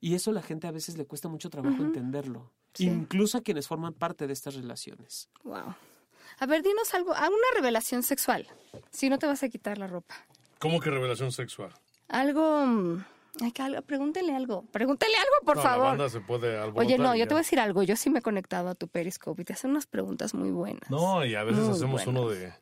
Y 0.00 0.14
eso 0.14 0.30
a 0.30 0.34
la 0.34 0.42
gente 0.42 0.66
a 0.66 0.72
veces 0.72 0.96
le 0.98 1.04
cuesta 1.06 1.28
mucho 1.28 1.48
trabajo 1.50 1.82
entenderlo. 1.82 2.50
Sí. 2.74 2.86
Incluso 2.86 3.38
a 3.38 3.42
quienes 3.42 3.68
forman 3.68 3.92
parte 3.92 4.26
de 4.26 4.32
estas 4.32 4.54
relaciones. 4.54 5.28
Wow. 5.44 5.74
A 6.38 6.46
ver, 6.46 6.62
dinos 6.62 6.92
algo, 6.94 7.14
a 7.14 7.28
una 7.28 7.46
revelación 7.54 8.02
sexual. 8.02 8.46
Si 8.90 9.08
no 9.10 9.18
te 9.18 9.26
vas 9.26 9.42
a 9.42 9.48
quitar 9.48 9.78
la 9.78 9.86
ropa. 9.86 10.14
¿Cómo 10.58 10.80
que 10.80 10.90
revelación 10.90 11.30
sexual? 11.30 11.72
Algo. 12.08 12.66
mm, 12.66 13.04
ay, 13.42 13.52
que 13.52 13.62
algo- 13.62 13.82
pregúntele 13.82 14.34
algo. 14.34 14.62
Pregúntele 14.72 15.14
algo, 15.16 15.46
por 15.46 15.56
No, 15.56 15.62
La 15.62 15.68
favor. 15.68 15.86
banda 15.88 16.08
se 16.08 16.20
puede 16.20 16.56
alborotar 16.58 16.84
Oye, 16.86 16.98
no, 16.98 17.14
yo 17.14 17.20
ya. 17.20 17.28
te 17.28 17.34
voy 17.34 17.40
a 17.40 17.44
decir 17.44 17.60
algo. 17.60 17.82
Yo 17.84 17.94
sí 17.96 18.10
me 18.10 18.18
he 18.20 18.22
conectado 18.22 18.70
a 18.70 18.74
tu 18.74 18.88
Periscope 18.88 19.42
y 19.42 19.44
te 19.44 19.52
hacen 19.52 19.70
unas 19.70 19.86
preguntas 19.86 20.34
muy 20.34 20.50
buenas. 20.50 20.90
No, 20.90 21.24
y 21.24 21.34
a 21.36 21.44
veces 21.44 21.62
Muy 21.64 21.72
hacemos 21.76 22.04
buenas. 22.04 22.06
uno 22.08 22.28
de... 22.30 22.52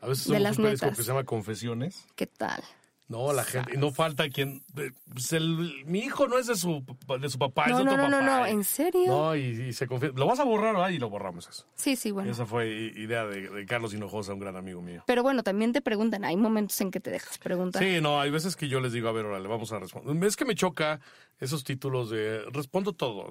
A 0.00 0.08
veces 0.08 0.28
De 0.28 0.38
las 0.40 0.58
un 0.58 0.64
netas. 0.64 0.96
que 0.96 1.02
se 1.02 1.08
llama 1.08 1.24
Confesiones. 1.24 2.06
¿Qué 2.14 2.26
tal? 2.26 2.62
No, 3.08 3.32
la 3.32 3.44
gente, 3.44 3.74
y 3.74 3.76
no 3.78 3.92
falta 3.92 4.28
quien, 4.28 4.64
pues 5.12 5.32
el- 5.32 5.84
mi 5.86 6.00
hijo 6.00 6.26
no 6.26 6.38
es 6.38 6.48
de 6.48 6.56
su, 6.56 6.84
de 7.20 7.28
su 7.28 7.38
papá, 7.38 7.66
es 7.66 7.70
No, 7.70 7.78
de 7.78 7.84
no, 7.84 7.90
otro 7.92 8.08
no, 8.08 8.10
no, 8.10 8.18
papá. 8.26 8.38
no, 8.40 8.46
¿en 8.46 8.64
serio? 8.64 9.06
No, 9.06 9.36
y, 9.36 9.42
y 9.68 9.72
se 9.74 9.86
confía, 9.86 10.10
lo 10.12 10.26
vas 10.26 10.40
a 10.40 10.44
borrar, 10.44 10.74
¿verdad? 10.74 10.88
Y 10.88 10.98
lo 10.98 11.08
borramos 11.08 11.48
eso. 11.48 11.66
Sí, 11.76 11.94
sí, 11.94 12.10
bueno. 12.10 12.32
Esa 12.32 12.46
fue 12.46 12.66
idea 12.68 13.24
de, 13.24 13.48
de 13.48 13.64
Carlos 13.64 13.94
Hinojosa, 13.94 14.34
un 14.34 14.40
gran 14.40 14.56
amigo 14.56 14.82
mío. 14.82 15.04
Pero 15.06 15.22
bueno, 15.22 15.44
también 15.44 15.72
te 15.72 15.80
preguntan, 15.82 16.24
hay 16.24 16.36
momentos 16.36 16.80
en 16.80 16.90
que 16.90 16.98
te 16.98 17.12
dejas 17.12 17.38
preguntar. 17.38 17.80
Sí, 17.80 18.00
no, 18.00 18.20
hay 18.20 18.30
veces 18.32 18.56
que 18.56 18.66
yo 18.68 18.80
les 18.80 18.92
digo, 18.92 19.08
a 19.08 19.12
ver, 19.12 19.24
órale, 19.24 19.46
vamos 19.46 19.70
a 19.70 19.78
responder. 19.78 20.24
Es 20.26 20.34
que 20.34 20.44
me 20.44 20.56
choca 20.56 20.98
esos 21.38 21.62
títulos 21.62 22.10
de 22.10 22.42
respondo 22.50 22.92
todo. 22.92 23.30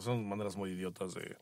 Son 0.00 0.28
maneras 0.28 0.54
muy 0.54 0.72
idiotas 0.72 1.14
de 1.14 1.34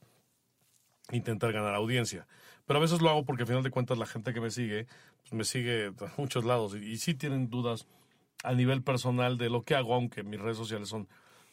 intentar 1.10 1.52
ganar 1.52 1.74
audiencia. 1.74 2.28
Pero 2.66 2.78
a 2.78 2.82
veces 2.82 3.00
lo 3.00 3.10
hago 3.10 3.24
porque 3.24 3.44
al 3.44 3.48
final 3.48 3.62
de 3.62 3.70
cuentas 3.70 3.96
la 3.96 4.06
gente 4.06 4.34
que 4.34 4.40
me 4.40 4.50
sigue, 4.50 4.86
pues 5.22 5.32
me 5.32 5.44
sigue 5.44 5.90
de 5.90 6.08
muchos 6.16 6.44
lados. 6.44 6.74
Y, 6.74 6.78
y 6.78 6.96
sí 6.98 7.14
tienen 7.14 7.48
dudas 7.48 7.86
a 8.42 8.52
nivel 8.54 8.82
personal 8.82 9.38
de 9.38 9.50
lo 9.50 9.62
que 9.62 9.74
hago, 9.74 9.94
aunque 9.94 10.22
mis 10.22 10.40
redes 10.40 10.56
sociales 10.56 10.88
son 10.88 11.08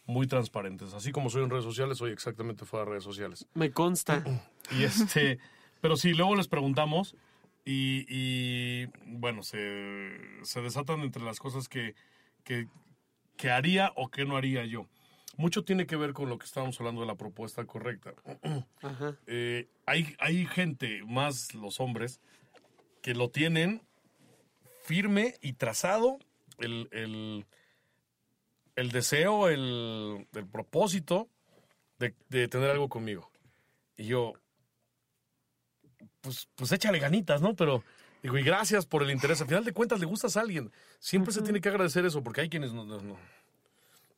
muy 0.06 0.28
transparentes. 0.28 0.94
Así 0.94 1.12
como 1.12 1.30
soy 1.30 1.44
en 1.44 1.50
redes 1.50 1.64
sociales, 1.64 1.98
soy 1.98 2.12
exactamente 2.12 2.66
fuera 2.66 2.86
de 2.86 2.92
redes 2.92 3.04
sociales. 3.04 3.48
Me 3.54 3.72
consta. 3.72 4.24
Y 4.72 4.84
este, 4.84 5.40
pero 5.82 5.98
sí, 5.98 6.14
luego 6.14 6.36
les 6.36 6.48
preguntamos 6.48 7.16
y, 7.66 8.06
y, 8.10 8.88
bueno, 9.06 9.44
se, 9.44 10.12
se 10.44 10.62
desatan 10.62 11.02
entre 11.02 11.24
las 11.24 11.40
cosas 11.40 11.70
que, 11.70 11.96
que, 12.44 12.68
que 13.38 13.52
haría 13.52 13.94
o 13.96 14.10
que 14.10 14.26
no 14.26 14.36
haría 14.36 14.66
yo. 14.66 14.88
Mucho 15.36 15.64
tiene 15.64 15.88
que 15.88 15.96
ver 15.96 16.14
con 16.14 16.30
lo 16.30 16.38
que 16.38 16.46
estábamos 16.46 16.80
hablando 16.80 17.02
de 17.02 17.08
la 17.08 17.16
propuesta 17.16 17.66
correcta. 17.66 18.14
Ajá. 18.82 19.18
Eh, 19.26 19.68
hay, 19.86 20.16
hay 20.20 20.46
gente, 20.46 21.02
más 21.06 21.54
los 21.56 21.80
hombres, 21.80 22.22
que 23.02 23.14
lo 23.14 23.30
tienen 23.30 23.82
firme 24.84 25.36
y 25.42 25.54
trazado 25.54 26.20
el, 26.60 26.88
el, 26.92 27.46
el 28.76 28.92
deseo, 28.92 29.50
el, 29.50 30.28
el 30.34 30.48
propósito 30.48 31.30
de, 32.00 32.16
de 32.30 32.48
tener 32.48 32.70
algo 32.70 32.90
conmigo. 32.90 33.32
Y 33.98 34.06
yo, 34.06 34.34
pues, 36.22 36.48
pues 36.56 36.72
échale 36.72 37.00
ganitas, 37.00 37.42
¿no? 37.42 37.56
Pero 37.56 37.84
digo, 38.22 38.38
y 38.38 38.44
gracias 38.44 38.86
por 38.86 39.04
el 39.04 39.12
interés. 39.12 39.42
Al 39.42 39.48
final 39.48 39.66
de 39.66 39.74
cuentas, 39.74 40.00
le 40.00 40.06
gustas 40.06 40.38
a 40.38 40.42
alguien. 40.42 40.72
Siempre 41.00 41.34
se 41.34 41.42
tiene 41.42 41.62
que 41.62 41.70
agradecer 41.70 42.06
eso, 42.06 42.24
porque 42.24 42.42
hay 42.42 42.50
quienes 42.50 42.74
no, 42.74 42.86
no, 42.86 43.02
no. 43.02 43.18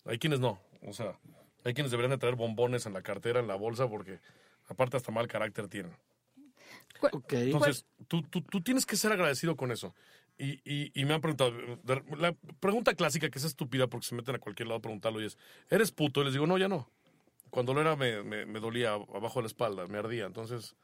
Hay 0.06 0.20
quienes 0.20 0.40
no. 0.40 0.60
O 0.86 0.94
sea, 0.94 1.18
hay 1.64 1.74
quienes 1.74 1.92
deberían 1.92 2.12
de 2.12 2.18
traer 2.18 2.36
bombones 2.36 2.86
en 2.86 2.94
la 2.94 3.02
cartera, 3.02 3.40
en 3.40 3.48
la 3.48 3.56
bolsa, 3.56 3.88
porque 3.88 4.20
aparte 4.68 4.98
hasta 4.98 5.12
mal 5.12 5.28
carácter 5.28 5.68
tienen. 5.68 5.96
Ok. 7.02 7.34
Entonces, 7.34 7.86
tú, 8.08 8.22
tú, 8.24 8.42
tú 8.42 8.62
tienes 8.62 8.86
que 8.86 8.96
ser 8.96 9.12
agradecido 9.12 9.56
con 9.56 9.72
eso. 9.72 9.94
Y, 10.38 10.60
y, 10.70 10.92
y 10.94 11.06
me 11.06 11.14
han 11.14 11.22
preguntado, 11.22 11.52
la 12.18 12.34
pregunta 12.60 12.94
clásica 12.94 13.30
que 13.30 13.40
es 13.40 13.46
estúpida 13.46 13.88
porque 13.88 14.08
se 14.08 14.16
meten 14.16 14.36
a 14.36 14.40
cualquier 14.40 14.68
lado 14.68 14.80
a 14.80 14.82
preguntarlo 14.82 15.22
y 15.22 15.26
es, 15.26 15.38
¿eres 15.70 15.92
puto? 15.92 16.22
Y 16.22 16.26
les 16.26 16.34
digo, 16.34 16.46
no, 16.46 16.58
ya 16.58 16.68
no. 16.68 16.90
Cuando 17.50 17.74
lo 17.74 17.80
era 17.82 17.96
me, 17.96 18.22
me, 18.24 18.46
me 18.46 18.60
dolía 18.60 18.94
abajo 18.94 19.40
de 19.40 19.44
la 19.44 19.48
espalda, 19.48 19.88
me 19.88 19.98
ardía. 19.98 20.26
Entonces, 20.26 20.76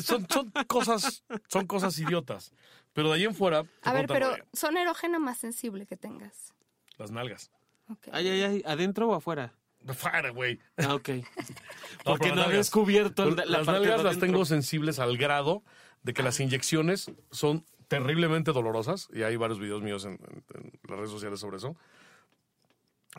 son, 0.00 0.26
son 0.28 0.50
cosas 0.66 1.24
son 1.48 1.66
cosas 1.66 1.98
idiotas. 1.98 2.52
Pero 2.92 3.08
de 3.08 3.14
ahí 3.16 3.24
en 3.24 3.34
fuera, 3.34 3.64
A 3.82 3.92
ver, 3.94 4.06
pero 4.06 4.32
"Oye, 4.32 4.44
son 4.52 4.76
erógeno 4.76 5.18
más 5.18 5.38
sensible 5.38 5.86
que 5.86 5.96
tengas. 5.96 6.52
las 6.98 7.10
nalgas. 7.10 7.50
Ok. 7.88 8.08
Ay, 8.12 8.28
ay, 8.28 8.42
ay, 8.42 8.62
¿adentro 8.66 9.08
o 9.08 9.14
afuera? 9.14 9.54
Fuera, 9.94 10.30
güey. 10.30 10.58
Ah, 10.76 10.94
ok. 10.94 11.08
No, 12.04 12.04
Porque 12.04 12.30
no 12.30 12.36
nalgas- 12.42 12.52
descubierto 12.56 13.24
el- 13.24 13.36
la 13.36 13.44
las 13.44 13.66
parte 13.66 13.80
de 13.82 13.86
nalgas 13.88 14.04
las 14.04 14.18
tengo 14.18 14.44
sensibles 14.44 14.98
al 14.98 15.16
grado 15.16 15.62
de 16.02 16.14
que 16.14 16.22
las 16.22 16.40
inyecciones 16.40 17.10
son 17.30 17.64
terriblemente 17.88 18.52
dolorosas 18.52 19.08
y 19.12 19.22
hay 19.22 19.36
varios 19.36 19.58
videos 19.60 19.82
míos 19.82 20.04
en, 20.04 20.12
en- 20.12 20.44
en 20.54 20.72
las 20.88 20.98
redes 20.98 21.10
sociales 21.10 21.40
sobre 21.40 21.58
eso. 21.58 21.76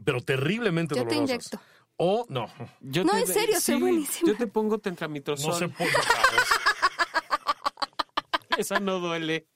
Pero 0.04 0.22
terriblemente 0.22 0.96
Yo 0.96 1.04
te 1.04 1.16
dolorosas. 1.16 1.30
inyecto. 1.30 1.62
O 1.98 2.26
no, 2.30 2.48
Yo 2.82 3.04
No, 3.04 3.12
te- 3.12 3.20
en 3.20 3.28
serio, 3.28 3.60
soy 3.62 3.80
buenísima. 3.80 4.32
Yo 4.32 4.38
te 4.38 4.48
pongo 4.48 4.80
tetramitrozol. 4.80 5.52
no 5.52 5.58
se 5.60 5.70
puede. 5.70 5.92
Esa 8.58 8.80
no 8.80 9.00
duele. 9.00 9.48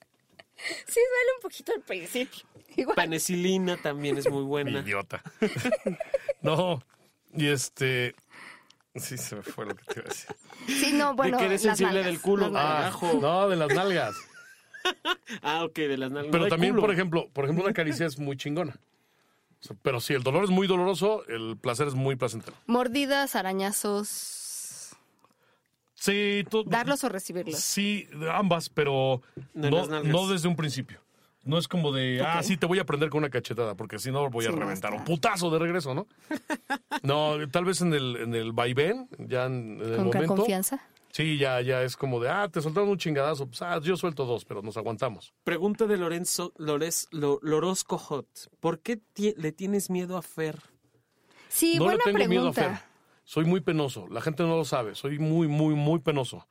Sí, 0.88 1.00
duele 1.00 1.32
un 1.36 1.42
poquito 1.42 1.74
al 1.74 1.82
principio. 1.82 2.44
Igual. 2.76 2.96
Penicilina 2.96 3.78
también 3.78 4.18
es 4.18 4.30
muy 4.30 4.44
buena. 4.44 4.80
Idiota. 4.80 5.22
no, 6.42 6.84
y 7.34 7.48
este. 7.48 8.16
Sí, 8.96 9.18
se 9.18 9.36
me 9.36 9.44
fue 9.44 9.66
lo 9.66 9.76
que 9.76 9.84
te 9.84 10.00
iba 10.00 10.06
a 10.06 10.10
decir. 10.10 10.36
Sí, 10.68 10.94
no, 10.94 11.16
bueno. 11.16 11.38
que 11.38 11.46
eres 11.46 11.64
las 11.64 11.78
sensible 11.78 12.00
nalgas, 12.00 12.14
del 12.14 12.22
culo, 12.22 12.50
las 12.50 12.64
ah. 12.64 12.78
Abajo. 12.80 13.20
No, 13.22 13.50
de 13.50 13.56
las 13.56 13.74
nalgas. 13.74 14.16
Ah, 15.42 15.66
ok, 15.66 15.76
de 15.76 15.98
las 15.98 16.12
nalgas. 16.12 16.32
Pero 16.32 16.38
No 16.40 16.44
de 16.46 16.50
también, 16.50 16.72
culo. 16.72 16.82
por 16.82 16.92
ejemplo, 16.94 17.30
por 17.34 17.44
ejemplo, 17.44 17.66
una 17.66 17.74
caricia 17.74 18.06
es 18.06 18.18
muy 18.18 18.38
chingona. 18.38 18.80
Pero 19.82 20.00
si 20.00 20.14
el 20.14 20.24
dolor 20.24 20.46
es 20.46 20.50
muy 20.50 20.66
doloroso, 20.66 21.26
el 21.28 21.58
placer 21.58 21.88
es 21.88 21.94
muy 21.94 22.16
placentero. 22.16 22.56
Mordidas, 22.68 23.36
arañazos. 23.36 24.47
Sí, 26.00 26.46
Darlos 26.68 27.04
o 27.04 27.10
recibirlos. 27.10 27.60
Sí, 27.60 28.08
ambas, 28.32 28.70
pero 28.70 29.22
De 29.54 29.70
no, 29.72 29.88
no 30.04 30.28
desde 30.28 30.48
un 30.48 30.56
principio. 30.56 31.02
No 31.44 31.58
es 31.58 31.68
como 31.68 31.92
de, 31.94 32.22
ah, 32.26 32.44
sí, 32.44 32.58
te 32.58 32.66
voy 32.66 32.78
a 32.80 32.86
prender 32.86 33.10
con 33.10 33.20
una 33.20 33.30
cachetada, 33.30 33.74
porque 33.76 34.00
si 34.00 34.12
no 34.12 34.30
voy 34.30 34.46
a 34.46 34.50
Sí, 34.50 34.56
reventar 34.56 34.94
un 34.94 35.04
putazo 35.06 35.50
de 35.50 35.60
regreso, 35.60 35.94
¿no? 35.96 36.06
no, 37.04 37.50
tal 37.50 37.64
vez 37.66 37.80
en 37.82 37.94
el, 37.94 38.16
en 38.18 38.36
el 38.36 38.52
vaivén, 38.52 39.08
ya 39.18 39.46
en, 39.46 39.80
en 39.82 39.90
el 39.92 39.96
Con 39.96 40.06
momento. 40.08 40.36
confianza. 40.36 40.82
Sí, 41.14 41.38
ya, 41.38 41.62
ya 41.62 41.82
es 41.84 41.96
como 41.96 42.20
de, 42.20 42.30
ah, 42.30 42.50
te 42.52 42.62
soltaron 42.62 42.90
un 42.90 42.98
chingadazo, 42.98 43.48
pues, 43.48 43.62
ah, 43.62 43.80
yo 43.82 43.96
suelto 43.96 44.26
dos, 44.26 44.44
pero 44.46 44.62
nos 44.62 44.76
aguantamos. 44.78 45.34
Pregunta 45.46 45.86
de 45.88 45.98
Lorenzo 45.98 46.52
Lores, 46.58 47.08
Lo- 47.12 47.40
Lorozco 47.42 47.98
Hot. 47.98 48.28
¿Por 48.60 48.80
qué 48.82 48.98
ti- 48.98 49.34
le 49.38 49.52
tienes 49.54 49.90
miedo 49.90 50.18
a 50.18 50.22
Fer? 50.22 50.60
Sí, 51.48 51.76
no 51.80 51.86
le 51.86 51.96
buena 51.98 52.04
tengo 52.04 52.28
miedo 52.28 52.50
a 52.50 52.52
pregunta. 52.52 52.78
Fer. 52.82 52.87
Soy 53.28 53.44
muy 53.44 53.60
penoso. 53.60 54.08
La 54.10 54.22
gente 54.22 54.44
no 54.44 54.56
lo 54.56 54.64
sabe. 54.64 54.96
Soy 54.96 55.20
muy, 55.20 55.50
muy, 55.50 55.76
muy 55.76 56.00
penoso. 56.00 56.48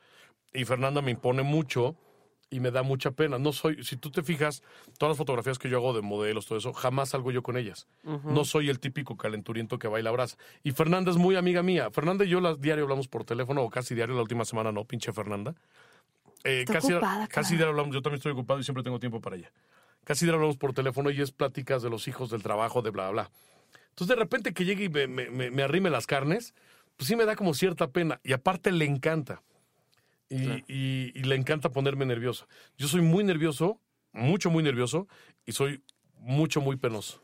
Y 0.53 0.66
Fernanda 0.66 1.01
me 1.01 1.11
impone 1.11 1.43
mucho 1.43 1.97
y 2.51 2.61
me 2.61 2.70
da 2.70 2.83
mucha 2.83 3.12
pena. 3.12 3.39
No 3.39 3.55
soy, 3.55 3.83
si 3.83 3.97
tú 3.97 4.11
te 4.11 4.22
fijas, 4.22 4.62
todas 4.99 5.12
las 5.12 5.16
fotografías 5.16 5.59
que 5.59 5.70
yo 5.70 5.79
hago 5.79 5.95
de 5.95 6.03
modelos, 6.03 6.45
todo 6.45 6.59
eso, 6.59 6.74
jamás 6.74 7.09
salgo 7.09 7.31
yo 7.33 7.43
con 7.43 7.57
ellas. 7.57 7.89
No 8.35 8.45
soy 8.45 8.68
el 8.68 8.79
típico 8.79 9.16
calenturiento 9.16 9.79
que 9.79 9.89
baila 9.89 10.11
brasa. 10.11 10.37
Y 10.62 10.72
Fernanda 10.72 11.11
es 11.11 11.16
muy 11.16 11.35
amiga 11.37 11.62
mía. 11.62 11.91
Fernanda 11.91 12.27
y 12.27 12.29
yo 12.29 12.43
las 12.43 12.61
diario 12.61 12.85
hablamos 12.85 13.09
por 13.09 13.24
teléfono, 13.24 13.62
o 13.62 13.70
casi 13.70 13.95
diario, 13.95 14.14
la 14.14 14.20
última 14.22 14.45
semana 14.45 14.70
no, 14.70 14.85
pinche 14.85 15.14
Fernanda. 15.14 15.55
Eh, 16.45 16.64
casi, 16.66 16.93
ocupada, 16.99 17.27
casi 17.29 17.55
diario 17.57 17.70
hablamos, 17.70 17.95
yo 17.95 18.03
también 18.03 18.18
estoy 18.18 18.33
ocupado 18.33 18.61
y 18.61 18.64
siempre 18.64 18.85
tengo 18.85 19.01
tiempo 19.01 19.20
para 19.22 19.37
ella. 19.37 19.51
Casi 20.05 20.27
diario 20.27 20.37
hablamos 20.37 20.59
por 20.59 20.74
teléfono 20.74 21.11
y 21.11 21.20
es 21.22 21.33
pláticas 21.33 21.83
de 21.83 21.89
los 21.91 22.07
hijos, 22.07 22.29
del 22.31 22.43
trabajo, 22.43 22.83
de 22.83 22.91
bla, 22.91 23.11
bla, 23.11 23.22
bla. 23.24 23.31
Entonces, 23.89 24.14
de 24.14 24.22
repente 24.22 24.53
que 24.53 24.64
llegue 24.66 24.85
y 24.85 24.89
me, 24.91 25.07
me- 25.07 25.31
me- 25.31 25.51
me 25.51 25.62
arrime 25.62 25.89
las 25.91 26.07
carnes, 26.07 26.55
pues 26.97 27.09
sí 27.09 27.16
me 27.16 27.24
da 27.24 27.36
como 27.36 27.55
cierta 27.55 27.90
pena. 27.90 28.20
Y 28.24 28.32
aparte 28.32 28.72
le 28.72 28.84
encanta. 28.84 29.42
Y, 30.28 30.44
Claro. 30.44 30.64
y- 30.68 31.12
y 31.14 31.22
le 31.24 31.34
encanta 31.36 31.70
ponerme 31.70 32.05
nervioso. 32.07 32.49
Yo 32.76 32.88
soy 32.88 33.01
muy 33.01 33.22
nervioso, 33.24 33.80
mucho, 34.12 34.51
muy 34.51 34.62
nervioso, 34.62 35.07
y 35.44 35.53
soy 35.53 35.82
mucho, 36.18 36.61
muy 36.61 36.76
penoso. 36.76 37.22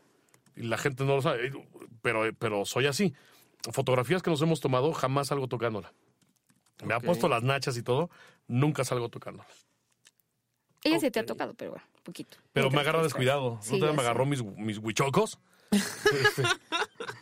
Y 0.55 0.61
la 0.63 0.77
gente 0.77 1.03
no 1.03 1.15
lo 1.15 1.21
sabe, 1.21 1.51
pero, 2.01 2.23
pero 2.37 2.63
soy 2.65 2.85
así. 2.85 3.13
Fotografías 3.71 4.21
que 4.21 4.29
nos 4.29 4.41
hemos 4.41 4.59
tomado, 4.61 4.93
jamás 4.93 5.27
salgo 5.29 5.47
tocándola. 5.47 5.91
Me 6.85 6.93
ha 6.93 6.99
puesto 6.99 7.27
las 7.27 7.43
nachas 7.43 7.75
y 7.77 7.83
todo, 7.83 8.09
nunca 8.47 8.83
salgo 8.83 9.09
tocándola. 9.09 9.47
Ella 10.83 10.99
sí 10.99 11.09
te 11.11 11.19
ha 11.19 11.25
tocado, 11.25 11.53
pero 11.53 11.71
bueno, 11.71 11.85
poquito. 12.03 12.37
Pero 12.51 12.69
me 12.69 12.79
agarra 12.81 13.01
descuidado. 13.01 13.57
Sí, 13.61 13.79
¿No 13.79 13.87
te 13.87 13.93
me 13.93 14.01
agarró 14.01 14.25
mis, 14.25 14.43
mis 14.43 14.77
huichocos? 14.77 15.39
Este, 15.71 16.43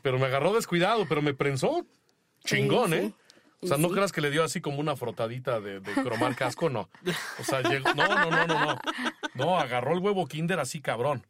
pero 0.02 0.20
me 0.20 0.26
agarró 0.26 0.54
descuidado, 0.54 1.06
pero 1.08 1.22
me 1.22 1.34
prensó 1.34 1.86
chingón, 2.44 2.94
¿eh? 2.94 3.14
O 3.64 3.68
sea, 3.68 3.78
no 3.78 3.90
creas 3.90 4.12
que 4.12 4.22
le 4.22 4.32
dio 4.32 4.44
así 4.44 4.60
como 4.60 4.80
una 4.80 4.96
frotadita 4.96 5.60
de, 5.60 5.80
de 5.80 5.94
cromar 5.94 6.36
casco, 6.36 6.70
no. 6.70 6.90
O 7.40 7.44
sea, 7.44 7.62
llegó, 7.62 7.94
no, 7.94 8.08
no, 8.08 8.32
no, 8.32 8.48
no, 8.48 8.66
no. 8.66 8.78
No, 9.36 9.60
agarró 9.60 9.94
el 9.94 10.00
huevo 10.00 10.26
kinder 10.28 10.60
así 10.60 10.82
cabrón. 10.82 11.26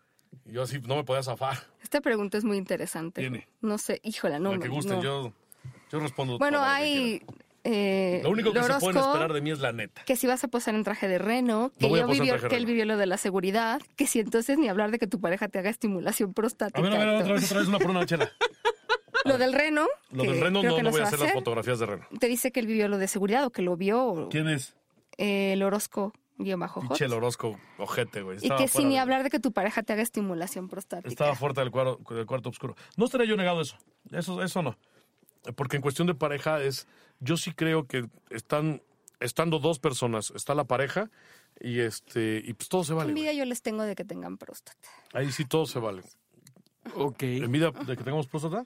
Y 0.45 0.53
yo 0.53 0.64
así 0.64 0.80
no 0.80 0.95
me 0.95 1.03
podía 1.03 1.24
zafar. 1.24 1.57
Esta 1.84 1.99
pregunta 1.99 2.38
es 2.38 2.45
muy 2.45 2.57
interesante. 2.57 3.20
Tiene. 3.22 3.49
No 3.59 3.78
sé, 3.78 3.99
híjola, 4.03 4.39
no. 4.39 4.53
la 4.53 4.59
que 4.59 4.70
gusten, 4.70 4.97
no. 4.97 5.03
yo, 5.03 5.34
yo 5.91 5.99
respondo 5.99 6.38
Bueno, 6.38 6.62
hay. 6.62 7.22
Eh, 7.64 8.22
Lo 8.24 8.32
único 8.32 8.53
que 8.53 8.64
se 8.64 8.74
pueden 8.80 8.97
esperar 8.97 9.34
de 9.34 9.41
mí 9.41 9.51
es 9.51 9.59
la 9.59 9.72
neta. 9.72 10.03
Que 10.05 10.16
si 10.16 10.26
vas 10.26 10.43
a 10.43 10.47
posar 10.47 10.74
en 10.74 10.84
traje 10.84 11.07
de 11.07 11.20
reno, 11.20 11.72
que, 11.78 11.89
yo 11.89 12.07
vivió, 12.07 12.47
que 12.47 12.55
él 12.55 12.66
vivió 12.66 12.86
lo 12.86 12.97
de 12.97 13.05
la 13.05 13.18
seguridad, 13.18 13.82
que 13.95 14.07
si 14.07 14.20
entonces 14.20 14.57
ni 14.57 14.68
hablar 14.68 14.89
de 14.89 14.97
que 14.97 15.05
tu 15.05 15.20
pareja 15.20 15.47
te 15.47 15.59
haga 15.59 15.70
estimulación 15.70 16.34
prostática. 16.34 16.80
A 16.80 16.82
ver, 16.82 16.93
a 16.93 16.97
ver, 16.97 17.22
otra 17.22 17.34
vez, 17.34 17.45
otra 17.45 17.59
vez 17.59 17.68
una 17.68 17.78
por 17.78 17.91
una 17.91 18.05
chela. 18.05 18.32
Lo 19.26 19.38
del 19.38 19.53
reno. 19.53 19.88
Lo 20.11 20.24
del 20.24 20.39
reno 20.41 20.63
no, 20.63 20.82
no 20.82 20.91
voy 20.91 21.01
a 21.01 21.03
hacer 21.03 21.19
las 21.19 21.34
fotografías 21.34 21.80
de 21.80 21.86
reno. 21.86 22.07
Te 22.19 22.28
dice 22.28 22.51
que 22.51 22.59
él 22.59 22.67
vivió 22.67 22.88
lo 22.88 22.97
de 22.97 23.07
seguridad 23.07 23.45
o 23.45 23.49
que 23.51 23.61
lo 23.61 23.78
vio 23.78 24.28
¿Quién 24.30 24.47
es? 24.47 24.76
eh, 25.17 25.53
el 25.53 25.63
Orozco 25.63 26.13
guion 26.43 26.59
bajo. 26.59 26.82
Pinche 26.82 27.05
el 27.05 27.13
Orozco, 27.13 27.57
ojete, 27.78 28.22
güey. 28.22 28.38
Y 28.41 28.49
que 28.49 28.67
sin 28.67 28.89
ni 28.89 28.97
hablar 28.97 29.24
de 29.24 29.30
que 29.30 29.39
tu 29.39 29.51
pareja 29.51 29.84
te 29.84 29.93
haga 29.93 30.01
estimulación 30.01 30.67
prostática. 30.67 31.09
Estaba 31.09 31.36
fuerte 31.36 31.61
del 31.61 31.72
cuarto, 31.72 31.99
del 32.13 32.26
cuarto 32.26 32.49
oscuro. 32.49 32.76
No 32.97 33.05
estaría 33.05 33.28
yo 33.28 33.38
negado 33.38 33.61
eso. 33.61 33.78
Eso, 34.11 34.41
eso 34.43 34.61
no. 34.61 34.78
Porque 35.55 35.78
en 35.78 35.82
cuestión 35.82 36.07
de 36.07 36.15
pareja 36.15 36.61
es, 36.61 36.88
yo 37.19 37.38
sí 37.38 37.51
creo 37.51 37.88
que 37.88 38.07
están, 38.30 38.82
estando 39.19 39.59
dos 39.59 39.80
personas, 39.80 40.32
está 40.36 40.53
la 40.55 40.65
pareja 40.65 41.09
Y 41.59 41.80
este, 41.80 42.41
y 42.43 42.53
pues 42.53 42.69
todo 42.69 42.84
se 42.84 42.93
vale. 42.93 43.09
Envidia 43.09 43.34
yo 43.34 43.45
les 43.45 43.61
tengo 43.61 43.84
de 43.84 43.95
que 43.95 44.05
tengan 44.05 44.38
próstata. 44.38 44.88
Ahí 45.13 45.32
sí 45.32 45.45
todo 45.45 45.65
se 45.65 45.80
vale. 45.80 46.03
Ok. 46.96 47.24
¿Envidia 47.24 47.72
de 47.72 47.96
que 47.98 48.04
tengamos 48.04 48.28
próstata? 48.28 48.66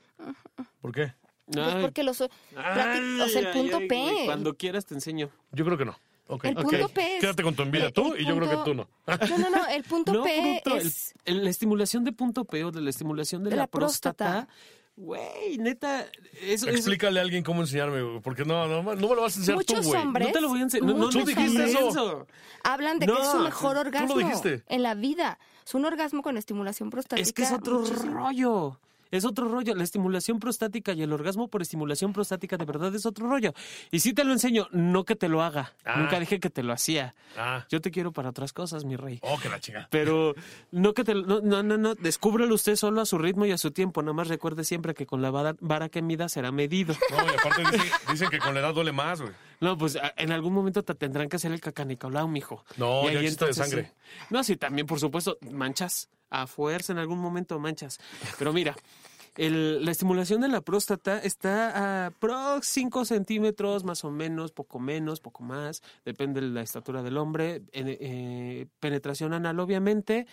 ¿Por 0.82 0.92
qué? 0.92 1.14
Pues 1.48 1.58
Ay. 1.68 1.82
porque 1.82 2.04
los... 2.04 2.20
plati- 2.22 3.22
o 3.22 3.28
sea, 3.30 3.40
el 3.42 3.48
Ay, 3.48 3.54
punto 3.54 3.78
ay, 3.78 3.88
P. 3.88 4.02
güey, 4.02 4.26
Cuando 4.26 4.54
quieras 4.56 4.86
te 4.86 4.96
enseño. 4.96 5.30
Yo 5.52 5.64
creo 5.66 5.78
que 5.78 5.86
no. 5.86 5.96
Ok. 6.28 6.46
El 6.46 6.58
ok. 6.58 6.64
punto 6.64 6.90
P 6.90 7.16
es- 7.18 7.22
Quédate 7.22 7.44
con 7.44 7.56
tu 7.56 7.62
envidia 7.62 7.88
el- 7.88 7.94
tú 7.94 8.14
el 8.16 8.22
y 8.22 8.26
yo 8.26 8.36
creo 8.36 8.50
que 8.50 8.56
punto- 8.56 8.72
tú 8.72 8.74
no. 8.76 8.90
No, 9.38 9.38
no, 9.38 9.50
no, 9.58 9.68
el 9.68 9.84
punto 9.84 10.12
No, 10.14 10.24
P 10.24 10.62
bruto, 10.64 10.78
el- 10.82 10.88
es... 10.88 11.14
el- 11.26 11.44
la 11.44 11.50
estimulación 11.52 12.04
de 12.04 12.14
punto 12.14 12.46
P 12.46 12.64
o 12.64 12.72
de 12.72 12.82
la 12.82 12.90
estimulación 12.90 13.44
de, 13.44 13.52
De 13.52 13.56
la, 13.58 13.64
la 13.64 13.68
próstata. 13.68 14.48
próstata. 14.48 14.54
Güey, 14.98 15.58
neta, 15.58 16.04
eso, 16.42 16.68
eso- 16.68 16.70
Explícale 16.70 17.20
a 17.20 17.24
alguien 17.24 17.44
cómo 17.44 17.62
enseñarme, 17.62 18.02
güey, 18.02 18.22
porque 18.22 18.46
no, 18.46 18.66
no, 18.68 18.82
no 18.82 18.94
me 18.96 19.16
lo 19.16 19.22
vas 19.22 19.36
a 19.36 19.40
enseñar 19.40 19.58
Muchos 19.58 19.82
tú, 19.82 19.88
güey. 19.90 20.02
hombres- 20.02 20.28
no 20.28 20.34
te 20.34 20.42
lo 20.42 20.48
voy 20.50 20.60
a 20.60 20.64
enseñar. 20.64 20.88
No, 20.88 20.94
no, 20.98 21.12
no 21.12 21.26
dijiste 21.26 21.64
eso. 21.66 22.28
Hablan 22.64 23.00
de 23.00 23.06
que 23.08 23.12
es 23.14 23.28
su 23.32 23.40
mejor 23.40 23.72
tú 23.72 23.76
lo 23.76 23.82
orgasmo 23.82 24.18
dijiste. 24.18 24.64
en 24.68 24.84
la 24.84 24.94
vida. 24.96 25.38
Es 25.66 25.74
un 25.74 25.84
orgasmo 25.86 26.22
con 26.22 26.38
estimulación 26.38 26.92
prostática. 26.92 27.22
Es 27.28 27.34
que 27.34 27.44
es 27.44 27.52
otro 27.52 27.80
muchísimo. 27.80 28.14
rollo. 28.14 28.80
Es 29.12 29.26
otro 29.26 29.48
rollo. 29.48 29.76
La 29.76 29.84
estimulación 29.84 30.40
prostática 30.40 30.94
y 30.94 31.02
el 31.04 31.14
orgasmo 31.14 31.48
por 31.48 31.62
estimulación 31.62 32.12
prostática 32.14 32.58
de 32.58 32.66
verdad 32.66 32.94
es 32.96 33.06
otro 33.06 33.28
rollo. 33.30 33.54
Y 33.92 34.00
sí 34.00 34.14
te 34.14 34.24
lo 34.24 34.32
enseño, 34.34 34.68
no 34.72 35.04
que 35.06 35.16
te 35.16 35.30
lo 35.30 35.42
haga. 35.44 35.74
Ah. 35.86 35.98
Nunca 36.00 36.20
dije 36.20 36.40
que 36.40 36.50
te 36.50 36.64
lo 36.64 36.74
hacía. 36.74 37.16
Ah, 37.38 37.66
Yo 37.70 37.82
te 37.82 37.92
quiero 37.92 38.12
para 38.12 38.30
otras 38.30 38.52
cosas, 38.54 38.84
mi 38.86 38.96
rey. 38.96 39.20
oh, 39.22 39.38
que 39.40 39.50
la 39.50 39.60
chingada. 39.60 39.88
Pero 39.92 40.34
no 40.72 40.94
que 40.94 41.04
te 41.04 41.14
lo- 41.14 41.26
no, 41.26 41.42
no, 41.42 41.64
no, 41.64 41.78
no, 41.78 41.96
descúbrelo 41.96 42.56
usted 42.56 42.76
solo 42.76 43.02
a 43.02 43.06
su 43.06 43.18
ritmo 43.18 43.46
y 43.46 43.52
a 43.52 43.58
su 43.58 43.72
tiempo. 43.72 44.02
Nada 44.02 44.14
más 44.14 44.28
recuerde 44.28 44.64
siempre 44.64 44.94
que 44.94 45.06
con 45.06 45.22
la 45.22 45.32
vara, 45.32 45.56
vara 45.60 45.90
que 45.90 46.02
mida 46.02 46.28
será 46.30 46.52
medido. 46.52 46.96
No, 47.12 47.18
y 47.26 47.30
aparte 47.38 47.62
dicen, 47.72 47.92
dicen 48.12 48.30
que 48.30 48.40
con 48.40 48.54
la 48.54 48.60
edad 48.60 48.74
duele 48.74 48.92
más, 48.92 49.22
güey. 49.22 49.34
No, 49.62 49.78
pues 49.78 49.98
en 50.18 50.32
algún 50.32 50.54
momento 50.54 50.84
te 50.84 50.94
tendrán 50.96 51.30
que 51.30 51.38
hacer 51.38 51.52
el 51.52 51.62
cacanicolao, 51.62 52.28
mijo. 52.28 52.66
No, 52.78 53.04
Y 53.10 53.14
ya 53.14 53.20
ahí 53.20 53.26
existe 53.26 53.46
de 53.46 53.54
sangre. 53.54 53.84
sí. 53.86 54.26
No, 54.30 54.44
sí, 54.44 54.58
también, 54.58 54.86
por 54.86 55.00
supuesto, 55.00 55.38
manchas. 55.52 56.10
A 56.30 56.48
fuerza 56.48 56.92
en 56.94 57.00
algún 57.00 57.20
momento 57.20 57.60
manchas. 57.60 58.00
Pero 58.38 58.52
mira, 58.54 58.76
el- 59.38 59.84
la 59.86 59.92
estimulación 59.92 60.42
de 60.42 60.48
la 60.48 60.62
próstata 60.62 61.20
está 61.20 62.06
a 62.06 62.12
prox 62.12 62.68
5 62.68 63.06
centímetros, 63.06 63.84
más 63.84 64.04
o 64.04 64.12
menos, 64.12 64.52
poco 64.52 64.80
menos, 64.80 65.20
poco 65.20 65.44
más. 65.44 65.82
Depende 66.06 66.42
de 66.42 66.48
la 66.48 66.62
estatura 66.62 67.04
del 67.04 67.18
hombre. 67.18 67.62
Eh, 67.74 67.98
eh, 68.02 68.68
penetración 68.80 69.34
anal, 69.34 69.60
obviamente. 69.60 70.26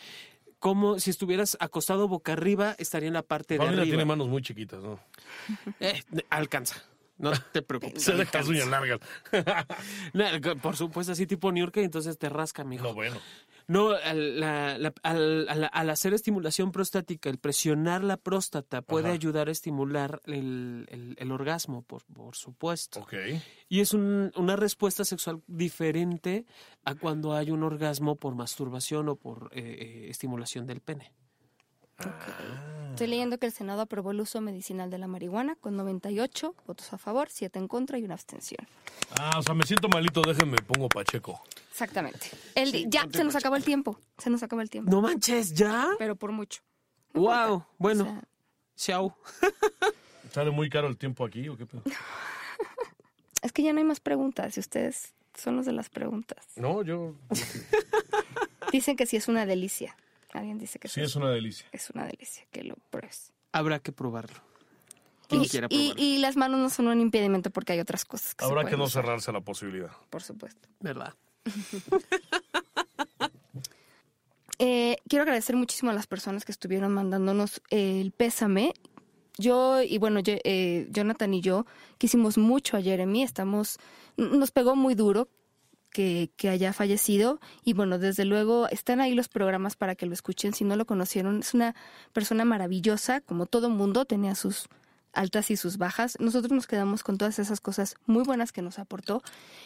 Como 0.59 1.01
si 1.01 1.11
estuvieras 1.11 1.57
acostado 1.59 2.07
boca 2.07 2.35
arriba, 2.35 2.77
estaría 2.79 3.09
en 3.09 3.15
la 3.15 3.23
parte 3.23 3.59
de 3.59 3.65
arriba. 3.67 3.83
tiene 3.83 4.05
manos 4.05 4.29
muy 4.29 4.43
chiquitas, 4.43 4.81
¿no? 4.81 5.01
Eh, 5.81 6.01
alcanza. 6.31 6.77
No 7.19 7.33
te 7.53 7.63
preocupes. 7.63 8.03
Se 8.05 8.13
deja 8.15 8.43
uñas 8.45 8.69
largas. 8.69 9.01
No, 10.13 10.25
por 10.63 10.77
supuesto, 10.77 11.13
así 11.13 11.27
tipo 11.27 11.51
New 11.53 11.65
York, 11.65 11.77
y 11.79 11.81
entonces 11.81 12.17
te 12.19 12.29
rasca, 12.29 12.63
mijo. 12.65 12.85
No, 12.85 12.95
bueno. 12.95 13.17
No, 13.73 13.91
al, 13.91 14.39
la- 14.41 14.77
la- 14.79 14.93
al- 15.03 15.49
al- 15.49 15.71
al 15.73 15.91
hacer 15.91 16.13
estimulación 16.15 16.73
prostática, 16.73 17.31
el 17.31 17.39
presionar 17.39 18.05
la 18.05 18.17
próstata 18.17 18.83
puede 18.83 19.07
Ajá. 19.07 19.15
ayudar 19.15 19.49
a 19.49 19.53
estimular 19.53 20.21
el, 20.27 20.87
el- 20.91 21.17
el 21.19 21.33
orgasmo, 21.33 21.83
por, 21.83 22.05
por 22.05 22.37
supuesto. 22.37 23.01
Ok. 23.01 23.15
Y 23.69 23.81
es 23.81 23.95
un- 23.95 24.31
una 24.37 24.57
respuesta 24.57 25.05
sexual 25.05 25.43
diferente 25.47 26.45
a 26.85 26.95
cuando 26.95 27.33
hay 27.35 27.51
un 27.51 27.63
orgasmo 27.63 28.17
por 28.17 28.35
masturbación 28.35 29.09
o 29.09 29.17
por 29.17 29.51
eh, 29.53 29.61
eh, 29.61 30.07
estimulación 30.11 30.67
del 30.67 30.81
pene. 30.81 31.13
Estoy 32.91 33.07
leyendo 33.07 33.39
que 33.39 33.47
el 33.47 33.53
Senado 33.53 33.81
aprobó 33.83 34.11
el 34.11 34.21
uso 34.21 34.41
medicinal 34.41 34.91
de 34.91 34.99
la 34.99 35.07
marihuana 35.07 35.55
con 35.57 35.77
98 35.77 36.55
votos 36.67 36.93
a 36.93 36.99
favor, 36.99 37.29
7 37.31 37.59
en 37.59 37.69
contra 37.69 37.99
y 37.99 38.03
una 38.05 38.15
abstención. 38.15 38.67
Ah, 39.19 39.39
o 39.39 39.43
sea, 39.43 39.55
me 39.55 39.65
siento 39.65 39.89
malito, 39.89 40.21
déjenme, 40.23 40.57
pongo 40.59 40.89
Pacheco. 40.89 41.41
Exactamente. 41.73 42.29
El, 42.55 42.71
Sí, 42.71 42.87
ya, 42.89 43.09
se 43.11 43.25
nos 43.25 43.35
acabó 43.35 43.57
el 43.57 43.65
tiempo. 43.65 43.99
Se 44.19 44.29
nos 44.29 44.43
acabó 44.43 44.61
el 44.61 44.69
tiempo. 44.69 44.91
No 44.91 45.01
manches, 45.01 45.55
¿ya? 45.55 45.89
Pero 45.99 46.17
por 46.17 46.31
mucho. 46.31 46.63
wow, 47.15 47.65
bueno, 47.79 48.05
O 48.05 48.07
sea, 48.07 48.23
chao. 48.77 49.17
¿Sale 50.33 50.51
muy 50.51 50.69
caro 50.69 50.87
el 50.87 50.99
tiempo 50.99 51.25
aquí 51.25 51.49
o 51.49 51.57
qué 51.57 51.65
pedo? 51.65 51.83
es 53.43 53.53
que 53.53 53.63
ya 53.63 53.73
no 53.73 53.79
hay 53.79 53.85
más 53.85 54.01
preguntas 54.01 54.55
y 54.59 54.61
ustedes 54.61 55.15
son 55.35 55.57
los 55.57 55.65
de 55.65 55.73
las 55.73 55.89
preguntas. 55.89 56.47
No, 56.57 56.83
yo... 56.83 57.15
Dicen 58.73 58.95
que 58.97 59.07
sí 59.07 59.17
es 59.17 59.29
una 59.29 59.47
delicia. 59.47 59.97
Alguien 60.35 60.59
dice 60.59 60.79
que 60.79 60.89
Sí, 60.89 60.95
sí, 60.95 61.01
es 61.01 61.17
una 61.17 61.31
delicia. 61.31 61.67
es 61.73 61.91
una 61.91 62.07
delicia, 62.07 62.45
que 62.51 62.65
lo 62.65 62.77
pruebes. 62.91 63.33
Habrá 63.53 63.79
que 63.79 63.93
probarlo. 63.93 64.41
Y, 65.71 66.19
las 66.19 66.37
manos 66.37 66.61
no 66.61 66.69
son 66.69 66.89
un 66.89 67.01
impedimento 67.01 67.49
porque 67.51 67.73
hay 67.73 67.81
otras 67.81 68.05
cosas 68.05 68.35
que 68.35 68.45
se 68.45 68.51
Habrá 68.51 68.69
que 68.69 68.77
no 68.77 68.85
usar, 68.85 69.05
cerrarse 69.05 69.31
a 69.31 69.35
la 69.35 69.41
posibilidad. 69.41 69.91
Por 70.11 70.23
supuesto. 70.23 70.69
¿Verdad? 70.81 71.15
Eh, 74.59 74.97
quiero 75.09 75.25
agradecer 75.25 75.57
muchísimo 75.57 75.91
a 75.91 75.95
las 75.95 76.07
personas 76.07 76.45
que 76.45 76.53
estuvieron 76.53 76.93
mandándonos 76.95 77.61
el 77.71 78.13
pésame. 78.13 78.75
Yo 79.37 79.83
y 79.83 79.99
bueno, 79.99 80.21
yo- 80.21 80.35
eh, 80.45 80.87
Jonathan 80.93 81.35
y 81.35 81.41
yo 81.41 81.67
quisimos 81.99 82.39
mucho 82.39 82.77
a 82.77 82.83
Jeremy, 82.83 83.25
estamos, 83.25 83.79
nos 84.17 84.53
pegó 84.53 84.77
muy 84.77 84.95
duro 84.95 85.29
que, 85.91 86.31
que 86.37 86.49
haya 86.49 86.73
fallecido 86.73 87.41
y 87.65 87.73
bueno, 87.73 87.99
desde 87.99 88.25
luego 88.25 88.69
están 88.69 89.01
ahí 89.01 89.15
los 89.15 89.29
programas 89.29 89.75
para 89.75 89.97
que 89.97 90.07
lo 90.07 90.13
escuchen 90.13 90.53
si 90.55 90.63
no 90.65 90.77
lo 90.77 90.85
conocieron. 90.87 91.41
Es 91.41 91.55
una 91.55 91.75
persona 92.13 92.45
maravillosa, 92.45 93.21
como 93.21 93.47
todo 93.47 93.69
mundo, 93.69 94.05
tenía 94.05 94.37
sus 94.37 94.69
altas 95.13 95.51
y 95.51 95.57
sus 95.57 95.79
bajas. 95.79 96.17
Nosotros 96.21 96.53
nos 96.53 96.67
quedamos 96.67 97.03
con 97.03 97.19
todas 97.19 97.39
esas 97.39 97.61
cosas 97.61 97.97
muy 98.07 98.25
buenas 98.25 98.53
que 98.53 98.63
nos 98.63 98.79
aportó. 98.79 99.23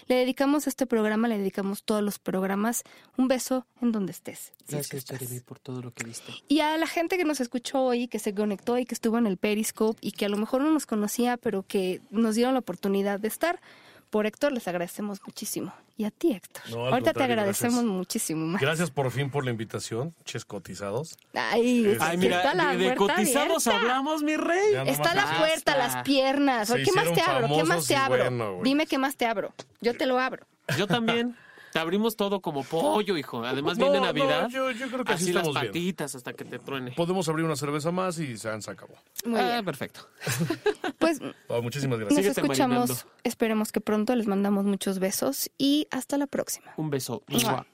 Le 0.06 0.16
dedicamos 0.16 0.66
este 0.66 0.86
programa, 0.86 1.28
le 1.28 1.38
dedicamos 1.38 1.82
todos 1.82 2.02
los 2.02 2.18
programas. 2.18 2.82
Un 3.16 3.28
beso 3.28 3.66
en 3.80 3.92
donde 3.92 4.12
estés. 4.12 4.52
Gracias. 4.68 5.04
Jeremy, 5.06 5.40
por 5.40 5.58
todo 5.58 5.82
lo 5.82 5.92
que 5.92 6.04
viste. 6.04 6.32
Y 6.48 6.60
a 6.60 6.76
la 6.76 6.86
gente 6.86 7.16
que 7.16 7.24
nos 7.24 7.40
escuchó 7.40 7.82
hoy, 7.82 8.08
que 8.08 8.18
se 8.18 8.34
conectó 8.34 8.78
y 8.78 8.84
que 8.84 8.94
estuvo 8.94 9.18
en 9.18 9.26
el 9.26 9.36
Periscope 9.36 9.98
y 10.00 10.12
que 10.12 10.24
a 10.24 10.28
lo 10.28 10.36
mejor 10.36 10.62
no 10.62 10.70
nos 10.70 10.86
conocía, 10.86 11.36
pero 11.36 11.62
que 11.62 12.00
nos 12.10 12.34
dieron 12.34 12.54
la 12.54 12.60
oportunidad 12.60 13.20
de 13.20 13.28
estar, 13.28 13.60
por 14.10 14.26
Héctor 14.26 14.52
les 14.52 14.66
agradecemos 14.68 15.20
muchísimo. 15.26 15.72
Y 15.98 16.04
a 16.04 16.10
ti, 16.10 16.32
Héctor. 16.32 16.62
No, 16.70 16.86
Ahorita 16.88 17.14
te 17.14 17.22
agradecemos 17.24 17.76
gracias. 17.76 17.92
muchísimo 17.92 18.46
más. 18.46 18.60
Gracias 18.60 18.90
por 18.90 19.10
fin 19.10 19.30
por 19.30 19.44
la 19.44 19.50
invitación, 19.50 20.14
ches 20.24 20.44
cotizados. 20.44 21.16
Ay, 21.32 21.86
Ay, 21.86 21.86
Ay, 21.86 21.92
está 21.94 22.16
mira, 22.16 22.54
la 22.54 22.76
de, 22.76 22.94
cotizados 22.94 23.66
abierta. 23.66 23.80
hablamos, 23.88 24.22
mi 24.22 24.36
rey. 24.36 24.72
Ya 24.72 24.82
Está 24.82 25.14
la 25.14 25.38
puerta, 25.38 25.76
las 25.76 26.02
piernas. 26.04 26.70
¿Qué 26.72 26.92
más 26.92 27.12
te 27.12 27.22
abro? 27.22 27.48
¿Qué 27.56 27.64
más 27.64 27.86
te 27.86 27.96
abro? 27.96 28.60
Dime 28.62 28.86
qué 28.86 28.98
más 28.98 29.16
te 29.16 29.24
abro. 29.26 29.54
Yo 29.80 29.96
te 29.96 30.04
lo 30.06 30.18
abro. 30.18 30.46
Yo 30.76 30.86
también. 30.86 31.34
Te 31.72 31.78
abrimos 31.78 32.16
todo 32.16 32.40
como 32.40 32.64
pollo, 32.64 33.16
hijo. 33.16 33.44
Además 33.44 33.76
viene 33.76 33.98
no, 33.98 34.06
Navidad. 34.06 34.48
yo- 34.48 34.70
yo 34.70 34.88
creo 34.88 35.04
que 35.04 35.12
así 35.12 35.24
así 35.24 35.32
las 35.32 35.44
bien. 35.44 35.54
patitas 35.54 36.14
hasta 36.14 36.32
que 36.32 36.44
te 36.44 36.58
truene. 36.58 36.92
Podemos 36.92 37.28
abrir 37.28 37.44
una 37.44 37.56
cerveza 37.56 37.90
más 37.90 38.18
y 38.18 38.36
se, 38.38 38.48
acabó. 38.48 38.94
Muy 39.24 39.40
ah, 39.40 39.52
bien. 39.52 39.64
perfecto. 39.64 40.08
Pues 40.98 41.20
Oh, 41.48 41.60
muchísimas 41.62 41.98
nos 41.98 42.08
gracias. 42.08 42.34
Síguete 42.34 42.40
escuchamos. 42.40 42.88
marinando. 42.88 43.10
Esperemos 43.24 43.70
que 43.72 43.80
pronto 43.80 44.14
les 44.16 44.26
mandamos 44.26 44.64
muchos 44.64 44.98
besos 44.98 45.50
y 45.58 45.86
hasta 45.90 46.16
la 46.16 46.26
próxima. 46.26 46.72
Un 46.76 46.90
beso. 46.90 47.22
Mua. 47.28 47.40
Mua. 47.50 47.66